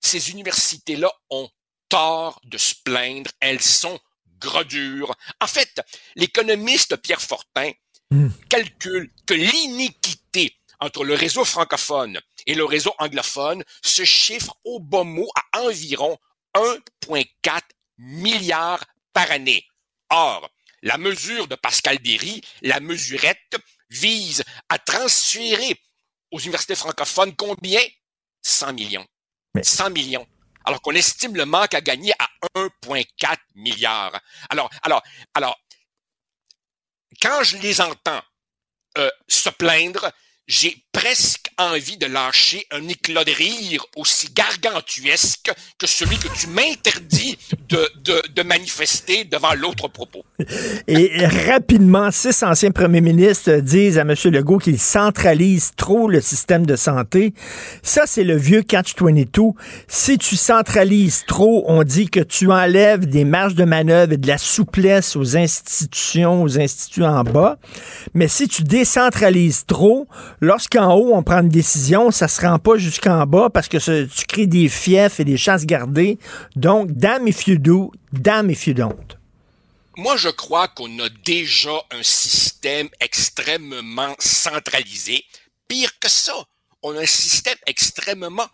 ces 0.00 0.30
universités-là 0.30 1.10
ont 1.30 1.48
tort 1.88 2.40
de 2.44 2.56
se 2.56 2.74
plaindre, 2.84 3.30
elles 3.40 3.60
sont 3.60 3.98
gros 4.38 5.12
En 5.40 5.46
fait, 5.46 5.80
l'économiste 6.14 6.96
Pierre 6.96 7.20
Fortin 7.20 7.72
Hmm. 8.12 8.28
calcule 8.48 9.08
que 9.24 9.34
l'iniquité 9.34 10.56
entre 10.80 11.04
le 11.04 11.14
réseau 11.14 11.44
francophone 11.44 12.20
et 12.46 12.56
le 12.56 12.64
réseau 12.64 12.92
anglophone 12.98 13.62
se 13.84 14.04
chiffre 14.04 14.56
au 14.64 14.80
bon 14.80 15.04
mot 15.04 15.28
à 15.36 15.60
environ 15.60 16.18
1,4 16.56 17.60
milliard 17.98 18.84
par 19.20 19.32
année. 19.32 19.64
Or, 20.08 20.50
la 20.82 20.96
mesure 20.96 21.46
de 21.46 21.54
Pascal 21.54 21.98
Derry, 21.98 22.40
la 22.62 22.80
mesurette, 22.80 23.56
vise 23.90 24.42
à 24.68 24.78
transférer 24.78 25.78
aux 26.30 26.38
universités 26.38 26.74
francophones 26.74 27.34
combien? 27.36 27.80
100 28.40 28.72
millions. 28.72 29.06
100 29.60 29.90
millions. 29.90 30.26
Alors 30.64 30.80
qu'on 30.80 30.94
estime 30.94 31.36
le 31.36 31.44
manque 31.44 31.74
à 31.74 31.80
gagner 31.80 32.12
à 32.18 32.28
1,4 32.56 33.36
milliard. 33.56 34.18
Alors, 34.48 34.70
alors, 34.82 35.02
alors, 35.34 35.58
quand 37.20 37.42
je 37.42 37.58
les 37.58 37.80
entends 37.80 38.22
euh, 38.96 39.10
se 39.28 39.50
plaindre, 39.50 40.10
j'ai 40.50 40.76
presque 40.92 41.46
envie 41.58 41.96
de 41.96 42.06
lâcher 42.06 42.66
un 42.72 42.88
éclat 42.88 43.22
de 43.22 43.30
rire 43.30 43.86
aussi 43.94 44.28
gargantuesque 44.34 45.52
que 45.78 45.86
celui 45.86 46.16
que 46.16 46.26
tu 46.36 46.48
m'interdis 46.48 47.38
de, 47.68 47.88
de, 48.02 48.20
de 48.34 48.42
manifester 48.42 49.22
devant 49.24 49.54
l'autre 49.54 49.86
propos. 49.86 50.24
Et 50.88 51.24
rapidement, 51.26 52.10
six 52.10 52.42
anciens 52.42 52.72
premiers 52.72 53.00
ministres 53.00 53.60
disent 53.60 53.98
à 53.98 54.00
M. 54.00 54.14
Legault 54.24 54.58
qu'il 54.58 54.80
centralise 54.80 55.70
trop 55.76 56.08
le 56.08 56.20
système 56.20 56.66
de 56.66 56.74
santé. 56.74 57.32
Ça, 57.84 58.02
c'est 58.06 58.24
le 58.24 58.36
vieux 58.36 58.62
catch-22. 58.62 59.52
Si 59.86 60.18
tu 60.18 60.34
centralises 60.34 61.24
trop, 61.28 61.64
on 61.68 61.84
dit 61.84 62.08
que 62.08 62.20
tu 62.20 62.50
enlèves 62.50 63.06
des 63.06 63.24
marges 63.24 63.54
de 63.54 63.64
manœuvre 63.64 64.14
et 64.14 64.16
de 64.16 64.26
la 64.26 64.38
souplesse 64.38 65.14
aux 65.14 65.36
institutions, 65.36 66.42
aux 66.42 66.58
instituts 66.58 67.04
en 67.04 67.22
bas. 67.22 67.58
Mais 68.14 68.26
si 68.26 68.48
tu 68.48 68.64
décentralises 68.64 69.66
trop, 69.66 70.08
lorsqu'en 70.40 70.94
haut, 70.94 71.14
on 71.14 71.22
prend 71.22 71.40
une 71.40 71.48
décision, 71.48 72.10
ça 72.10 72.28
se 72.28 72.40
rend 72.40 72.58
pas 72.58 72.76
jusqu'en 72.76 73.26
bas 73.26 73.50
parce 73.50 73.68
que 73.68 73.78
tu 73.78 74.26
crées 74.26 74.46
des 74.46 74.68
fiefs 74.68 75.20
et 75.20 75.24
des 75.24 75.36
chances 75.36 75.64
gardées. 75.64 76.18
Donc, 76.56 76.90
damn 76.92 77.28
if 77.28 77.46
you 77.46 77.58
do, 77.58 77.92
damn 78.12 78.50
if 78.50 78.66
you 78.66 78.74
don't. 78.74 79.16
Moi, 79.96 80.16
je 80.16 80.28
crois 80.28 80.68
qu'on 80.68 80.98
a 81.00 81.08
déjà 81.24 81.82
un 81.90 82.02
système 82.02 82.88
extrêmement 83.00 84.14
centralisé. 84.18 85.24
Pire 85.68 85.98
que 85.98 86.08
ça, 86.08 86.34
on 86.82 86.96
a 86.96 87.00
un 87.02 87.06
système 87.06 87.58
extrêmement 87.66 88.48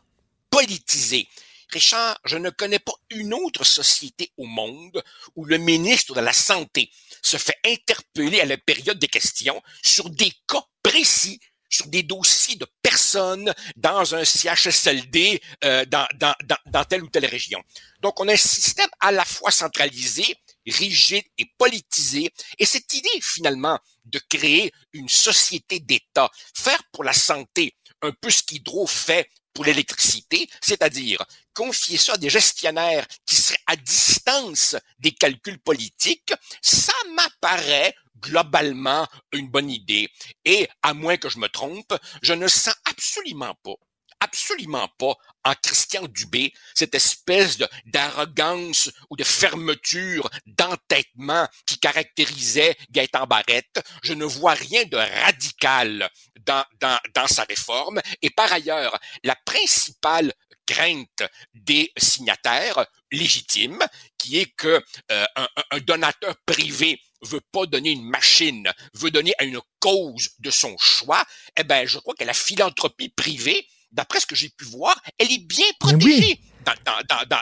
politisé. 0.50 1.28
Richard, 1.70 2.18
je 2.24 2.36
ne 2.36 2.50
connais 2.50 2.78
pas 2.78 2.94
une 3.10 3.34
autre 3.34 3.64
société 3.64 4.30
au 4.36 4.46
monde 4.46 5.02
où 5.34 5.44
le 5.44 5.58
ministre 5.58 6.14
de 6.14 6.20
la 6.20 6.32
Santé 6.32 6.90
se 7.22 7.36
fait 7.36 7.58
interpeller 7.64 8.40
à 8.40 8.46
la 8.46 8.56
période 8.56 8.98
des 8.98 9.08
questions 9.08 9.60
sur 9.82 10.08
des 10.10 10.32
cas 10.48 10.64
précis 10.82 11.40
sur 11.68 11.86
des 11.86 12.02
dossiers 12.02 12.56
de 12.56 12.66
personnes 12.82 13.52
dans 13.76 14.14
un 14.14 14.24
CHSLD 14.24 15.40
euh, 15.64 15.84
dans, 15.86 16.06
dans, 16.16 16.34
dans, 16.44 16.56
dans 16.66 16.84
telle 16.84 17.02
ou 17.02 17.08
telle 17.08 17.26
région. 17.26 17.62
Donc, 18.00 18.20
on 18.20 18.28
a 18.28 18.32
un 18.32 18.36
système 18.36 18.90
à 19.00 19.12
la 19.12 19.24
fois 19.24 19.50
centralisé, 19.50 20.36
rigide 20.66 21.24
et 21.38 21.46
politisé. 21.58 22.32
Et 22.58 22.66
cette 22.66 22.92
idée, 22.94 23.20
finalement, 23.22 23.78
de 24.04 24.20
créer 24.28 24.72
une 24.92 25.08
société 25.08 25.80
d'État, 25.80 26.30
faire 26.54 26.82
pour 26.92 27.04
la 27.04 27.12
santé 27.12 27.74
un 28.02 28.12
peu 28.12 28.30
ce 28.30 28.42
qu'Hydro 28.42 28.86
fait 28.86 29.28
pour 29.52 29.64
l'électricité, 29.64 30.48
c'est-à-dire 30.60 31.24
confier 31.54 31.96
ça 31.96 32.12
à 32.12 32.16
des 32.18 32.28
gestionnaires 32.28 33.06
qui 33.24 33.36
seraient 33.36 33.58
à 33.66 33.76
distance 33.76 34.76
des 34.98 35.12
calculs 35.12 35.58
politiques, 35.58 36.34
ça 36.60 36.92
m'apparaît 37.14 37.94
globalement 38.20 39.06
une 39.32 39.48
bonne 39.48 39.70
idée. 39.70 40.08
Et, 40.44 40.68
à 40.82 40.94
moins 40.94 41.16
que 41.16 41.28
je 41.28 41.38
me 41.38 41.48
trompe, 41.48 41.94
je 42.22 42.32
ne 42.32 42.48
sens 42.48 42.74
absolument 42.84 43.54
pas 43.62 43.74
absolument 44.20 44.88
pas 44.98 45.14
en 45.44 45.54
Christian 45.62 46.06
Dubé 46.08 46.52
cette 46.74 46.94
espèce 46.94 47.58
d'arrogance 47.84 48.90
ou 49.10 49.16
de 49.16 49.24
fermeture, 49.24 50.28
d'entêtement 50.46 51.46
qui 51.66 51.78
caractérisait 51.78 52.76
Gaëtan 52.90 53.26
Barrette. 53.26 53.80
Je 54.02 54.14
ne 54.14 54.24
vois 54.24 54.54
rien 54.54 54.84
de 54.84 54.96
radical 54.96 56.08
dans, 56.40 56.64
dans, 56.80 56.98
dans 57.14 57.26
sa 57.26 57.44
réforme. 57.44 58.00
Et 58.22 58.30
par 58.30 58.52
ailleurs, 58.52 58.98
la 59.22 59.36
principale 59.44 60.32
crainte 60.66 61.22
des 61.54 61.92
signataires 61.96 62.86
légitimes, 63.12 63.84
qui 64.18 64.38
est 64.38 64.52
que 64.56 64.82
euh, 65.12 65.24
un, 65.36 65.48
un, 65.70 65.78
donateur 65.78 66.34
privé 66.44 67.00
veut 67.22 67.40
pas 67.52 67.66
donner 67.66 67.90
une 67.90 68.08
machine, 68.08 68.70
veut 68.94 69.10
donner 69.10 69.32
à 69.38 69.44
une 69.44 69.60
cause 69.80 70.30
de 70.38 70.50
son 70.50 70.76
choix, 70.78 71.24
eh 71.58 71.64
ben, 71.64 71.86
je 71.86 71.98
crois 71.98 72.14
que 72.14 72.24
la 72.24 72.34
philanthropie 72.34 73.08
privée 73.08 73.66
d'après 73.92 74.20
ce 74.20 74.26
que 74.26 74.34
j'ai 74.34 74.50
pu 74.50 74.64
voir, 74.64 75.00
elle 75.18 75.32
est 75.32 75.46
bien 75.46 75.66
protégée. 75.78 76.40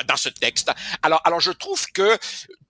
Dans, 0.06 0.16
ce 0.18 0.28
texte. 0.28 0.70
Alors, 1.02 1.22
alors, 1.24 1.40
je 1.40 1.50
trouve 1.50 1.82
que, 1.94 2.18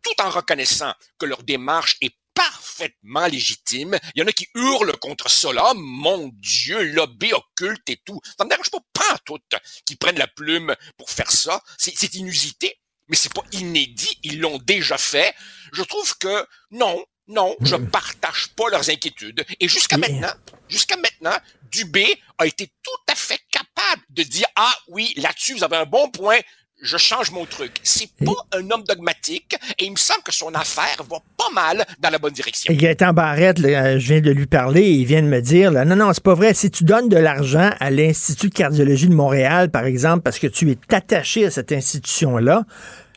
tout 0.02 0.22
en 0.22 0.31
reconnaissant 0.31 0.93
que 1.18 1.26
leur 1.26 1.43
démarche 1.43 1.97
est 2.01 2.14
parfaitement 2.32 3.26
légitime. 3.26 3.98
Il 4.14 4.20
y 4.20 4.22
en 4.22 4.26
a 4.28 4.32
qui 4.32 4.47
hurlent 4.55 4.97
contre 4.98 5.28
cela. 5.28 5.72
mon 5.74 6.31
Dieu, 6.35 6.82
lobby 6.93 7.32
occulte 7.32 7.89
et 7.89 8.01
tout. 8.05 8.20
Ça 8.39 8.44
me 8.44 8.51
dérange 8.51 8.70
pas, 8.70 8.81
pas 8.93 9.18
tout, 9.24 9.39
qui 9.86 9.97
prennent 9.97 10.18
la 10.18 10.28
plume 10.28 10.74
pour 10.97 11.10
faire 11.10 11.31
ça. 11.31 11.60
C'est 11.78 12.14
inusité, 12.14 12.78
mais 13.09 13.16
c'est 13.16 13.32
pas 13.32 13.44
inédit. 13.52 14.18
Ils 14.22 14.40
l'ont 14.40 14.59
déjà 14.59 14.98
fait. 14.98 15.35
Je 15.72 15.82
trouve 15.82 16.16
que 16.18 16.47
non, 16.70 17.05
non, 17.28 17.56
je 17.60 17.76
partage 17.76 18.48
pas 18.56 18.68
leurs 18.70 18.89
inquiétudes. 18.90 19.44
Et 19.60 19.68
jusqu'à 19.68 19.97
maintenant, 19.97 20.32
jusqu'à 20.68 20.97
maintenant, 20.97 21.36
Dubé 21.70 22.20
a 22.39 22.47
été 22.47 22.70
tout 22.82 23.12
à 23.12 23.14
fait 23.14 23.40
capable 23.51 24.02
de 24.10 24.22
dire 24.22 24.47
ah 24.56 24.74
oui 24.89 25.12
là-dessus 25.16 25.55
vous 25.55 25.64
avez 25.64 25.76
un 25.76 25.86
bon 25.86 26.10
point 26.10 26.39
je 26.82 26.96
change 26.96 27.30
mon 27.30 27.46
truc. 27.46 27.72
C'est 27.82 28.10
pas 28.24 28.34
un 28.52 28.70
homme 28.70 28.84
dogmatique 28.84 29.56
et 29.78 29.86
il 29.86 29.92
me 29.92 29.96
semble 29.96 30.22
que 30.22 30.32
son 30.32 30.52
affaire 30.55 30.96
va 31.09 31.18
pas 31.36 31.51
mal 31.55 31.84
dans 31.98 32.10
la 32.10 32.18
bonne 32.18 32.32
direction. 32.32 32.72
Gaëtan 32.74 33.12
Barrette, 33.12 33.59
je 33.59 34.06
viens 34.06 34.20
de 34.20 34.30
lui 34.30 34.46
parler 34.46 34.82
et 34.82 34.92
il 34.92 35.06
vient 35.06 35.22
de 35.22 35.28
me 35.28 35.40
dire 35.40 35.70
là, 35.70 35.84
non, 35.84 35.96
non, 35.96 36.12
c'est 36.12 36.22
pas 36.22 36.34
vrai. 36.34 36.52
Si 36.55 36.70
tu 36.70 36.84
donnes 36.84 37.09
de 37.09 37.16
l'argent 37.16 37.70
à 37.80 37.90
l'Institut 37.90 38.51
de 38.51 38.55
cardiologie 38.55 39.09
de 39.09 39.14
Montréal, 39.14 39.70
par 39.70 39.84
exemple, 39.84 40.22
parce 40.22 40.38
que 40.38 40.46
tu 40.46 40.70
es 40.70 40.78
attaché 40.94 41.46
à 41.46 41.51
cette 41.51 41.72
institution-là, 41.72 42.64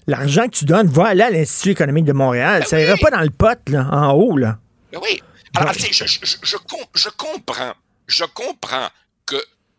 l'argent 0.07 0.45
que 0.45 0.55
tu 0.55 0.65
donnes 0.65 0.87
va 0.87 1.07
aller 1.07 1.23
à 1.23 1.29
l'Institut 1.29 1.71
économique 1.71 2.05
de 2.05 2.13
Montréal. 2.13 2.61
Ben 2.61 2.67
ça 2.67 2.79
ira 2.79 2.95
pas 2.97 3.11
dans 3.11 3.21
le 3.21 3.29
pot, 3.29 3.59
là, 3.69 3.87
en 3.91 4.13
haut, 4.13 4.37
là. 4.37 4.57
Ben 4.91 4.99
oui. 5.03 5.21
Alors, 5.55 5.73
je, 5.73 5.91
je, 5.91 6.05
je, 6.05 6.35
je 6.93 7.07
comprends. 7.09 7.73
Je 8.07 8.23
comprends 8.23 8.87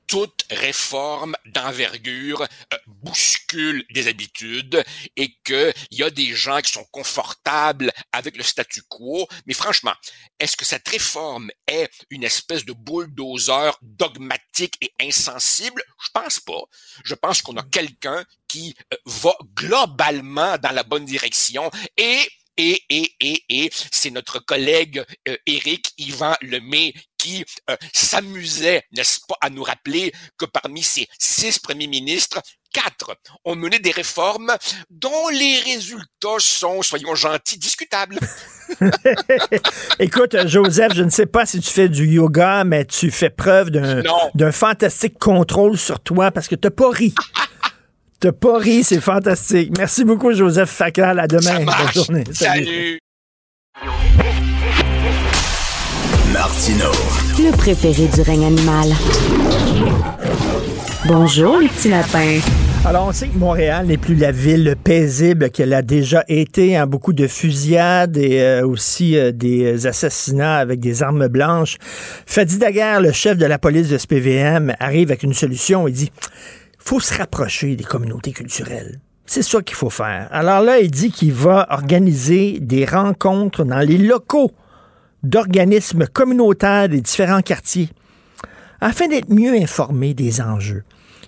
toute 0.09 0.47
réforme 0.51 1.36
d'envergure 1.44 2.43
euh, 2.43 2.76
bouscule 2.86 3.85
des 3.90 4.09
habitudes 4.09 4.82
et 5.16 5.36
qu'il 5.44 5.74
y 5.93 6.02
a 6.02 6.10
des 6.10 6.35
gens 6.35 6.60
qui 6.60 6.72
sont 6.72 6.86
confortables 6.90 7.93
avec 8.12 8.36
le 8.36 8.43
statu 8.43 8.82
quo. 8.89 9.28
Mais 9.47 9.55
franchement, 9.55 9.94
est-ce 10.40 10.56
que 10.56 10.64
cette 10.64 10.89
réforme 10.89 11.51
est 11.66 11.90
une 12.10 12.24
espèce 12.24 12.64
de 12.64 12.72
bulldozer 12.72 13.78
dogmatique 13.82 14.74
et 14.80 14.93
insensible? 15.01 15.82
Je 16.02 16.09
pense 16.12 16.40
pas. 16.40 16.62
Je 17.05 17.14
pense 17.14 17.43
qu'on 17.43 17.56
a 17.59 17.62
quelqu'un 17.62 18.24
qui 18.48 18.74
euh, 18.93 18.97
va 19.05 19.36
globalement 19.55 20.56
dans 20.59 20.72
la 20.72 20.82
bonne 20.82 21.05
direction 21.05 21.70
et 21.97 22.28
et, 22.60 22.82
et, 22.90 23.14
et, 23.20 23.44
et 23.48 23.70
c'est 23.93 24.10
notre 24.10 24.40
collègue 24.40 25.05
euh, 25.28 25.36
Éric 25.47 25.93
Yvan 25.97 26.35
Lemay 26.43 26.93
qui 27.28 27.44
euh, 27.68 27.76
s'amusait, 27.92 28.82
n'est-ce 28.96 29.20
pas, 29.28 29.36
à 29.40 29.50
nous 29.50 29.62
rappeler 29.62 30.12
que 30.38 30.46
parmi 30.46 30.82
ces 30.82 31.06
six 31.18 31.59
premiers 31.59 31.86
ministres, 31.86 32.40
quatre 32.72 33.16
ont 33.44 33.55
mené 33.55 33.78
des 33.78 33.90
réformes 33.90 34.52
dont 34.90 35.28
les 35.28 35.60
résultats 35.60 36.38
sont, 36.38 36.82
soyons 36.82 37.14
gentils, 37.14 37.59
discutables. 37.59 38.18
Écoute, 39.98 40.36
Joseph, 40.46 40.94
je 40.94 41.02
ne 41.02 41.10
sais 41.10 41.26
pas 41.26 41.44
si 41.44 41.60
tu 41.60 41.70
fais 41.70 41.88
du 41.88 42.06
yoga, 42.06 42.64
mais 42.64 42.84
tu 42.84 43.10
fais 43.10 43.30
preuve 43.30 43.70
d'un 43.70 44.52
fantastique 44.52 45.18
contrôle 45.18 45.76
sur 45.76 46.00
toi 46.00 46.30
parce 46.30 46.48
que 46.48 46.55
tu 46.55 46.66
n'as 46.66 46.72
pas 46.72 46.90
ri. 46.90 47.14
T'as 48.20 48.32
pas 48.32 48.59
ri, 48.59 48.82
c'est 48.82 49.00
fantastique. 49.00 49.70
Merci 49.78 50.05
beaucoup, 50.05 50.32
Joseph 50.32 50.68
Facal. 50.68 51.20
À 51.20 51.28
demain. 51.28 51.64
Bonne 51.64 51.92
journée. 51.94 52.24
Salut. 52.32 52.98
Martino. 56.32 56.90
Le 57.38 57.56
préféré 57.56 58.06
du 58.09 58.20
règne 58.20 58.44
animal. 58.44 58.88
Bonjour, 61.06 61.59
les 61.59 61.68
petits 61.68 61.88
lapins. 61.88 62.38
Alors, 62.84 63.06
on 63.09 63.12
sait 63.12 63.28
que 63.28 63.38
Montréal 63.38 63.86
n'est 63.86 63.96
plus 63.96 64.14
la 64.14 64.30
ville 64.30 64.76
paisible 64.82 65.50
qu'elle 65.50 65.72
a 65.72 65.82
déjà 65.82 66.24
été. 66.28 66.76
Hein, 66.76 66.86
beaucoup 66.86 67.12
de 67.12 67.26
fusillades 67.26 68.16
et 68.16 68.40
euh, 68.40 68.66
aussi 68.66 69.16
euh, 69.16 69.32
des 69.32 69.86
assassinats 69.86 70.56
avec 70.56 70.80
des 70.80 71.02
armes 71.02 71.28
blanches. 71.28 71.76
Fadi 72.26 72.59
Daguerre, 72.59 73.00
le 73.00 73.12
chef 73.12 73.38
de 73.38 73.46
la 73.46 73.59
police 73.59 73.88
de 73.88 73.96
SPVM, 73.96 74.74
arrive 74.80 75.10
avec 75.10 75.22
une 75.22 75.34
solution. 75.34 75.88
Il 75.88 75.94
dit 75.94 76.12
faut 76.78 77.00
se 77.00 77.16
rapprocher 77.16 77.74
des 77.76 77.84
communautés 77.84 78.32
culturelles. 78.32 79.00
C'est 79.24 79.42
ça 79.42 79.62
qu'il 79.62 79.76
faut 79.76 79.90
faire. 79.90 80.28
Alors 80.30 80.62
là, 80.62 80.78
il 80.78 80.90
dit 80.90 81.10
qu'il 81.10 81.32
va 81.32 81.66
organiser 81.70 82.59
des 82.60 82.84
rencontres 82.84 83.64
dans 83.64 83.80
les 83.80 83.98
locaux 83.98 84.52
d'organismes 85.23 86.07
communautaires 86.07 86.89
des 86.89 87.01
différents 87.01 87.43
quartiers 87.43 87.89
afin 88.81 89.09
d'être 89.09 89.31
mieux 89.31 89.55
informé 89.55 90.15
des 90.15 90.40
enjeux. 90.40 90.85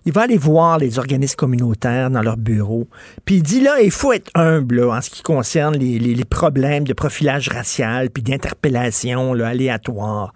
Il 0.06 0.12
va 0.12 0.22
aller 0.22 0.38
voir 0.38 0.78
les 0.78 0.98
organismes 0.98 1.36
communautaires 1.36 2.10
dans 2.10 2.22
leurs 2.22 2.38
bureaux. 2.38 2.88
Puis 3.24 3.36
il 3.36 3.42
dit 3.42 3.60
là, 3.60 3.80
il 3.82 3.90
faut 3.90 4.12
être 4.12 4.30
humble 4.34 4.82
en 4.84 5.00
ce 5.00 5.10
qui 5.10 5.22
concerne 5.22 5.76
les, 5.76 6.24
problèmes 6.24 6.84
de 6.84 6.94
profilage 6.94 7.48
racial 7.48 8.08
puis 8.10 8.22
d'interpellation 8.22 9.34
aléatoire. 9.34 10.32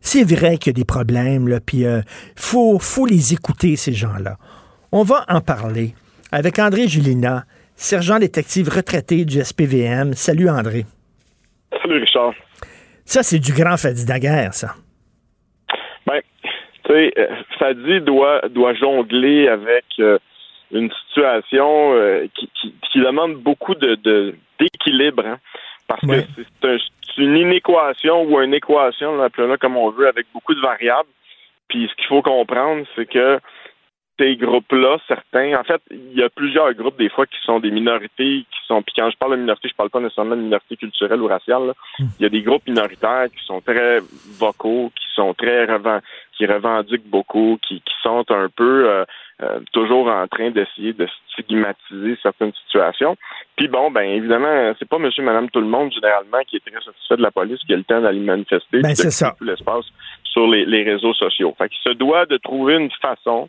C'est 0.00 0.22
vrai 0.22 0.58
qu'il 0.58 0.70
y 0.70 0.74
a 0.74 0.78
des 0.78 0.84
problèmes, 0.84 1.48
là, 1.48 1.58
puis 1.60 1.78
il 1.78 1.86
euh, 1.86 2.00
faut, 2.36 2.78
faut 2.78 3.06
les 3.06 3.32
écouter, 3.32 3.74
ces 3.74 3.92
gens-là. 3.92 4.36
On 4.92 5.02
va 5.02 5.24
en 5.28 5.40
parler 5.40 5.94
avec 6.30 6.58
André 6.58 6.86
Julina, 6.86 7.44
sergent 7.74 8.18
détective 8.18 8.68
retraité 8.68 9.24
du 9.24 9.42
SPVM. 9.42 10.12
Salut 10.14 10.48
André. 10.48 10.86
Salut 11.82 11.98
Richard. 11.98 12.34
Ça, 13.06 13.22
c'est 13.22 13.38
du 13.38 13.52
grand 13.52 13.76
Fadi 13.76 14.04
Daguerre, 14.04 14.52
ça. 14.52 14.74
Ben, 16.06 16.20
tu 16.84 16.92
sais, 16.92 17.12
Fadi 17.58 18.00
doit, 18.00 18.42
doit 18.50 18.74
jongler 18.74 19.48
avec 19.48 19.84
une 20.72 20.90
situation 21.08 21.94
qui, 22.34 22.50
qui, 22.54 22.74
qui, 22.92 23.00
demande 23.00 23.36
beaucoup 23.36 23.74
de 23.74 24.34
d'équilibre, 24.58 25.24
hein, 25.26 25.38
parce 25.86 26.00
que 26.00 26.22
c'est 26.64 27.22
une 27.22 27.36
inéquation 27.36 28.22
ou 28.24 28.40
une 28.40 28.54
équation, 28.54 29.22
appelons-la 29.22 29.56
comme 29.56 29.76
on 29.76 29.90
veut, 29.90 30.08
avec 30.08 30.26
beaucoup 30.32 30.54
de 30.54 30.60
variables. 30.60 31.08
Puis 31.68 31.88
ce 31.90 31.94
qu'il 31.96 32.06
faut 32.06 32.22
comprendre, 32.22 32.84
c'est 32.94 33.06
que 33.06 33.40
ces 34.18 34.36
groupes-là, 34.36 34.98
certains, 35.06 35.58
en 35.58 35.64
fait, 35.64 35.80
il 35.90 36.14
y 36.14 36.22
a 36.22 36.30
plusieurs 36.30 36.72
groupes 36.74 36.98
des 36.98 37.08
fois 37.08 37.26
qui 37.26 37.36
sont 37.44 37.60
des 37.60 37.70
minorités, 37.70 38.46
qui 38.50 38.66
sont, 38.66 38.82
puis 38.82 38.94
quand 38.96 39.10
je 39.10 39.16
parle 39.16 39.32
de 39.32 39.40
minorité, 39.40 39.68
je 39.68 39.74
parle 39.74 39.90
pas 39.90 40.00
nécessairement 40.00 40.36
de 40.36 40.42
minorité 40.42 40.76
culturelle 40.76 41.20
ou 41.20 41.26
raciale. 41.26 41.74
Hmm. 41.98 42.06
Il 42.18 42.22
y 42.22 42.26
a 42.26 42.30
des 42.30 42.42
groupes 42.42 42.66
minoritaires 42.66 43.26
qui 43.30 43.44
sont 43.44 43.60
très 43.60 43.98
vocaux, 44.38 44.90
qui 44.94 45.14
sont 45.14 45.34
très 45.34 45.66
qui 46.36 46.46
revendiquent 46.46 47.08
beaucoup, 47.08 47.58
qui, 47.66 47.80
qui 47.80 47.94
sont 48.02 48.24
un 48.30 48.48
peu 48.54 48.88
euh, 48.88 49.04
euh, 49.42 49.60
toujours 49.72 50.08
en 50.08 50.26
train 50.28 50.50
d'essayer 50.50 50.92
de 50.92 51.06
stigmatiser 51.32 52.18
certaines 52.22 52.52
situations. 52.64 53.16
Puis 53.56 53.68
bon, 53.68 53.90
ben 53.90 54.02
évidemment, 54.02 54.72
c'est 54.78 54.88
pas 54.88 54.98
monsieur, 54.98 55.22
madame, 55.22 55.50
tout 55.50 55.60
le 55.60 55.66
monde 55.66 55.92
généralement 55.92 56.40
qui 56.46 56.56
est 56.56 56.60
très 56.60 56.82
satisfait 56.82 57.16
de 57.16 57.22
la 57.22 57.30
police, 57.30 57.58
qui 57.66 57.72
a 57.72 57.76
le 57.76 57.84
temps 57.84 58.00
d'aller 58.00 58.20
manifester, 58.20 58.80
ben, 58.80 58.94
c'est 58.94 59.10
ça. 59.10 59.34
tout 59.38 59.44
l'espace 59.44 59.86
sur 60.24 60.46
les, 60.46 60.64
les 60.66 60.82
réseaux 60.84 61.14
sociaux. 61.14 61.54
Fait 61.56 61.68
qu'il 61.68 61.82
se 61.82 61.96
doit 61.96 62.26
de 62.26 62.36
trouver 62.36 62.74
une 62.74 62.90
façon 63.00 63.48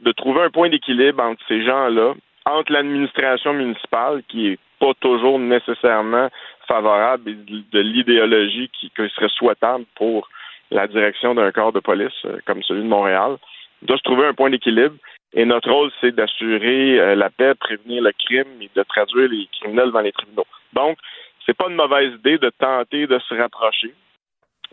de, 0.00 0.12
trouver 0.12 0.42
un 0.42 0.50
point 0.50 0.68
d'équilibre 0.68 1.22
entre 1.22 1.42
ces 1.48 1.64
gens-là, 1.64 2.14
entre 2.46 2.72
l'administration 2.72 3.52
municipale, 3.52 4.22
qui 4.28 4.48
est 4.48 4.58
pas 4.78 4.94
toujours 5.00 5.38
nécessairement 5.38 6.28
favorable 6.66 7.24
de 7.44 7.80
l'idéologie 7.80 8.70
qui, 8.78 8.90
serait 8.96 9.28
souhaitable 9.28 9.84
pour 9.94 10.28
la 10.70 10.86
direction 10.86 11.34
d'un 11.34 11.50
corps 11.50 11.72
de 11.72 11.80
police 11.80 12.12
euh, 12.24 12.38
comme 12.46 12.62
celui 12.62 12.82
de 12.82 12.86
Montréal, 12.86 13.36
doit 13.82 13.96
se 13.96 14.02
trouver 14.02 14.26
un 14.26 14.34
point 14.34 14.50
d'équilibre. 14.50 14.94
Et 15.32 15.44
notre 15.44 15.70
rôle, 15.70 15.90
c'est 16.00 16.14
d'assurer 16.14 17.00
euh, 17.00 17.14
la 17.16 17.28
paix, 17.28 17.54
prévenir 17.54 18.02
le 18.02 18.12
crime 18.12 18.62
et 18.62 18.70
de 18.74 18.82
traduire 18.84 19.28
les 19.28 19.48
criminels 19.58 19.90
dans 19.90 20.00
les 20.00 20.12
tribunaux. 20.12 20.46
Donc, 20.72 20.96
c'est 21.44 21.56
pas 21.56 21.68
une 21.68 21.76
mauvaise 21.76 22.14
idée 22.14 22.38
de 22.38 22.50
tenter 22.50 23.06
de 23.06 23.18
se 23.18 23.34
rapprocher, 23.34 23.92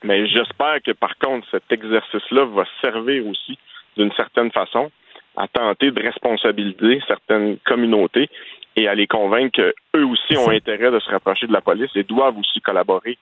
mais 0.04 0.28
j'espère 0.28 0.82
que 0.84 0.92
par 0.92 1.18
contre, 1.18 1.48
cet 1.50 1.72
exercice-là 1.72 2.46
va 2.46 2.66
servir 2.82 3.26
aussi 3.26 3.58
d'une 3.98 4.12
certaine 4.14 4.52
façon, 4.52 4.90
à 5.36 5.48
tenter 5.48 5.92
de 5.92 6.02
responsabiliser 6.02 7.02
certaines 7.08 7.58
communautés 7.66 8.30
et 8.76 8.88
à 8.88 8.96
les 8.96 9.08
convaincre 9.08 9.52
qu'eux 9.58 10.06
aussi 10.06 10.38
ont 10.38 10.50
intérêt 10.50 10.92
de 10.92 11.00
se 11.00 11.10
rapprocher 11.10 11.48
de 11.48 11.54
la 11.54 11.62
police 11.62 11.90
et 11.96 12.04
doivent 12.04 12.38
aussi 12.38 12.62
collaborer 12.62 13.18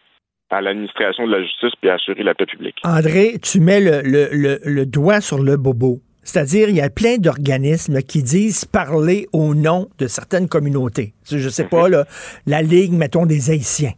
à 0.49 0.61
l'administration 0.61 1.25
de 1.25 1.31
la 1.31 1.41
justice 1.41 1.71
puis 1.81 1.89
assurer 1.89 2.23
la 2.23 2.35
paix 2.35 2.45
publique. 2.45 2.75
André, 2.83 3.37
tu 3.41 3.59
mets 3.59 3.81
le, 3.81 4.01
le, 4.03 4.59
le, 4.63 4.85
doigt 4.85 5.21
sur 5.21 5.41
le 5.41 5.57
bobo. 5.57 5.99
C'est-à-dire, 6.23 6.69
il 6.69 6.75
y 6.75 6.81
a 6.81 6.89
plein 6.89 7.17
d'organismes 7.17 8.01
qui 8.01 8.23
disent 8.23 8.65
parler 8.65 9.27
au 9.31 9.53
nom 9.53 9.89
de 9.99 10.07
certaines 10.07 10.47
communautés. 10.47 11.13
Je 11.29 11.49
sais 11.49 11.65
pas, 11.65 11.87
là, 11.89 12.05
la 12.47 12.61
Ligue, 12.61 12.93
mettons, 12.93 13.25
des 13.25 13.51
Haïtiens. 13.51 13.93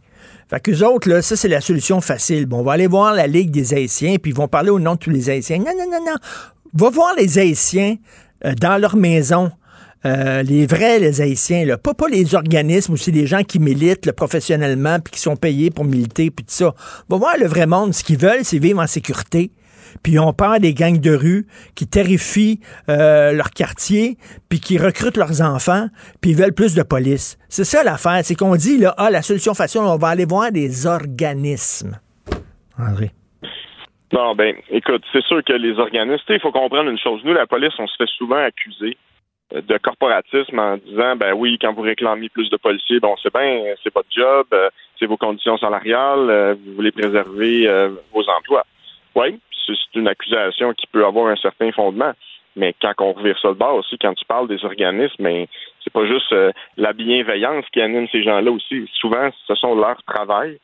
Fait 0.48 0.60
qu'eux 0.60 0.82
autres, 0.82 1.08
là, 1.08 1.20
ça, 1.20 1.36
c'est 1.36 1.48
la 1.48 1.60
solution 1.60 2.00
facile. 2.00 2.46
Bon, 2.46 2.60
on 2.60 2.62
va 2.62 2.72
aller 2.72 2.86
voir 2.86 3.14
la 3.14 3.26
Ligue 3.26 3.50
des 3.50 3.74
Haïtiens, 3.74 4.16
puis 4.16 4.32
ils 4.32 4.36
vont 4.36 4.48
parler 4.48 4.70
au 4.70 4.80
nom 4.80 4.94
de 4.94 4.98
tous 4.98 5.10
les 5.10 5.28
Haïtiens. 5.28 5.58
Non, 5.58 5.72
non, 5.76 5.90
non, 5.90 6.04
non. 6.04 6.16
Va 6.74 6.90
voir 6.90 7.14
les 7.16 7.38
Haïtiens 7.38 7.96
euh, 8.44 8.54
dans 8.54 8.78
leur 8.80 8.96
maison. 8.96 9.50
Euh, 10.06 10.42
les 10.42 10.66
vrais, 10.66 11.00
les 11.00 11.20
Haïtiens, 11.20 11.64
là, 11.64 11.76
pas, 11.76 11.92
pas 11.92 12.08
les 12.08 12.36
organismes 12.36 12.96
c'est 12.96 13.10
les 13.10 13.26
gens 13.26 13.42
qui 13.42 13.58
militent 13.58 14.12
professionnellement 14.12 15.00
puis 15.00 15.14
qui 15.14 15.20
sont 15.20 15.34
payés 15.34 15.70
pour 15.70 15.84
militer 15.84 16.30
puis 16.30 16.44
tout 16.44 16.54
ça. 16.54 16.74
Va 17.08 17.16
voir 17.16 17.36
le 17.38 17.46
vrai 17.46 17.66
monde. 17.66 17.92
Ce 17.92 18.04
qu'ils 18.04 18.18
veulent, 18.18 18.44
c'est 18.44 18.60
vivre 18.60 18.80
en 18.80 18.86
sécurité. 18.86 19.50
Puis 20.02 20.18
on 20.18 20.32
parle 20.32 20.60
des 20.60 20.74
gangs 20.74 21.00
de 21.00 21.14
rue 21.14 21.46
qui 21.74 21.86
terrifient 21.86 22.60
euh, 22.88 23.32
leur 23.32 23.50
quartier, 23.50 24.18
puis 24.48 24.60
qui 24.60 24.78
recrutent 24.78 25.16
leurs 25.16 25.42
enfants, 25.42 25.88
puis 26.20 26.32
ils 26.32 26.36
veulent 26.36 26.52
plus 26.52 26.74
de 26.74 26.82
police. 26.82 27.38
C'est 27.48 27.64
ça 27.64 27.82
l'affaire, 27.82 28.20
c'est 28.22 28.34
qu'on 28.34 28.56
dit 28.56 28.78
là, 28.78 28.94
ah 28.98 29.10
la 29.10 29.22
solution 29.22 29.54
facile, 29.54 29.80
on 29.80 29.96
va 29.96 30.08
aller 30.08 30.26
voir 30.26 30.52
des 30.52 30.86
organismes. 30.86 31.98
André. 32.78 33.12
Non, 34.12 34.34
ben, 34.34 34.56
écoute, 34.70 35.04
c'est 35.12 35.24
sûr 35.24 35.44
que 35.44 35.52
les 35.52 35.78
organismes, 35.78 36.24
il 36.30 36.40
faut 36.40 36.52
comprendre 36.52 36.90
une 36.90 36.98
chose. 36.98 37.20
Nous, 37.24 37.34
la 37.34 37.46
police, 37.46 37.74
on 37.78 37.86
se 37.86 37.96
fait 37.96 38.08
souvent 38.16 38.42
accuser 38.42 38.96
euh, 39.54 39.60
de 39.60 39.76
corporatisme 39.78 40.58
en 40.58 40.78
disant, 40.78 41.16
ben 41.16 41.34
oui, 41.34 41.58
quand 41.60 41.74
vous 41.74 41.82
réclamez 41.82 42.30
plus 42.30 42.48
de 42.48 42.56
policiers, 42.56 43.00
bon, 43.00 43.14
c'est 43.22 43.32
bien, 43.32 43.74
c'est 43.82 43.92
votre 43.92 44.08
job, 44.10 44.46
euh, 44.54 44.70
c'est 44.98 45.04
vos 45.04 45.18
conditions 45.18 45.58
salariales, 45.58 46.30
euh, 46.30 46.54
vous 46.54 46.74
voulez 46.74 46.90
préserver 46.90 47.68
vos 48.12 48.28
emplois. 48.30 48.64
Oui, 49.14 49.38
c'est 49.66 49.98
une 49.98 50.08
accusation 50.08 50.72
qui 50.72 50.86
peut 50.86 51.04
avoir 51.04 51.26
un 51.26 51.36
certain 51.36 51.70
fondement. 51.72 52.12
Mais 52.56 52.74
quand 52.80 52.94
on 53.00 53.12
revire 53.12 53.38
ça 53.38 53.48
de 53.48 53.54
bas 53.54 53.72
aussi, 53.72 53.98
quand 53.98 54.14
tu 54.14 54.24
parles 54.24 54.48
des 54.48 54.64
organismes, 54.64 55.22
mais 55.22 55.42
ben, 55.42 55.46
c'est 55.84 55.92
pas 55.92 56.06
juste 56.06 56.34
la 56.76 56.92
bienveillance 56.92 57.64
qui 57.72 57.80
anime 57.80 58.08
ces 58.10 58.22
gens-là 58.22 58.50
aussi. 58.50 58.88
Souvent, 58.94 59.30
ce 59.46 59.54
sont 59.54 59.76
leur 59.76 60.02
travail 60.04 60.58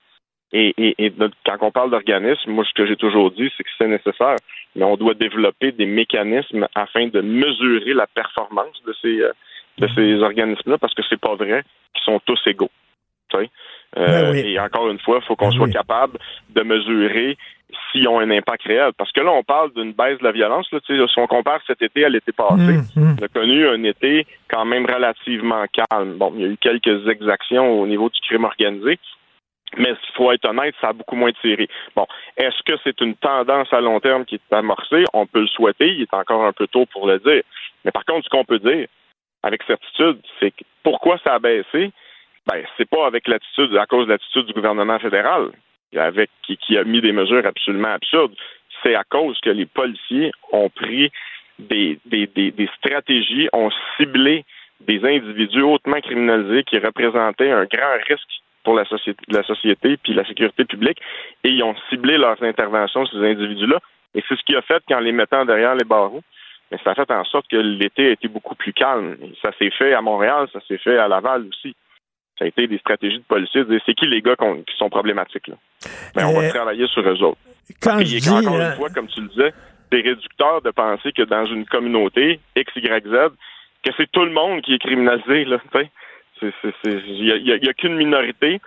et, 0.57 1.13
quand 1.45 1.57
on 1.63 1.71
parle 1.73 1.91
d'organismes, 1.91 2.53
moi, 2.53 2.65
ce 2.65 2.73
que 2.75 2.87
j'ai 2.87 2.97
toujours 2.97 3.31
dit, 3.33 3.51
c'est 3.57 3.65
que 3.65 3.71
c'est 3.77 3.89
nécessaire, 3.89 4.37
mais 4.77 4.85
on 4.85 4.97
doit 4.97 5.15
développer 5.15 5.73
des 5.73 5.87
mécanismes 5.87 6.69
afin 6.75 7.09
de 7.09 7.21
mesurer 7.21 7.93
la 7.93 8.07
performance 8.07 8.81
de 8.87 8.95
ces, 9.03 9.21
euh, 9.21 9.33
de 9.79 9.89
ces 9.95 10.23
organismes-là, 10.23 10.79
parce 10.79 10.95
que 10.95 11.03
c'est 11.09 11.21
pas 11.21 11.35
vrai 11.35 11.65
qu'ils 11.95 12.05
sont 12.05 12.21
tous 12.25 12.41
égaux. 12.47 12.71
Euh, 13.97 14.33
ben 14.33 14.37
Et 14.37 14.59
encore 14.59 14.89
une 14.89 14.99
fois, 14.99 15.19
il 15.21 15.27
faut 15.27 15.37
qu'on 15.37 15.49
ben 15.49 15.57
soit 15.57 15.71
capable 15.71 16.19
de 16.51 16.63
mesurer 16.63 17.37
s'ils 17.91 18.09
ont 18.09 18.19
un 18.21 18.31
impact 18.31 18.65
réel. 18.65 18.93
Parce 18.97 19.13
que 19.13 19.21
là, 19.21 19.33
on 19.33 19.43
parle 19.43 19.73
d'une 19.73 19.93
baisse 19.93 20.19
de 20.19 20.25
la 20.25 20.33
violence. 20.33 20.71
Là, 20.73 20.79
si 20.87 21.19
on 21.19 21.27
compare 21.27 21.61
cet 21.67 21.83
été 21.83 22.05
à 22.05 22.09
l'été 22.09 22.33
passé, 22.33 22.79
hum. 22.97 23.17
on 23.21 23.25
a 23.25 23.29
connu 23.29 23.67
un 23.67 23.83
été 23.85 24.27
quand 24.49 24.65
même 24.65 24.87
relativement 24.87 25.65
calme. 25.73 26.17
Bon, 26.17 26.33
il 26.37 26.43
y 26.43 26.45
a 26.45 26.49
eu 26.49 26.57
quelques 26.57 27.09
exactions 27.09 27.81
au 27.81 27.87
niveau 27.87 28.09
du 28.09 28.21
crime 28.21 28.45
organisé, 28.45 28.99
mais 29.77 29.91
il 29.91 30.15
faut 30.15 30.31
être 30.33 30.45
honnête, 30.47 30.75
ça 30.81 30.89
a 30.89 30.93
beaucoup 30.93 31.17
moins 31.17 31.33
tiré. 31.41 31.69
Bon, 31.97 32.07
est-ce 32.37 32.63
que 32.65 32.79
c'est 32.85 33.01
une 33.01 33.17
tendance 33.17 33.73
à 33.73 33.81
long 33.81 34.01
terme 34.01 34.25
qui 34.25 34.37
est 34.37 34.55
amorcée? 34.55 35.05
On 35.13 35.27
peut 35.27 35.41
le 35.41 35.47
souhaiter, 35.49 35.89
il 35.89 36.03
est 36.03 36.15
encore 36.15 36.45
un 36.45 36.53
peu 36.53 36.67
tôt 36.67 36.87
pour 36.87 37.07
le 37.07 37.19
dire. 37.19 37.43
Mais 37.85 37.91
par 37.91 38.05
contre, 38.05 38.25
ce 38.25 38.31
qu'on 38.31 38.45
peut 38.45 38.59
dire 38.59 38.87
avec 39.43 39.63
certitude, 39.65 40.19
c'est 40.41 40.51
que 40.51 40.65
pourquoi 40.83 41.19
ça 41.25 41.35
a 41.35 41.39
baissé? 41.39 41.93
Ben, 42.47 42.63
c'est 42.77 42.89
pas 42.89 43.07
avec 43.07 43.27
l'attitude, 43.27 43.77
à 43.77 43.87
cause 43.87 44.07
de 44.07 44.13
l'attitude 44.13 44.47
du 44.47 44.53
gouvernement 44.53 44.99
fédéral, 44.99 45.51
avec 45.97 46.31
qui, 46.43 46.77
a 46.77 46.85
mis 46.85 47.01
des 47.01 47.13
mesures 47.13 47.45
absolument 47.47 47.93
absurdes. 47.93 48.35
C'est 48.83 48.95
à 48.95 49.05
cause 49.05 49.39
que 49.41 49.51
les 49.51 49.67
policiers 49.67 50.31
ont 50.53 50.69
pris 50.69 51.11
des 51.59 51.99
stratégies, 52.79 53.49
ont 53.53 53.71
ciblé 53.97 54.45
des 54.81 55.05
individus 55.05 55.63
hautement 55.63 56.01
criminalisés 56.01 56.65
qui 56.65 56.79
représentaient 56.79 57.51
un 57.51 57.65
grand 57.65 57.97
risque 58.07 58.43
pour 58.65 58.75
la 58.75 58.85
société, 58.87 59.23
la 59.29 59.43
société 59.45 59.97
puis 59.97 60.15
la 60.15 60.27
sécurité 60.27 60.65
publique 60.65 60.99
et 61.45 61.51
ils 61.51 61.63
ont 61.63 61.75
ciblé 61.91 62.17
leurs 62.19 62.43
interventions 62.43 63.07
ces 63.07 63.19
individus-là. 63.19 63.79
Et 64.15 64.23
c'est 64.29 64.37
ce 64.37 64.43
qui 64.45 64.57
a 64.57 64.63
fait 64.63 64.83
qu'en 64.89 65.01
les 65.01 65.13
mettant 65.13 65.45
derrière 65.45 65.75
les 65.75 65.85
barreaux, 65.85 66.23
mais 66.71 66.79
ça 66.83 66.93
a 66.93 66.95
fait 66.95 67.11
en 67.11 67.25
sorte 67.25 67.47
que 67.49 67.57
l'été 67.57 68.09
a 68.09 68.11
été 68.11 68.29
beaucoup 68.29 68.55
plus 68.55 68.73
calme. 68.73 69.17
ça 69.43 69.51
s'est 69.59 69.71
fait 69.71 69.93
à 69.93 70.01
Montréal, 70.01 70.49
ça 70.53 70.61
s'est 70.67 70.79
fait 70.79 70.99
à 70.99 71.09
Laval 71.09 71.47
aussi. 71.49 71.75
Ça 72.39 72.45
a 72.45 72.49
été 72.49 72.67
des 72.67 72.79
stratégies 72.79 73.19
de 73.19 73.25
policiers. 73.25 73.63
C'est 73.87 73.95
qui 73.95 74.07
les 74.07 74.21
gars 74.21 74.35
qui 74.37 74.77
sont 74.77 74.91
problématiques 74.91 75.47
là? 75.47 75.55
Ben, 76.17 76.27
on 76.27 76.33
va 76.33 76.47
euh, 76.47 76.51
travailler 76.51 76.87
sur 76.89 77.03
eux 77.03 77.23
autres. 77.23 77.39
Quand 77.81 77.99
je 78.01 78.19
dis, 78.19 78.29
encore 78.29 78.59
une 78.59 78.73
fois, 78.73 78.91
comme 78.91 79.07
tu 79.07 79.21
le 79.21 79.29
disais, 79.29 79.53
c'est 79.93 80.01
réducteur 80.01 80.63
de 80.63 80.71
penser 80.71 81.13
que 81.13 81.23
dans 81.23 81.47
une 81.47 81.65
communauté 81.67 82.41
X, 82.57 82.73
Y, 82.75 83.07
Z, 83.07 83.31
que 83.85 83.93
c'est 83.97 84.11
tout 84.11 84.25
le 84.25 84.33
monde 84.33 84.63
qui 84.63 84.75
est 84.75 84.79
criminalisé. 84.79 85.45
Là, 85.45 85.59
il 86.85 87.59
n'y 87.63 87.69
a, 87.69 87.73
qu'une 87.75 87.97
minorité. 87.97 88.61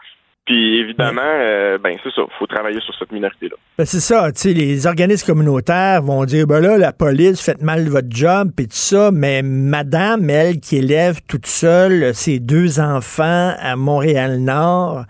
Puis 0.48 0.80
évidemment, 0.80 1.22
euh, 1.26 1.78
ben 1.78 1.98
c'est 2.02 2.10
ça, 2.12 2.22
il 2.22 2.34
faut 2.40 2.48
travailler 2.48 2.80
sur 2.80 2.96
cette 2.98 3.12
minorité-là. 3.12 3.58
Ben 3.78 3.86
c'est 3.86 4.00
ça, 4.00 4.32
tu 4.32 4.40
sais, 4.40 4.54
les 4.54 4.88
organismes 4.88 5.28
communautaires 5.28 6.02
vont 6.02 6.24
dire, 6.24 6.48
ben 6.48 6.62
là, 6.62 6.78
la 6.78 6.94
police, 6.94 7.42
fait 7.42 7.62
mal 7.62 7.90
votre 7.90 8.08
job, 8.10 8.52
puis 8.56 8.68
tout 8.68 8.78
ça, 8.78 9.12
mais 9.12 9.42
madame, 9.44 10.30
elle, 10.30 10.62
qui 10.62 10.78
élève 10.78 11.20
toute 11.28 11.48
seule 11.48 12.16
ses 12.16 12.40
deux 12.40 12.80
enfants 12.80 13.56
à 13.60 13.76
Montréal-Nord, 13.76 15.04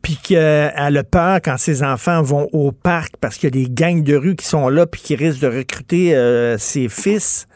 puis 0.00 0.16
qu'elle 0.16 0.96
a 0.96 1.04
peur 1.04 1.40
quand 1.44 1.58
ses 1.58 1.82
enfants 1.82 2.22
vont 2.22 2.48
au 2.54 2.72
parc 2.72 3.12
parce 3.20 3.36
qu'il 3.36 3.54
y 3.54 3.60
a 3.60 3.64
des 3.64 3.70
gangs 3.70 4.02
de 4.02 4.16
rue 4.16 4.36
qui 4.36 4.46
sont 4.46 4.70
là, 4.70 4.86
puis 4.86 5.02
qui 5.02 5.16
risquent 5.16 5.42
de 5.42 5.54
recruter 5.54 6.16
euh, 6.16 6.56
ses 6.56 6.88
fils, 6.88 7.46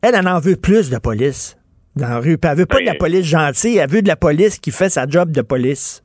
elle, 0.00 0.16
en 0.16 0.24
en 0.24 0.40
veut 0.40 0.56
plus 0.56 0.88
de 0.88 0.96
police 0.96 1.58
dans 1.96 2.08
la 2.08 2.18
rue. 2.20 2.36
elle 2.42 2.56
veut 2.56 2.66
pas 2.66 2.80
de 2.80 2.86
la 2.86 2.92
ben, 2.92 2.98
police 2.98 3.26
gentille, 3.26 3.78
elle 3.78 3.90
veut 3.90 4.02
de 4.02 4.08
la 4.08 4.16
police 4.16 4.58
qui 4.58 4.70
fait 4.70 4.88
sa 4.88 5.06
job 5.06 5.30
de 5.30 5.42
police. 5.42 6.02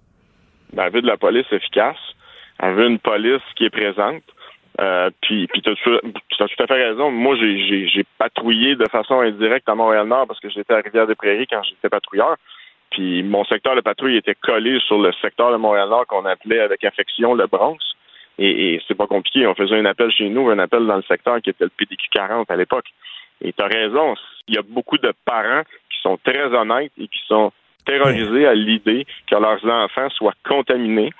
Ben, 0.73 0.85
elle 0.85 0.93
veut 0.93 1.01
de 1.01 1.07
la 1.07 1.17
police 1.17 1.45
efficace. 1.51 1.97
Elle 2.59 2.73
veut 2.73 2.87
une 2.87 2.99
police 2.99 3.41
qui 3.55 3.65
est 3.65 3.69
présente. 3.69 4.23
Euh, 4.79 5.09
puis, 5.21 5.47
puis 5.47 5.61
tu 5.61 5.69
as, 5.69 5.75
tout 5.75 6.63
à 6.63 6.67
fait 6.67 6.87
raison. 6.87 7.09
Moi, 7.09 7.35
j'ai 7.35 8.05
patrouillé 8.17 8.75
de 8.75 8.87
façon 8.89 9.21
indirecte 9.21 9.67
à 9.69 9.75
Montréal-Nord 9.75 10.27
parce 10.27 10.39
que 10.39 10.49
j'étais 10.49 10.73
à 10.73 10.81
Rivière-des-Prairies 10.81 11.47
quand 11.47 11.63
j'étais 11.63 11.89
patrouilleur. 11.89 12.35
Puis 12.91 13.23
mon 13.23 13.43
secteur 13.45 13.75
de 13.75 13.81
patrouille 13.81 14.17
était 14.17 14.35
collé 14.35 14.79
sur 14.87 14.99
le 14.99 15.11
secteur 15.21 15.51
de 15.51 15.57
Montréal-Nord 15.57 16.07
qu'on 16.07 16.25
appelait 16.25 16.59
avec 16.59 16.83
affection 16.83 17.33
le 17.33 17.47
Bronx. 17.47 17.79
Et, 18.39 18.75
et 18.75 18.81
c'est 18.87 18.95
pas 18.95 19.07
compliqué. 19.07 19.47
On 19.47 19.55
faisait 19.55 19.79
un 19.79 19.85
appel 19.85 20.11
chez 20.11 20.29
nous, 20.29 20.49
un 20.49 20.59
appel 20.59 20.85
dans 20.85 20.97
le 20.97 21.03
secteur 21.03 21.41
qui 21.41 21.49
était 21.49 21.63
le 21.63 21.71
PDQ 21.75 22.07
40 22.13 22.51
à 22.51 22.55
l'époque. 22.55 22.85
Et 23.41 23.53
tu 23.53 23.63
as 23.63 23.67
raison, 23.67 24.15
il 24.47 24.55
y 24.55 24.57
a 24.57 24.63
beaucoup 24.63 24.97
de 24.97 25.13
parents 25.25 25.63
qui 25.91 26.01
sont 26.01 26.17
très 26.23 26.45
honnêtes 26.53 26.91
et 26.99 27.07
qui 27.07 27.19
sont 27.27 27.51
terrorisés 27.85 28.45
à 28.47 28.53
l'idée 28.53 29.05
que 29.29 29.35
leurs 29.35 29.63
enfants 29.65 30.09
soient 30.09 30.33
contaminés 30.47 31.11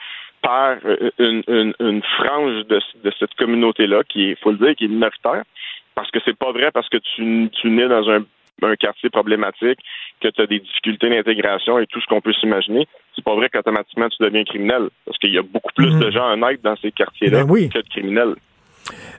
par 0.41 0.77
euh, 0.85 1.09
une, 1.19 1.73
une, 1.79 2.01
frange 2.03 2.65
de, 2.67 2.79
de 3.03 3.11
cette 3.19 3.33
communauté-là, 3.35 4.03
qui 4.07 4.31
est, 4.31 4.39
faut 4.41 4.51
le 4.51 4.57
dire, 4.57 4.75
qui 4.75 4.85
est 4.85 4.89
minoritaire, 4.89 5.43
parce 5.95 6.11
que 6.11 6.19
c'est 6.25 6.37
pas 6.37 6.51
vrai 6.51 6.71
parce 6.71 6.89
que 6.89 6.97
tu, 6.97 7.49
tu 7.59 7.69
nais 7.69 7.87
dans 7.87 8.07
un, 8.09 8.23
un 8.63 8.75
quartier 8.75 9.09
problématique, 9.09 9.79
que 10.21 10.27
tu 10.27 10.41
as 10.41 10.45
des 10.47 10.59
difficultés 10.59 11.09
d'intégration 11.09 11.79
et 11.79 11.87
tout 11.87 12.01
ce 12.01 12.05
qu'on 12.07 12.21
peut 12.21 12.33
s'imaginer, 12.33 12.87
c'est 13.15 13.23
pas 13.23 13.35
vrai 13.35 13.49
qu'automatiquement 13.49 14.09
tu 14.09 14.21
deviens 14.23 14.43
criminel. 14.43 14.89
Parce 15.05 15.17
qu'il 15.19 15.33
y 15.33 15.37
a 15.37 15.43
beaucoup 15.43 15.71
plus 15.75 15.91
Mhm. 15.93 15.99
de 15.99 16.11
gens 16.11 16.31
honnêtes 16.33 16.61
dans 16.63 16.75
ces 16.77 16.91
quartiers-là 16.91 17.43
Ben 17.43 17.51
oui. 17.51 17.69
que 17.69 17.79
de 17.79 17.89
criminels. 17.89 18.35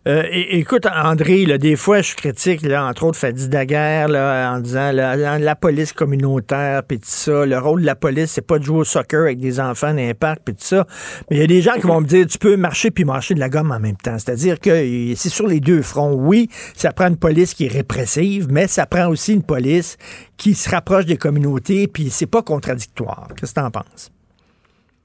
Euh, 0.07 0.23
écoute, 0.31 0.87
André, 0.87 1.45
des 1.59 1.77
fois, 1.77 2.01
je 2.01 2.15
critique, 2.15 2.61
entre 2.71 3.05
autres, 3.05 3.19
Fadi 3.19 3.49
Daguerre, 3.49 4.09
en 4.09 4.61
disant 4.61 4.91
la, 4.93 5.57
police 5.57 5.93
communautaire, 5.93 6.83
puis 6.87 6.99
tout 6.99 7.07
ça. 7.07 7.45
Le 7.45 7.59
rôle 7.59 7.83
de 7.83 7.87
la 7.87 7.97
police, 7.97 8.33
c'est 8.33 8.47
pas 8.47 8.59
de 8.59 8.65
jouer 8.65 8.79
au 8.79 8.85
soccer 8.85 9.23
avec 9.23 9.39
des 9.39 9.61
enfants 9.61 9.93
dans 9.93 10.15
parcs, 10.15 10.41
puis 10.45 10.55
tout 10.55 10.63
ça. 10.65 10.87
Mais 11.31 11.37
il 11.37 11.41
y 11.41 11.45
a 11.45 11.47
des 11.47 11.63
gens 11.63 11.75
qui 11.75 11.87
vont 11.87 12.01
me 12.01 12.07
dire, 12.07 12.27
tu 12.27 12.39
peux 12.39 12.57
marcher 12.57 12.91
puis 12.91 13.05
marcher 13.05 13.35
de 13.35 13.41
la 13.41 13.49
gomme 13.49 13.73
en 13.73 13.81
même 13.81 13.97
temps. 13.97 14.19
C'est-à-dire 14.19 14.61
que 14.61 14.71
c'est 15.15 15.29
sur 15.29 15.47
les 15.47 15.61
deux 15.61 15.83
fronts. 15.83 16.15
Oui, 16.15 16.49
ça 16.75 16.93
prend 16.93 17.09
une 17.09 17.19
police 17.19 17.55
qui 17.55 17.67
est 17.67 17.73
répressive, 17.73 18.47
mais 18.51 18.67
ça 18.67 18.87
prend 18.87 19.09
aussi 19.09 19.35
une 19.35 19.45
police 19.45 19.97
qui 20.37 20.55
se 20.55 20.71
rapproche 20.71 21.05
des 21.05 21.17
communautés, 21.17 21.89
puis 21.89 22.11
c'est 22.11 22.31
pas 22.31 22.43
contradictoire. 22.43 23.29
Qu'est-ce 23.37 23.55
que 23.55 23.61
t'en 23.61 23.71
penses? 23.71 24.11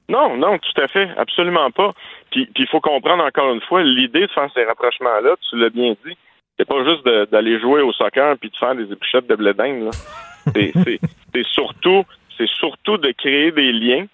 Non, 0.09 0.35
non, 0.37 0.57
tout 0.59 0.81
à 0.81 0.87
fait, 0.87 1.09
absolument 1.17 1.71
pas. 1.71 1.91
Puis 2.33 2.49
il 2.57 2.67
faut 2.67 2.81
comprendre 2.81 3.23
encore 3.23 3.53
une 3.53 3.61
fois, 3.61 3.83
l'idée 3.83 4.21
de 4.21 4.31
faire 4.31 4.49
ces 4.53 4.63
rapprochements-là, 4.65 5.35
tu 5.49 5.57
l'as 5.57 5.69
bien 5.69 5.95
dit, 6.05 6.17
c'est 6.57 6.67
pas 6.67 6.83
juste 6.83 7.05
d'aller 7.31 7.59
jouer 7.59 7.81
au 7.81 7.93
soccer 7.93 8.37
puis 8.37 8.49
de 8.49 8.57
faire 8.57 8.75
des 8.75 8.91
épluchettes 8.91 9.27
de 9.27 9.35
blé 9.35 9.53
d'Inde. 9.53 9.91
C'est- 10.53 11.43
surtout, 11.51 12.03
surtout 12.45 12.97
de 12.97 13.11
créer 13.11 13.51
des 13.51 13.71
liens, 13.71 14.05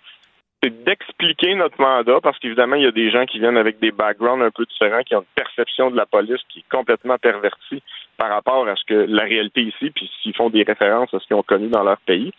c'est 0.61 0.83
d'expliquer 0.83 1.55
notre 1.55 1.79
mandat, 1.81 2.19
parce 2.21 2.37
qu'évidemment, 2.39 2.75
il 2.75 2.83
y 2.83 2.87
a 2.87 2.91
des 2.91 3.09
gens 3.09 3.25
qui 3.25 3.39
viennent 3.39 3.57
avec 3.57 3.79
des 3.79 3.91
backgrounds 3.91 4.43
un 4.43 4.51
peu 4.51 4.65
différents, 4.65 5.03
qui 5.03 5.15
ont 5.15 5.21
une 5.21 5.25
perception 5.35 5.89
de 5.89 5.95
la 5.97 6.05
police 6.05 6.41
qui 6.49 6.59
est 6.59 6.69
complètement 6.69 7.17
pervertie 7.17 7.81
par 8.17 8.29
rapport 8.29 8.67
à 8.67 8.75
ce 8.75 8.83
que 8.85 9.05
la 9.07 9.23
réalité 9.23 9.61
ici, 9.61 9.89
puis 9.89 10.11
s'ils 10.21 10.35
font 10.35 10.49
des 10.49 10.63
références 10.63 11.13
à 11.13 11.19
ce 11.19 11.27
qu'ils 11.27 11.37
ont 11.37 11.43
connu 11.43 11.69
dans 11.69 11.83
leur 11.83 11.97
pays. 11.99 12.31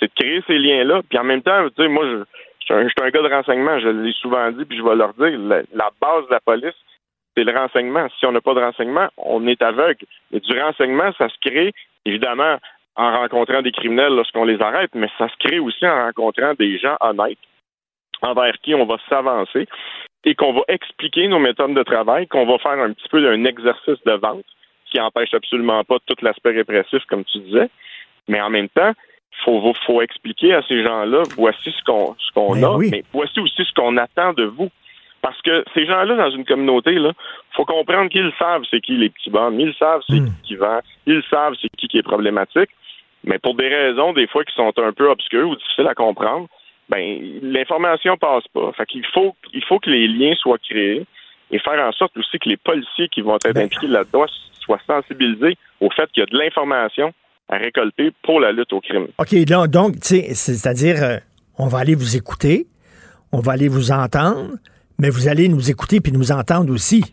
C'est 0.00 0.06
de 0.06 0.12
créer 0.20 0.42
ces 0.46 0.58
liens-là. 0.58 1.02
Puis 1.08 1.18
en 1.18 1.24
même 1.24 1.42
temps, 1.42 1.68
tu 1.76 1.82
sais, 1.82 1.88
moi, 1.88 2.04
je, 2.04 2.24
je 2.60 2.74
suis 2.74 2.92
un, 3.00 3.10
gars 3.10 3.22
de 3.22 3.34
renseignement, 3.34 3.78
je 3.80 3.88
l'ai 3.88 4.12
souvent 4.12 4.50
dit, 4.50 4.64
puis 4.64 4.78
je 4.78 4.82
vais 4.82 4.96
leur 4.96 5.14
dire, 5.14 5.38
la, 5.38 5.62
la 5.72 5.90
base 6.00 6.26
de 6.26 6.32
la 6.32 6.40
police, 6.40 6.76
c'est 7.36 7.44
le 7.44 7.56
renseignement. 7.56 8.08
Si 8.18 8.26
on 8.26 8.32
n'a 8.32 8.40
pas 8.40 8.54
de 8.54 8.60
renseignement, 8.60 9.08
on 9.16 9.46
est 9.46 9.62
aveugle. 9.62 10.04
Et 10.32 10.40
du 10.40 10.60
renseignement, 10.60 11.12
ça 11.16 11.28
se 11.28 11.36
crée, 11.40 11.72
évidemment, 12.04 12.58
en 12.96 13.18
rencontrant 13.18 13.62
des 13.62 13.72
criminels 13.72 14.14
lorsqu'on 14.14 14.44
les 14.44 14.60
arrête, 14.60 14.90
mais 14.94 15.08
ça 15.18 15.28
se 15.28 15.36
crée 15.38 15.60
aussi 15.60 15.86
en 15.86 16.06
rencontrant 16.06 16.54
des 16.54 16.78
gens 16.78 16.96
honnêtes 17.00 17.38
envers 18.22 18.54
qui 18.62 18.74
on 18.74 18.84
va 18.86 18.96
s'avancer 19.08 19.68
et 20.24 20.34
qu'on 20.34 20.52
va 20.52 20.62
expliquer 20.66 21.28
nos 21.28 21.38
méthodes 21.38 21.74
de 21.74 21.82
travail, 21.84 22.26
qu'on 22.26 22.44
va 22.44 22.58
faire 22.58 22.72
un 22.72 22.92
petit 22.92 23.08
peu 23.08 23.22
d'un 23.22 23.44
exercice 23.44 24.02
de 24.04 24.12
vente 24.12 24.44
qui 24.86 25.00
empêche 25.00 25.32
absolument 25.32 25.84
pas 25.84 25.98
tout 26.06 26.16
l'aspect 26.22 26.50
répressif, 26.50 27.04
comme 27.08 27.24
tu 27.24 27.38
disais. 27.38 27.70
Mais 28.26 28.40
en 28.40 28.50
même 28.50 28.68
temps, 28.68 28.92
faut, 29.44 29.72
faut 29.86 30.02
expliquer 30.02 30.54
à 30.54 30.62
ces 30.62 30.82
gens-là, 30.82 31.22
voici 31.36 31.70
ce 31.70 31.84
qu'on 31.84 32.14
ce 32.18 32.32
qu'on 32.32 32.54
Ben 32.54 32.64
a, 32.64 32.76
oui. 32.76 32.88
mais 32.90 33.04
voici 33.12 33.40
aussi 33.40 33.64
ce 33.64 33.72
qu'on 33.74 33.96
attend 33.96 34.32
de 34.32 34.44
vous. 34.44 34.70
Parce 35.20 35.40
que 35.42 35.64
ces 35.74 35.84
gens-là, 35.84 36.14
dans 36.16 36.30
une 36.30 36.44
communauté, 36.44 36.92
là, 36.92 37.12
faut 37.52 37.64
comprendre 37.64 38.08
qu'ils 38.08 38.32
savent 38.38 38.62
c'est 38.70 38.80
qui 38.80 38.96
les 38.96 39.10
petits 39.10 39.30
bonnes, 39.30 39.58
ils 39.60 39.74
savent 39.74 40.02
c'est 40.08 40.18
qui 40.18 40.32
qui 40.44 40.56
vend, 40.56 40.80
ils 41.06 41.22
savent 41.28 41.54
c'est 41.60 41.68
qui 41.76 41.88
qui 41.88 41.98
est 41.98 42.02
problématique, 42.02 42.70
mais 43.24 43.38
pour 43.38 43.54
des 43.54 43.68
raisons, 43.68 44.12
des 44.12 44.26
fois, 44.26 44.44
qui 44.44 44.54
sont 44.54 44.72
un 44.78 44.92
peu 44.92 45.10
obscures 45.10 45.48
ou 45.48 45.56
difficiles 45.56 45.88
à 45.88 45.94
comprendre, 45.94 46.46
ben, 46.88 47.20
l'information 47.42 48.16
passe 48.16 48.46
pas. 48.48 48.72
Fait 48.72 48.86
qu'il 48.86 49.04
faut, 49.06 49.34
il 49.52 49.64
faut 49.64 49.78
que 49.78 49.90
les 49.90 50.08
liens 50.08 50.34
soient 50.36 50.58
créés 50.58 51.04
et 51.50 51.58
faire 51.58 51.80
en 51.86 51.92
sorte 51.92 52.16
aussi 52.16 52.38
que 52.38 52.48
les 52.48 52.56
policiers 52.56 53.08
qui 53.08 53.20
vont 53.20 53.36
être 53.36 53.56
impliqués 53.56 53.88
là-dedans 53.88 54.26
soient 54.60 54.80
sensibilisés 54.86 55.56
au 55.80 55.90
fait 55.90 56.10
qu'il 56.12 56.22
y 56.22 56.24
a 56.24 56.26
de 56.26 56.38
l'information 56.38 57.12
à 57.48 57.56
récolter 57.56 58.10
pour 58.22 58.40
la 58.40 58.52
lutte 58.52 58.72
au 58.72 58.80
crime. 58.80 59.08
OK, 59.18 59.32
là, 59.48 59.66
donc, 59.66 60.00
tu 60.00 60.08
sais, 60.08 60.34
c'est-à-dire, 60.34 61.02
euh, 61.02 61.16
on 61.58 61.66
va 61.66 61.78
aller 61.78 61.94
vous 61.94 62.16
écouter, 62.16 62.66
on 63.32 63.40
va 63.40 63.52
aller 63.52 63.68
vous 63.68 63.90
entendre, 63.90 64.50
mais 64.98 65.10
vous 65.10 65.28
allez 65.28 65.48
nous 65.48 65.70
écouter 65.70 66.00
puis 66.00 66.12
nous 66.12 66.32
entendre 66.32 66.72
aussi. 66.72 67.04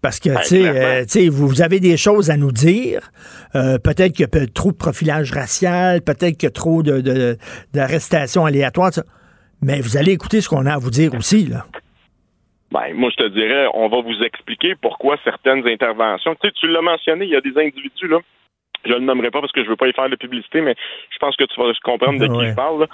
Parce 0.00 0.18
que, 0.18 0.30
tu 0.42 0.44
sais, 0.46 0.68
euh, 0.68 1.02
tu 1.02 1.08
sais, 1.10 1.28
vous, 1.28 1.62
avez 1.62 1.78
des 1.78 1.96
choses 1.96 2.30
à 2.30 2.36
nous 2.36 2.50
dire. 2.50 3.10
Euh, 3.54 3.78
peut-être 3.78 4.12
qu'il 4.14 4.26
y 4.32 4.36
a 4.38 4.46
trop 4.48 4.72
de 4.72 4.76
profilage 4.76 5.30
racial, 5.32 6.02
peut-être 6.02 6.36
qu'il 6.36 6.44
y 6.44 6.46
a 6.46 6.50
trop 6.50 6.82
de- 6.82 7.00
de- 7.00 7.36
d'arrestations 7.72 8.44
aléatoires, 8.44 8.90
mais 9.62 9.80
vous 9.80 9.96
allez 9.96 10.10
écouter 10.12 10.40
ce 10.40 10.48
qu'on 10.48 10.66
a 10.66 10.74
à 10.74 10.78
vous 10.78 10.90
dire 10.90 11.14
aussi, 11.14 11.46
là. 11.46 11.64
Ben, 12.72 12.94
moi, 12.94 13.10
je 13.10 13.22
te 13.22 13.28
dirais, 13.28 13.66
on 13.74 13.88
va 13.88 14.00
vous 14.00 14.24
expliquer 14.24 14.74
pourquoi 14.80 15.16
certaines 15.22 15.64
interventions. 15.68 16.34
Tu 16.42 16.48
sais, 16.48 16.54
tu 16.58 16.66
l'as 16.68 16.80
mentionné, 16.82 17.26
il 17.26 17.30
y 17.30 17.36
a 17.36 17.40
des 17.40 17.56
individus, 17.56 18.08
là. 18.08 18.18
Je 18.84 18.92
le 18.92 19.00
nommerai 19.00 19.30
pas 19.30 19.40
parce 19.40 19.52
que 19.52 19.62
je 19.64 19.68
veux 19.68 19.76
pas 19.76 19.88
y 19.88 19.92
faire 19.92 20.08
de 20.08 20.16
publicité, 20.16 20.60
mais 20.60 20.74
je 21.10 21.18
pense 21.18 21.36
que 21.36 21.44
tu 21.44 21.60
vas 21.60 21.72
comprendre 21.82 22.18
de 22.18 22.26
qui 22.32 22.32
Ouais. 22.32 22.50
je 22.50 22.54
parle. 22.54 22.86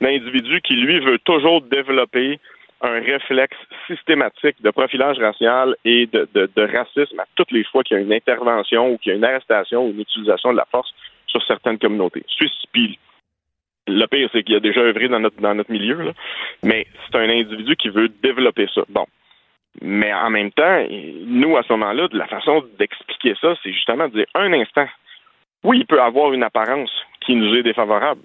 L'individu 0.00 0.60
qui, 0.62 0.74
lui, 0.74 1.00
veut 1.00 1.18
toujours 1.20 1.62
développer 1.62 2.38
un 2.80 3.00
réflexe 3.00 3.56
systématique 3.86 4.56
de 4.60 4.70
profilage 4.70 5.18
racial 5.18 5.76
et 5.84 6.06
de, 6.06 6.28
de- 6.34 6.50
de 6.56 6.62
racisme 6.76 7.20
à 7.20 7.24
toutes 7.36 7.52
les 7.52 7.62
fois 7.64 7.84
qu'il 7.84 7.96
y 7.96 8.00
a 8.00 8.02
une 8.02 8.12
intervention 8.12 8.90
ou 8.90 8.98
qu'il 8.98 9.10
y 9.10 9.14
a 9.14 9.18
une 9.18 9.24
arrestation 9.24 9.86
ou 9.86 9.90
une 9.90 10.00
utilisation 10.00 10.50
de 10.52 10.56
la 10.56 10.66
force 10.70 10.92
sur 11.28 11.40
certaines 11.46 11.78
communautés. 11.78 12.24
Suisse, 12.26 12.64
puis 12.72 12.98
le 13.86 14.06
pire, 14.06 14.28
c'est 14.32 14.42
qu'il 14.42 14.56
a 14.56 14.60
déjà 14.60 14.80
œuvré 14.80 15.08
dans 15.08 15.20
notre, 15.20 15.40
dans 15.40 15.54
notre 15.54 15.70
milieu, 15.70 16.02
là. 16.02 16.12
mais 16.64 16.86
c'est 17.06 17.18
un 17.18 17.28
individu 17.28 17.76
qui 17.76 17.88
veut 17.88 18.08
développer 18.08 18.66
ça. 18.74 18.82
Bon. 18.88 19.06
Mais 19.80 20.12
en 20.12 20.30
même 20.30 20.50
temps, 20.52 20.84
nous, 21.26 21.56
à 21.56 21.62
ce 21.62 21.72
moment-là, 21.72 22.08
la 22.12 22.26
façon 22.26 22.64
d'expliquer 22.78 23.34
ça, 23.40 23.54
c'est 23.62 23.72
justement 23.72 24.08
de 24.08 24.14
dire 24.14 24.26
un 24.34 24.52
instant. 24.52 24.86
Oui, 25.64 25.78
il 25.80 25.86
peut 25.86 26.00
avoir 26.00 26.32
une 26.32 26.42
apparence 26.42 26.90
qui 27.20 27.34
nous 27.34 27.54
est 27.54 27.62
défavorable, 27.62 28.20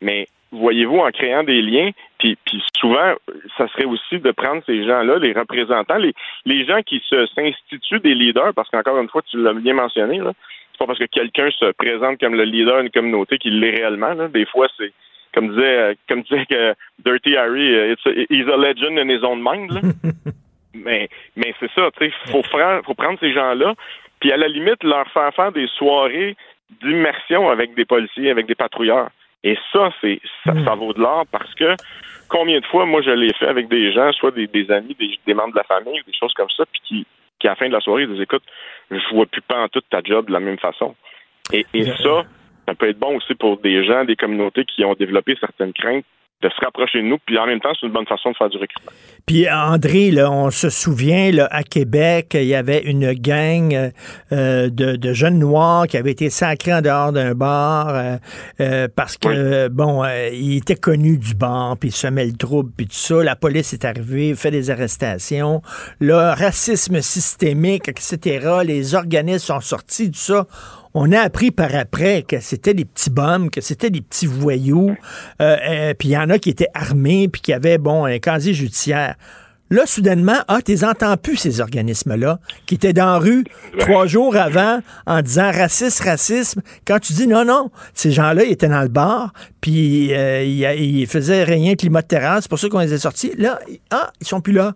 mais 0.00 0.26
voyez-vous, 0.50 0.98
en 0.98 1.10
créant 1.10 1.42
des 1.42 1.60
liens, 1.60 1.90
puis, 2.18 2.36
puis 2.44 2.62
souvent, 2.78 3.14
ça 3.56 3.68
serait 3.68 3.84
aussi 3.84 4.18
de 4.18 4.30
prendre 4.30 4.62
ces 4.64 4.86
gens-là, 4.86 5.18
les 5.18 5.32
représentants, 5.32 5.98
les, 5.98 6.14
les 6.46 6.64
gens 6.64 6.80
qui 6.82 7.02
se 7.06 7.26
s'instituent 7.26 8.00
des 8.00 8.14
leaders, 8.14 8.54
parce 8.54 8.70
qu'encore 8.70 8.98
une 8.98 9.08
fois, 9.08 9.22
tu 9.22 9.42
l'as 9.42 9.52
bien 9.52 9.74
mentionné, 9.74 10.18
là, 10.18 10.32
c'est 10.72 10.78
pas 10.78 10.86
parce 10.86 10.98
que 10.98 11.06
quelqu'un 11.06 11.50
se 11.50 11.72
présente 11.72 12.20
comme 12.20 12.34
le 12.34 12.44
leader 12.44 12.80
d'une 12.80 12.90
communauté 12.90 13.38
qu'il 13.38 13.58
l'est 13.60 13.76
réellement. 13.76 14.14
Là. 14.14 14.28
Des 14.28 14.46
fois, 14.46 14.68
c'est 14.76 14.92
comme 15.34 15.50
disait, 15.50 15.96
comme 16.08 16.22
disait 16.22 16.46
que 16.46 16.74
Dirty 17.04 17.36
Harry, 17.36 17.74
euh, 17.74 17.92
it's 17.92 18.06
a, 18.06 18.10
he's 18.30 18.48
a 18.48 18.56
legend 18.56 18.98
in 18.98 19.10
his 19.10 19.24
own 19.24 19.42
mind. 19.42 19.72
Là. 19.72 19.80
mais 20.74 21.08
mais 21.36 21.54
c'est 21.58 21.70
ça, 21.72 21.90
tu 21.98 22.06
sais, 22.06 22.12
faut, 22.30 22.42
faut 22.42 22.94
prendre 22.94 23.18
ces 23.18 23.32
gens-là, 23.32 23.74
puis 24.20 24.32
à 24.32 24.36
la 24.36 24.48
limite 24.48 24.82
leur 24.84 25.08
faire 25.10 25.34
faire 25.34 25.52
des 25.52 25.66
soirées 25.66 26.36
d'immersion 26.82 27.48
avec 27.48 27.74
des 27.74 27.84
policiers, 27.84 28.30
avec 28.30 28.46
des 28.46 28.54
patrouilleurs. 28.54 29.10
Et 29.44 29.56
ça, 29.72 29.90
c'est 30.00 30.20
ça, 30.44 30.52
ça 30.64 30.74
vaut 30.74 30.92
de 30.92 31.00
l'or 31.00 31.24
parce 31.30 31.54
que 31.54 31.74
combien 32.28 32.60
de 32.60 32.66
fois, 32.66 32.86
moi, 32.86 33.02
je 33.02 33.10
l'ai 33.10 33.32
fait 33.34 33.46
avec 33.46 33.68
des 33.68 33.92
gens, 33.92 34.12
soit 34.12 34.32
des, 34.32 34.46
des 34.46 34.70
amis, 34.70 34.96
des, 34.98 35.18
des 35.26 35.34
membres 35.34 35.52
de 35.52 35.58
la 35.58 35.64
famille, 35.64 36.00
des 36.06 36.12
choses 36.12 36.34
comme 36.34 36.50
ça, 36.50 36.64
puis 36.66 36.80
qui, 36.84 37.06
qui 37.38 37.46
à 37.46 37.50
la 37.50 37.56
fin 37.56 37.68
de 37.68 37.72
la 37.72 37.80
soirée, 37.80 38.02
ils 38.02 38.08
disent 38.08 38.22
écoute, 38.22 38.42
je 38.90 39.14
vois 39.14 39.26
plus 39.26 39.42
pas 39.42 39.62
en 39.62 39.68
tout 39.68 39.80
ta 39.90 40.00
job 40.02 40.26
de 40.26 40.32
la 40.32 40.40
même 40.40 40.58
façon. 40.58 40.94
Et, 41.52 41.64
et 41.72 41.84
ça, 41.84 42.24
ça 42.66 42.74
peut 42.74 42.88
être 42.88 42.98
bon 42.98 43.16
aussi 43.16 43.34
pour 43.34 43.58
des 43.58 43.84
gens, 43.84 44.04
des 44.04 44.16
communautés 44.16 44.64
qui 44.64 44.84
ont 44.84 44.94
développé 44.94 45.36
certaines 45.40 45.72
craintes 45.72 46.04
de 46.40 46.48
se 46.48 46.64
rapprocher 46.64 47.02
de 47.02 47.06
nous, 47.08 47.18
puis 47.26 47.36
en 47.36 47.46
même 47.46 47.60
temps, 47.60 47.72
c'est 47.78 47.86
une 47.86 47.92
bonne 47.92 48.06
façon 48.06 48.30
de 48.30 48.36
faire 48.36 48.48
du 48.48 48.58
recrutement. 48.58 48.92
Puis 49.26 49.50
André, 49.50 50.12
là, 50.12 50.30
on 50.30 50.50
se 50.50 50.70
souvient, 50.70 51.32
là, 51.32 51.48
à 51.50 51.64
Québec, 51.64 52.30
il 52.34 52.44
y 52.44 52.54
avait 52.54 52.82
une 52.82 53.12
gang 53.12 53.90
euh, 54.30 54.70
de, 54.70 54.94
de 54.94 55.12
jeunes 55.12 55.40
noirs 55.40 55.88
qui 55.88 55.96
avaient 55.96 56.12
été 56.12 56.30
sacrés 56.30 56.74
en 56.74 56.80
dehors 56.80 57.12
d'un 57.12 57.34
bar 57.34 57.88
euh, 57.88 58.16
euh, 58.60 58.88
parce 58.94 59.16
que, 59.16 59.66
bon, 59.68 60.04
euh, 60.04 60.28
ils 60.32 60.58
étaient 60.58 60.76
connus 60.76 61.18
du 61.18 61.34
bar, 61.34 61.76
puis 61.76 61.88
ils 61.88 61.92
semaient 61.92 62.26
le 62.26 62.36
trouble, 62.36 62.70
puis 62.76 62.86
tout 62.86 62.94
ça. 62.94 63.24
La 63.24 63.34
police 63.34 63.72
est 63.72 63.84
arrivée, 63.84 64.34
fait 64.36 64.52
des 64.52 64.70
arrestations. 64.70 65.60
Le 65.98 66.14
racisme 66.14 67.00
systémique, 67.00 67.88
etc., 67.88 68.60
les 68.64 68.94
organismes 68.94 69.54
sont 69.54 69.60
sortis, 69.60 70.12
tout 70.12 70.18
ça. 70.18 70.46
On 70.94 71.12
a 71.12 71.20
appris 71.20 71.50
par 71.50 71.74
après 71.74 72.22
que 72.22 72.40
c'était 72.40 72.74
des 72.74 72.84
petits 72.84 73.10
bums, 73.10 73.50
que 73.50 73.60
c'était 73.60 73.90
des 73.90 74.00
petits 74.00 74.26
voyous, 74.26 74.96
euh, 75.40 75.56
euh, 75.68 75.94
puis 75.94 76.08
il 76.08 76.12
y 76.12 76.18
en 76.18 76.30
a 76.30 76.38
qui 76.38 76.50
étaient 76.50 76.68
armés, 76.74 77.28
puis 77.28 77.40
qui 77.40 77.52
avaient, 77.52 77.78
bon, 77.78 78.04
un 78.04 78.18
casier 78.18 78.54
judiciaire. 78.54 79.16
Là, 79.70 79.84
soudainement, 79.84 80.38
ah, 80.48 80.60
tu 80.64 80.82
entends 80.82 81.18
plus, 81.18 81.36
ces 81.36 81.60
organismes-là, 81.60 82.40
qui 82.64 82.76
étaient 82.76 82.94
dans 82.94 83.12
la 83.12 83.18
rue 83.18 83.44
trois 83.78 84.06
jours 84.06 84.34
avant 84.34 84.80
en 85.06 85.20
disant 85.20 85.50
racisme, 85.52 86.04
racisme. 86.04 86.62
Quand 86.86 86.98
tu 86.98 87.12
dis 87.12 87.26
non, 87.26 87.44
non, 87.44 87.70
ces 87.92 88.10
gens-là, 88.10 88.44
ils 88.44 88.52
étaient 88.52 88.68
dans 88.68 88.80
le 88.80 88.88
bar, 88.88 89.34
puis 89.60 90.14
euh, 90.14 90.42
ils, 90.42 90.62
ils 90.62 91.06
faisaient 91.06 91.44
rien 91.44 91.74
climat 91.74 92.00
de 92.00 92.06
terrasse, 92.06 92.44
c'est 92.44 92.48
pour 92.48 92.58
ça 92.58 92.70
qu'on 92.70 92.78
les 92.78 92.94
a 92.94 92.98
sortis. 92.98 93.32
Là, 93.36 93.60
ah, 93.90 94.10
ils 94.22 94.26
sont 94.26 94.40
plus 94.40 94.54
là. 94.54 94.74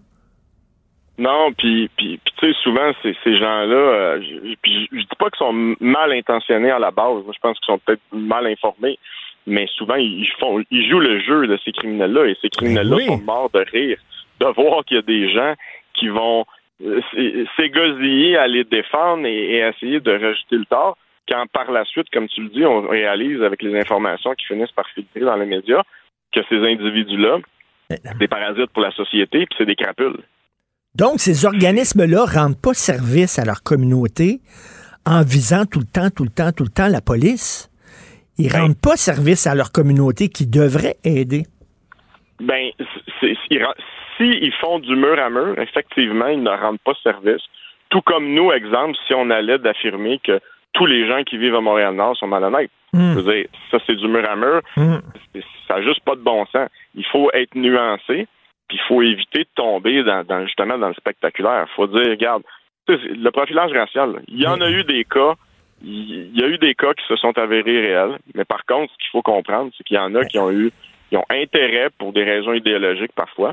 Non, 1.23 1.53
puis, 1.53 1.89
puis, 1.97 2.19
puis 2.19 2.35
tu 2.37 2.47
sais, 2.47 2.59
souvent, 2.65 2.91
ces, 3.01 3.17
ces 3.23 3.37
gens-là, 3.39 3.77
euh, 3.77 4.23
je, 4.23 4.57
puis 4.61 4.89
je, 4.91 4.99
dis 4.99 5.07
pas 5.17 5.31
qu'ils 5.31 5.39
sont 5.39 5.77
mal 5.79 6.11
intentionnés 6.11 6.73
à 6.73 6.81
la 6.81 6.91
base. 6.91 7.23
Moi, 7.23 7.33
je 7.33 7.39
pense 7.41 7.57
qu'ils 7.61 7.73
sont 7.73 7.79
peut-être 7.79 8.03
mal 8.11 8.45
informés, 8.49 8.99
mais 9.47 9.69
souvent, 9.77 9.95
ils 9.95 10.27
font, 10.41 10.61
ils 10.73 10.91
jouent 10.91 10.99
le 10.99 11.21
jeu 11.21 11.47
de 11.47 11.57
ces 11.65 11.71
criminels-là, 11.71 12.27
et 12.27 12.37
ces 12.43 12.49
criminels-là 12.49 12.97
oui. 12.97 13.07
sont 13.07 13.19
morts 13.19 13.51
de 13.55 13.65
rire 13.71 13.99
de 14.41 14.47
voir 14.47 14.85
qu'il 14.85 14.97
y 14.97 14.99
a 14.99 15.03
des 15.03 15.31
gens 15.33 15.55
qui 15.95 16.09
vont 16.09 16.45
euh, 16.85 17.01
s'é- 17.13 17.47
s'égosiller 17.57 18.37
à 18.37 18.49
les 18.49 18.65
défendre 18.65 19.25
et, 19.25 19.55
et 19.55 19.59
essayer 19.59 20.01
de 20.01 20.11
rejeter 20.11 20.57
le 20.57 20.65
tort, 20.65 20.99
quand 21.29 21.47
par 21.53 21.71
la 21.71 21.85
suite, 21.85 22.11
comme 22.13 22.27
tu 22.27 22.43
le 22.43 22.49
dis, 22.49 22.65
on 22.65 22.81
réalise 22.89 23.45
avec 23.45 23.63
les 23.63 23.79
informations 23.79 24.35
qui 24.35 24.47
finissent 24.47 24.73
par 24.73 24.89
filtrer 24.89 25.21
dans 25.21 25.37
les 25.37 25.47
médias 25.47 25.83
que 26.35 26.41
ces 26.49 26.57
individus-là, 26.57 27.39
c'est 27.91 28.19
des 28.19 28.27
parasites 28.27 28.73
pour 28.73 28.83
la 28.83 28.91
société, 28.91 29.47
puis 29.47 29.55
c'est 29.57 29.67
des 29.67 29.77
crapules. 29.77 30.19
Donc, 30.95 31.21
ces 31.21 31.47
organismes-là 31.47 32.25
rendent 32.27 32.61
pas 32.61 32.75
service 32.75 33.39
à 33.39 33.45
leur 33.45 33.63
communauté 33.63 34.41
en 35.07 35.23
visant 35.23 35.65
tout 35.65 35.81
le 35.81 35.87
temps, 35.87 36.11
tout 36.15 36.25
le 36.25 36.31
temps, 36.31 36.53
tout 36.53 36.65
le 36.65 36.69
temps 36.71 36.89
la 36.89 37.01
police. 37.01 37.71
Ils 38.39 38.53
rendent 38.55 38.79
pas 38.81 38.97
service 38.97 39.47
à 39.47 39.55
leur 39.55 39.73
communauté 39.73 40.29
qui 40.29 40.47
devrait 40.47 40.97
aider. 41.05 41.45
Ben, 42.41 42.71
s'ils 44.19 44.53
font 44.61 44.79
du 44.81 44.95
mur 44.97 45.19
à 45.19 45.31
mur, 45.31 45.59
effectivement, 45.59 46.27
ils 46.29 46.43
ne 46.43 46.51
rendent 46.51 46.81
pas 46.85 46.95
service. 47.03 47.43
Tout 47.91 48.03
comme 48.03 48.33
nous, 48.35 48.53
exemple, 48.53 48.97
si 49.07 49.15
on 49.15 49.31
allait 49.31 49.59
d'affirmer 49.59 50.21
que 50.25 50.41
tous 50.73 50.87
les 50.87 51.07
gens 51.07 51.23
qui 51.25 51.37
vivent 51.39 51.55
à 51.55 51.61
Montréal-Nord 51.61 52.17
sont 52.17 52.27
malhonnêtes. 52.27 52.71
Mm. 52.95 53.13
Je 53.15 53.19
veux 53.21 53.33
dire, 53.35 53.47
ça, 53.71 53.79
c'est 53.87 53.97
du 53.97 54.09
mur 54.09 54.29
à 54.29 54.37
mur. 54.37 54.61
C'est- 55.35 55.43
Ça 55.69 55.75
n'a 55.79 55.83
juste 55.83 56.01
pas 56.05 56.17
de 56.17 56.21
bon 56.21 56.45
sens. 56.47 56.69
Il 56.95 57.05
faut 57.11 57.31
être 57.33 57.55
nuancé, 57.55 58.27
puis 58.73 58.81
il 58.83 58.89
faut 58.89 59.03
éviter 59.03 59.41
de 59.41 59.49
tomber 59.55 60.03
dans, 60.03 60.25
dans- 60.25 60.47
justement 60.47 60.79
dans 60.79 60.89
le 60.89 60.95
spectaculaire. 60.95 61.67
Il 61.71 61.75
faut 61.75 61.87
dire, 61.87 62.09
regarde, 62.11 62.43
le 62.89 63.31
profilage 63.31 63.71
racial, 63.73 64.23
il 64.29 64.41
y 64.41 64.47
en 64.47 64.61
a 64.63 64.71
eu 64.71 64.83
des 64.85 65.05
cas, 65.05 65.35
il 65.83 66.31
il 66.35 66.41
y 66.41 66.43
a 66.43 66.49
eu 66.49 66.57
des 66.59 66.75
cas 66.75 66.95
qui 66.95 67.05
se 67.07 67.17
sont 67.17 67.37
avérés 67.37 67.81
réels, 67.81 68.19
mais 68.35 68.45
par 68.45 68.65
contre, 68.65 68.91
ce 68.93 68.97
qu'il 68.99 69.11
faut 69.13 69.23
comprendre, 69.23 69.71
c'est 69.77 69.85
qu'il 69.85 69.97
y 69.97 70.01
en 70.01 70.15
a 70.15 70.25
qui 70.25 70.39
ont 70.39 70.51
eu, 70.51 70.71
qui 71.11 71.17
ont 71.17 71.25
intérêt 71.29 71.91
pour 71.99 72.13
des 72.15 72.25
raisons 72.25 72.55
idéologiques 72.55 73.13
parfois, 73.15 73.53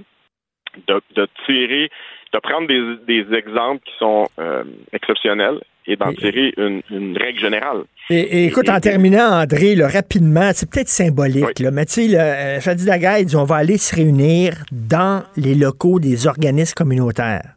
de, 0.88 1.02
de 1.16 1.28
tirer, 1.46 1.90
de 2.32 2.40
prendre 2.40 2.68
des, 2.68 2.82
des 3.24 3.36
exemples 3.36 3.82
qui 3.86 3.94
sont 3.98 4.28
euh, 4.40 4.64
exceptionnels 4.94 5.60
et 5.92 5.96
d'en 5.98 6.14
tirer 6.14 6.54
une, 6.58 6.82
une 6.92 7.18
règle 7.18 7.40
générale. 7.40 7.84
Et, 8.12 8.20
et 8.20 8.46
écoute, 8.46 8.70
en 8.70 8.80
terminant, 8.80 9.42
André, 9.42 9.76
là, 9.76 9.88
rapidement, 9.88 10.52
c'est 10.54 10.70
peut-être 10.70 10.88
symbolique, 10.88 11.60
là, 11.60 11.72
mais 11.72 11.86
tu 11.86 12.10
sais, 12.10 12.20
euh, 12.20 12.60
Fadi 12.62 12.86
Daguerre, 12.86 13.20
il 13.20 13.26
dit 13.26 13.36
on 13.36 13.44
va 13.44 13.56
aller 13.58 13.78
se 13.78 13.96
réunir 13.96 14.64
dans 14.72 15.24
les 15.36 15.56
locaux 15.56 16.00
des 16.00 16.28
organismes 16.28 16.74
communautaires. 16.76 17.56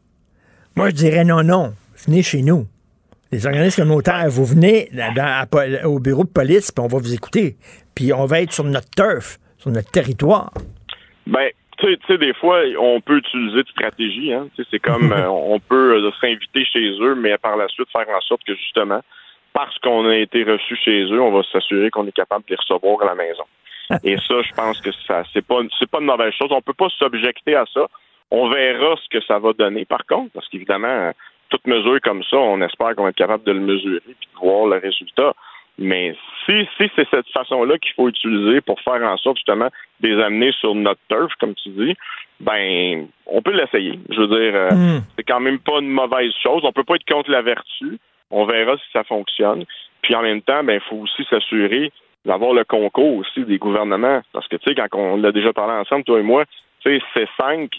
Moi, 0.77 0.89
je 0.91 0.95
dirais 0.95 1.25
non, 1.25 1.43
non, 1.43 1.75
venez 2.07 2.23
chez 2.23 2.43
nous. 2.43 2.67
Les 3.31 3.47
organismes 3.47 3.83
communautaires, 3.83 4.29
vous 4.29 4.45
venez 4.45 4.91
dans- 4.93 5.15
dans- 5.15 5.89
au 5.91 5.99
bureau 5.99 6.25
de 6.25 6.29
police, 6.31 6.71
puis 6.73 6.83
on 6.85 6.89
va 6.89 6.99
vous 6.99 7.15
écouter. 7.15 7.57
Puis 7.95 8.13
on 8.13 8.25
va 8.27 8.41
être 8.41 8.53
sur 8.53 8.65
notre 8.65 8.89
turf, 8.91 9.39
sur 9.59 9.71
notre 9.71 9.91
territoire. 9.91 10.53
Ben, 11.27 11.49
tu 11.87 12.07
sais- 12.07 12.19
des 12.19 12.35
fois, 12.35 12.61
on 12.79 13.01
peut 13.01 13.19
utiliser 13.19 13.63
de 13.63 13.69
stratégie. 13.69 14.33
Hein? 14.33 14.49
C'est 14.71 14.79
comme 14.79 15.13
euh, 15.13 15.29
on 15.29 15.59
peut 15.59 15.97
euh, 15.97 16.11
s'inviter 16.21 16.65
chez 16.65 16.91
eux, 17.01 17.15
mais 17.15 17.37
par 17.39 17.57
la 17.57 17.69
suite 17.69 17.89
faire 17.91 18.09
en 18.09 18.21
sorte 18.21 18.43
que 18.45 18.55
justement, 18.55 19.01
parce 19.53 19.79
qu'on 19.79 20.09
a 20.09 20.17
été 20.17 20.45
reçu 20.45 20.77
chez 20.77 21.05
eux, 21.05 21.21
on 21.21 21.33
va 21.33 21.43
s'assurer 21.51 21.91
qu'on 21.91 22.07
est 22.07 22.13
capable 22.13 22.45
de 22.47 22.51
les 22.51 22.57
recevoir 22.57 23.03
à 23.03 23.07
la 23.07 23.15
maison. 23.15 23.45
Et 24.05 24.17
ça, 24.17 24.43
je 24.43 24.55
pense 24.55 24.81
que 24.81 24.91
ça, 25.07 25.23
c'est 25.33 25.45
pas, 25.47 25.61
c'est 25.79 25.91
pas 25.91 25.99
une 25.99 26.07
mauvaise 26.07 26.33
chose. 26.33 26.49
On 26.51 26.63
peut 26.63 26.73
pas 26.73 26.89
s'objecter 26.99 27.55
à 27.55 27.65
ça. 27.73 27.87
On 28.31 28.49
verra 28.49 28.97
ce 28.97 29.09
que 29.11 29.23
ça 29.25 29.39
va 29.39 29.53
donner, 29.53 29.85
par 29.85 30.07
contre, 30.07 30.33
parce 30.33 30.49
qu'évidemment, 30.49 30.89
euh, 30.89 31.13
toute 31.51 31.67
mesure 31.67 32.01
comme 32.01 32.23
ça, 32.23 32.39
on 32.39 32.63
espère 32.63 32.97
qu'on 32.97 33.03
va 33.03 33.11
être 33.11 33.17
capable 33.17 33.45
de 33.45 33.53
le 33.53 33.61
mesurer 33.61 34.01
et 34.09 34.13
de 34.13 34.41
voir 34.41 34.67
le 34.67 34.79
résultat. 34.79 35.35
Mais 35.79 36.15
si, 36.45 36.67
si 36.77 36.91
c'est 36.95 37.09
cette 37.11 37.29
façon-là 37.31 37.79
qu'il 37.79 37.93
faut 37.95 38.09
utiliser 38.09 38.61
pour 38.61 38.79
faire 38.81 39.03
en 39.03 39.17
sorte 39.17 39.39
justement 39.39 39.69
de 40.01 40.09
les 40.09 40.23
amener 40.23 40.53
sur 40.53 40.75
notre 40.75 41.01
turf, 41.09 41.33
comme 41.41 41.55
tu 41.55 41.71
dis, 41.71 41.95
ben 42.41 43.07
on 43.27 43.41
peut 43.43 43.53
l'essayer. 43.53 43.99
Je 44.11 44.21
veux 44.21 44.27
dire, 44.29 44.55
euh, 44.55 44.71
Mm. 44.73 45.03
c'est 45.17 45.25
quand 45.25 45.41
même 45.41 45.59
pas 45.59 45.79
une 45.81 45.89
mauvaise 45.91 46.33
chose. 46.43 46.63
On 46.65 46.73
peut 46.73 46.85
pas 46.85 46.97
être 46.97 47.09
contre 47.11 47.31
la 47.31 47.43
vertu. 47.43 47.99
On 48.31 48.45
verra 48.45 48.77
si 48.77 48.85
ça 48.93 49.05
fonctionne. 49.05 49.65
Puis 50.03 50.15
en 50.15 50.23
même 50.23 50.43
temps, 50.43 50.63
ben 50.65 50.75
il 50.75 50.89
faut 50.89 50.97
aussi 50.97 51.25
s'assurer 51.31 51.91
d'avoir 52.25 52.53
le 52.53 52.65
concours 52.65 53.17
aussi 53.17 53.45
des 53.45 53.59
gouvernements. 53.59 54.23
Parce 54.33 54.47
que 54.49 54.57
tu 54.57 54.69
sais, 54.69 54.75
quand 54.75 54.89
on 54.99 55.17
l'a 55.17 55.33
déjà 55.33 55.53
parlé 55.53 55.73
ensemble, 55.75 56.05
toi 56.05 56.19
et 56.21 56.23
moi, 56.23 56.45
tu 56.81 56.99
sais, 56.99 57.05
c'est 57.15 57.29
5 57.41 57.71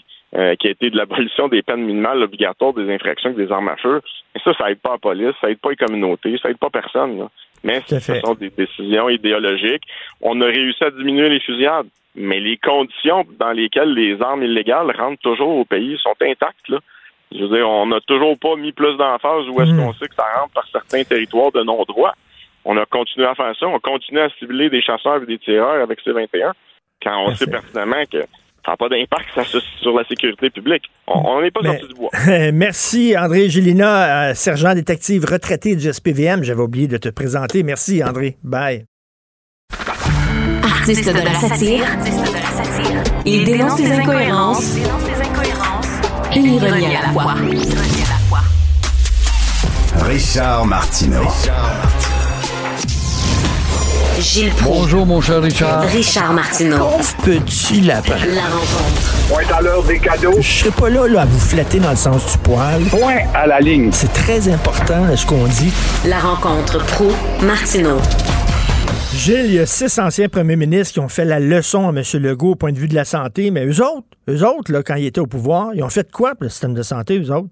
qui 0.58 0.66
a 0.66 0.70
été 0.70 0.90
de 0.90 0.96
l'abolition 0.96 1.46
des 1.46 1.62
peines 1.62 1.84
minimales 1.84 2.20
obligatoires 2.20 2.72
des 2.72 2.92
infractions 2.92 3.30
avec 3.30 3.46
des 3.46 3.52
armes 3.52 3.68
à 3.68 3.76
feu. 3.76 4.00
Et 4.34 4.40
ça, 4.40 4.52
ça 4.54 4.68
aide 4.68 4.80
pas 4.80 4.92
la 4.92 4.98
police, 4.98 5.34
ça 5.40 5.48
aide 5.48 5.60
pas 5.60 5.70
les 5.70 5.76
communautés, 5.76 6.36
ça 6.42 6.50
aide 6.50 6.58
pas 6.58 6.70
personne. 6.70 7.18
là. 7.18 7.30
Mais 7.64 7.80
ce 7.86 7.98
sont 8.20 8.34
des 8.34 8.50
décisions 8.50 9.08
idéologiques. 9.08 9.82
On 10.20 10.40
a 10.40 10.46
réussi 10.46 10.84
à 10.84 10.90
diminuer 10.90 11.28
les 11.30 11.40
fusillades, 11.40 11.86
mais 12.14 12.38
les 12.38 12.56
conditions 12.58 13.24
dans 13.40 13.52
lesquelles 13.52 13.92
les 13.94 14.20
armes 14.22 14.42
illégales 14.44 14.94
rentrent 14.96 15.22
toujours 15.22 15.56
au 15.56 15.64
pays 15.64 15.98
sont 16.02 16.14
intactes. 16.22 16.68
Là. 16.68 16.78
Je 17.32 17.42
veux 17.44 17.56
dire, 17.56 17.68
on 17.68 17.86
n'a 17.86 18.00
toujours 18.02 18.38
pas 18.38 18.54
mis 18.56 18.72
plus 18.72 18.96
d'emphase 18.96 19.48
où 19.48 19.60
est-ce 19.60 19.72
Mm. 19.72 19.78
qu'on 19.78 19.92
sait 19.94 20.06
que 20.08 20.14
ça 20.14 20.26
rentre 20.38 20.52
par 20.52 20.66
certains 20.70 21.02
territoires 21.04 21.50
de 21.52 21.62
non-droit. 21.62 22.12
On 22.66 22.76
a 22.76 22.86
continué 22.86 23.26
à 23.26 23.34
faire 23.34 23.52
ça. 23.58 23.66
On 23.66 23.80
continue 23.80 24.20
à 24.20 24.28
cibler 24.38 24.70
des 24.70 24.80
chasseurs 24.82 25.22
et 25.22 25.26
des 25.26 25.38
tireurs 25.38 25.82
avec 25.82 26.00
C-21 26.00 26.52
quand 27.02 27.24
on 27.26 27.34
sait 27.34 27.46
pertinemment 27.50 28.04
que 28.10 28.18
ça 28.64 28.72
n'a 28.72 28.76
pas 28.76 28.88
d'impact 28.88 29.26
ça, 29.34 29.44
sur 29.44 29.60
sur 29.80 29.96
la 29.96 30.04
sécurité 30.04 30.50
publique. 30.50 30.84
On 31.06 31.40
n'est 31.42 31.50
pas 31.50 31.60
Mais- 31.62 31.78
sorti 31.78 31.88
du 31.88 31.94
bois. 31.94 32.10
Merci, 32.52 33.14
André 33.18 33.48
Gélina, 33.48 34.30
euh, 34.30 34.34
sergent 34.34 34.74
détective 34.74 35.24
retraité 35.24 35.76
du 35.76 35.92
SPVM. 35.92 36.42
J'avais 36.44 36.62
oublié 36.62 36.88
de 36.88 36.96
te 36.96 37.08
présenter. 37.08 37.62
Merci, 37.62 38.02
André. 38.02 38.36
Bye. 38.42 38.84
Artiste 40.62 41.08
de 41.08 41.18
la 41.24 41.34
satire, 41.34 41.84
il 43.24 43.44
dénonce 43.44 43.78
les 43.80 43.92
incohérences, 43.92 44.76
une 46.36 46.46
ironie 46.46 46.96
à 46.96 47.02
la 47.02 47.08
fois. 47.12 47.34
Richard 50.06 50.66
Martineau. 50.66 51.22
Gilles 54.20 54.50
Proulx. 54.50 54.78
Bonjour, 54.82 55.06
mon 55.06 55.20
cher 55.20 55.42
Richard. 55.42 55.82
Richard 55.82 56.32
Martineau. 56.32 56.98
Petit 57.24 57.80
lapin. 57.80 58.14
La 58.32 58.42
rencontre. 58.42 59.28
Point 59.28 59.56
à 59.56 59.60
l'heure 59.60 59.82
des 59.82 59.98
cadeaux. 59.98 60.40
Je 60.40 60.48
serai 60.48 60.70
pas 60.70 60.88
là, 60.88 61.08
là 61.08 61.22
à 61.22 61.24
vous 61.24 61.40
flatter 61.40 61.80
dans 61.80 61.90
le 61.90 61.96
sens 61.96 62.32
du 62.32 62.38
poil. 62.38 62.80
Point 62.90 63.26
à 63.34 63.48
la 63.48 63.58
ligne. 63.58 63.90
C'est 63.90 64.12
très 64.12 64.48
important 64.48 65.04
là, 65.06 65.16
ce 65.16 65.26
qu'on 65.26 65.44
dit. 65.46 65.72
La 66.08 66.20
rencontre 66.20 66.78
pro 66.86 67.10
martineau 67.44 67.98
Gilles, 69.14 69.46
il 69.46 69.54
y 69.54 69.58
a 69.58 69.66
six 69.66 69.98
anciens 69.98 70.28
premiers 70.28 70.56
ministres 70.56 70.94
qui 70.94 71.00
ont 71.00 71.08
fait 71.08 71.24
la 71.24 71.40
leçon 71.40 71.88
à 71.88 71.90
M. 71.90 72.02
Legault 72.22 72.52
au 72.52 72.54
point 72.54 72.72
de 72.72 72.78
vue 72.78 72.88
de 72.88 72.94
la 72.94 73.04
santé, 73.04 73.50
mais 73.50 73.66
eux 73.66 73.82
autres, 73.82 74.06
eux 74.28 74.44
autres, 74.44 74.72
là, 74.72 74.82
quand 74.84 74.94
ils 74.94 75.06
étaient 75.06 75.20
au 75.20 75.26
pouvoir, 75.26 75.70
ils 75.74 75.82
ont 75.82 75.88
fait 75.88 76.10
quoi 76.10 76.30
pour 76.34 76.44
le 76.44 76.48
système 76.50 76.74
de 76.74 76.82
santé, 76.82 77.18
eux 77.18 77.32
autres? 77.32 77.50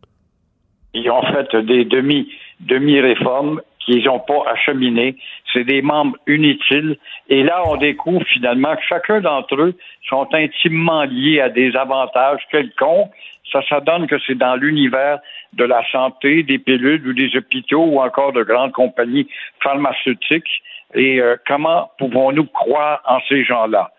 Ils 0.94 1.10
ont 1.10 1.22
fait 1.22 1.56
des 1.64 1.84
demi, 1.84 2.28
demi-réformes 2.60 3.60
qu'ils 3.84 4.04
n'ont 4.04 4.20
pas 4.20 4.44
acheminées. 4.50 5.16
C'est 5.52 5.64
des 5.64 5.82
membres 5.82 6.16
inutiles. 6.26 6.96
Et 7.28 7.42
là, 7.42 7.62
on 7.66 7.76
découvre 7.76 8.24
finalement 8.26 8.74
que 8.76 8.82
chacun 8.88 9.20
d'entre 9.20 9.56
eux 9.56 9.74
sont 10.08 10.28
intimement 10.32 11.04
liés 11.04 11.40
à 11.40 11.48
des 11.48 11.74
avantages 11.76 12.42
quelconques. 12.50 13.10
Ça, 13.50 13.60
ça 13.68 13.80
donne 13.80 14.06
que 14.06 14.16
c'est 14.26 14.36
dans 14.36 14.56
l'univers 14.56 15.18
de 15.52 15.64
la 15.64 15.82
santé, 15.90 16.42
des 16.42 16.58
pilules 16.58 17.06
ou 17.06 17.12
des 17.12 17.36
hôpitaux 17.36 17.84
ou 17.84 18.00
encore 18.00 18.32
de 18.32 18.42
grandes 18.42 18.72
compagnies 18.72 19.28
pharmaceutiques. 19.62 20.62
Et 20.94 21.20
euh, 21.20 21.36
comment 21.46 21.90
pouvons-nous 21.98 22.46
croire 22.46 23.02
en 23.06 23.18
ces 23.28 23.44
gens-là? 23.44 23.90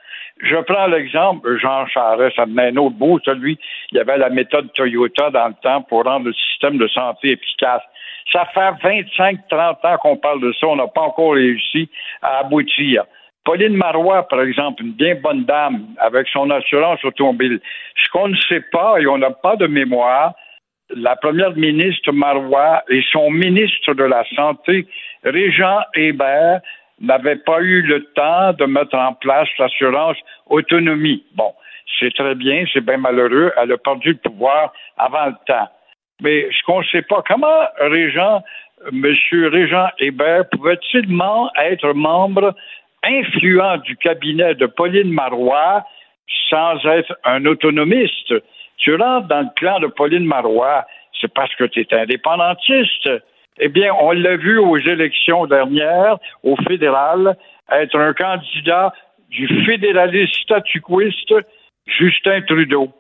Je 0.42 0.58
prends 0.58 0.88
l'exemple, 0.88 1.58
Jean 1.58 1.86
Charest, 1.88 2.36
ça 2.36 2.44
un 2.44 2.76
autre 2.78 2.96
bout, 2.96 3.20
celui, 3.24 3.58
il 3.92 3.98
y 3.98 4.02
avait 4.02 4.18
la 4.18 4.30
méthode 4.30 4.72
Toyota 4.74 5.30
dans 5.30 5.48
le 5.48 5.54
temps 5.62 5.82
pour 5.84 6.04
rendre 6.04 6.26
le 6.26 6.34
système 6.34 6.78
de 6.78 6.88
santé 6.88 7.32
efficace. 7.32 7.82
Ça 8.32 8.46
fait 8.54 8.72
25, 8.82 9.48
30 9.50 9.86
ans 9.86 9.98
qu'on 9.98 10.18
parle 10.18 10.42
de 10.42 10.54
ça, 10.54 10.68
on 10.68 10.76
n'a 10.76 10.88
pas 10.88 11.02
encore 11.02 11.34
réussi 11.34 11.90
à 12.22 12.40
aboutir. 12.40 13.04
Pauline 13.44 13.76
Marois, 13.76 14.28
par 14.28 14.42
exemple, 14.42 14.84
une 14.84 14.94
bien 14.94 15.16
bonne 15.16 15.44
dame 15.44 15.88
avec 16.00 16.28
son 16.30 16.50
assurance 16.50 17.04
automobile. 17.04 17.60
Ce 18.02 18.10
qu'on 18.12 18.30
ne 18.30 18.38
sait 18.48 18.64
pas 18.72 19.00
et 19.00 19.08
on 19.08 19.18
n'a 19.18 19.32
pas 19.32 19.58
de 19.58 19.68
mémoire, 19.68 20.34
la 20.90 21.16
première 21.16 21.56
ministre 21.56 22.12
Marois 22.12 22.84
et 22.90 23.04
son 23.12 23.30
ministre 23.32 23.94
de 23.94 24.04
la 24.04 24.24
Santé, 24.36 24.88
Régent 25.24 25.80
Hébert, 25.96 26.62
n'avaient 27.02 27.38
pas 27.38 27.60
eu 27.62 27.82
le 27.82 28.06
temps 28.14 28.54
de 28.54 28.66
mettre 28.66 28.96
en 28.96 29.14
place 29.14 29.50
l'assurance 29.60 30.18
autonomie. 30.48 31.24
Bon, 31.36 31.54
c'est 32.00 32.14
très 32.14 32.36
bien, 32.36 32.64
c'est 32.72 32.86
bien 32.86 32.98
malheureux, 32.98 33.52
elle 33.62 33.72
a 33.72 33.78
perdu 33.78 34.10
le 34.10 34.30
pouvoir 34.30 34.74
avant 34.98 35.26
le 35.26 35.36
temps. 35.46 35.70
Mais 36.22 36.48
ce 36.52 36.64
qu'on 36.66 36.80
ne 36.80 36.86
sait 36.86 37.02
pas, 37.02 37.24
comment 37.28 37.68
Régent, 37.80 38.44
M. 38.92 39.06
Régent 39.32 39.88
Hébert 40.00 40.48
pouvait-il 40.50 41.06
être 41.58 41.94
membre 41.94 42.56
influent 43.04 43.78
du 43.78 43.98
cabinet 43.98 44.56
de 44.56 44.66
Pauline 44.66 45.12
Marois 45.12 45.86
sans 46.50 46.86
être 46.86 47.18
un 47.26 47.46
autonomiste? 47.46 48.34
tu 48.84 48.96
rentres 48.96 49.28
dans 49.28 49.42
le 49.42 49.50
clan 49.56 49.80
de 49.80 49.88
Pauline 49.88 50.26
Marois, 50.26 50.86
c'est 51.20 51.34
parce 51.34 51.54
que 51.56 51.64
tu 51.66 51.82
es 51.82 51.94
indépendantiste. 51.94 53.10
Eh 53.60 53.70
bien, 53.70 53.94
on 53.94 54.12
l'a 54.12 54.36
vu 54.36 54.58
aux 54.58 54.78
élections 54.78 55.46
dernières, 55.46 56.18
au 56.44 56.56
fédéral, 56.68 57.38
être 57.72 57.98
un 57.98 58.14
candidat 58.14 58.94
du 59.30 59.48
fédéraliste 59.66 60.36
statuquiste 60.36 61.34
Justin 61.86 62.42
Trudeau. 62.42 62.92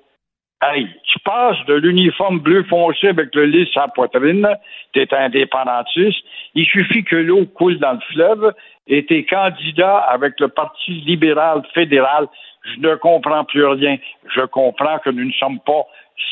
Hey, 0.65 0.87
tu 1.11 1.19
passes 1.25 1.57
de 1.67 1.73
l'uniforme 1.73 2.39
bleu 2.39 2.63
foncé 2.69 3.09
avec 3.09 3.35
le 3.35 3.47
lys 3.47 3.67
à 3.75 3.81
la 3.81 3.87
poitrine, 3.89 4.47
tu 4.93 5.01
es 5.01 5.13
indépendantiste, 5.13 6.23
il 6.55 6.65
suffit 6.65 7.03
que 7.03 7.17
l'eau 7.17 7.45
coule 7.47 7.79
dans 7.79 7.91
le 7.91 7.99
fleuve 8.13 8.53
et 8.87 9.05
tu 9.05 9.17
es 9.17 9.25
candidat 9.25 9.97
avec 9.97 10.39
le 10.39 10.47
Parti 10.47 10.91
libéral 11.05 11.63
fédéral. 11.73 12.27
Je 12.63 12.79
ne 12.79 12.95
comprends 12.95 13.43
plus 13.43 13.65
rien. 13.65 13.97
Je 14.33 14.45
comprends 14.45 14.99
que 14.99 15.09
nous 15.09 15.25
ne 15.25 15.33
sommes 15.33 15.59
pas 15.59 15.83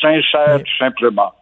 sincères, 0.01 0.59
tout 0.59 0.77
simplement. 0.79 1.33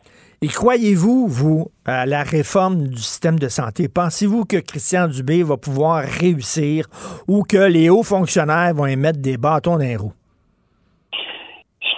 Et 0.41 0.48
croyez-vous, 0.48 1.28
vous, 1.28 1.68
à 1.86 2.07
la 2.07 2.24
réforme 2.24 2.88
du 2.88 2.98
système 2.98 3.38
de 3.38 3.49
santé? 3.49 3.88
Pensez-vous 3.88 4.45
que 4.45 4.57
Christian 4.57 5.07
Dubé 5.07 5.44
va 5.44 5.57
pouvoir 5.57 6.02
réussir 6.02 6.86
ou 7.28 7.44
que 7.44 7.72
les 7.72 7.91
hauts 7.91 8.03
fonctionnaires 8.03 8.74
vont 8.74 8.88
émettre 8.88 9.20
des 9.20 9.38
bâtons 9.38 9.74
dans 9.74 9.84
les 9.84 9.95
roues? 9.95 10.14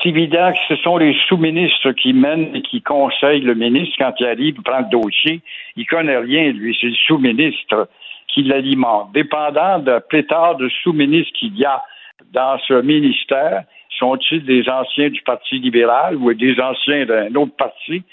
C'est 0.02 0.10
évident 0.10 0.52
que 0.52 0.76
ce 0.76 0.82
sont 0.82 0.98
les 0.98 1.16
sous-ministres 1.28 1.92
qui 1.92 2.14
mènent 2.14 2.56
et 2.56 2.62
qui 2.62 2.82
conseillent 2.82 3.42
le 3.42 3.56
ministre 3.56 3.96
quand 4.00 4.14
il 4.20 4.26
arrive, 4.26 4.62
prend 4.62 4.80
le 4.80 4.90
dossier. 4.90 5.42
Il 5.76 5.86
connaît 5.86 6.18
rien, 6.18 6.52
lui. 6.52 6.78
C'est 6.80 6.88
le 6.88 6.96
sous-ministre 7.08 7.90
qui 8.28 8.44
l'alimente. 8.44 9.12
Dépendant 9.14 9.80
de 9.80 10.00
pléthore 10.10 10.56
de 10.58 10.70
sous-ministres 10.84 11.32
qu'il 11.38 11.58
y 11.58 11.66
a 11.66 11.84
dans 12.32 12.58
ce 12.68 12.82
ministère, 12.82 13.64
sont-ils 14.00 14.44
des 14.44 14.68
anciens 14.70 15.10
du 15.10 15.22
Parti 15.22 15.60
libéral 15.60 16.16
ou 16.16 16.34
des 16.34 16.60
anciens 16.60 17.06
d'un 17.06 17.34
autre 17.36 17.56
parti? 17.56 18.04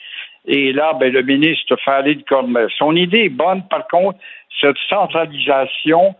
Et 0.46 0.72
là, 0.72 0.92
ben, 0.94 1.12
le 1.12 1.22
ministre 1.22 1.76
fait 1.84 2.14
de 2.14 2.22
Cornell. 2.22 2.68
Son 2.78 2.96
idée 2.96 3.24
est 3.24 3.28
bonne, 3.28 3.62
par 3.68 3.86
contre, 3.88 4.18
cette 4.60 4.78
centralisation, 4.88 6.14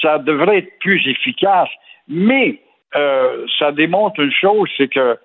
ça 0.00 0.18
devrait 0.18 0.58
être 0.58 0.78
plus 0.78 1.06
efficace. 1.06 1.68
Mais 2.08 2.60
euh, 2.96 3.46
ça 3.58 3.72
démontre 3.72 4.20
une 4.20 4.32
chose, 4.32 4.68
c'est 4.76 4.88
que 4.88 5.18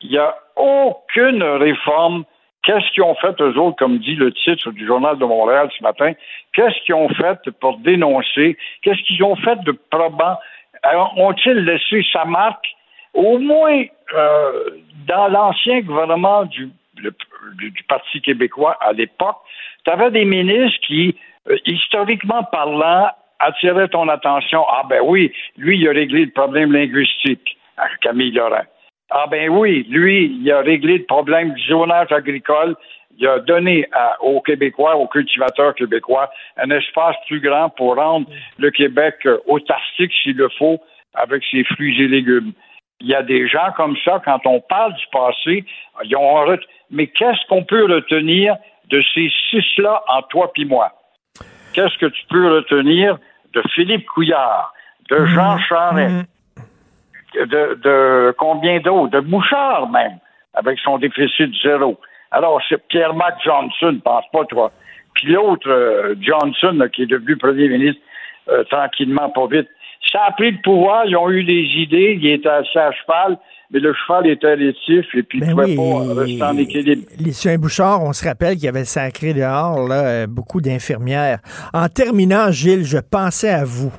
il 0.00 0.10
n'y 0.10 0.18
a 0.18 0.34
aucune 0.56 1.42
réforme. 1.42 2.24
Qu'est-ce 2.62 2.90
qu'ils 2.92 3.02
ont 3.02 3.14
fait, 3.16 3.38
eux 3.40 3.58
autres, 3.58 3.76
comme 3.76 3.98
dit 3.98 4.14
le 4.14 4.32
titre 4.32 4.70
du 4.70 4.86
Journal 4.86 5.18
de 5.18 5.24
Montréal 5.24 5.70
ce 5.76 5.82
matin? 5.82 6.12
Qu'est-ce 6.54 6.78
qu'ils 6.84 6.94
ont 6.94 7.08
fait 7.10 7.38
pour 7.60 7.78
dénoncer? 7.78 8.56
Qu'est-ce 8.82 9.02
qu'ils 9.02 9.22
ont 9.22 9.36
fait 9.36 9.62
de 9.64 9.72
probant? 9.90 10.38
Ont-ils 11.16 11.64
laissé 11.64 12.04
sa 12.12 12.24
marque? 12.24 12.66
Au 13.12 13.38
moins, 13.38 13.84
euh, 14.14 14.70
dans 15.06 15.28
l'ancien 15.28 15.80
gouvernement 15.80 16.44
du, 16.44 16.70
Parti 17.88 18.20
québécois 18.22 18.76
à 18.80 18.92
l'époque, 18.92 19.36
tu 19.84 19.90
avais 19.90 20.10
des 20.10 20.24
ministres 20.24 20.78
qui, 20.86 21.16
euh, 21.50 21.56
historiquement 21.66 22.42
parlant, 22.44 23.10
attirer 23.38 23.88
ton 23.88 24.08
attention. 24.08 24.64
Ah 24.68 24.82
ben 24.88 25.00
oui, 25.02 25.32
lui, 25.56 25.78
il 25.78 25.88
a 25.88 25.92
réglé 25.92 26.24
le 26.24 26.30
problème 26.30 26.72
linguistique, 26.72 27.56
Camille 28.00 28.32
Laurent. 28.32 28.64
Ah 29.10 29.26
ben 29.30 29.48
oui, 29.50 29.86
lui, 29.88 30.38
il 30.40 30.50
a 30.50 30.60
réglé 30.60 30.98
le 30.98 31.04
problème 31.04 31.52
du 31.52 31.62
zonage 31.66 32.10
agricole. 32.12 32.74
Il 33.16 33.26
a 33.28 33.38
donné 33.38 33.86
aux 34.20 34.40
Québécois, 34.40 34.96
aux 34.96 35.06
cultivateurs 35.06 35.74
québécois, 35.74 36.30
un 36.56 36.70
espace 36.70 37.14
plus 37.28 37.40
grand 37.40 37.68
pour 37.70 37.94
rendre 37.94 38.26
le 38.58 38.70
Québec 38.70 39.18
euh, 39.26 39.38
autarcique 39.46 40.12
s'il 40.22 40.36
le 40.36 40.48
faut 40.58 40.80
avec 41.14 41.44
ses 41.48 41.62
fruits 41.62 42.02
et 42.02 42.08
légumes. 42.08 42.52
Il 43.00 43.06
y 43.08 43.14
a 43.14 43.22
des 43.22 43.46
gens 43.46 43.70
comme 43.76 43.96
ça, 44.04 44.20
quand 44.24 44.40
on 44.46 44.60
parle 44.60 44.94
du 44.94 45.06
passé, 45.12 45.64
ils 46.04 46.16
ont 46.16 46.56
mais 46.90 47.06
qu'est-ce 47.06 47.46
qu'on 47.48 47.62
peut 47.62 47.84
retenir 47.84 48.56
de 48.88 49.02
ces 49.14 49.30
six-là 49.50 50.02
en 50.08 50.22
toi 50.22 50.50
puis 50.52 50.64
moi? 50.64 50.92
Qu'est-ce 51.74 51.98
que 51.98 52.06
tu 52.06 52.22
peux 52.30 52.54
retenir 52.54 53.18
de 53.52 53.62
Philippe 53.74 54.06
Couillard, 54.06 54.72
de 55.10 55.16
mhm. 55.16 55.26
Jean 55.26 55.58
Charest, 55.58 56.26
mhm. 57.36 57.46
de, 57.46 58.34
combien 58.38 58.80
d'autres, 58.80 59.10
de 59.10 59.20
Bouchard 59.20 59.90
même, 59.90 60.18
avec 60.54 60.78
son 60.80 60.98
déficit 60.98 61.52
zéro. 61.62 62.00
Alors, 62.30 62.60
c'est 62.68 62.84
Pierre-Marc 62.88 63.42
Johnson, 63.44 64.00
pense 64.02 64.24
pas 64.32 64.44
toi. 64.46 64.72
Puis 65.14 65.32
l'autre, 65.32 65.68
euh, 65.68 66.14
Johnson, 66.20 66.88
qui 66.92 67.02
est 67.02 67.06
devenu 67.06 67.36
premier 67.36 67.68
ministre 67.68 68.00
euh, 68.48 68.64
tranquillement, 68.64 69.30
pas 69.30 69.46
vite. 69.46 69.68
Ça 70.10 70.20
a 70.28 70.32
pris 70.32 70.52
le 70.52 70.58
pouvoir, 70.62 71.06
ils 71.06 71.16
ont 71.16 71.30
eu 71.30 71.44
des 71.44 71.66
idées, 71.76 72.18
ils 72.20 72.32
étaient 72.32 72.48
assez 72.48 72.78
à 72.78 72.92
cheval, 72.92 73.38
mais 73.70 73.80
le 73.80 73.92
cheval 73.94 74.28
était 74.28 74.54
rétif 74.54 75.06
et 75.14 75.22
puis 75.22 75.40
il 75.40 75.48
ne 75.48 75.54
ben 75.54 75.74
pouvait 75.74 75.76
pas 75.76 76.20
rester 76.20 76.42
en 76.42 76.56
équilibre. 76.56 77.02
Les 77.18 77.58
Bouchard, 77.58 78.02
on 78.02 78.12
se 78.12 78.24
rappelle 78.24 78.54
qu'il 78.54 78.64
y 78.64 78.68
avait 78.68 78.84
sacré 78.84 79.34
dehors 79.34 79.88
là, 79.88 80.06
euh, 80.06 80.26
beaucoup 80.26 80.60
d'infirmières. 80.60 81.40
En 81.72 81.88
terminant, 81.88 82.52
Gilles, 82.52 82.84
je 82.84 82.98
pensais 82.98 83.50
à 83.50 83.64
vous. 83.64 83.92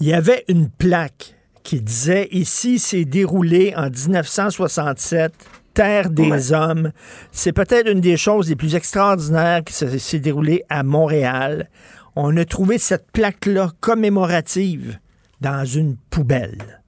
Il 0.00 0.08
y 0.08 0.12
avait 0.12 0.44
une 0.48 0.68
plaque 0.68 1.36
qui 1.62 1.80
disait 1.80 2.28
Ici, 2.32 2.78
c'est 2.78 3.04
déroulé 3.04 3.72
en 3.76 3.88
1967. 3.88 5.32
Terre 5.74 6.10
des 6.10 6.52
hommes. 6.52 6.92
C'est 7.30 7.52
peut-être 7.52 7.90
une 7.90 8.00
des 8.00 8.18
choses 8.18 8.50
les 8.50 8.56
plus 8.56 8.74
extraordinaires 8.74 9.62
qui 9.64 9.72
s'est 9.72 10.18
déroulée 10.18 10.64
à 10.68 10.82
Montréal. 10.82 11.70
On 12.14 12.36
a 12.36 12.44
trouvé 12.44 12.76
cette 12.76 13.10
plaque-là 13.10 13.70
commémorative 13.80 14.98
dans 15.42 15.64
une 15.64 15.96
poubelle. 16.10 16.80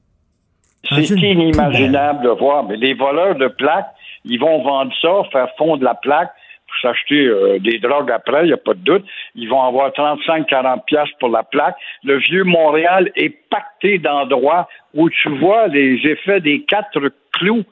C'est 0.89 1.11
inimaginable 1.11 2.25
de 2.25 2.31
voir. 2.31 2.65
Mais 2.65 2.77
les 2.77 2.95
voleurs 2.95 3.35
de 3.35 3.49
plaques, 3.49 3.91
ils 4.25 4.39
vont 4.39 4.63
vendre 4.63 4.93
ça, 5.03 5.29
faire 5.33 5.49
fondre 5.59 5.83
la 5.83 5.95
plaque 5.95 6.31
pour 6.67 6.77
s'acheter 6.91 7.27
euh, 7.27 7.59
des 7.59 7.79
drogues 7.79 8.11
après, 8.11 8.45
il 8.45 8.47
n'y 8.47 8.53
a 8.53 8.59
pas 8.59 8.75
de 8.75 8.81
doute. 8.81 9.05
Ils 9.35 9.49
vont 9.49 9.63
avoir 9.63 9.91
35-40 9.91 10.85
pièces 10.85 11.11
pour 11.21 11.29
la 11.29 11.43
plaque. 11.43 11.77
Le 12.05 12.19
vieux 12.19 12.45
Montréal 12.45 13.11
est 13.17 13.35
pacté 13.51 13.99
d'endroits 13.99 14.69
où 14.95 15.11
tu 15.11 15.29
vois 15.39 15.69
les 15.69 16.01
effets 16.05 16.41
des 16.41 16.63
quatre 16.63 17.01
clous 17.33 17.65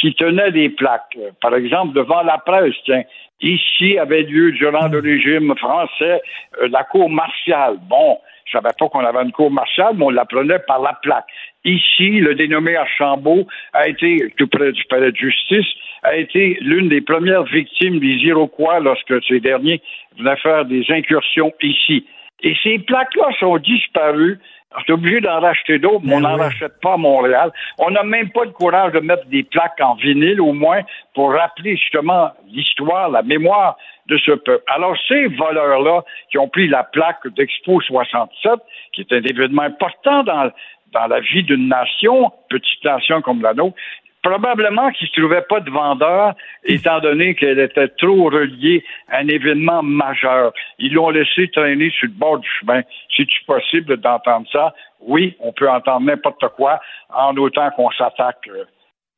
qui 0.00 0.14
tenaient 0.14 0.52
des 0.52 0.70
plaques. 0.70 1.16
Par 1.40 1.54
exemple, 1.54 1.94
devant 1.94 2.22
la 2.22 2.38
presse, 2.38 2.74
tiens, 2.84 3.02
ici 3.40 3.98
avait 3.98 4.22
lieu 4.22 4.52
durant 4.52 4.88
le 4.88 5.00
régime 5.00 5.54
français 5.56 6.22
euh, 6.62 6.68
la 6.70 6.84
cour 6.84 7.10
martiale. 7.10 7.76
Bon, 7.88 8.18
je 8.50 8.58
savais 8.58 8.74
pas 8.76 8.88
qu'on 8.88 9.04
avait 9.04 9.22
une 9.22 9.32
cour 9.32 9.50
martiale, 9.50 9.94
mais 9.96 10.06
on 10.06 10.10
l'apprenait 10.10 10.58
par 10.66 10.80
la 10.80 10.98
plaque. 11.02 11.26
Ici, 11.64 12.20
le 12.20 12.34
dénommé 12.34 12.74
Archambault 12.74 13.46
a 13.72 13.88
été, 13.88 14.32
tout 14.36 14.48
près 14.48 14.72
du 14.72 14.84
palais 14.84 15.12
de 15.12 15.16
justice, 15.16 15.66
a 16.02 16.16
été 16.16 16.58
l'une 16.60 16.88
des 16.88 17.00
premières 17.00 17.44
victimes 17.44 18.00
des 18.00 18.16
Iroquois 18.26 18.80
lorsque 18.80 19.22
ces 19.28 19.38
derniers 19.38 19.80
venaient 20.18 20.36
faire 20.36 20.64
des 20.64 20.84
incursions 20.88 21.52
ici. 21.62 22.06
Et 22.42 22.56
ces 22.62 22.78
plaques-là 22.78 23.28
sont 23.38 23.58
disparues. 23.58 24.38
On 24.74 24.80
est 24.80 24.92
obligé 24.92 25.20
d'en 25.20 25.40
racheter 25.40 25.78
d'autres, 25.78 26.02
mais 26.04 26.14
on 26.14 26.20
n'en 26.20 26.36
ben 26.36 26.44
rachète 26.44 26.80
pas 26.80 26.94
à 26.94 26.96
Montréal. 26.96 27.52
On 27.78 27.90
n'a 27.90 28.02
même 28.02 28.30
pas 28.30 28.44
le 28.44 28.52
courage 28.52 28.92
de 28.92 29.00
mettre 29.00 29.26
des 29.26 29.42
plaques 29.42 29.80
en 29.80 29.94
vinyle, 29.94 30.40
au 30.40 30.52
moins, 30.52 30.80
pour 31.14 31.32
rappeler 31.32 31.76
justement 31.76 32.30
l'histoire, 32.48 33.10
la 33.10 33.22
mémoire 33.22 33.76
de 34.10 34.18
ce 34.18 34.32
peuple. 34.32 34.64
Alors, 34.66 34.96
ces 35.08 35.26
voleurs-là 35.28 36.02
qui 36.30 36.38
ont 36.38 36.48
pris 36.48 36.68
la 36.68 36.82
plaque 36.82 37.26
d'Expo 37.36 37.80
67, 37.80 38.52
qui 38.92 39.02
est 39.02 39.12
un 39.12 39.22
événement 39.22 39.62
important 39.62 40.24
dans, 40.24 40.50
dans 40.92 41.06
la 41.06 41.20
vie 41.20 41.44
d'une 41.44 41.68
nation, 41.68 42.32
petite 42.50 42.84
nation 42.84 43.22
comme 43.22 43.40
la 43.40 43.54
nôtre, 43.54 43.76
probablement 44.22 44.90
qu'ils 44.90 45.08
ne 45.16 45.22
trouvaient 45.22 45.46
pas 45.48 45.60
de 45.60 45.70
vendeur, 45.70 46.34
étant 46.64 47.00
donné 47.00 47.34
qu'elle 47.34 47.58
était 47.58 47.88
trop 47.88 48.24
reliée 48.24 48.84
à 49.08 49.18
un 49.18 49.28
événement 49.28 49.82
majeur. 49.82 50.52
Ils 50.78 50.92
l'ont 50.92 51.10
laissé 51.10 51.48
traîner 51.48 51.90
sur 51.90 52.08
le 52.08 52.14
bord 52.14 52.38
du 52.38 52.48
chemin. 52.60 52.82
C'est-tu 53.16 53.44
possible 53.44 53.96
d'entendre 53.96 54.46
ça? 54.52 54.74
Oui, 55.00 55.36
on 55.40 55.52
peut 55.52 55.70
entendre 55.70 56.06
n'importe 56.06 56.46
quoi, 56.56 56.80
en 57.08 57.34
autant 57.36 57.70
qu'on 57.70 57.90
s'attaque 57.92 58.48
euh, 58.48 58.64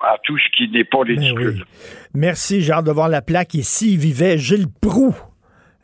à 0.02 0.16
tout 0.22 0.36
ce 0.38 0.56
qui 0.56 0.70
n'est 0.70 0.84
pas 0.84 0.98
ben 1.04 1.18
ridicule. 1.18 1.64
Merci, 2.14 2.62
j'ai 2.62 2.72
hâte 2.72 2.86
de 2.86 2.92
voir 2.92 3.08
la 3.08 3.22
plaque 3.22 3.54
ici. 3.54 3.96
Vivait 3.96 4.38
Gilles 4.38 4.68
Proux. 4.80 5.14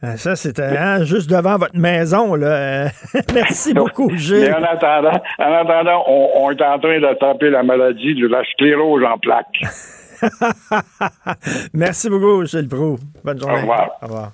Ah, 0.01 0.17
ça, 0.17 0.37
c'était 0.37 0.63
hein, 0.63 1.03
juste 1.03 1.29
devant 1.29 1.57
votre 1.57 1.77
maison. 1.77 2.37
Là. 2.37 2.89
Merci 3.35 3.75
beaucoup, 3.75 4.11
Gilles. 4.15 4.55
en 4.55 4.63
attendant, 4.63 5.21
en 5.39 5.53
attendant 5.53 6.05
on, 6.07 6.51
est 6.53 6.63
en 6.63 6.79
train 6.79 7.01
d'attraper 7.01 7.51
la 7.51 7.65
maladie 7.65 8.15
de 8.15 8.29
la 8.29 8.45
sclérose 8.53 9.03
en 9.05 9.19
plaques. 9.19 9.61
Merci 11.75 12.09
beaucoup, 12.09 12.45
Gilles 12.45 12.69
Proux. 12.69 12.97
Bonne 13.25 13.41
journée. 13.41 13.57
Au 13.57 13.61
revoir. 13.61 13.91
Au 14.03 14.07
revoir. 14.07 14.33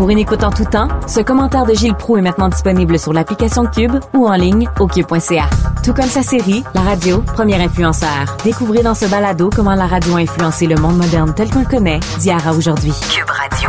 Pour 0.00 0.08
une 0.08 0.18
écoute 0.18 0.42
en 0.44 0.50
tout 0.50 0.64
temps, 0.64 0.88
ce 1.06 1.20
commentaire 1.20 1.66
de 1.66 1.74
Gilles 1.74 1.94
Proux 1.94 2.16
est 2.16 2.22
maintenant 2.22 2.48
disponible 2.48 2.98
sur 2.98 3.12
l'application 3.12 3.66
Cube 3.66 3.96
ou 4.14 4.26
en 4.26 4.32
ligne 4.32 4.66
au 4.78 4.86
cube.ca. 4.86 5.50
Tout 5.84 5.92
comme 5.92 6.08
sa 6.08 6.22
série, 6.22 6.64
La 6.74 6.80
radio, 6.80 7.20
premier 7.20 7.62
influenceur. 7.62 8.38
Découvrez 8.42 8.82
dans 8.82 8.94
ce 8.94 9.04
balado 9.04 9.50
comment 9.54 9.74
la 9.74 9.86
radio 9.86 10.16
a 10.16 10.20
influencé 10.20 10.66
le 10.66 10.76
monde 10.76 10.96
moderne 10.96 11.34
tel 11.36 11.50
qu'on 11.50 11.60
le 11.60 11.66
connaît 11.66 12.00
d'hier 12.18 12.48
à 12.48 12.54
aujourd'hui. 12.54 12.94
Cube 13.12 13.28
Radio. 13.28 13.68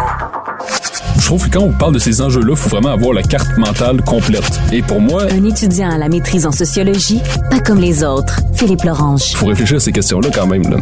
trouve 1.22 1.50
que 1.50 1.58
quand 1.58 1.66
on 1.66 1.74
parle 1.74 1.96
de 1.96 2.00
ces 2.00 2.22
enjeux-là, 2.22 2.52
il 2.52 2.56
faut 2.56 2.70
vraiment 2.70 2.94
avoir 2.94 3.12
la 3.12 3.24
carte 3.24 3.58
mentale 3.58 4.02
complète. 4.02 4.58
Et 4.72 4.82
pour 4.82 5.02
moi... 5.02 5.24
Un 5.24 5.44
étudiant 5.44 5.92
à 5.92 5.98
la 5.98 6.08
maîtrise 6.08 6.46
en 6.46 6.54
sociologie, 6.54 7.20
pas 7.50 7.60
comme 7.60 7.80
les 7.80 8.06
autres. 8.06 8.40
Philippe 8.54 8.84
Lorange. 8.84 9.32
Il 9.32 9.36
faut 9.36 9.48
réfléchir 9.48 9.76
à 9.76 9.80
ces 9.82 9.92
questions-là 9.92 10.30
quand 10.34 10.48
même. 10.48 10.64
Là. 10.64 10.78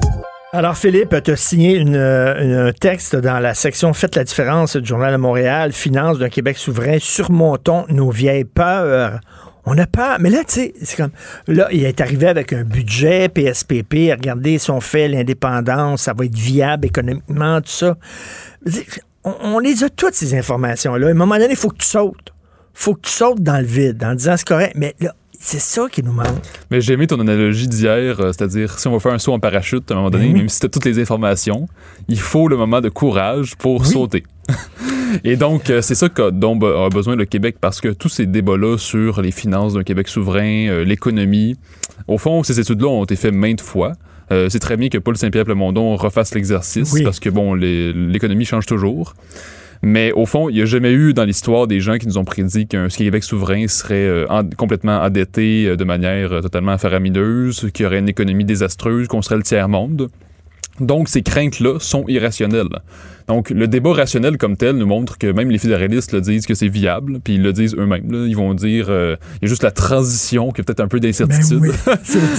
Alors, 0.51 0.76
Philippe, 0.76 1.15
tu 1.23 1.30
as 1.30 1.35
signé 1.35 1.76
une, 1.76 1.95
un 1.95 2.71
texte 2.71 3.15
dans 3.15 3.38
la 3.38 3.53
section 3.53 3.93
Faites 3.93 4.15
la 4.15 4.23
différence 4.23 4.76
du 4.76 4.88
Journal 4.88 5.11
de 5.11 5.17
Montréal, 5.17 5.71
Finances 5.73 6.17
d'un 6.17 6.30
Québec 6.30 6.57
souverain, 6.57 6.97
surmontons 6.99 7.85
nos 7.89 8.09
vieilles 8.09 8.45
peurs. 8.45 9.19
On 9.65 9.76
n'a 9.76 9.85
pas. 9.85 10.17
Mais 10.17 10.31
là, 10.31 10.39
tu 10.39 10.53
sais, 10.53 10.73
c'est 10.81 10.97
comme. 10.97 11.11
Là, 11.45 11.67
il 11.71 11.84
est 11.84 12.01
arrivé 12.01 12.27
avec 12.27 12.51
un 12.53 12.63
budget, 12.63 13.30
PSPP. 13.30 14.09
Regardez, 14.09 14.57
si 14.57 14.71
on 14.71 14.81
fait 14.81 15.07
l'indépendance, 15.07 16.03
ça 16.03 16.13
va 16.13 16.26
être 16.26 16.35
viable 16.35 16.88
économiquement, 16.88 17.61
tout 17.61 17.69
ça. 17.69 17.95
On, 19.23 19.35
on 19.43 19.59
les 19.59 19.84
a 19.84 19.89
toutes, 19.89 20.15
ces 20.15 20.34
informations-là. 20.34 21.09
À 21.09 21.11
un 21.11 21.13
moment 21.13 21.38
donné, 21.38 21.51
il 21.51 21.57
faut 21.57 21.69
que 21.69 21.77
tu 21.77 21.88
sautes. 21.88 22.34
faut 22.73 22.95
que 22.95 23.01
tu 23.01 23.11
sautes 23.11 23.43
dans 23.43 23.59
le 23.59 23.67
vide 23.67 24.03
en 24.03 24.15
disant 24.15 24.35
c'est 24.35 24.47
correct. 24.47 24.73
Mais 24.76 24.95
là, 24.99 25.13
c'est 25.41 25.60
ça 25.60 25.88
qui 25.90 26.03
nous 26.03 26.11
manque. 26.11 26.28
Mais 26.70 26.82
j'ai 26.82 26.94
aimé 26.94 27.07
ton 27.07 27.20
analogie 27.20 27.68
d'hier, 27.68 28.20
euh, 28.20 28.34
c'est-à-dire 28.34 28.78
si 28.78 28.88
on 28.88 28.91
va 28.91 28.99
faire 28.99 29.14
un 29.14 29.20
saut 29.20 29.32
en 29.32 29.40
parachute 29.40 29.90
à 29.90 29.94
un 29.94 29.98
moment 29.98 30.10
donné, 30.10 30.34
même 30.34 30.49
si 30.49 30.60
tu 30.60 30.66
as 30.66 30.70
toutes 30.70 30.86
les 30.86 30.99
informations, 30.99 31.68
il 32.10 32.20
faut 32.20 32.49
le 32.49 32.57
moment 32.57 32.82
de 32.82 32.90
courage 32.90 33.56
pour 33.56 33.86
sauter. 33.86 34.26
Et 35.24 35.38
donc, 35.38 35.70
euh, 35.70 35.82
c'est 35.82 35.95
ça 35.95 36.10
dont 36.32 36.60
a 36.60 36.90
besoin 36.90 37.16
le 37.16 37.26
Québec 37.26 37.56
parce 37.60 37.80
que 37.80 37.88
tous 37.88 38.10
ces 38.10 38.26
débats-là 38.26 38.78
sur 38.78 39.22
les 39.22 39.32
finances 39.32 39.74
d'un 39.74 39.84
Québec 39.84 40.10
souverain, 40.10 40.68
euh, 40.68 40.84
l'économie, 40.84 41.56
au 42.07 42.18
fond, 42.18 42.44
ces 42.44 42.60
études-là 42.60 42.88
ont 42.88 43.06
été 43.06 43.16
faites 43.16 43.34
maintes 43.34 43.61
fois. 43.61 43.94
c'est 44.30 44.60
très 44.60 44.78
bien 44.78 44.90
que 44.90 44.98
Paul 44.99 45.18
Saint-Pierre 45.18 45.45
Plamondon 45.45 45.95
refasse 45.95 46.36
l'exercice 46.36 46.94
parce 47.03 47.20
que, 47.20 47.30
bon, 47.30 47.56
l'économie 47.56 48.45
change 48.45 48.66
toujours. 48.66 49.16
Mais 49.81 50.11
au 50.11 50.26
fond, 50.26 50.49
il 50.49 50.56
n'y 50.56 50.61
a 50.61 50.65
jamais 50.65 50.91
eu 50.91 51.14
dans 51.14 51.23
l'histoire 51.23 51.65
des 51.65 51.80
gens 51.80 51.97
qui 51.97 52.07
nous 52.07 52.18
ont 52.18 52.26
prédit 52.26 52.68
qu'un 52.68 52.88
Québec 52.89 53.23
souverain 53.23 53.68
serait 53.68 54.26
complètement 54.57 54.99
endetté 54.99 55.76
de 55.77 55.84
manière 55.85 56.41
totalement 56.41 56.77
faramineuse, 56.77 57.69
qu'il 57.73 57.84
y 57.84 57.85
aurait 57.88 57.99
une 57.99 58.10
économie 58.10 58.45
désastreuse, 58.45 59.07
qu'on 59.07 59.22
serait 59.22 59.38
le 59.38 59.43
tiers-monde. 59.43 60.10
Donc, 60.81 61.10
ces 61.10 61.22
craintes-là 61.22 61.80
sont 61.80 62.06
irrationnelles. 62.07 62.80
Donc, 63.30 63.51
le 63.51 63.68
débat 63.68 63.93
rationnel 63.93 64.39
comme 64.39 64.57
tel 64.57 64.76
nous 64.76 64.88
montre 64.88 65.19
que 65.19 65.27
même 65.27 65.51
les 65.51 65.60
fédéralistes 65.60 66.14
le 66.14 66.19
disent 66.19 66.47
que 66.47 66.56
c'est 66.56 66.68
viable, 66.68 67.19
puis 67.23 67.35
ils 67.35 67.43
le 67.43 67.53
disent 67.53 67.76
eux-mêmes. 67.76 68.10
Ils 68.11 68.35
vont 68.35 68.56
dire, 68.56 68.88
euh, 68.89 69.18
il 69.35 69.43
y 69.43 69.45
a 69.45 69.49
juste 69.49 69.61
la 69.61 69.69
transition 69.69 70.49
qui 70.49 70.61
a 70.61 70.64
peut-être 70.64 70.80
un 70.80 70.88
peu 70.88 70.99
d'incertitude. 70.99 71.60
Ben 71.61 71.72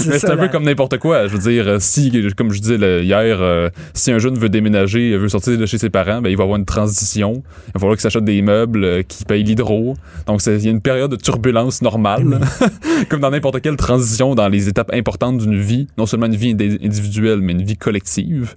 Mais 0.08 0.18
c'est 0.18 0.30
un 0.30 0.36
peu 0.36 0.48
comme 0.48 0.64
n'importe 0.64 0.98
quoi. 0.98 1.28
Je 1.28 1.36
veux 1.36 1.48
dire, 1.48 1.68
euh, 1.68 1.76
si, 1.78 2.10
comme 2.36 2.50
je 2.50 2.60
disais 2.60 3.04
hier, 3.04 3.40
euh, 3.40 3.70
si 3.94 4.10
un 4.10 4.18
jeune 4.18 4.36
veut 4.36 4.48
déménager, 4.48 5.16
veut 5.16 5.28
sortir 5.28 5.56
de 5.56 5.64
chez 5.64 5.78
ses 5.78 5.90
parents, 5.90 6.20
ben, 6.22 6.28
il 6.28 6.36
va 6.36 6.42
avoir 6.42 6.58
une 6.58 6.64
transition. 6.64 7.44
Il 7.68 7.72
va 7.74 7.80
falloir 7.80 7.96
qu'il 7.96 8.02
s'achète 8.02 8.24
des 8.24 8.42
meubles, 8.42 9.04
qu'il 9.04 9.26
paye 9.26 9.44
l'hydro. 9.44 9.94
Donc, 10.26 10.44
il 10.44 10.64
y 10.64 10.66
a 10.66 10.70
une 10.72 10.80
période 10.80 11.12
de 11.12 11.16
turbulence 11.16 11.82
normale, 11.82 12.40
comme 13.08 13.20
dans 13.20 13.30
n'importe 13.30 13.60
quelle 13.60 13.76
transition 13.76 14.34
dans 14.34 14.48
les 14.48 14.68
étapes 14.68 14.90
importantes 14.92 15.38
d'une 15.38 15.60
vie, 15.60 15.86
non 15.98 16.06
seulement 16.06 16.26
une 16.26 16.34
vie 16.34 16.50
individuelle, 16.50 17.42
mais 17.42 17.52
une 17.52 17.62
vie 17.62 17.76
collective. 17.76 18.56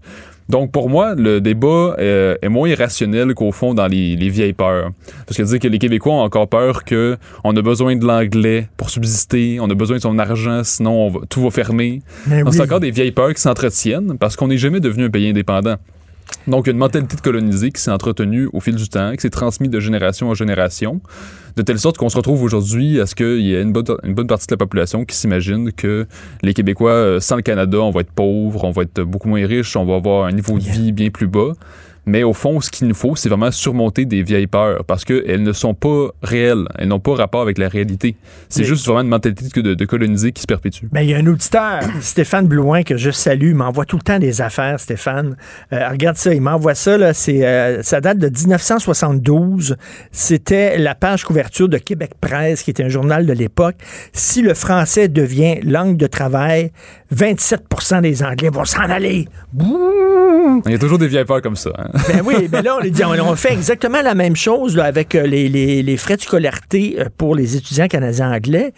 Donc, 0.49 0.71
pour 0.71 0.89
moi, 0.89 1.15
le 1.15 1.41
débat 1.41 1.95
euh, 1.99 2.35
est 2.41 2.49
moins 2.49 2.67
irrationnel 2.67 3.33
qu'au 3.33 3.51
fond 3.51 3.73
dans 3.73 3.87
les, 3.87 4.15
vieilles 4.29 4.53
peurs. 4.53 4.91
Parce 5.25 5.37
que 5.37 5.43
dire 5.43 5.59
que 5.59 5.67
les 5.67 5.79
Québécois 5.79 6.13
ont 6.13 6.21
encore 6.21 6.47
peur 6.47 6.83
que 6.83 7.17
on 7.43 7.55
a 7.55 7.61
besoin 7.61 7.95
de 7.95 8.05
l'anglais 8.05 8.67
pour 8.77 8.89
subsister, 8.89 9.59
on 9.59 9.69
a 9.69 9.75
besoin 9.75 9.97
de 9.97 10.01
son 10.01 10.17
argent, 10.19 10.63
sinon 10.63 11.11
tout 11.29 11.41
va 11.41 11.51
fermer. 11.51 12.01
C'est 12.27 12.61
encore 12.61 12.79
des 12.79 12.91
vieilles 12.91 13.11
peurs 13.11 13.33
qui 13.33 13.41
s'entretiennent 13.41 14.17
parce 14.17 14.35
qu'on 14.35 14.47
n'est 14.47 14.57
jamais 14.57 14.79
devenu 14.79 15.05
un 15.05 15.09
pays 15.09 15.29
indépendant. 15.29 15.77
Donc, 16.47 16.67
une 16.67 16.77
mentalité 16.77 17.15
de 17.15 17.21
coloniser 17.21 17.71
qui 17.71 17.81
s'est 17.81 17.91
entretenue 17.91 18.49
au 18.51 18.59
fil 18.59 18.75
du 18.75 18.89
temps, 18.89 19.13
qui 19.13 19.21
s'est 19.21 19.29
transmise 19.29 19.69
de 19.69 19.79
génération 19.79 20.29
en 20.29 20.33
génération, 20.33 21.01
de 21.55 21.61
telle 21.61 21.79
sorte 21.79 21.97
qu'on 21.97 22.09
se 22.09 22.17
retrouve 22.17 22.43
aujourd'hui 22.43 22.99
à 22.99 23.05
ce 23.05 23.15
qu'il 23.15 23.41
y 23.41 23.53
ait 23.53 23.61
une 23.61 23.71
bonne, 23.71 23.85
une 24.03 24.13
bonne 24.13 24.27
partie 24.27 24.47
de 24.47 24.53
la 24.53 24.57
population 24.57 25.05
qui 25.05 25.15
s'imagine 25.15 25.71
que 25.71 26.05
les 26.41 26.53
Québécois, 26.53 26.91
euh, 26.91 27.19
sans 27.19 27.35
le 27.35 27.41
Canada, 27.43 27.79
on 27.79 27.91
va 27.91 28.01
être 28.01 28.11
pauvres, 28.11 28.63
on 28.63 28.71
va 28.71 28.83
être 28.83 29.01
beaucoup 29.01 29.29
moins 29.29 29.45
riches, 29.45 29.75
on 29.75 29.85
va 29.85 29.95
avoir 29.95 30.25
un 30.25 30.31
niveau 30.31 30.57
de 30.57 30.63
vie 30.63 30.91
bien 30.91 31.09
plus 31.09 31.27
bas. 31.27 31.53
Mais 32.05 32.23
au 32.23 32.33
fond, 32.33 32.59
ce 32.59 32.69
qu'il 32.69 32.87
nous 32.87 32.95
faut, 32.95 33.15
c'est 33.15 33.29
vraiment 33.29 33.51
surmonter 33.51 34.05
des 34.05 34.23
vieilles 34.23 34.47
peurs 34.47 34.83
parce 34.83 35.05
qu'elles 35.05 35.41
ne 35.41 35.53
sont 35.53 35.73
pas 35.73 36.09
réelles. 36.21 36.65
Elles 36.77 36.89
n'ont 36.89 36.99
pas 36.99 37.15
rapport 37.15 37.41
avec 37.41 37.57
la 37.57 37.69
réalité. 37.69 38.15
C'est 38.49 38.65
juste 38.65 38.85
vraiment 38.85 39.01
une 39.01 39.07
mentalité 39.07 39.61
de, 39.61 39.73
de, 39.73 39.85
coloniser 39.85 40.31
qui 40.31 40.41
se 40.41 40.47
perpétue. 40.47 40.85
Mais 40.91 41.05
il 41.05 41.11
y 41.11 41.13
a 41.13 41.17
un 41.17 41.27
auditeur, 41.27 41.81
Stéphane 42.01 42.47
Blouin, 42.47 42.83
que 42.83 42.97
je 42.97 43.11
salue, 43.11 43.49
il 43.49 43.55
m'envoie 43.55 43.85
tout 43.85 43.97
le 43.97 44.01
temps 44.01 44.19
des 44.19 44.41
affaires, 44.41 44.79
Stéphane. 44.79 45.37
Euh, 45.71 45.89
regarde 45.89 46.17
ça, 46.17 46.33
il 46.33 46.41
m'envoie 46.41 46.75
ça, 46.75 46.97
là, 46.97 47.13
c'est, 47.13 47.45
euh, 47.45 47.81
ça 47.83 48.01
date 48.01 48.17
de 48.17 48.27
1972. 48.27 49.77
C'était 50.11 50.77
la 50.77 50.95
page 50.95 51.23
couverture 51.23 51.69
de 51.69 51.77
Québec 51.77 52.11
Presse, 52.19 52.63
qui 52.63 52.71
était 52.71 52.83
un 52.83 52.89
journal 52.89 53.25
de 53.25 53.33
l'époque. 53.33 53.75
Si 54.11 54.41
le 54.41 54.53
français 54.53 55.07
devient 55.07 55.61
langue 55.61 55.97
de 55.97 56.07
travail, 56.07 56.71
27% 57.15 58.01
des 58.01 58.23
Anglais 58.23 58.49
vont 58.49 58.65
s'en 58.65 58.81
aller. 58.81 59.27
Il 60.65 60.71
y 60.71 60.75
a 60.75 60.79
toujours 60.79 60.97
des 60.97 61.07
vieilles 61.07 61.25
peurs 61.25 61.41
comme 61.41 61.55
ça. 61.55 61.71
Hein. 61.77 61.92
Ben 61.93 62.21
oui, 62.25 62.47
ben 62.47 62.63
là, 62.63 62.79
on, 62.81 62.87
dit, 62.87 63.03
on, 63.03 63.35
fait 63.35 63.53
exactement 63.53 64.01
la 64.01 64.15
même 64.15 64.35
chose 64.35 64.79
avec 64.79 65.13
euh, 65.13 65.27
les, 65.27 65.47
les, 65.47 65.97
frais 65.97 66.17
de 66.17 66.21
scolarité 66.21 66.95
euh, 66.97 67.05
pour 67.15 67.35
les 67.35 67.55
étudiants 67.55 67.87
canadiens 67.87 68.31
anglais. 68.31 68.73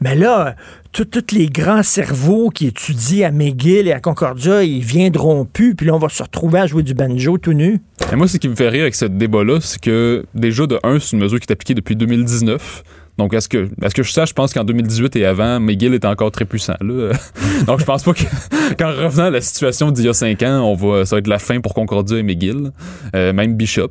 Mais 0.00 0.14
là, 0.14 0.54
tous 0.92 1.06
les 1.32 1.48
grands 1.48 1.82
cerveaux 1.82 2.50
qui 2.50 2.66
étudient 2.66 3.28
à 3.28 3.30
McGill 3.30 3.88
et 3.88 3.92
à 3.92 4.00
Concordia, 4.00 4.62
ils 4.62 4.84
viendront 4.84 5.46
plus, 5.46 5.74
puis 5.74 5.86
là, 5.86 5.94
on 5.94 5.98
va 5.98 6.08
se 6.10 6.22
retrouver 6.22 6.60
à 6.60 6.66
jouer 6.66 6.82
du 6.82 6.92
banjo 6.92 7.38
tout 7.38 7.54
nu. 7.54 7.80
Et 8.12 8.16
moi, 8.16 8.28
ce 8.28 8.36
qui 8.36 8.48
me 8.48 8.54
fait 8.54 8.68
rire 8.68 8.82
avec 8.82 8.94
ce 8.94 9.06
débat-là, 9.06 9.60
c'est 9.60 9.80
que 9.80 10.26
déjà, 10.34 10.66
de 10.66 10.78
un, 10.82 11.00
c'est 11.00 11.12
une 11.12 11.22
mesure 11.22 11.40
qui 11.40 11.46
est 11.48 11.52
appliquée 11.52 11.74
depuis 11.74 11.96
2019. 11.96 12.82
Donc, 13.18 13.34
est-ce 13.34 13.48
que, 13.48 13.68
est-ce 13.82 13.94
que 13.94 14.04
je 14.04 14.12
sais, 14.12 14.26
je 14.26 14.32
pense 14.32 14.54
qu'en 14.54 14.62
2018 14.62 15.16
et 15.16 15.26
avant, 15.26 15.58
McGill 15.58 15.92
était 15.94 16.06
encore 16.06 16.30
très 16.30 16.44
puissant. 16.44 16.76
Là. 16.80 17.12
Donc, 17.66 17.80
je 17.80 17.84
pense 17.84 18.04
pas 18.04 18.12
qu'en 18.78 18.90
revenant 18.90 19.24
à 19.24 19.30
la 19.30 19.40
situation 19.40 19.90
d'il 19.90 20.04
y 20.04 20.08
a 20.08 20.14
cinq 20.14 20.42
ans, 20.44 20.60
on 20.60 20.74
va, 20.74 21.04
ça 21.04 21.16
va 21.16 21.18
être 21.18 21.26
la 21.26 21.40
fin 21.40 21.60
pour 21.60 21.74
Concordia 21.74 22.18
et 22.18 22.22
McGill, 22.22 22.70
euh, 23.16 23.32
même 23.32 23.56
Bishop. 23.56 23.90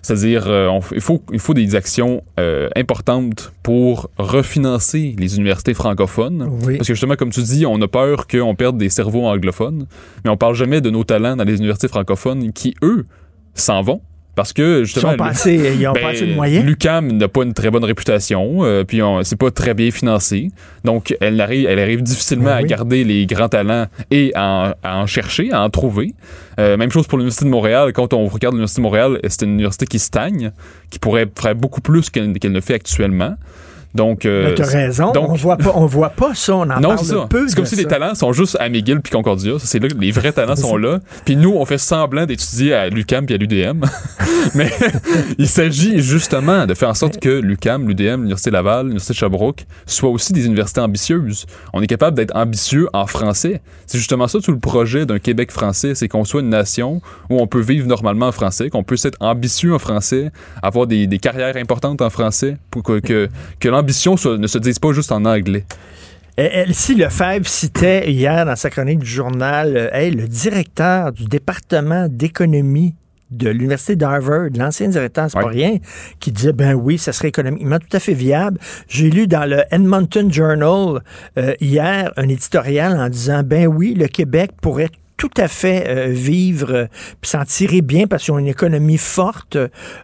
C'est-à-dire, 0.00 0.44
euh, 0.46 0.78
il, 0.92 1.00
faut, 1.00 1.22
il 1.32 1.40
faut 1.40 1.54
des 1.54 1.74
actions 1.74 2.22
euh, 2.38 2.68
importantes 2.76 3.52
pour 3.64 4.10
refinancer 4.16 5.16
les 5.18 5.36
universités 5.36 5.74
francophones. 5.74 6.48
Parce 6.64 6.86
que 6.86 6.94
justement, 6.94 7.16
comme 7.16 7.30
tu 7.30 7.42
dis, 7.42 7.66
on 7.66 7.80
a 7.82 7.88
peur 7.88 8.28
qu'on 8.28 8.54
perde 8.54 8.78
des 8.78 8.90
cerveaux 8.90 9.26
anglophones, 9.26 9.86
mais 10.24 10.30
on 10.30 10.36
parle 10.36 10.54
jamais 10.54 10.80
de 10.80 10.90
nos 10.90 11.02
talents 11.02 11.34
dans 11.34 11.44
les 11.44 11.56
universités 11.56 11.88
francophones 11.88 12.52
qui, 12.52 12.74
eux, 12.82 13.06
s'en 13.54 13.82
vont 13.82 14.00
parce 14.34 14.52
que 14.52 14.84
justement, 14.84 15.12
ils, 15.12 15.14
ont 15.14 15.16
passé, 15.16 15.74
ils 15.78 15.86
ont 15.86 15.92
ben, 15.92 16.00
passé 16.00 16.26
de 16.26 16.34
moyens. 16.34 16.64
L'UCAM 16.64 17.12
n'a 17.12 17.28
pas 17.28 17.42
une 17.42 17.52
très 17.52 17.70
bonne 17.70 17.84
réputation, 17.84 18.64
euh, 18.64 18.84
puis 18.84 19.00
c'est 19.24 19.38
pas 19.38 19.50
très 19.50 19.74
bien 19.74 19.90
financé. 19.90 20.50
Donc, 20.84 21.14
elle 21.20 21.40
arrive, 21.40 21.66
elle 21.68 21.78
arrive 21.78 22.02
difficilement 22.02 22.46
ben 22.46 22.56
à 22.56 22.62
garder 22.62 23.04
les 23.04 23.26
grands 23.26 23.48
talents 23.48 23.86
et 24.10 24.32
à 24.34 24.74
en, 24.82 25.06
chercher, 25.06 25.52
à 25.52 25.62
en 25.62 25.70
trouver. 25.70 26.14
Euh, 26.58 26.76
même 26.76 26.90
chose 26.90 27.06
pour 27.06 27.18
l'Université 27.18 27.44
de 27.44 27.50
Montréal. 27.50 27.92
Quand 27.92 28.14
on 28.14 28.26
regarde 28.26 28.54
l'Université 28.54 28.80
de 28.80 28.84
Montréal, 28.84 29.20
c'est 29.28 29.42
une 29.42 29.52
université 29.52 29.86
qui 29.86 29.98
stagne, 29.98 30.52
qui 30.90 30.98
pourrait 30.98 31.28
faire 31.38 31.54
beaucoup 31.54 31.80
plus 31.80 32.08
qu'elle 32.08 32.32
ne 32.32 32.60
fait 32.60 32.74
actuellement. 32.74 33.36
Donc, 33.94 34.24
euh, 34.24 34.54
tu 34.54 34.62
as 34.62 34.66
raison. 34.66 35.12
on 35.14 35.34
voit 35.34 35.56
pas, 35.56 35.72
on 35.74 35.86
voit 35.86 36.10
pas 36.10 36.34
ça. 36.34 36.56
On 36.56 36.62
en 36.62 36.80
non, 36.80 36.94
parle 36.96 37.28
peu. 37.28 37.48
C'est 37.48 37.56
comme 37.56 37.66
si 37.66 37.76
les 37.76 37.84
talents 37.84 38.14
sont 38.14 38.32
juste 38.32 38.56
à 38.58 38.68
McGill 38.68 39.00
puis 39.00 39.12
Concordia. 39.12 39.54
C'est 39.58 39.78
là 39.78 39.88
que 39.88 39.98
les 39.98 40.10
vrais 40.10 40.32
talents 40.32 40.56
sont 40.56 40.76
là. 40.76 41.00
Puis 41.24 41.36
nous, 41.36 41.54
on 41.54 41.64
fait 41.66 41.78
semblant 41.78 42.24
d'étudier 42.24 42.74
à 42.74 42.88
l'UCAM 42.88 43.26
puis 43.26 43.34
à 43.34 43.38
l'UDM. 43.38 43.84
Mais 44.54 44.70
il 45.38 45.46
s'agit 45.46 46.00
justement 46.00 46.66
de 46.66 46.74
faire 46.74 46.88
en 46.88 46.94
sorte 46.94 47.18
que 47.18 47.28
l'UCAM, 47.28 47.86
l'UDM, 47.86 48.16
l'Université 48.16 48.50
Laval, 48.50 48.86
l'Université 48.86 49.14
Sherbrooke 49.14 49.66
soient 49.86 50.10
aussi 50.10 50.32
des 50.32 50.46
universités 50.46 50.80
ambitieuses. 50.80 51.46
On 51.72 51.82
est 51.82 51.86
capable 51.86 52.16
d'être 52.16 52.34
ambitieux 52.34 52.88
en 52.92 53.06
français. 53.06 53.60
C'est 53.86 53.98
justement 53.98 54.26
ça 54.26 54.40
tout 54.40 54.52
le 54.52 54.58
projet 54.58 55.06
d'un 55.06 55.18
Québec 55.18 55.50
français, 55.50 55.94
c'est 55.94 56.08
qu'on 56.08 56.24
soit 56.24 56.40
une 56.40 56.48
nation 56.48 57.00
où 57.30 57.40
on 57.40 57.46
peut 57.46 57.60
vivre 57.60 57.86
normalement 57.86 58.26
en 58.26 58.32
français, 58.32 58.70
qu'on 58.70 58.82
puisse 58.82 59.04
être 59.04 59.18
ambitieux 59.20 59.74
en 59.74 59.78
français, 59.78 60.30
avoir 60.62 60.86
des, 60.86 61.06
des 61.06 61.18
carrières 61.18 61.56
importantes 61.56 62.00
en 62.00 62.10
français, 62.10 62.56
pour 62.70 62.82
que, 62.82 63.00
que, 63.00 63.28
que 63.60 63.68
ambitions 63.82 64.14
ne 64.38 64.46
se 64.46 64.58
disent 64.58 64.78
pas 64.78 64.92
juste 64.92 65.12
en 65.12 65.24
anglais. 65.24 65.64
Elsie 66.36 66.94
Lefebvre 66.94 67.46
citait 67.46 68.10
hier 68.10 68.46
dans 68.46 68.56
sa 68.56 68.70
chronique 68.70 69.00
du 69.00 69.10
journal 69.10 69.76
euh, 69.76 70.10
le 70.10 70.26
directeur 70.26 71.12
du 71.12 71.26
département 71.26 72.06
d'économie 72.08 72.94
de 73.30 73.48
l'Université 73.50 73.96
d'Harvard, 73.96 74.48
l'ancien 74.56 74.88
directeur, 74.88 75.30
c'est 75.30 75.40
pas 75.40 75.46
rien, 75.46 75.78
qui 76.20 76.32
disait, 76.32 76.52
ben 76.52 76.74
oui, 76.74 76.98
ça 76.98 77.12
serait 77.12 77.28
économiquement 77.28 77.78
tout 77.78 77.96
à 77.96 77.98
fait 77.98 78.12
viable. 78.12 78.58
J'ai 78.88 79.10
lu 79.10 79.26
dans 79.26 79.48
le 79.48 79.62
Edmonton 79.70 80.30
Journal 80.30 81.02
euh, 81.38 81.54
hier 81.60 82.12
un 82.16 82.28
éditorial 82.28 82.98
en 82.98 83.08
disant, 83.08 83.42
ben 83.42 83.66
oui, 83.66 83.94
le 83.94 84.06
Québec 84.06 84.50
pourrait 84.60 84.90
tout 85.22 85.30
à 85.40 85.46
fait 85.46 85.84
euh, 85.86 86.08
vivre 86.08 86.74
euh, 86.74 86.86
s'en 87.22 87.44
tirer 87.44 87.80
bien 87.80 88.08
parce 88.08 88.24
qu'ils 88.24 88.34
ont 88.34 88.40
une 88.40 88.48
économie 88.48 88.98
forte. 88.98 89.56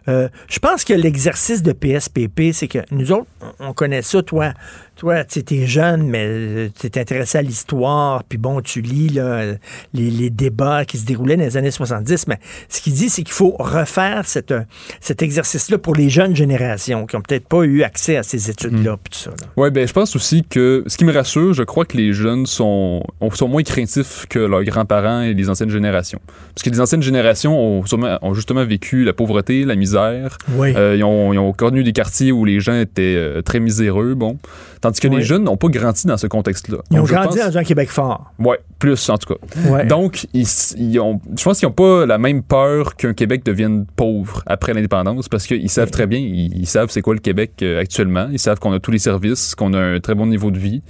Euh, 0.07 0.29
je 0.47 0.59
pense 0.59 0.85
que 0.85 0.93
l'exercice 0.93 1.61
de 1.61 1.73
PSPP, 1.73 2.53
c'est 2.53 2.69
que 2.69 2.79
nous 2.91 3.11
autres, 3.11 3.27
on 3.59 3.73
connaît 3.73 4.01
ça, 4.01 4.23
toi. 4.23 4.53
Toi, 4.99 5.23
tu 5.23 5.41
es 5.55 5.65
jeune, 5.65 6.03
mais 6.03 6.71
tu 6.77 6.87
es 6.87 6.99
intéressé 6.99 7.37
à 7.37 7.41
l'histoire, 7.41 8.25
puis 8.25 8.37
bon, 8.37 8.59
tu 8.59 8.81
lis 8.81 9.07
là, 9.07 9.53
les, 9.93 10.11
les, 10.11 10.29
débats 10.29 10.83
qui 10.83 10.97
se 10.97 11.05
déroulaient 11.05 11.37
dans 11.37 11.45
les 11.45 11.55
années 11.55 11.71
70, 11.71 12.27
mais 12.27 12.37
ce 12.67 12.81
qu'il 12.81 12.91
dit, 12.91 13.09
c'est 13.09 13.23
qu'il 13.23 13.33
faut 13.33 13.55
refaire 13.57 14.25
cette, 14.25 14.53
cet 14.99 15.21
exercice-là 15.21 15.77
pour 15.77 15.95
les 15.95 16.09
jeunes 16.09 16.35
générations 16.35 17.05
qui 17.05 17.15
ont 17.15 17.21
peut-être 17.21 17.47
pas 17.47 17.63
eu 17.63 17.83
accès 17.83 18.17
à 18.17 18.23
ces 18.23 18.49
études-là, 18.49 18.97
tout 18.97 19.17
ça. 19.17 19.31
Oui, 19.55 19.71
ben 19.71 19.87
je 19.87 19.93
pense 19.93 20.17
aussi 20.17 20.43
que, 20.43 20.83
ce 20.85 20.97
qui 20.97 21.05
me 21.05 21.13
rassure, 21.13 21.53
je 21.53 21.63
crois 21.63 21.85
que 21.85 21.95
les 21.95 22.11
jeunes 22.11 22.45
sont, 22.45 23.01
sont 23.33 23.47
moins 23.47 23.63
craintifs 23.63 24.25
que 24.29 24.39
leurs 24.39 24.65
grands-parents 24.65 25.21
et 25.21 25.33
les 25.33 25.49
anciennes 25.49 25.69
générations. 25.69 26.19
Parce 26.53 26.63
que 26.63 26.69
les 26.71 26.81
anciennes 26.81 27.03
générations 27.03 27.57
ont, 27.57 27.83
ont 28.21 28.33
justement 28.33 28.65
vécu 28.65 29.05
la 29.05 29.13
pauvreté, 29.13 29.63
la 29.63 29.77
misère. 29.77 30.37
Oui. 30.55 30.73
Euh, 30.75 30.97
ils, 30.97 31.05
ont, 31.05 31.31
ils, 31.31 31.39
ont, 31.39 31.53
connu 31.53 31.85
des 31.85 31.93
quartiers 31.93 32.33
où 32.33 32.43
les 32.43 32.59
gens 32.59 32.77
étaient 32.77 33.15
euh, 33.15 33.41
très 33.41 33.61
miséreux, 33.61 34.13
bon. 34.13 34.37
Tandis 34.81 34.99
que 34.99 35.07
les 35.07 35.21
jeunes 35.21 35.43
n'ont 35.43 35.57
pas 35.57 35.67
grandi 35.67 36.07
dans 36.07 36.17
ce 36.17 36.27
contexte-là. 36.27 36.77
Ils 36.91 36.99
ont 36.99 37.03
grandi 37.03 37.37
dans 37.37 37.57
un 37.57 37.63
Québec 37.63 37.89
fort. 37.89 38.33
Oui, 38.39 38.55
plus 38.79 39.09
en 39.09 39.17
tout 39.17 39.33
cas. 39.33 39.69
Ouais. 39.69 39.85
Donc, 39.85 40.25
ils, 40.33 40.47
ils 40.77 40.99
ont, 40.99 41.19
je 41.37 41.43
pense 41.43 41.59
qu'ils 41.59 41.67
n'ont 41.67 41.73
pas 41.73 42.05
la 42.05 42.17
même 42.17 42.43
peur 42.43 42.95
qu'un 42.95 43.13
Québec 43.13 43.43
devienne 43.45 43.85
pauvre 43.95 44.41
après 44.45 44.73
l'indépendance 44.73 45.27
parce 45.27 45.47
qu'ils 45.47 45.69
savent 45.69 45.91
très 45.91 46.07
bien, 46.07 46.19
ils, 46.19 46.57
ils 46.57 46.67
savent 46.67 46.89
c'est 46.89 47.01
quoi 47.01 47.13
le 47.13 47.19
Québec 47.19 47.51
euh, 47.61 47.81
actuellement. 47.81 48.29
Ils 48.31 48.39
savent 48.39 48.59
qu'on 48.59 48.71
a 48.71 48.79
tous 48.79 48.91
les 48.91 48.99
services, 48.99 49.53
qu'on 49.55 49.73
a 49.73 49.79
un 49.79 49.99
très 49.99 50.15
bon 50.15 50.27
niveau 50.27 50.49
de 50.51 50.59
vie. 50.59 50.81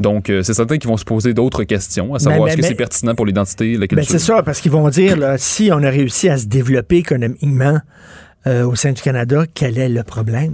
Donc, 0.00 0.30
euh, 0.30 0.42
c'est 0.42 0.54
certain 0.54 0.78
qu'ils 0.78 0.88
vont 0.88 0.96
se 0.96 1.04
poser 1.04 1.34
d'autres 1.34 1.64
questions, 1.64 2.14
à 2.14 2.18
savoir 2.18 2.48
est-ce 2.48 2.56
que 2.56 2.62
c'est 2.62 2.74
pertinent 2.74 3.14
pour 3.14 3.26
l'identité, 3.26 3.76
la 3.76 3.88
culture. 3.88 3.96
Ben 3.96 4.04
c'est 4.06 4.24
ça, 4.24 4.42
parce 4.44 4.60
qu'ils 4.60 4.70
vont 4.70 4.88
dire, 4.90 5.16
là, 5.16 5.38
si 5.38 5.70
on 5.72 5.82
a 5.82 5.90
réussi 5.90 6.28
à 6.28 6.38
se 6.38 6.46
développer 6.46 6.98
économiquement, 6.98 7.80
euh, 8.46 8.64
au 8.64 8.76
sein 8.76 8.92
du 8.92 9.02
Canada, 9.02 9.44
quel 9.52 9.78
est 9.78 9.88
le 9.88 10.02
problème? 10.04 10.52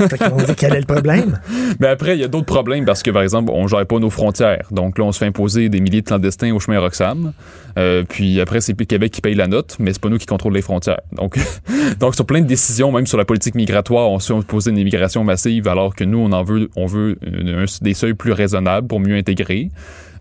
on 0.00 0.42
dit 0.42 0.54
quel 0.56 0.74
est 0.74 0.80
le 0.80 0.86
problème? 0.86 1.40
Mais 1.80 1.86
après, 1.86 2.16
il 2.16 2.20
y 2.20 2.24
a 2.24 2.28
d'autres 2.28 2.46
problèmes 2.46 2.84
parce 2.84 3.02
que, 3.02 3.10
par 3.10 3.22
exemple, 3.22 3.50
on 3.54 3.62
ne 3.62 3.68
gère 3.68 3.86
pas 3.86 3.98
nos 3.98 4.10
frontières. 4.10 4.66
Donc 4.70 4.98
là, 4.98 5.04
on 5.04 5.12
se 5.12 5.18
fait 5.18 5.26
imposer 5.26 5.68
des 5.68 5.80
milliers 5.80 6.02
de 6.02 6.06
clandestins 6.06 6.52
au 6.52 6.60
chemin 6.60 6.80
Roxham. 6.80 7.32
Euh, 7.78 8.02
puis 8.06 8.40
après, 8.40 8.60
c'est 8.60 8.74
Québec 8.74 9.12
qui 9.12 9.20
paye 9.20 9.34
la 9.34 9.46
note, 9.46 9.76
mais 9.78 9.92
c'est 9.92 10.02
pas 10.02 10.08
nous 10.08 10.18
qui 10.18 10.26
contrôlons 10.26 10.54
les 10.54 10.62
frontières. 10.62 11.00
Donc, 11.12 11.38
donc 12.00 12.14
sur 12.14 12.26
plein 12.26 12.40
de 12.40 12.46
décisions, 12.46 12.92
même 12.92 13.06
sur 13.06 13.18
la 13.18 13.24
politique 13.24 13.54
migratoire, 13.54 14.10
on 14.10 14.18
se 14.18 14.32
fait 14.32 14.38
imposer 14.38 14.70
une 14.70 14.78
immigration 14.78 15.24
massive 15.24 15.68
alors 15.68 15.94
que 15.94 16.04
nous, 16.04 16.18
on 16.18 16.32
en 16.32 16.42
veut, 16.42 16.68
on 16.76 16.86
veut 16.86 17.18
un, 17.24 17.64
des 17.80 17.94
seuils 17.94 18.14
plus 18.14 18.32
raisonnables 18.32 18.88
pour 18.88 19.00
mieux 19.00 19.16
intégrer. 19.16 19.70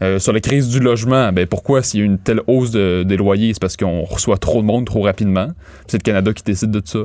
Euh, 0.01 0.19
sur 0.19 0.33
la 0.33 0.39
crise 0.39 0.69
du 0.69 0.79
logement, 0.79 1.31
ben 1.31 1.45
pourquoi 1.45 1.83
s'il 1.83 1.99
y 1.99 2.03
a 2.03 2.05
une 2.05 2.17
telle 2.17 2.41
hausse 2.47 2.71
de, 2.71 3.03
des 3.03 3.17
loyers, 3.17 3.53
c'est 3.53 3.61
parce 3.61 3.77
qu'on 3.77 4.03
reçoit 4.03 4.37
trop 4.37 4.61
de 4.61 4.65
monde 4.65 4.85
trop 4.85 5.01
rapidement. 5.01 5.49
C'est 5.87 5.97
le 5.97 6.03
Canada 6.03 6.33
qui 6.33 6.43
décide 6.43 6.71
de 6.71 6.81
ça. 6.83 6.99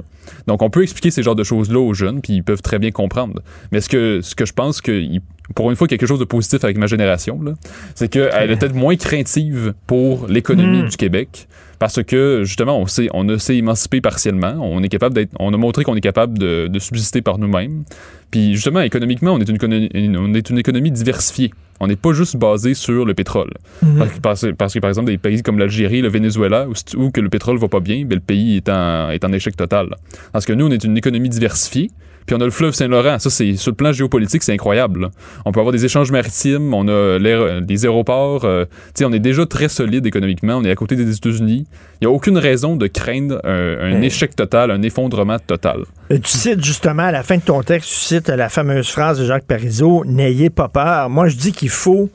Donc 0.47 0.63
on 0.63 0.71
peut 0.71 0.83
expliquer 0.83 1.11
ces 1.11 1.23
genres 1.23 1.35
de 1.35 1.45
choses-là 1.45 1.79
aux 1.79 1.95
jeunes, 1.95 2.21
puis 2.21 2.35
ils 2.35 2.43
peuvent 2.45 2.63
très 2.63 2.79
bien 2.79 2.91
comprendre. 2.91 3.43
Mais 3.73 3.81
ce 3.81 3.89
que 3.89 4.21
ce 4.23 4.35
que 4.35 4.47
je 4.47 4.53
pense 4.53 4.81
que 4.81 5.03
pour 5.55 5.71
une 5.71 5.77
fois 5.77 5.87
quelque 5.89 6.07
chose 6.07 6.19
de 6.19 6.25
positif 6.25 6.65
avec 6.65 6.77
ma 6.77 6.87
génération, 6.87 7.39
c'est 7.95 8.09
qu'elle 8.09 8.51
est 8.51 8.57
peut-être 8.57 8.75
moins 8.75 8.97
craintive 8.97 9.75
pour 9.87 10.27
l'économie 10.27 10.67
Hmm. 10.67 10.89
du 10.89 10.97
Québec 10.97 11.49
parce 11.79 12.03
que 12.03 12.43
justement 12.45 12.79
on 12.79 12.87
sait 12.87 13.09
on 13.13 13.39
s'est 13.39 13.57
émancipé 13.57 14.01
partiellement 14.01 14.55
on 14.61 14.83
est 14.83 14.89
capable 14.89 15.15
d'être 15.15 15.31
on 15.39 15.53
a 15.53 15.57
montré 15.57 15.85
qu'on 15.85 15.95
est 15.95 16.01
capable 16.01 16.39
de, 16.39 16.69
de 16.69 16.79
subsister 16.79 17.21
par 17.23 17.39
nous-mêmes 17.39 17.85
puis 18.31 18.55
justement 18.55 18.81
économiquement 18.81 19.33
on 19.33 19.41
est 19.41 19.49
une 19.49 19.57
économie, 19.57 19.91
on 19.95 20.35
est 20.35 20.51
une 20.51 20.59
économie 20.59 20.91
diversifiée 20.91 21.53
on 21.81 21.87
n'est 21.87 21.97
pas 21.97 22.13
juste 22.13 22.37
basé 22.37 22.75
sur 22.75 23.05
le 23.05 23.15
pétrole. 23.15 23.53
Mhm. 23.83 23.99
parce, 23.99 24.13
que, 24.13 24.21
parce, 24.21 24.47
parce 24.59 24.75
que 24.75 24.79
par 24.79 24.89
exemple 24.89 25.09
des 25.09 25.19
pays 25.19 25.43
comme 25.43 25.59
l'Algérie 25.59 26.01
le 26.03 26.09
Venezuela 26.09 26.67
où, 26.69 26.73
où 26.97 27.11
que 27.11 27.21
le 27.21 27.29
pétrole 27.29 27.59
va 27.59 27.69
pas 27.69 27.81
bien 27.81 28.05
ben, 28.05 28.17
le 28.17 28.21
pays 28.21 28.57
est 28.57 28.69
en, 28.69 29.11
est 29.11 29.25
en 29.25 29.33
échec 29.33 29.57
total. 29.57 29.89
Parce 30.33 30.47
que 30.47 30.53
nous 30.53 30.67
on 30.67 30.71
est 30.71 30.85
une 30.85 30.97
économie 30.97 31.29
diversifiée 31.29 31.91
puis 32.27 32.37
on 32.37 32.41
a 32.41 32.45
le 32.45 32.51
fleuve 32.51 32.75
Saint-Laurent. 32.75 33.19
Ça, 33.19 33.31
c'est 33.31 33.55
sur 33.57 33.71
le 33.71 33.77
plan 33.77 33.93
géopolitique, 33.93 34.43
c'est 34.43 34.53
incroyable. 34.53 35.03
là. 35.03 35.11
On 35.45 35.53
peut 35.53 35.61
avoir 35.61 35.73
des 35.73 35.85
échanges 35.85 36.11
maritimes, 36.11 36.75
on 36.75 36.87
a 36.89 37.19
l'air- 37.19 37.63
des 37.63 37.85
aéroports. 37.85 38.45
euh, 38.45 38.65
tu 38.67 38.71
sais, 38.97 39.05
on 39.05 39.13
est 39.13 39.19
déjà 39.21 39.47
très 39.47 39.69
solide 39.69 40.05
économiquement. 40.07 40.57
On 40.57 40.65
est 40.65 40.71
à 40.71 40.75
côté 40.75 40.97
des 40.97 41.15
États-Unis. 41.17 41.67
Il 42.01 42.07
n'y 42.07 42.13
a 42.13 42.15
aucune 42.15 42.37
raison 42.39 42.77
de 42.77 42.87
craindre 42.89 43.41
un, 43.45 43.51
un 43.79 44.01
Ouais. 44.01 44.07
échec 44.07 44.35
total, 44.37 44.71
un 44.71 44.83
effondrement 44.83 45.39
total. 45.39 45.83
Euh, 46.11 46.19
Tu 46.23 46.31
cites 46.37 46.65
justement 46.65 47.05
à 47.05 47.13
la 47.13 47.23
fin 47.23 47.37
de 47.37 47.43
ton 47.43 47.63
texte, 47.63 47.89
tu 47.91 47.97
cites 48.01 48.29
la 48.29 48.49
fameuse 48.49 48.89
phrase 48.89 49.19
de 49.21 49.25
Jacques 49.25 49.47
Parizeau 49.47 50.05
N'ayez 50.05 50.51
pas 50.51 50.69
peur. 50.69 51.09
Moi, 51.11 51.29
je 51.29 51.37
dis 51.37 51.53
qu'il 51.53 51.69
faut, 51.71 52.11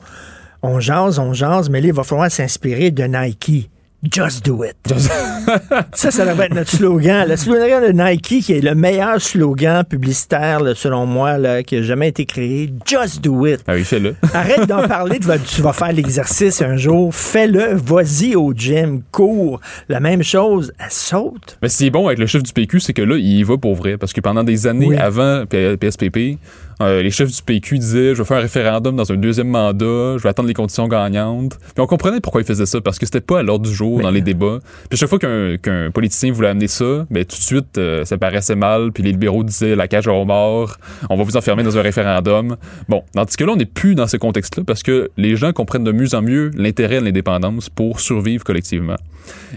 on 0.62 0.78
jase, 0.80 1.18
on 1.18 1.32
jase, 1.32 1.70
mais 1.70 1.80
là, 1.80 1.88
il 1.88 1.92
va 1.94 2.02
falloir 2.04 2.30
s'inspirer 2.30 2.90
de 2.90 3.04
Nike. 3.04 3.70
Just 4.10 4.44
do 4.44 4.64
it. 4.64 4.74
ça, 5.94 6.10
ça 6.10 6.26
devrait 6.26 6.46
être 6.46 6.54
notre 6.54 6.70
slogan. 6.72 7.24
Le 7.28 7.36
slogan 7.36 7.80
de 7.86 7.92
Nike, 7.92 8.42
qui 8.42 8.52
est 8.52 8.60
le 8.60 8.74
meilleur 8.74 9.20
slogan 9.20 9.84
publicitaire, 9.84 10.58
là, 10.58 10.74
selon 10.74 11.06
moi, 11.06 11.38
là, 11.38 11.62
qui 11.62 11.76
a 11.76 11.82
jamais 11.82 12.08
été 12.08 12.26
créé. 12.26 12.72
Just 12.84 13.20
do 13.22 13.46
it. 13.46 13.60
Ah 13.68 13.74
oui, 13.74 13.84
fais-le. 13.84 14.16
Arrête 14.34 14.66
d'en 14.66 14.88
parler, 14.88 15.20
tu 15.20 15.28
vas, 15.28 15.38
tu 15.38 15.62
vas 15.62 15.72
faire 15.72 15.92
l'exercice 15.92 16.60
un 16.62 16.76
jour. 16.76 17.14
Fais-le, 17.14 17.76
vas-y 17.76 18.34
au 18.34 18.52
gym, 18.52 19.02
cours. 19.12 19.60
La 19.88 20.00
même 20.00 20.24
chose, 20.24 20.72
elle 20.80 20.86
saute. 20.90 21.58
Mais 21.62 21.68
ce 21.68 21.78
qui 21.78 21.86
est 21.86 21.90
bon 21.90 22.06
avec 22.08 22.18
le 22.18 22.26
chef 22.26 22.42
du 22.42 22.52
PQ, 22.52 22.80
c'est 22.80 22.92
que 22.94 23.02
là, 23.02 23.16
il 23.16 23.38
y 23.38 23.42
va 23.44 23.56
pour 23.56 23.76
vrai. 23.76 23.98
Parce 23.98 24.12
que 24.12 24.20
pendant 24.20 24.42
des 24.42 24.66
années 24.66 24.86
Oui. 24.88 24.96
avant 24.96 25.44
PSPP, 25.46 26.38
euh, 26.80 27.02
les 27.02 27.10
chefs 27.10 27.30
du 27.30 27.42
PQ 27.42 27.78
disaient 27.78 28.14
Je 28.14 28.22
vais 28.22 28.24
faire 28.24 28.38
un 28.38 28.42
référendum 28.42 28.96
dans 28.96 29.10
un 29.10 29.16
deuxième 29.16 29.48
mandat, 29.48 30.16
je 30.16 30.22
vais 30.22 30.28
attendre 30.28 30.48
les 30.48 30.54
conditions 30.54 30.88
gagnantes. 30.88 31.58
Puis 31.58 31.80
on 31.80 31.86
comprenait 31.86 32.20
pourquoi 32.20 32.40
ils 32.40 32.46
faisaient 32.46 32.66
ça, 32.66 32.80
parce 32.80 32.98
que 32.98 33.06
c'était 33.06 33.20
pas 33.20 33.40
à 33.40 33.42
l'ordre 33.42 33.66
du 33.66 33.74
jour 33.74 34.00
dans 34.00 34.10
les 34.10 34.20
débats. 34.20 34.58
Puis 34.88 34.98
chaque 34.98 35.08
fois 35.08 35.18
qu'un 35.18 35.90
politicien 35.92 36.32
voulait 36.32 36.48
amener 36.48 36.68
ça, 36.68 37.06
ben, 37.10 37.24
tout 37.24 37.36
de 37.36 37.42
suite, 37.42 37.78
euh, 37.78 38.04
ça 38.04 38.18
paraissait 38.18 38.56
mal. 38.56 38.92
Puis 38.92 39.02
les 39.02 39.12
libéraux 39.12 39.44
disaient 39.44 39.76
La 39.76 39.88
cage 39.88 40.08
aux 40.08 40.24
morts, 40.24 40.76
on 41.10 41.16
va 41.16 41.24
vous 41.24 41.36
enfermer 41.36 41.62
dans 41.62 41.76
un 41.78 41.82
référendum. 41.82 42.56
Bon, 42.88 43.02
tandis 43.14 43.36
que 43.36 43.44
là, 43.44 43.52
on 43.52 43.56
n'est 43.56 43.64
plus 43.64 43.94
dans 43.94 44.06
ce 44.06 44.16
contexte-là, 44.16 44.64
parce 44.66 44.82
que 44.82 45.10
les 45.16 45.36
gens 45.36 45.52
comprennent 45.52 45.84
de 45.84 45.92
mieux 45.92 46.14
en 46.14 46.22
mieux 46.22 46.50
l'intérêt 46.54 47.00
de 47.00 47.04
l'indépendance 47.04 47.68
pour 47.68 48.00
survivre 48.00 48.44
collectivement. 48.44 48.96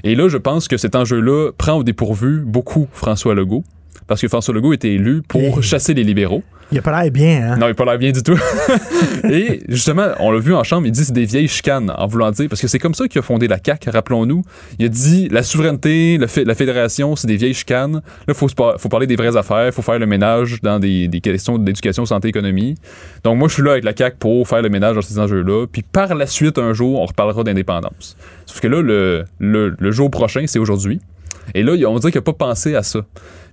Et 0.04 0.16
là, 0.16 0.28
je 0.28 0.38
pense 0.38 0.68
que 0.68 0.78
cet 0.78 0.96
enjeu-là 0.96 1.52
prend 1.58 1.74
au 1.74 1.84
dépourvu 1.84 2.42
beaucoup 2.46 2.88
François 2.94 3.36
Legault, 3.36 3.64
parce 4.08 4.22
que 4.22 4.28
François 4.28 4.54
Legault 4.54 4.74
était 4.74 4.94
élu 4.94 5.22
pour 5.28 5.64
chasser 5.64 5.94
les 5.94 6.04
libéraux. 6.04 6.44
Il 6.72 6.80
a 6.80 6.82
pas 6.82 7.00
l'air 7.00 7.12
bien, 7.12 7.52
hein? 7.52 7.58
Non, 7.58 7.68
il 7.68 7.72
a 7.72 7.74
pas 7.76 7.86
l'air 7.86 8.00
bien 8.00 8.12
du 8.12 8.24
tout. 8.24 8.38
Et 9.30 9.62
justement, 9.70 10.08
on 10.20 10.32
l'a 10.32 10.40
vu 10.40 10.54
en 10.54 10.64
chambre, 10.64 10.88
il 10.88 10.92
dit 10.92 11.06
c'est 11.06 11.14
des 11.14 11.26
vieilles 11.26 11.48
chicanes, 11.48 11.94
en 11.96 12.08
voulant 12.08 12.32
dire, 12.32 12.50
parce 12.50 12.60
que 12.60 12.68
c'est 12.68 12.80
comme 12.80 12.96
ça 12.96 13.08
qu'il 13.08 13.20
a 13.20 13.22
fondé 13.22 13.48
la 13.48 13.60
CAQ, 13.64 13.92
rappelons-nous. 13.92 14.42
Il 14.80 14.86
a 14.86 14.90
dit 14.90 15.30
la 15.30 15.44
souveraineté, 15.44 16.18
le 16.18 16.26
la 16.44 16.56
fédération, 16.56 17.16
c'est 17.16 17.28
des 17.28 17.38
vieilles 17.38 17.54
chicanes. 17.54 18.02
Là, 18.28 18.34
faut, 18.34 18.48
faut 18.50 18.90
parler 18.90 19.06
des 19.06 19.16
vraies 19.16 19.38
affaires, 19.38 19.72
faut 19.74 19.84
faire 19.84 20.00
le 20.00 20.08
ménage 20.08 20.60
dans 20.62 20.80
des, 20.80 21.08
des 21.08 21.22
questions 21.22 21.60
d'éducation, 21.60 22.06
santé, 22.06 22.30
économie. 22.30 22.76
Donc 23.24 23.38
moi, 23.38 23.48
je 23.48 23.54
suis 23.54 23.64
là 23.64 23.72
avec 23.74 23.84
la 23.84 23.96
CAQ 23.96 24.18
pour 24.18 24.48
faire 24.48 24.64
le 24.64 24.70
ménage 24.70 24.96
dans 24.96 25.02
ces 25.02 25.20
enjeux-là. 25.20 25.68
Puis 25.72 25.84
par 25.84 26.16
la 26.16 26.26
suite, 26.26 26.58
un 26.58 26.74
jour, 26.74 27.00
on 27.00 27.06
reparlera 27.06 27.44
d'indépendance. 27.44 28.18
Sauf 28.48 28.60
que 28.60 28.68
là, 28.68 28.82
le, 28.82 29.26
le, 29.40 29.76
le 29.78 29.92
jour 29.92 30.10
prochain, 30.10 30.46
c'est 30.48 30.60
aujourd'hui. 30.60 31.00
Et 31.54 31.64
là, 31.64 31.74
on 31.88 32.00
dirait 32.00 32.12
qu'il 32.12 32.20
n'a 32.20 32.24
pas 32.24 32.34
pensé 32.34 32.76
à 32.76 32.84
ça. 32.84 33.02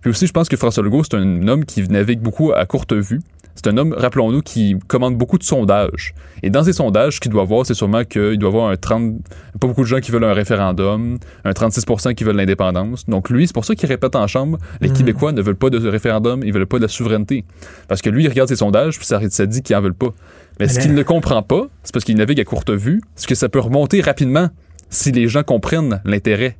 Puis 0.00 0.10
aussi, 0.10 0.26
je 0.26 0.32
pense 0.32 0.48
que 0.48 0.56
François 0.56 0.82
Legault, 0.82 1.04
c'est 1.04 1.16
un 1.16 1.48
homme 1.48 1.64
qui 1.64 1.82
navigue 1.88 2.20
beaucoup 2.20 2.52
à 2.52 2.64
courte 2.66 2.92
vue. 2.92 3.20
C'est 3.54 3.66
un 3.66 3.76
homme, 3.76 3.94
rappelons-nous, 3.96 4.40
qui 4.40 4.76
commande 4.88 5.16
beaucoup 5.16 5.36
de 5.36 5.42
sondages. 5.42 6.14
Et 6.42 6.50
dans 6.50 6.64
ces 6.64 6.72
sondages, 6.72 7.16
ce 7.16 7.20
qu'il 7.20 7.30
doit 7.30 7.44
voir, 7.44 7.66
c'est 7.66 7.74
sûrement 7.74 8.04
qu'il 8.04 8.38
doit 8.38 8.48
avoir 8.48 8.70
un 8.70 8.76
30, 8.76 9.16
pas 9.60 9.66
beaucoup 9.66 9.82
de 9.82 9.86
gens 9.86 10.00
qui 10.00 10.10
veulent 10.10 10.24
un 10.24 10.32
référendum, 10.32 11.18
un 11.44 11.50
36% 11.50 12.14
qui 12.14 12.24
veulent 12.24 12.36
l'indépendance. 12.36 13.04
Donc 13.06 13.28
lui, 13.28 13.46
c'est 13.46 13.52
pour 13.52 13.64
ça 13.64 13.74
qu'il 13.74 13.88
répète 13.88 14.16
en 14.16 14.26
chambre, 14.26 14.58
les 14.80 14.88
Mm. 14.88 14.92
Québécois 14.94 15.32
ne 15.32 15.42
veulent 15.42 15.56
pas 15.56 15.70
de 15.70 15.86
référendum, 15.86 16.42
ils 16.42 16.52
veulent 16.52 16.66
pas 16.66 16.78
de 16.78 16.82
la 16.82 16.88
souveraineté. 16.88 17.44
Parce 17.88 18.00
que 18.00 18.08
lui, 18.08 18.24
il 18.24 18.28
regarde 18.28 18.48
ses 18.48 18.56
sondages, 18.56 18.96
puis 18.96 19.06
ça, 19.06 19.20
ça 19.28 19.46
dit 19.46 19.62
qu'ils 19.62 19.76
en 19.76 19.82
veulent 19.82 19.94
pas. 19.94 20.12
Mais 20.58 20.68
ce 20.68 20.80
qu'il 20.80 20.94
ne 20.94 21.02
comprend 21.02 21.42
pas, 21.42 21.66
c'est 21.82 21.92
parce 21.92 22.04
qu'il 22.04 22.16
navigue 22.16 22.40
à 22.40 22.44
courte 22.44 22.70
vue, 22.70 23.00
c'est 23.16 23.28
que 23.28 23.34
ça 23.34 23.48
peut 23.48 23.60
remonter 23.60 24.00
rapidement 24.00 24.48
si 24.90 25.12
les 25.12 25.28
gens 25.28 25.42
comprennent 25.42 26.00
l'intérêt. 26.04 26.56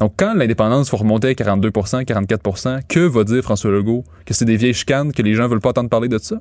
Donc, 0.00 0.12
quand 0.16 0.34
l'indépendance 0.34 0.90
va 0.90 0.98
remonter 0.98 1.28
à 1.28 1.34
42 1.34 1.70
44% 1.70 2.80
que 2.88 3.00
va 3.00 3.24
dire 3.24 3.42
François 3.42 3.70
Legault? 3.70 4.04
Que 4.24 4.34
c'est 4.34 4.44
des 4.44 4.56
vieilles 4.56 4.74
chicanes, 4.74 5.12
que 5.12 5.22
les 5.22 5.34
gens 5.34 5.48
veulent 5.48 5.60
pas 5.60 5.70
entendre 5.70 5.88
parler 5.88 6.08
de 6.08 6.18
ça? 6.18 6.36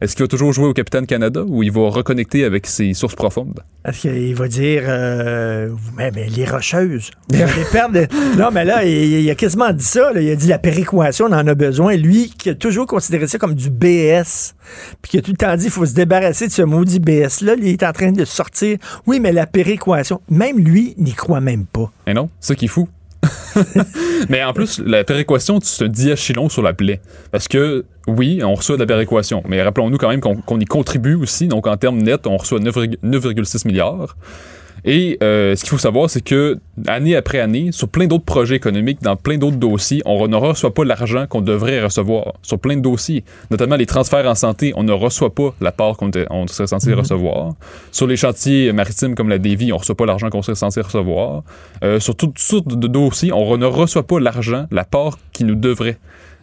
Est-ce 0.00 0.16
qu'il 0.16 0.24
va 0.24 0.28
toujours 0.28 0.52
jouer 0.52 0.66
au 0.66 0.72
Capitaine 0.72 1.06
Canada 1.06 1.42
ou 1.46 1.62
il 1.62 1.70
va 1.70 1.88
reconnecter 1.88 2.44
avec 2.44 2.66
ses 2.66 2.94
sources 2.94 3.14
profondes? 3.14 3.60
Parce 3.82 3.98
qu'il 3.98 4.34
va 4.34 4.48
dire, 4.48 4.82
euh, 4.86 5.70
mais, 5.96 6.10
mais 6.14 6.26
les 6.28 6.44
rocheuses? 6.44 7.10
Allez 7.32 7.46
perdre. 7.70 8.00
Non, 8.38 8.50
mais 8.52 8.64
là, 8.64 8.84
il, 8.84 9.20
il 9.20 9.30
a 9.30 9.34
quasiment 9.34 9.72
dit 9.72 9.84
ça. 9.84 10.12
là. 10.12 10.20
Il 10.20 10.30
a 10.30 10.36
dit 10.36 10.48
la 10.48 10.58
péréquation, 10.58 11.26
on 11.26 11.32
en 11.32 11.46
a 11.46 11.54
besoin. 11.54 11.96
Lui, 11.96 12.32
qui 12.36 12.50
a 12.50 12.54
toujours 12.54 12.86
considéré 12.86 13.26
ça 13.26 13.38
comme 13.38 13.54
du 13.54 13.70
BS, 13.70 14.54
puis 15.02 15.10
qui 15.10 15.18
a 15.18 15.22
tout 15.22 15.30
le 15.30 15.36
temps 15.36 15.54
dit, 15.56 15.66
il 15.66 15.70
faut 15.70 15.86
se 15.86 15.94
débarrasser 15.94 16.46
de 16.46 16.52
ce 16.52 16.62
maudit 16.62 17.00
BS-là. 17.00 17.54
Il 17.58 17.68
est 17.68 17.82
en 17.82 17.92
train 17.92 18.12
de 18.12 18.24
sortir. 18.24 18.78
Oui, 19.06 19.20
mais 19.20 19.32
la 19.32 19.46
péréquation, 19.46 20.20
même 20.30 20.58
lui 20.58 20.94
n'y 20.98 21.12
croit 21.12 21.40
même 21.40 21.66
pas. 21.66 21.92
Mais 22.06 22.14
non, 22.14 22.30
ça 22.40 22.54
qui 22.54 22.64
est 22.64 22.68
fou. 22.68 22.88
Mais 24.28 24.42
en 24.42 24.52
plus, 24.52 24.80
la 24.84 25.04
péréquation, 25.04 25.58
c'est 25.62 25.84
un 25.84 25.88
diachylon 25.88 26.48
sur 26.48 26.62
la 26.62 26.72
plaie. 26.72 27.00
Parce 27.30 27.48
que, 27.48 27.84
oui, 28.06 28.40
on 28.42 28.54
reçoit 28.54 28.76
de 28.76 28.80
la 28.80 28.86
péréquation. 28.86 29.42
Mais 29.46 29.62
rappelons-nous 29.62 29.98
quand 29.98 30.08
même 30.08 30.20
qu'on 30.20 30.60
y 30.60 30.64
contribue 30.64 31.14
aussi. 31.14 31.48
Donc, 31.48 31.66
en 31.66 31.76
termes 31.76 31.98
nets, 31.98 32.26
on 32.26 32.36
reçoit 32.36 32.60
9,6 32.60 33.66
milliards. 33.66 34.16
Et 34.84 35.16
euh, 35.22 35.56
ce 35.56 35.62
qu'il 35.62 35.70
faut 35.70 35.78
savoir, 35.78 36.10
c'est 36.10 36.20
que 36.20 36.58
année 36.86 37.16
après 37.16 37.40
année, 37.40 37.72
sur 37.72 37.88
plein 37.88 38.06
d'autres 38.06 38.24
projets 38.24 38.56
économiques, 38.56 39.00
dans 39.02 39.16
plein 39.16 39.38
d'autres 39.38 39.56
dossiers, 39.56 40.02
on 40.04 40.28
ne 40.28 40.36
reçoit 40.36 40.74
pas 40.74 40.84
l'argent 40.84 41.26
qu'on 41.26 41.40
devrait 41.40 41.82
recevoir. 41.82 42.34
Sur 42.42 42.58
plein 42.58 42.76
de 42.76 42.82
dossiers, 42.82 43.24
notamment 43.50 43.76
les 43.76 43.86
transferts 43.86 44.26
en 44.28 44.34
santé, 44.34 44.72
on 44.76 44.82
ne 44.82 44.92
reçoit 44.92 45.34
pas 45.34 45.54
la 45.60 45.72
part 45.72 45.96
qu'on 45.96 46.10
serait 46.46 46.66
censé 46.66 46.90
Mhm. 46.90 46.98
recevoir. 46.98 47.52
Sur 47.92 48.06
les 48.06 48.16
chantiers 48.16 48.72
maritimes 48.72 49.14
comme 49.14 49.30
la 49.30 49.38
Davy, 49.38 49.72
on 49.72 49.76
ne 49.76 49.80
reçoit 49.80 49.94
pas 49.96 50.06
l'argent 50.06 50.28
qu'on 50.28 50.42
serait 50.42 50.54
censé 50.54 50.82
recevoir. 50.82 51.42
Euh, 51.82 51.98
sur 51.98 52.14
toutes 52.14 52.38
sortes 52.38 52.68
de 52.68 52.86
dossiers, 52.86 53.32
on 53.32 53.56
ne 53.56 53.66
reçoit 53.66 54.06
pas 54.06 54.20
l'argent, 54.20 54.66
la 54.70 54.84
part 54.84 55.18
qui 55.32 55.44
nous 55.44 55.54
devrait. 55.54 55.98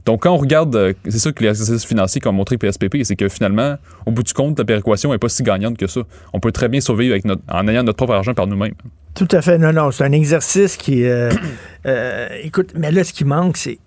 Donc, 0.06 0.24
quand 0.24 0.32
on 0.32 0.38
regarde, 0.38 0.76
euh, 0.76 0.94
c'est 1.06 1.20
ça 1.20 1.32
que 1.32 1.44
les 1.44 1.50
exercices 1.50 1.86
financiers 1.86 2.22
qu'ont 2.22 2.32
montré 2.32 2.58
PSPP, 2.58 2.98
c'est 3.04 3.16
que 3.16 3.30
finalement, 3.30 3.76
au 4.06 4.12
bout 4.12 4.24
du 4.24 4.34
compte, 4.34 4.58
la 4.58 4.66
péréquation 4.66 5.12
n'est 5.12 5.20
pas 5.20 5.30
si 5.30 5.44
gagnante 5.44 5.78
que 5.78 5.88
ça. 5.88 6.02
On 6.34 6.40
peut 6.40 6.52
très 6.52 6.70
bien 6.70 6.82
survivre 6.82 7.14
avec 7.14 7.26
notre, 7.26 7.42
en 7.52 7.68
ayant 7.68 7.84
notre 7.84 7.98
propre 7.98 8.14
argent 8.14 8.34
par 8.34 8.48
nous-mêmes. 8.48 8.74
Tout 9.14 9.28
à 9.32 9.42
fait. 9.42 9.58
Non, 9.58 9.74
non, 9.74 9.92
c'est 9.92 10.04
un 10.04 10.12
exercice 10.12 10.78
qui. 10.78 11.04
euh, 11.06 11.32
euh, 11.86 12.28
écoute, 12.44 12.74
mais 12.76 12.92
là, 12.92 13.04
ce 13.04 13.14
qui 13.14 13.26
manque, 13.26 13.58
c'est. 13.58 13.80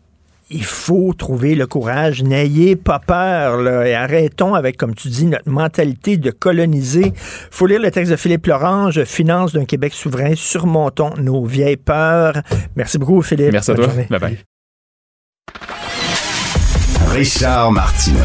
Il 0.50 0.64
faut 0.64 1.14
trouver 1.14 1.54
le 1.54 1.66
courage. 1.66 2.22
N'ayez 2.22 2.76
pas 2.76 2.98
peur. 2.98 3.56
Là, 3.56 3.88
et 3.88 3.94
arrêtons 3.94 4.54
avec, 4.54 4.76
comme 4.76 4.94
tu 4.94 5.08
dis, 5.08 5.24
notre 5.24 5.48
mentalité 5.48 6.18
de 6.18 6.30
coloniser. 6.30 7.14
faut 7.50 7.66
lire 7.66 7.80
le 7.80 7.90
texte 7.90 8.12
de 8.12 8.16
Philippe 8.16 8.46
Lorange, 8.46 9.02
Finance 9.04 9.54
d'un 9.54 9.64
Québec 9.64 9.94
souverain. 9.94 10.34
Surmontons 10.36 11.14
nos 11.16 11.46
vieilles 11.46 11.78
peurs. 11.78 12.34
Merci 12.76 12.98
beaucoup, 12.98 13.22
Philippe. 13.22 13.52
Merci 13.52 13.70
à 13.70 13.74
toi. 13.74 13.86
Bye 14.10 14.20
bye. 14.20 14.53
Richard 17.14 17.70
Martineau. 17.70 18.18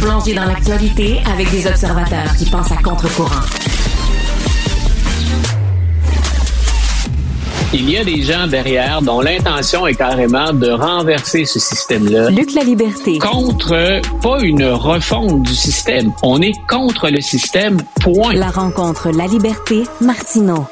Plongé 0.00 0.32
dans 0.32 0.44
l'actualité 0.44 1.20
avec 1.28 1.50
des 1.50 1.66
observateurs 1.66 2.36
qui 2.38 2.44
pensent 2.48 2.70
à 2.70 2.76
contre-courant. 2.76 3.42
Il 7.74 7.90
y 7.90 7.96
a 7.96 8.04
des 8.04 8.22
gens 8.22 8.46
derrière 8.46 9.02
dont 9.02 9.20
l'intention 9.20 9.88
est 9.88 9.96
carrément 9.96 10.52
de 10.52 10.70
renverser 10.70 11.46
ce 11.46 11.58
système-là. 11.58 12.30
Luc 12.30 12.54
la 12.54 12.62
liberté. 12.62 13.18
Contre, 13.18 14.00
pas 14.22 14.40
une 14.40 14.66
refonte 14.66 15.42
du 15.42 15.54
système. 15.54 16.12
On 16.22 16.40
est 16.40 16.54
contre 16.68 17.10
le 17.10 17.20
système, 17.20 17.78
point. 18.00 18.34
La 18.34 18.50
rencontre 18.50 19.10
La 19.10 19.26
Liberté, 19.26 19.82
Martineau. 20.00 20.64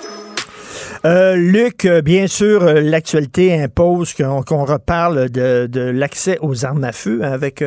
Euh, 1.06 1.36
Luc, 1.36 1.84
euh, 1.84 2.00
bien 2.00 2.26
sûr, 2.26 2.62
euh, 2.62 2.80
l'actualité 2.80 3.60
impose 3.60 4.14
qu'on 4.14 4.64
reparle 4.64 5.28
de, 5.28 5.66
de 5.66 5.80
l'accès 5.82 6.38
aux 6.40 6.64
armes 6.64 6.82
à 6.82 6.92
feu 6.92 7.20
hein, 7.22 7.30
avec 7.30 7.62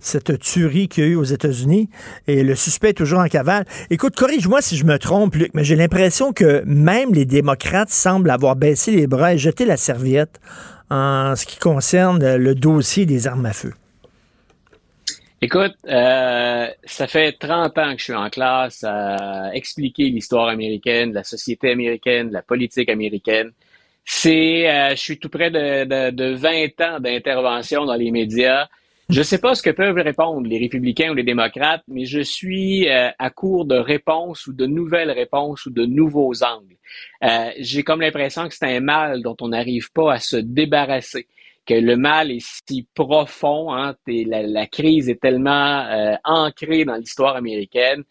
cette 0.00 0.38
tuerie 0.40 0.88
qu'il 0.88 1.04
y 1.04 1.06
a 1.06 1.10
eu 1.10 1.14
aux 1.14 1.22
États-Unis 1.22 1.88
et 2.26 2.42
le 2.42 2.56
suspect 2.56 2.90
est 2.90 2.94
toujours 2.94 3.20
en 3.20 3.28
cavale. 3.28 3.66
Écoute, 3.90 4.16
corrige-moi 4.16 4.60
si 4.62 4.76
je 4.76 4.84
me 4.84 4.98
trompe, 4.98 5.36
Luc, 5.36 5.52
mais 5.54 5.62
j'ai 5.62 5.76
l'impression 5.76 6.32
que 6.32 6.62
même 6.66 7.12
les 7.12 7.24
démocrates 7.24 7.90
semblent 7.90 8.30
avoir 8.30 8.56
baissé 8.56 8.90
les 8.90 9.06
bras 9.06 9.34
et 9.34 9.38
jeté 9.38 9.64
la 9.64 9.76
serviette 9.76 10.40
en 10.90 11.36
ce 11.36 11.46
qui 11.46 11.58
concerne 11.58 12.36
le 12.36 12.54
dossier 12.54 13.06
des 13.06 13.28
armes 13.28 13.46
à 13.46 13.52
feu. 13.52 13.72
Écoute, 15.44 15.74
euh, 15.88 16.68
ça 16.84 17.08
fait 17.08 17.32
30 17.32 17.76
ans 17.76 17.92
que 17.94 17.98
je 17.98 18.04
suis 18.04 18.14
en 18.14 18.30
classe 18.30 18.84
à 18.84 19.50
expliquer 19.52 20.04
l'histoire 20.04 20.46
américaine, 20.46 21.12
la 21.12 21.24
société 21.24 21.72
américaine, 21.72 22.30
la 22.30 22.42
politique 22.42 22.88
américaine. 22.88 23.50
C'est, 24.04 24.70
euh, 24.70 24.90
je 24.90 25.00
suis 25.00 25.18
tout 25.18 25.28
près 25.28 25.50
de, 25.50 25.82
de, 25.84 26.10
de 26.12 26.34
20 26.34 26.80
ans 26.82 27.00
d'intervention 27.00 27.84
dans 27.86 27.96
les 27.96 28.12
médias. 28.12 28.68
Je 29.08 29.18
ne 29.18 29.24
sais 29.24 29.38
pas 29.38 29.56
ce 29.56 29.64
que 29.64 29.70
peuvent 29.70 29.96
répondre 29.96 30.46
les 30.46 30.58
républicains 30.60 31.10
ou 31.10 31.14
les 31.14 31.24
démocrates, 31.24 31.82
mais 31.88 32.04
je 32.04 32.20
suis 32.20 32.88
euh, 32.88 33.10
à 33.18 33.30
court 33.30 33.64
de 33.64 33.74
réponses 33.74 34.46
ou 34.46 34.52
de 34.52 34.66
nouvelles 34.66 35.10
réponses 35.10 35.66
ou 35.66 35.70
de 35.70 35.84
nouveaux 35.84 36.44
angles. 36.44 36.76
J'ai 37.58 37.82
comme 37.82 38.00
l'impression 38.00 38.46
que 38.46 38.54
c'est 38.54 38.76
un 38.76 38.80
mal 38.80 39.22
dont 39.22 39.36
on 39.40 39.48
n'arrive 39.48 39.90
pas 39.90 40.14
à 40.14 40.18
se 40.20 40.36
débarrasser 40.36 41.26
que 41.66 41.74
le 41.74 41.96
mal 41.96 42.30
est 42.30 42.44
si 42.68 42.86
profond, 42.94 43.72
hein, 43.72 43.94
et 44.06 44.24
la, 44.24 44.42
la, 44.42 44.66
crise 44.66 45.08
est 45.08 45.20
tellement 45.20 45.86
euh, 45.86 46.14
ancrée 46.24 46.84
dans 46.84 46.96
l'histoire 46.96 47.36
américaine 47.36 48.04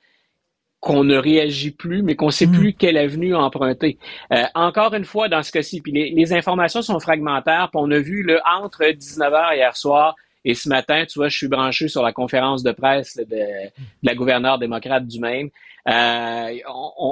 qu'on 0.79 1.03
ne 1.03 1.15
réagit 1.15 1.71
plus, 1.71 2.01
mais 2.01 2.15
qu'on 2.15 2.27
ne 2.27 2.31
sait 2.31 2.47
Mm. 2.47 2.51
plus 2.53 2.73
quelle 2.73 2.97
avenue 2.97 3.35
emprunter. 3.35 3.99
Euh, 4.33 4.43
encore 4.55 4.93
une 4.95 5.05
fois, 5.05 5.29
dans 5.29 5.43
ce 5.43 5.51
cas-ci, 5.51 5.79
puis 5.79 5.91
les, 5.91 6.09
les, 6.09 6.33
informations 6.33 6.81
sont 6.81 6.99
fragmentaires, 6.99 7.69
puis 7.71 7.81
on 7.83 7.91
a 7.91 7.99
vu 7.99 8.23
là, 8.23 8.41
entre 8.59 8.83
19h 8.83 9.55
hier 9.55 9.77
soir 9.77 10.15
et 10.43 10.55
ce 10.55 10.69
matin, 10.69 11.05
tu 11.05 11.19
vois, 11.19 11.29
je 11.29 11.37
suis 11.37 11.47
branché 11.47 11.87
sur 11.87 12.01
la 12.01 12.13
conférence 12.13 12.63
de 12.63 12.71
presse 12.71 13.17
de, 13.17 13.69
la 14.03 14.15
gouverneure 14.15 14.57
démocrate 14.57 15.05
du 15.05 15.19
Maine. 15.19 15.49
Euh, 15.87 16.57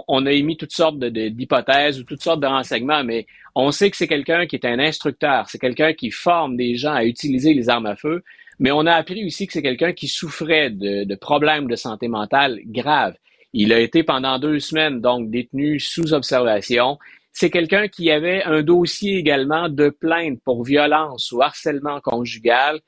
on, 0.08 0.26
a 0.26 0.32
émis 0.32 0.58
toutes 0.58 0.74
sortes 0.74 1.00
d'hypothèses 1.00 2.00
ou 2.00 2.04
toutes 2.04 2.22
sortes 2.22 2.40
de 2.40 2.48
renseignements, 2.48 3.04
mais 3.04 3.26
on 3.56 3.72
sait 3.72 3.90
que 3.90 3.98
c'est 3.98 4.08
quelqu'un 4.08 4.46
qui 4.46 4.56
est 4.56 4.66
un 4.66 4.80
instructeur, 4.80 5.50
c'est 5.50 5.58
quelqu'un 5.58 5.94
qui 5.94 6.12
forme 6.12 6.56
des 6.56 6.76
gens 6.76 6.94
à 6.94 7.04
utiliser 7.04 7.54
les 7.54 7.70
armes 7.70 7.88
à 7.88 7.96
feu, 7.96 8.24
mais 8.60 8.72
on 8.72 8.86
a 8.86 8.94
appris 8.94 9.26
aussi 9.26 9.48
que 9.48 9.54
c'est 9.54 9.64
quelqu'un 9.64 9.94
qui 9.94 10.08
souffrait 10.08 10.70
de, 10.70 11.04
de, 11.04 11.16
problèmes 11.16 11.68
de 11.68 11.76
santé 11.76 12.08
mentale 12.08 12.60
graves. 12.66 13.16
Il 13.54 13.74
a 13.74 13.80
été 13.80 14.04
pendant 14.04 14.38
deux 14.38 14.60
semaines 14.60 15.02
donc 15.02 15.32
détenu 15.32 15.80
sous 15.80 16.14
observation. 16.14 17.00
C'est 17.32 17.50
quelqu'un 17.50 17.88
qui 17.88 18.12
avait 18.12 18.44
un 18.44 18.62
dossier 18.62 19.18
également 19.18 19.70
de 19.70 19.90
plainte 19.90 20.40
pour 20.44 20.64
violence 20.64 21.32
ou 21.32 21.42
harcèlement 21.42 22.02
conjugal. 22.02 22.82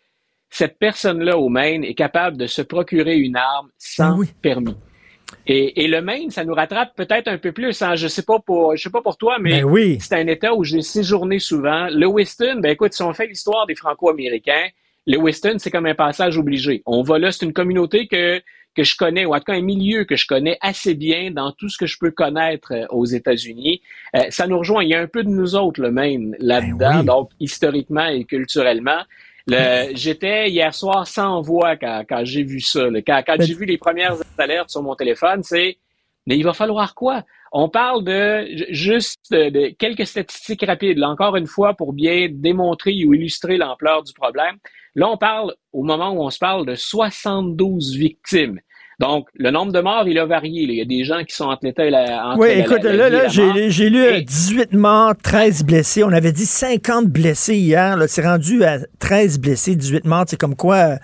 Cette 0.52 0.78
personne-là 0.78 1.38
au 1.38 1.49
Maine 1.49 1.84
est 1.84 1.95
capable 1.95 2.38
de 2.38 2.45
se 2.45 2.61
procurer 2.61 3.18
une 3.18 3.38
arme 3.38 3.69
sans 3.78 4.18
oui. 4.18 4.28
permis. 4.41 4.76
Et, 5.48 5.84
et, 5.84 5.88
le 5.88 6.02
Maine, 6.02 6.30
ça 6.30 6.44
nous 6.44 6.53
rattrape 6.53 6.94
peut-être 6.95 7.30
un 7.30 7.38
peu 7.38 7.53
plus. 7.53 7.82
Hein. 7.82 7.95
Je 7.95 8.07
sais 8.07 8.23
pas 8.23 8.40
pour, 8.40 8.76
je 8.76 8.84
sais 8.84 8.90
pas 8.90 9.02
pour 9.02 9.18
toi, 9.18 9.38
mais 9.40 9.61
ben 9.61 9.64
oui. 9.64 9.98
c'est 10.02 10.15
un 10.15 10.28
État 10.28 10.53
où 10.53 10.64
j'ai 10.64 10.82
séjourné 10.82 11.40
souvent. 11.40 11.88
Le 11.90 12.06
Weston, 12.06 12.60
ben 12.61 12.72
écoute, 12.72 12.94
si 12.94 13.02
on 13.02 13.14
fait 13.14 13.28
l'histoire 13.28 13.65
des 13.65 13.76
Franco-Américains, 13.76 14.68
le 15.07 15.18
Weston, 15.18 15.56
c'est 15.57 15.72
comme 15.72 15.86
un 15.86 15.95
passage 15.95 16.38
obligé. 16.38 16.84
On 16.86 17.02
va 17.02 17.18
là, 17.18 17.32
c'est 17.32 17.45
une 17.45 17.53
communauté 17.53 18.07
que 18.07 18.41
que 18.76 18.84
je 18.84 18.95
connais, 18.95 19.26
ou 19.26 19.34
en 19.34 19.38
tout 19.38 19.45
cas 19.45 19.53
un 19.53 19.61
milieu 19.61 20.06
que 20.06 20.15
je 20.15 20.26
connais 20.26 20.57
assez 20.61 20.94
bien 20.94 21.32
dans 21.32 21.52
tout 21.52 21.69
ce 21.69 21.78
que 21.78 21.86
je 21.86 21.98
peux 21.99 22.11
connaître 22.11 22.72
euh, 22.73 22.86
aux 22.90 23.06
États-Unis. 23.06 23.82
Euh, 24.15 24.22
ça 24.30 24.48
nous 24.48 24.60
rejoint. 24.60 24.84
Il 24.84 24.90
y 24.90 24.94
a 24.94 25.02
un 25.02 25.07
peu 25.07 25.23
de 25.23 25.30
nous 25.30 25.56
autres, 25.56 25.82
le 25.82 25.91
Maine, 25.91 26.36
là-dedans, 26.40 26.78
ben 26.78 26.99
oui. 26.99 27.06
donc 27.06 27.30
historiquement 27.40 28.07
et 28.07 28.23
culturellement. 28.23 29.02
J'étais 29.48 30.50
hier 30.50 30.74
soir 30.74 31.08
sans 31.08 31.42
voix 31.42 31.76
quand, 31.76 32.04
quand 32.08 32.24
j'ai 32.24 32.44
vu 32.44 32.60
ça. 32.60 32.90
Là. 32.90 33.02
Quand, 33.02 33.22
quand 33.26 33.36
j'ai 33.40 33.54
vu 33.54 33.66
les 33.66 33.78
premières 33.78 34.16
alertes 34.38 34.70
sur 34.70 34.82
mon 34.82 34.96
téléphone, 34.96 35.44
c'est 35.44 35.78
mais 36.28 36.38
il 36.38 36.44
va 36.44 36.54
falloir 36.54 36.94
quoi? 36.94 37.24
On 37.52 37.68
parle 37.68 38.04
de 38.04 38.48
juste 38.70 39.32
de, 39.32 39.50
de, 39.50 39.70
quelques 39.78 40.06
statistiques 40.06 40.64
rapides, 40.66 40.98
là, 40.98 41.10
encore 41.10 41.36
une 41.36 41.48
fois, 41.48 41.74
pour 41.74 41.94
bien 41.94 42.28
démontrer 42.32 43.04
ou 43.06 43.14
illustrer 43.14 43.58
l'ampleur 43.58 44.04
du 44.04 44.14
problème. 44.14 44.58
Là, 44.96 45.10
on 45.10 45.18
parle, 45.18 45.56
au 45.74 45.84
moment 45.84 46.12
où 46.12 46.22
on 46.22 46.30
se 46.30 46.38
parle, 46.38 46.66
de 46.66 46.76
72 46.76 47.96
victimes. 47.96 48.60
Donc, 49.02 49.30
le 49.34 49.49
nombre 49.49 49.72
de 49.72 49.82
morts, 49.82 50.07
il 50.07 50.19
a 50.19 50.26
varié. 50.28 50.68
Là. 50.68 50.73
Il 50.73 50.78
y 50.78 50.82
a 50.82 50.86
des 50.86 51.03
gens 51.03 51.23
qui 51.23 51.36
sont 51.36 51.45
entre 51.45 51.65
l'état 51.65 51.86
et 51.86 51.90
la. 51.90 52.23
Entre 52.23 52.40
oui, 52.40 52.49
la, 52.49 52.57
écoute, 52.60 52.84
la, 52.84 52.94
là, 52.94 53.10
la 53.10 53.23
là, 53.23 53.28
j'ai, 53.30 53.72
j'ai 53.72 53.90
lu 53.90 54.06
et... 54.06 54.22
18 54.22 54.73
morts, 54.73 55.14
13 55.23 55.64
blessés. 55.64 56.03
On 56.03 56.11
avait 56.11 56.32
dit 56.32 56.45
50 56.45 57.07
blessés 57.07 57.56
hier. 57.56 57.98
Là, 57.98 58.07
c'est 58.07 58.22
rendu 58.22 58.64
à 58.64 58.78
13 58.99 59.40
blessés, 59.40 59.76
18 59.76 60.06
morts. 60.06 60.26
C'est 60.28 60.40
comme 60.40 60.56
quoi, 60.56 60.98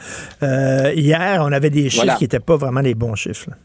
euh, 0.43 0.93
hier, 0.95 1.41
on 1.41 1.51
avait 1.51 1.71
des 1.71 1.89
chiffres 1.89 2.03
voilà. 2.03 2.15
qui 2.17 2.25
n'étaient 2.25 2.39
pas 2.39 2.55
vraiment 2.55 2.81
les 2.81 2.93
bons 2.93 3.15
chiffres. 3.15 3.49
Là. 3.49 3.57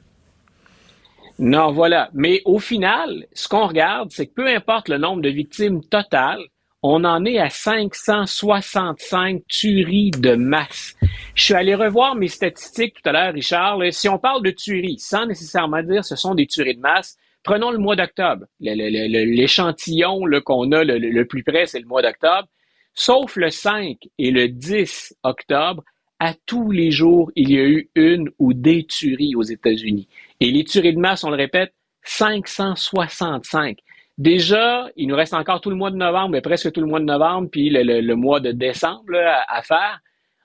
Non, 1.39 1.73
voilà. 1.73 2.09
Mais 2.15 2.41
au 2.47 2.59
final, 2.59 3.27
ce 3.35 3.49
qu'on 3.49 3.67
regarde, 3.67 4.11
c'est 4.13 4.27
que 4.27 4.35
peu 4.35 4.47
importe 4.47 4.89
le 4.89 4.97
nombre 4.97 5.21
de 5.21 5.29
victimes 5.29 5.83
totales, 5.85 6.41
on 6.83 7.05
en 7.05 7.25
est 7.25 7.39
à 7.39 7.49
565 7.49 9.43
tueries 9.47 10.11
de 10.11 10.35
masse. 10.35 10.97
Je 11.35 11.45
suis 11.45 11.55
allé 11.55 11.75
revoir 11.75 12.17
mes 12.17 12.29
statistiques 12.29 12.95
tout 13.01 13.09
à 13.09 13.13
l'heure, 13.13 13.35
Richard. 13.35 13.79
Si 13.91 14.09
on 14.09 14.19
parle 14.19 14.43
de 14.43 14.51
tueries, 14.51 14.99
sans 14.99 15.27
nécessairement 15.27 15.83
dire 15.83 16.05
ce 16.05 16.17
sont 16.17 16.35
des 16.35 16.47
tueries 16.47 16.75
de 16.75 16.81
masse, 16.81 17.17
prenons 17.45 17.71
le 17.71 17.79
mois 17.79 17.95
d'octobre. 17.95 18.47
L'échantillon 18.61 20.23
qu'on 20.45 20.73
a 20.73 20.83
le, 20.83 20.99
le, 20.99 21.25
plus 21.27 21.45
près, 21.45 21.67
c'est 21.67 21.81
le 21.81 21.87
mois 21.87 22.03
d'octobre. 22.03 22.49
Sauf 22.95 23.37
le 23.37 23.51
5 23.51 23.97
et 24.19 24.31
le 24.33 24.49
10 24.49 25.15
octobre, 25.23 25.85
à 26.19 26.35
tous 26.47 26.71
les 26.71 26.91
jours, 26.91 27.31
il 27.37 27.51
y 27.51 27.59
a 27.59 27.65
eu 27.65 27.91
une 27.95 28.31
ou 28.39 28.53
des 28.53 28.85
tueries 28.85 29.35
aux 29.35 29.43
États-Unis. 29.43 30.09
Et 30.41 30.51
les 30.51 30.65
tueries 30.65 30.95
de 30.95 31.01
masse, 31.01 31.25
on 31.25 31.31
le 31.31 31.37
répète, 31.37 31.73
565. 32.03 33.79
Déjà, 34.23 34.89
il 34.97 35.09
nous 35.09 35.17
reste 35.17 35.35
encore 35.35 35.61
tout 35.61 35.69
le 35.69 35.75
mois 35.75 35.91
de 35.91 35.97
novembre, 35.97 36.29
mais 36.31 36.41
presque 36.41 36.71
tout 36.71 36.81
le 36.81 36.87
mois 36.87 37.01
de 37.01 37.05
novembre, 37.05 37.49
puis 37.51 37.71
le, 37.71 37.83
le, 37.83 38.01
le 38.01 38.15
mois 38.15 38.39
de 38.39 38.53
décembre 38.53 39.11
là, 39.11 39.43
à, 39.49 39.59
à, 39.59 39.63
faire. 39.63 40.01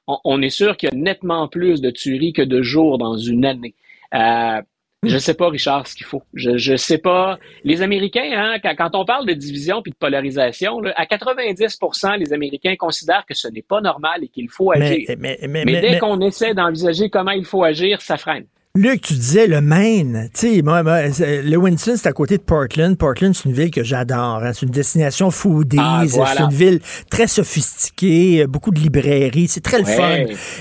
On, 0.07 0.17
on 0.23 0.41
est 0.41 0.49
sûr 0.49 0.75
qu'il 0.77 0.89
y 0.89 0.91
a 0.91 0.95
nettement 0.95 1.47
plus 1.47 1.79
de 1.79 1.91
tueries 1.91 2.33
que 2.33 2.41
de 2.41 2.63
jours 2.63 2.97
dans 2.97 3.17
une 3.17 3.45
année. 3.45 3.75
Euh, 4.15 4.61
je 5.03 5.13
ne 5.13 5.19
sais 5.19 5.35
pas, 5.35 5.47
Richard, 5.49 5.85
ce 5.85 5.93
qu'il 5.93 6.07
faut. 6.07 6.23
Je 6.33 6.71
ne 6.71 6.77
sais 6.77 6.97
pas. 6.97 7.37
Les 7.63 7.83
Américains, 7.83 8.31
hein, 8.33 8.57
quand, 8.63 8.73
quand, 8.75 8.95
on 8.95 9.05
parle 9.05 9.27
de 9.27 9.33
division 9.33 9.83
puis 9.83 9.91
de 9.91 9.97
polarisation, 9.97 10.81
là, 10.81 10.91
à 10.97 11.05
90% 11.05 12.17
les 12.17 12.33
Américains 12.33 12.75
considèrent 12.77 13.25
que 13.27 13.35
ce 13.35 13.47
n'est 13.47 13.61
pas 13.61 13.79
normal 13.79 14.23
et 14.23 14.27
qu'il 14.27 14.49
faut 14.49 14.71
agir. 14.71 15.05
Mais, 15.09 15.15
mais, 15.19 15.47
mais, 15.47 15.65
mais 15.65 15.81
dès 15.81 15.99
qu'on 15.99 16.19
essaie 16.21 16.55
d'envisager 16.55 17.11
comment 17.11 17.31
il 17.31 17.45
faut 17.45 17.63
agir, 17.63 18.01
ça 18.01 18.17
freine. 18.17 18.45
Luc, 18.77 19.01
tu 19.01 19.13
disais 19.13 19.47
le 19.47 19.59
Maine. 19.59 20.29
Tu 20.33 20.55
sais, 20.55 20.61
moi, 20.61 20.81
le 20.83 21.55
Winston, 21.57 21.95
c'est 21.97 22.07
à 22.07 22.13
côté 22.13 22.37
de 22.37 22.43
Portland. 22.43 22.95
Portland, 22.97 23.33
c'est 23.33 23.45
une 23.49 23.53
ville 23.55 23.71
que 23.71 23.83
j'adore. 23.83 24.43
hein. 24.43 24.51
C'est 24.53 24.65
une 24.67 24.71
destination 24.71 25.31
foodies. 25.31 25.77
Ah, 25.79 26.03
voilà. 26.07 26.33
C'est 26.37 26.43
une 26.43 26.49
ville 26.53 26.79
très 27.09 27.25
sophistiquée, 27.27 28.45
beaucoup 28.47 28.71
de 28.71 28.79
librairies. 28.79 29.47
C'est 29.47 29.61
très 29.61 29.79
le 29.79 29.85
fun. 29.85 30.17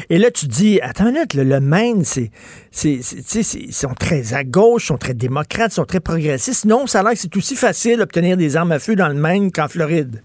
Et 0.08 0.18
là, 0.18 0.30
tu 0.30 0.46
te 0.48 0.52
dis, 0.52 0.80
attends 0.80 1.08
une 1.08 1.14
minute, 1.14 1.34
le, 1.34 1.44
le 1.44 1.60
Maine, 1.60 2.04
c'est, 2.04 2.30
c'est, 2.70 3.00
ils 3.54 3.72
sont 3.72 3.94
très 3.94 4.32
à 4.34 4.44
gauche, 4.44 4.84
ils 4.84 4.86
sont 4.88 4.98
très 4.98 5.14
démocrates, 5.14 5.72
ils 5.72 5.76
sont 5.76 5.84
très 5.84 6.00
progressistes. 6.00 6.64
Non, 6.64 6.86
ça 6.86 7.00
a 7.00 7.02
l'air 7.02 7.12
que 7.12 7.18
c'est 7.18 7.36
aussi 7.36 7.54
facile 7.54 7.98
d'obtenir 7.98 8.36
des 8.36 8.56
armes 8.56 8.72
à 8.72 8.78
feu 8.78 8.96
dans 8.96 9.08
le 9.08 9.14
Maine 9.14 9.52
qu'en 9.52 9.68
Floride. 9.68 10.22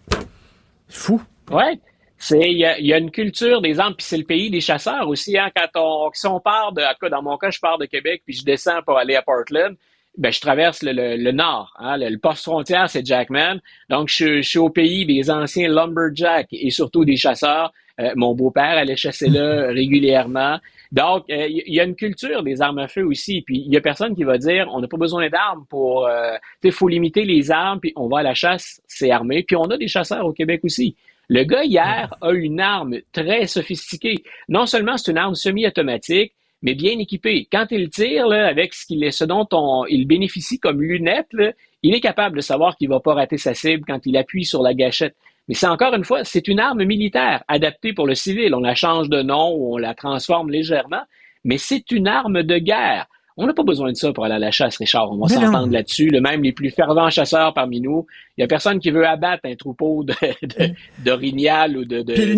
C'est 0.87 0.97
fou. 0.97 1.21
Ouais. 1.51 1.79
C'est, 2.23 2.51
il 2.51 2.57
y 2.59 2.65
a, 2.65 2.77
il 2.77 2.85
y 2.85 2.93
a 2.93 2.99
une 2.99 3.09
culture 3.09 3.61
des 3.61 3.79
armes, 3.79 3.95
puis 3.95 4.05
c'est 4.05 4.17
le 4.17 4.23
pays 4.25 4.51
des 4.51 4.61
chasseurs 4.61 5.07
aussi. 5.07 5.37
Hein, 5.39 5.49
quand 5.55 5.69
on, 5.81 6.11
si 6.13 6.27
on 6.27 6.39
part 6.39 6.71
de, 6.71 6.81
en 6.81 6.89
tout 6.91 6.99
cas, 7.01 7.09
dans 7.09 7.23
mon 7.23 7.35
cas, 7.37 7.49
je 7.49 7.59
pars 7.59 7.79
de 7.79 7.85
Québec, 7.85 8.21
puis 8.25 8.35
je 8.35 8.43
descends 8.45 8.83
pour 8.85 8.97
aller 8.99 9.15
à 9.15 9.23
Portland, 9.23 9.75
ben, 10.17 10.31
je 10.31 10.39
traverse 10.39 10.83
le, 10.83 10.91
le- 10.91 11.15
le 11.17 11.31
nord. 11.31 11.73
Hein, 11.79 11.97
le, 11.97 12.09
le 12.09 12.19
poste 12.19 12.43
frontière, 12.43 12.89
c'est 12.89 13.03
Jackman. 13.05 13.57
Donc, 13.89 14.09
je, 14.09 14.41
je 14.41 14.47
suis 14.47 14.59
au 14.59 14.69
pays 14.69 15.05
des 15.05 15.31
anciens 15.31 15.67
lumberjacks 15.69 16.49
et 16.51 16.69
surtout 16.69 17.05
des 17.05 17.15
chasseurs. 17.17 17.73
Euh, 17.99 18.11
mon 18.15 18.35
beau-père 18.35 18.77
allait 18.77 18.95
chasser 18.97 19.27
là 19.29 19.67
régulièrement. 19.73 20.59
Donc, 20.91 21.23
euh, 21.31 21.47
il 21.49 21.63
y, 21.65 21.75
y 21.75 21.79
a 21.79 21.85
une 21.85 21.95
culture 21.95 22.43
des 22.43 22.61
armes 22.61 22.79
à 22.79 22.87
feu 22.87 23.03
aussi. 23.05 23.41
Puis, 23.41 23.63
il 23.65 23.73
y 23.73 23.77
a 23.77 23.81
personne 23.81 24.15
qui 24.15 24.25
va 24.25 24.37
dire, 24.37 24.67
on 24.71 24.79
n'a 24.81 24.87
pas 24.87 24.97
besoin 24.97 25.27
d'armes 25.29 25.65
pour... 25.69 26.05
euh, 26.05 26.33
tu 26.33 26.39
sais, 26.63 26.67
il 26.67 26.71
faut 26.71 26.87
limiter 26.89 27.23
les 27.23 27.49
armes, 27.49 27.79
puis 27.79 27.93
on 27.95 28.07
va 28.07 28.19
à 28.19 28.23
la 28.23 28.33
chasse, 28.35 28.81
c'est 28.87 29.09
armé. 29.11 29.43
Puis, 29.43 29.55
on 29.55 29.63
a 29.65 29.77
des 29.77 29.87
chasseurs 29.87 30.25
au 30.25 30.33
Québec 30.33 30.61
aussi. 30.63 30.95
Le 31.33 31.45
gars, 31.45 31.63
hier, 31.63 32.13
a 32.19 32.31
une 32.31 32.59
arme 32.59 32.97
très 33.13 33.47
sophistiquée. 33.47 34.25
Non 34.49 34.65
seulement 34.65 34.97
c'est 34.97 35.11
une 35.11 35.17
arme 35.17 35.33
semi-automatique, 35.33 36.33
mais 36.61 36.75
bien 36.75 36.99
équipée. 36.99 37.47
Quand 37.49 37.67
il 37.71 37.89
tire, 37.89 38.27
là, 38.27 38.47
avec 38.47 38.73
ce, 38.73 38.85
qu'il 38.85 39.01
est, 39.01 39.11
ce 39.11 39.23
dont 39.23 39.47
on, 39.53 39.85
il 39.87 40.05
bénéficie 40.07 40.59
comme 40.59 40.81
lunette, 40.81 41.31
là, 41.31 41.53
il 41.83 41.95
est 41.95 42.01
capable 42.01 42.35
de 42.35 42.41
savoir 42.41 42.75
qu'il 42.75 42.89
va 42.89 42.99
pas 42.99 43.13
rater 43.13 43.37
sa 43.37 43.53
cible 43.53 43.85
quand 43.87 44.05
il 44.05 44.17
appuie 44.17 44.43
sur 44.43 44.61
la 44.61 44.73
gâchette. 44.73 45.15
Mais 45.47 45.53
c'est 45.53 45.67
encore 45.67 45.95
une 45.95 46.03
fois, 46.03 46.25
c'est 46.25 46.49
une 46.49 46.59
arme 46.59 46.83
militaire 46.83 47.45
adaptée 47.47 47.93
pour 47.93 48.07
le 48.07 48.15
civil. 48.15 48.53
On 48.53 48.59
la 48.59 48.75
change 48.75 49.07
de 49.07 49.21
nom 49.21 49.55
ou 49.55 49.75
on 49.75 49.77
la 49.77 49.93
transforme 49.93 50.51
légèrement, 50.51 51.03
mais 51.45 51.57
c'est 51.57 51.91
une 51.91 52.09
arme 52.09 52.43
de 52.43 52.57
guerre. 52.57 53.07
On 53.37 53.47
n'a 53.47 53.53
pas 53.53 53.63
besoin 53.63 53.91
de 53.91 53.95
ça 53.95 54.11
pour 54.11 54.25
aller 54.25 54.35
à 54.35 54.39
la 54.39 54.51
chasse, 54.51 54.77
Richard. 54.77 55.09
On 55.11 55.17
va 55.17 55.27
s'entendre 55.45 55.71
là-dessus. 55.71 56.09
Le 56.09 56.19
même 56.19 56.43
les 56.43 56.51
plus 56.51 56.69
fervents 56.69 57.09
chasseurs 57.09 57.53
parmi 57.53 57.79
nous, 57.79 58.05
il 58.37 58.41
y 58.41 58.43
a 58.43 58.47
personne 58.47 58.79
qui 58.79 58.91
veut 58.91 59.07
abattre 59.07 59.41
un 59.45 59.55
troupeau 59.55 60.03
de, 60.03 60.13
de, 60.41 60.73
d'orignal 61.03 61.77
ou 61.77 61.85
de, 61.85 62.01
de, 62.01 62.13
Puis, 62.13 62.25
de- 62.25 62.33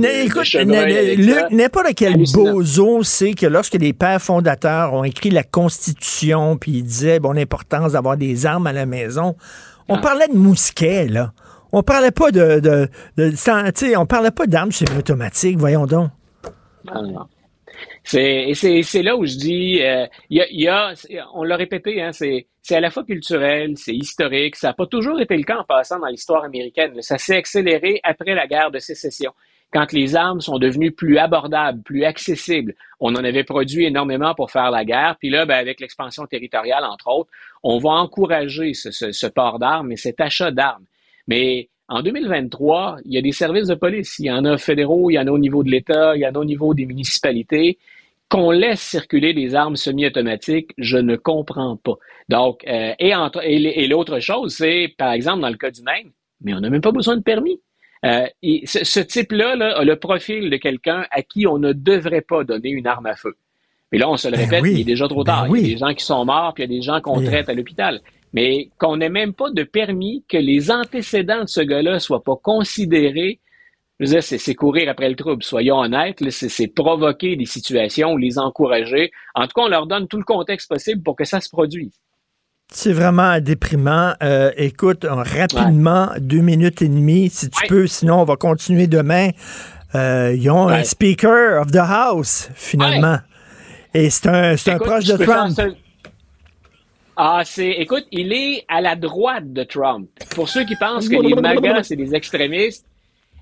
de 0.65 0.77
écoute, 1.15 1.51
n'importe 1.51 1.95
quel 1.95 2.13
bozo 2.53 3.03
sait 3.03 3.33
que 3.33 3.47
lorsque 3.47 3.73
les 3.73 3.91
pères 3.93 4.21
fondateurs 4.21 4.93
ont 4.93 5.03
écrit 5.03 5.31
la 5.31 5.43
Constitution, 5.43 6.57
puis 6.57 6.71
ils 6.73 6.83
disaient 6.83 7.19
bon 7.19 7.31
l'importance 7.33 7.93
d'avoir 7.93 8.15
des 8.15 8.45
armes 8.45 8.67
à 8.67 8.73
la 8.73 8.85
maison, 8.85 9.35
on 9.89 9.95
parlait 10.01 10.27
de 10.27 10.37
mousquet 10.37 11.07
là. 11.07 11.33
On 11.71 11.81
parlait 11.81 12.11
pas 12.11 12.29
de, 12.29 12.59
de, 12.59 12.87
de- 13.17 13.31
sais, 13.35 13.97
on 13.97 14.05
parlait 14.05 14.29
pas 14.31 14.45
d'armes 14.45 14.71
semi-automatiques, 14.71 15.57
voyons 15.57 15.87
donc. 15.87 16.09
Non. 16.85 17.25
C'est, 18.03 18.49
et 18.49 18.83
c'est, 18.83 19.01
là 19.01 19.15
où 19.15 19.25
je 19.25 19.37
dis, 19.37 19.81
euh, 19.81 20.05
y 20.29 20.41
a, 20.41 20.45
y 20.51 20.67
a- 20.67 20.93
on 21.33 21.43
l'a 21.43 21.55
répété, 21.55 22.01
hein, 22.01 22.11
c'est, 22.11 22.47
c'est 22.61 22.75
à 22.75 22.81
la 22.81 22.89
fois 22.91 23.05
culturel, 23.05 23.77
c'est 23.77 23.95
historique, 23.95 24.57
ça 24.57 24.67
n'a 24.69 24.73
pas 24.73 24.87
toujours 24.87 25.21
été 25.21 25.37
le 25.37 25.43
cas 25.43 25.57
en 25.57 25.63
passant 25.63 25.99
dans 25.99 26.07
l'histoire 26.07 26.43
américaine. 26.43 27.01
Ça 27.01 27.17
s'est 27.17 27.37
accéléré 27.37 28.01
après 28.03 28.35
la 28.35 28.45
guerre 28.45 28.71
de 28.71 28.79
sécession, 28.79 29.31
quand 29.71 29.93
les 29.93 30.15
armes 30.17 30.41
sont 30.41 30.59
devenues 30.59 30.91
plus 30.91 31.17
abordables, 31.17 31.81
plus 31.81 32.03
accessibles. 32.03 32.75
On 32.99 33.15
en 33.15 33.23
avait 33.23 33.45
produit 33.45 33.85
énormément 33.85 34.35
pour 34.35 34.51
faire 34.51 34.69
la 34.69 34.83
guerre, 34.83 35.15
puis 35.19 35.29
là, 35.29 35.45
ben, 35.45 35.55
avec 35.55 35.79
l'expansion 35.79 36.25
territoriale, 36.25 36.83
entre 36.83 37.07
autres, 37.07 37.29
on 37.63 37.77
va 37.79 37.91
encourager 37.91 38.73
ce, 38.73 38.91
ce, 38.91 39.13
ce 39.13 39.27
port 39.27 39.59
d'armes 39.59 39.93
et 39.93 39.97
cet 39.97 40.19
achat 40.19 40.51
d'armes. 40.51 40.85
Mais 41.27 41.69
en 41.89 42.01
2023, 42.01 42.97
il 43.05 43.13
y 43.13 43.17
a 43.17 43.21
des 43.21 43.31
services 43.31 43.67
de 43.67 43.75
police. 43.75 44.17
Il 44.19 44.25
y 44.25 44.31
en 44.31 44.45
a 44.45 44.57
fédéraux, 44.57 45.09
il 45.09 45.15
y 45.15 45.19
en 45.19 45.27
a 45.27 45.31
au 45.31 45.37
niveau 45.37 45.63
de 45.63 45.69
l'État, 45.69 46.15
il 46.15 46.21
y 46.21 46.27
en 46.27 46.33
a 46.33 46.39
au 46.39 46.45
niveau 46.45 46.73
des 46.73 46.85
municipalités. 46.85 47.77
Qu'on 48.29 48.51
laisse 48.51 48.81
circuler 48.81 49.33
des 49.33 49.53
armes 49.53 49.75
semi-automatiques, 49.75 50.71
je 50.77 50.97
ne 50.97 51.15
comprends 51.15 51.75
pas. 51.77 51.95
Donc, 52.29 52.65
euh, 52.67 52.93
et, 52.97 53.87
l'autre 53.87 54.19
chose, 54.19 54.55
c'est, 54.55 54.93
par 54.97 55.11
exemple, 55.11 55.41
dans 55.41 55.49
le 55.49 55.57
cas 55.57 55.69
du 55.69 55.83
Maine, 55.83 56.11
mais 56.41 56.53
on 56.53 56.61
n'a 56.61 56.69
même 56.69 56.81
pas 56.81 56.91
besoin 56.91 57.15
de 57.15 57.21
permis. 57.21 57.59
Euh, 58.05 58.25
et 58.41 58.65
ce, 58.65 58.83
ce 58.83 58.99
type-là 58.99 59.55
là, 59.55 59.77
a 59.77 59.83
le 59.83 59.97
profil 59.97 60.49
de 60.49 60.57
quelqu'un 60.57 61.05
à 61.11 61.21
qui 61.21 61.45
on 61.45 61.57
ne 61.57 61.73
devrait 61.73 62.21
pas 62.21 62.43
donner 62.43 62.69
une 62.69 62.87
arme 62.87 63.05
à 63.05 63.15
feu. 63.15 63.35
Mais 63.91 63.99
là, 63.99 64.09
on 64.09 64.17
se 64.17 64.27
le 64.27 64.35
Ben 64.35 64.45
répète, 64.45 64.63
oui. 64.63 64.71
il 64.73 64.81
est 64.81 64.85
déjà 64.85 65.07
trop 65.07 65.23
Ben 65.23 65.33
tard. 65.33 65.49
oui. 65.49 65.59
Il 65.61 65.67
y 65.67 65.71
a 65.71 65.73
des 65.75 65.79
gens 65.79 65.93
qui 65.93 66.03
sont 66.03 66.25
morts, 66.25 66.53
puis 66.55 66.63
il 66.63 66.71
y 66.71 66.73
a 66.73 66.77
des 66.79 66.81
gens 66.81 66.99
qu'on 67.01 67.21
traite 67.21 67.47
à 67.47 67.53
l'hôpital. 67.53 68.01
Mais 68.33 68.69
qu'on 68.79 68.97
n'ait 68.97 69.09
même 69.09 69.33
pas 69.33 69.51
de 69.51 69.63
permis, 69.63 70.23
que 70.27 70.37
les 70.37 70.71
antécédents 70.71 71.41
de 71.41 71.49
ce 71.49 71.61
gars-là 71.61 71.99
soient 71.99 72.23
pas 72.23 72.35
considérés, 72.35 73.39
je 73.99 74.05
veux 74.05 74.11
dire, 74.11 74.23
c'est, 74.23 74.55
courir 74.55 74.89
après 74.89 75.09
le 75.09 75.15
trouble. 75.15 75.43
Soyons 75.43 75.77
honnêtes, 75.77 76.23
c'est, 76.29 76.67
provoquer 76.67 77.35
des 77.35 77.45
situations 77.45 78.13
ou 78.13 78.17
les 78.17 78.39
encourager. 78.39 79.11
En 79.35 79.43
tout 79.43 79.53
cas, 79.55 79.61
on 79.61 79.67
leur 79.67 79.87
donne 79.87 80.07
tout 80.07 80.17
le 80.17 80.23
contexte 80.23 80.67
possible 80.67 81.03
pour 81.03 81.15
que 81.15 81.25
ça 81.25 81.39
se 81.39 81.49
produise. 81.49 81.93
C'est 82.71 82.91
vraiment 82.91 83.39
déprimant. 83.39 84.13
Euh, 84.23 84.51
écoute, 84.57 85.05
euh, 85.05 85.13
rapidement, 85.13 86.09
deux 86.17 86.41
minutes 86.41 86.81
et 86.81 86.87
demie, 86.87 87.29
si 87.29 87.49
tu 87.49 87.67
peux, 87.67 87.85
sinon 87.85 88.21
on 88.21 88.23
va 88.23 88.35
continuer 88.35 88.87
demain. 88.87 89.29
Euh, 89.93 90.35
ils 90.35 90.49
ont 90.49 90.67
un. 90.69 90.83
Speaker 90.83 91.61
of 91.61 91.71
the 91.71 91.77
House, 91.77 92.49
finalement. 92.55 93.19
Et 93.93 94.09
c'est 94.09 94.27
un, 94.27 94.53
un 94.53 94.77
proche 94.79 95.05
de 95.05 95.23
Trump. 95.23 95.59
Ah, 97.15 97.43
c'est. 97.45 97.69
Écoute, 97.69 98.05
il 98.11 98.33
est 98.33 98.65
à 98.67 98.81
la 98.81 98.95
droite 98.95 99.53
de 99.53 99.63
Trump. 99.63 100.09
Pour 100.35 100.49
ceux 100.49 100.65
qui 100.65 100.75
pensent 100.75 101.07
que 101.07 101.15
les 101.15 101.35
MAGA, 101.35 101.83
c'est 101.83 101.95
des 101.95 102.15
extrémistes. 102.15 102.85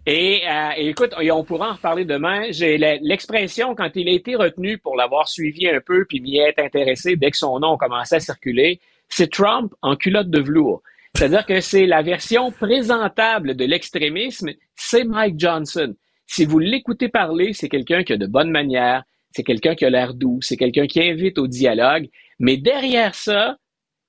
Et, 0.05 0.41
euh, 0.49 0.69
écoute, 0.77 1.13
on 1.17 1.43
pourra 1.43 1.69
en 1.69 1.73
reparler 1.73 2.05
demain. 2.05 2.45
J'ai 2.49 2.77
l'expression, 2.77 3.75
quand 3.75 3.91
il 3.95 4.09
a 4.09 4.11
été 4.11 4.35
retenu 4.35 4.77
pour 4.77 4.95
l'avoir 4.95 5.29
suivi 5.29 5.69
un 5.69 5.79
peu 5.79 6.05
puis 6.05 6.19
m'y 6.19 6.39
être 6.39 6.59
intéressé 6.59 7.15
dès 7.15 7.31
que 7.31 7.37
son 7.37 7.59
nom 7.59 7.77
commençait 7.77 8.15
à 8.15 8.19
circuler, 8.19 8.79
c'est 9.09 9.31
Trump 9.31 9.73
en 9.81 9.95
culotte 9.95 10.29
de 10.29 10.41
velours. 10.41 10.81
C'est-à-dire 11.13 11.45
que 11.45 11.59
c'est 11.59 11.85
la 11.85 12.01
version 12.01 12.51
présentable 12.51 13.55
de 13.55 13.65
l'extrémisme, 13.65 14.51
c'est 14.75 15.03
Mike 15.03 15.39
Johnson. 15.39 15.93
Si 16.25 16.45
vous 16.45 16.59
l'écoutez 16.59 17.09
parler, 17.09 17.53
c'est 17.53 17.69
quelqu'un 17.69 18.03
qui 18.03 18.13
a 18.13 18.17
de 18.17 18.25
bonnes 18.25 18.49
manières, 18.49 19.03
c'est 19.31 19.43
quelqu'un 19.43 19.75
qui 19.75 19.85
a 19.85 19.89
l'air 19.89 20.13
doux, 20.13 20.39
c'est 20.41 20.57
quelqu'un 20.57 20.87
qui 20.87 21.01
invite 21.01 21.37
au 21.37 21.47
dialogue. 21.47 22.07
Mais 22.39 22.57
derrière 22.57 23.15
ça, 23.15 23.57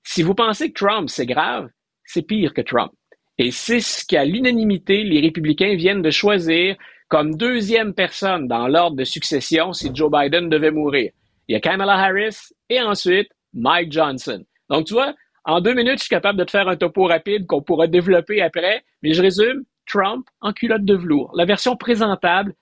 si 0.05 0.23
vous 0.23 0.35
pensez 0.35 0.73
que 0.73 0.85
Trump, 0.85 1.09
c'est 1.09 1.27
grave, 1.27 1.69
c'est 2.05 2.23
pire 2.23 2.55
que 2.55 2.61
Trump. 2.61 2.93
Et 3.39 3.51
c'est 3.51 3.81
ce 3.81 4.05
qu'à 4.05 4.24
l'unanimité, 4.24 5.05
les 5.05 5.20
républicains 5.20 5.74
viennent 5.74 6.03
de 6.03 6.11
choisir 6.11 6.77
comme 7.09 7.36
deuxième 7.36 7.94
personne 7.94 8.49
dans 8.49 8.69
l'ordre 8.69 8.97
de 8.97 9.05
succession 9.05 9.73
si 9.73 9.90
Joe 9.94 10.11
Biden 10.11 10.49
devait 10.49 10.70
mourir. 10.70 11.12
Il 11.49 11.53
y 11.53 11.57
a 11.57 11.61
Kamala 11.61 11.94
Harris 11.94 12.53
et 12.69 12.81
ensuite 12.81 13.28
Mike 13.53 13.93
Johnson. 13.93 14.44
Donc, 14.70 14.86
tu 14.86 14.94
vois, 14.94 15.15
en 15.44 15.61
deux 15.61 15.74
minutes, 15.74 15.99
je 15.99 16.05
suis 16.05 16.09
capable 16.09 16.39
de 16.39 16.44
te 16.44 16.51
faire 16.51 16.69
un 16.69 16.77
topo 16.77 17.05
rapide 17.05 17.47
qu'on 17.47 17.62
pourra 17.62 17.86
développer 17.86 18.40
après, 18.40 18.85
mais 19.03 19.12
je 19.12 19.23
résume, 19.23 19.65
Trump 19.86 20.27
en 20.40 20.53
culotte 20.53 20.85
de 20.85 20.94
velours. 20.94 21.32
La 21.35 21.44
version 21.44 21.77
présentable, 21.77 22.55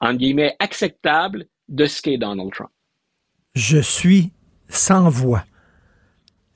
entre 0.00 0.18
guillemets, 0.18 0.54
acceptable 0.58 1.46
de 1.68 1.86
ce 1.86 2.02
qu'est 2.02 2.18
Donald 2.18 2.52
Trump. 2.52 2.70
Je 3.54 3.78
suis 3.78 4.32
sans 4.68 5.08
voix. 5.08 5.44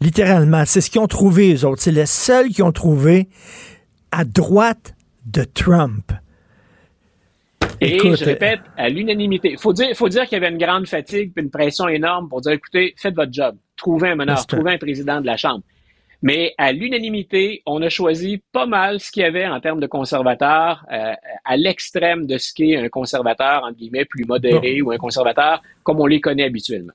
Littéralement, 0.01 0.65
c'est 0.65 0.81
ce 0.81 0.91
qu'ils 0.91 1.01
ont 1.01 1.07
trouvé, 1.07 1.55
eux 1.55 1.65
autres. 1.65 1.83
C'est 1.83 1.93
les 1.93 2.07
seuls 2.07 2.49
qui 2.49 2.63
ont 2.63 2.73
trouvé 2.73 3.29
à 4.11 4.25
droite 4.25 4.95
de 5.27 5.45
Trump. 5.45 6.13
Et 7.81 7.97
Écoute, 7.97 8.17
je 8.17 8.25
répète, 8.25 8.61
à 8.77 8.89
l'unanimité. 8.89 9.53
Il 9.53 9.59
faut 9.59 9.73
dire, 9.73 9.95
faut 9.95 10.09
dire 10.09 10.25
qu'il 10.25 10.33
y 10.33 10.37
avait 10.37 10.53
une 10.53 10.59
grande 10.59 10.87
fatigue 10.87 11.33
puis 11.35 11.45
une 11.45 11.51
pression 11.51 11.89
énorme 11.89 12.29
pour 12.29 12.41
dire, 12.41 12.53
écoutez, 12.53 12.95
faites 12.97 13.15
votre 13.15 13.33
job. 13.33 13.57
Trouvez 13.77 14.11
un 14.11 14.17
meneur, 14.17 14.47
trouvez 14.47 14.73
un 14.73 14.79
président 14.79 15.21
de 15.21 15.27
la 15.27 15.37
Chambre. 15.37 15.63
Mais 16.23 16.55
à 16.59 16.73
l'unanimité, 16.73 17.63
on 17.67 17.81
a 17.83 17.89
choisi 17.89 18.43
pas 18.53 18.67
mal 18.67 19.01
ce 19.01 19.11
qu'il 19.11 19.23
y 19.23 19.27
avait 19.27 19.47
en 19.47 19.61
termes 19.61 19.81
de 19.81 19.87
conservateurs, 19.87 20.85
euh, 20.93 21.13
à 21.45 21.57
l'extrême 21.57 22.27
de 22.27 22.37
ce 22.37 22.53
qu'est 22.53 22.77
un 22.77 22.89
conservateur, 22.89 23.65
entre 23.65 23.79
guillemets, 23.79 24.05
plus 24.05 24.25
modéré 24.25 24.83
ou 24.83 24.91
un 24.91 24.99
conservateur 24.99 25.63
comme 25.83 26.01
on 26.01 26.07
les 26.07 26.21
connaît 26.21 26.45
habituellement. 26.45 26.93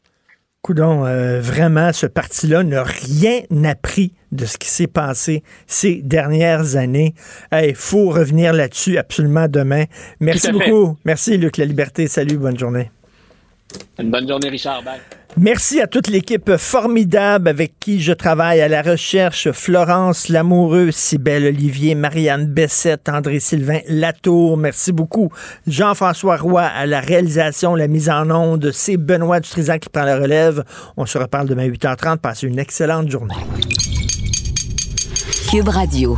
Coudon, 0.62 1.06
euh, 1.06 1.40
vraiment, 1.42 1.94
ce 1.94 2.08
parti-là 2.08 2.64
n'a 2.64 2.84
rien 2.84 3.42
appris 3.66 4.14
de 4.32 4.46
ce 4.46 4.58
qui 4.58 4.68
s'est 4.68 4.88
passé 4.88 5.44
ces 5.68 6.02
dernières 6.02 6.76
années. 6.76 7.14
Il 7.52 7.76
faut 7.76 8.10
revenir 8.10 8.52
là-dessus 8.52 8.98
absolument 8.98 9.48
demain. 9.48 9.86
Merci 10.20 10.52
beaucoup. 10.52 10.98
Merci, 11.06 11.38
Luc 11.38 11.58
La 11.58 11.66
Liberté. 11.66 12.08
Salut, 12.08 12.38
bonne 12.38 12.58
journée. 12.58 12.90
Une 14.00 14.10
bonne 14.10 14.28
journée, 14.28 14.50
Richard. 14.50 14.82
Bye. 14.82 15.00
Merci 15.38 15.82
à 15.82 15.88
toute 15.88 16.08
l'équipe 16.08 16.56
formidable 16.56 17.50
avec 17.50 17.78
qui 17.78 18.02
je 18.02 18.14
travaille 18.14 18.62
à 18.62 18.70
la 18.70 18.82
recherche. 18.82 19.52
Florence 19.52 20.30
Lamoureux, 20.30 20.92
Cybelle 20.92 21.48
Olivier, 21.48 21.94
Marianne 21.94 22.46
Bessette, 22.46 23.10
André-Sylvain 23.10 23.80
Latour. 23.90 24.56
Merci 24.56 24.94
beaucoup. 24.94 25.30
Jean-François 25.68 26.38
Roy 26.38 26.64
à 26.64 26.86
la 26.86 27.02
réalisation, 27.02 27.76
la 27.76 27.90
mise 27.90 28.10
en 28.10 28.32
onde. 28.32 28.72
C'est 28.72 28.96
Benoît 28.96 29.42
Dutrisac 29.42 29.82
qui 29.82 29.90
prend 29.90 30.06
la 30.06 30.18
relève. 30.18 30.64
On 30.96 31.06
se 31.06 31.18
reparle 31.18 31.50
demain 31.50 31.68
8h30. 31.68 32.20
Passez 32.20 32.48
une 32.48 32.58
excellente 32.58 33.10
journée. 33.10 33.36
Cube 35.52 35.68
Radio. 35.68 36.18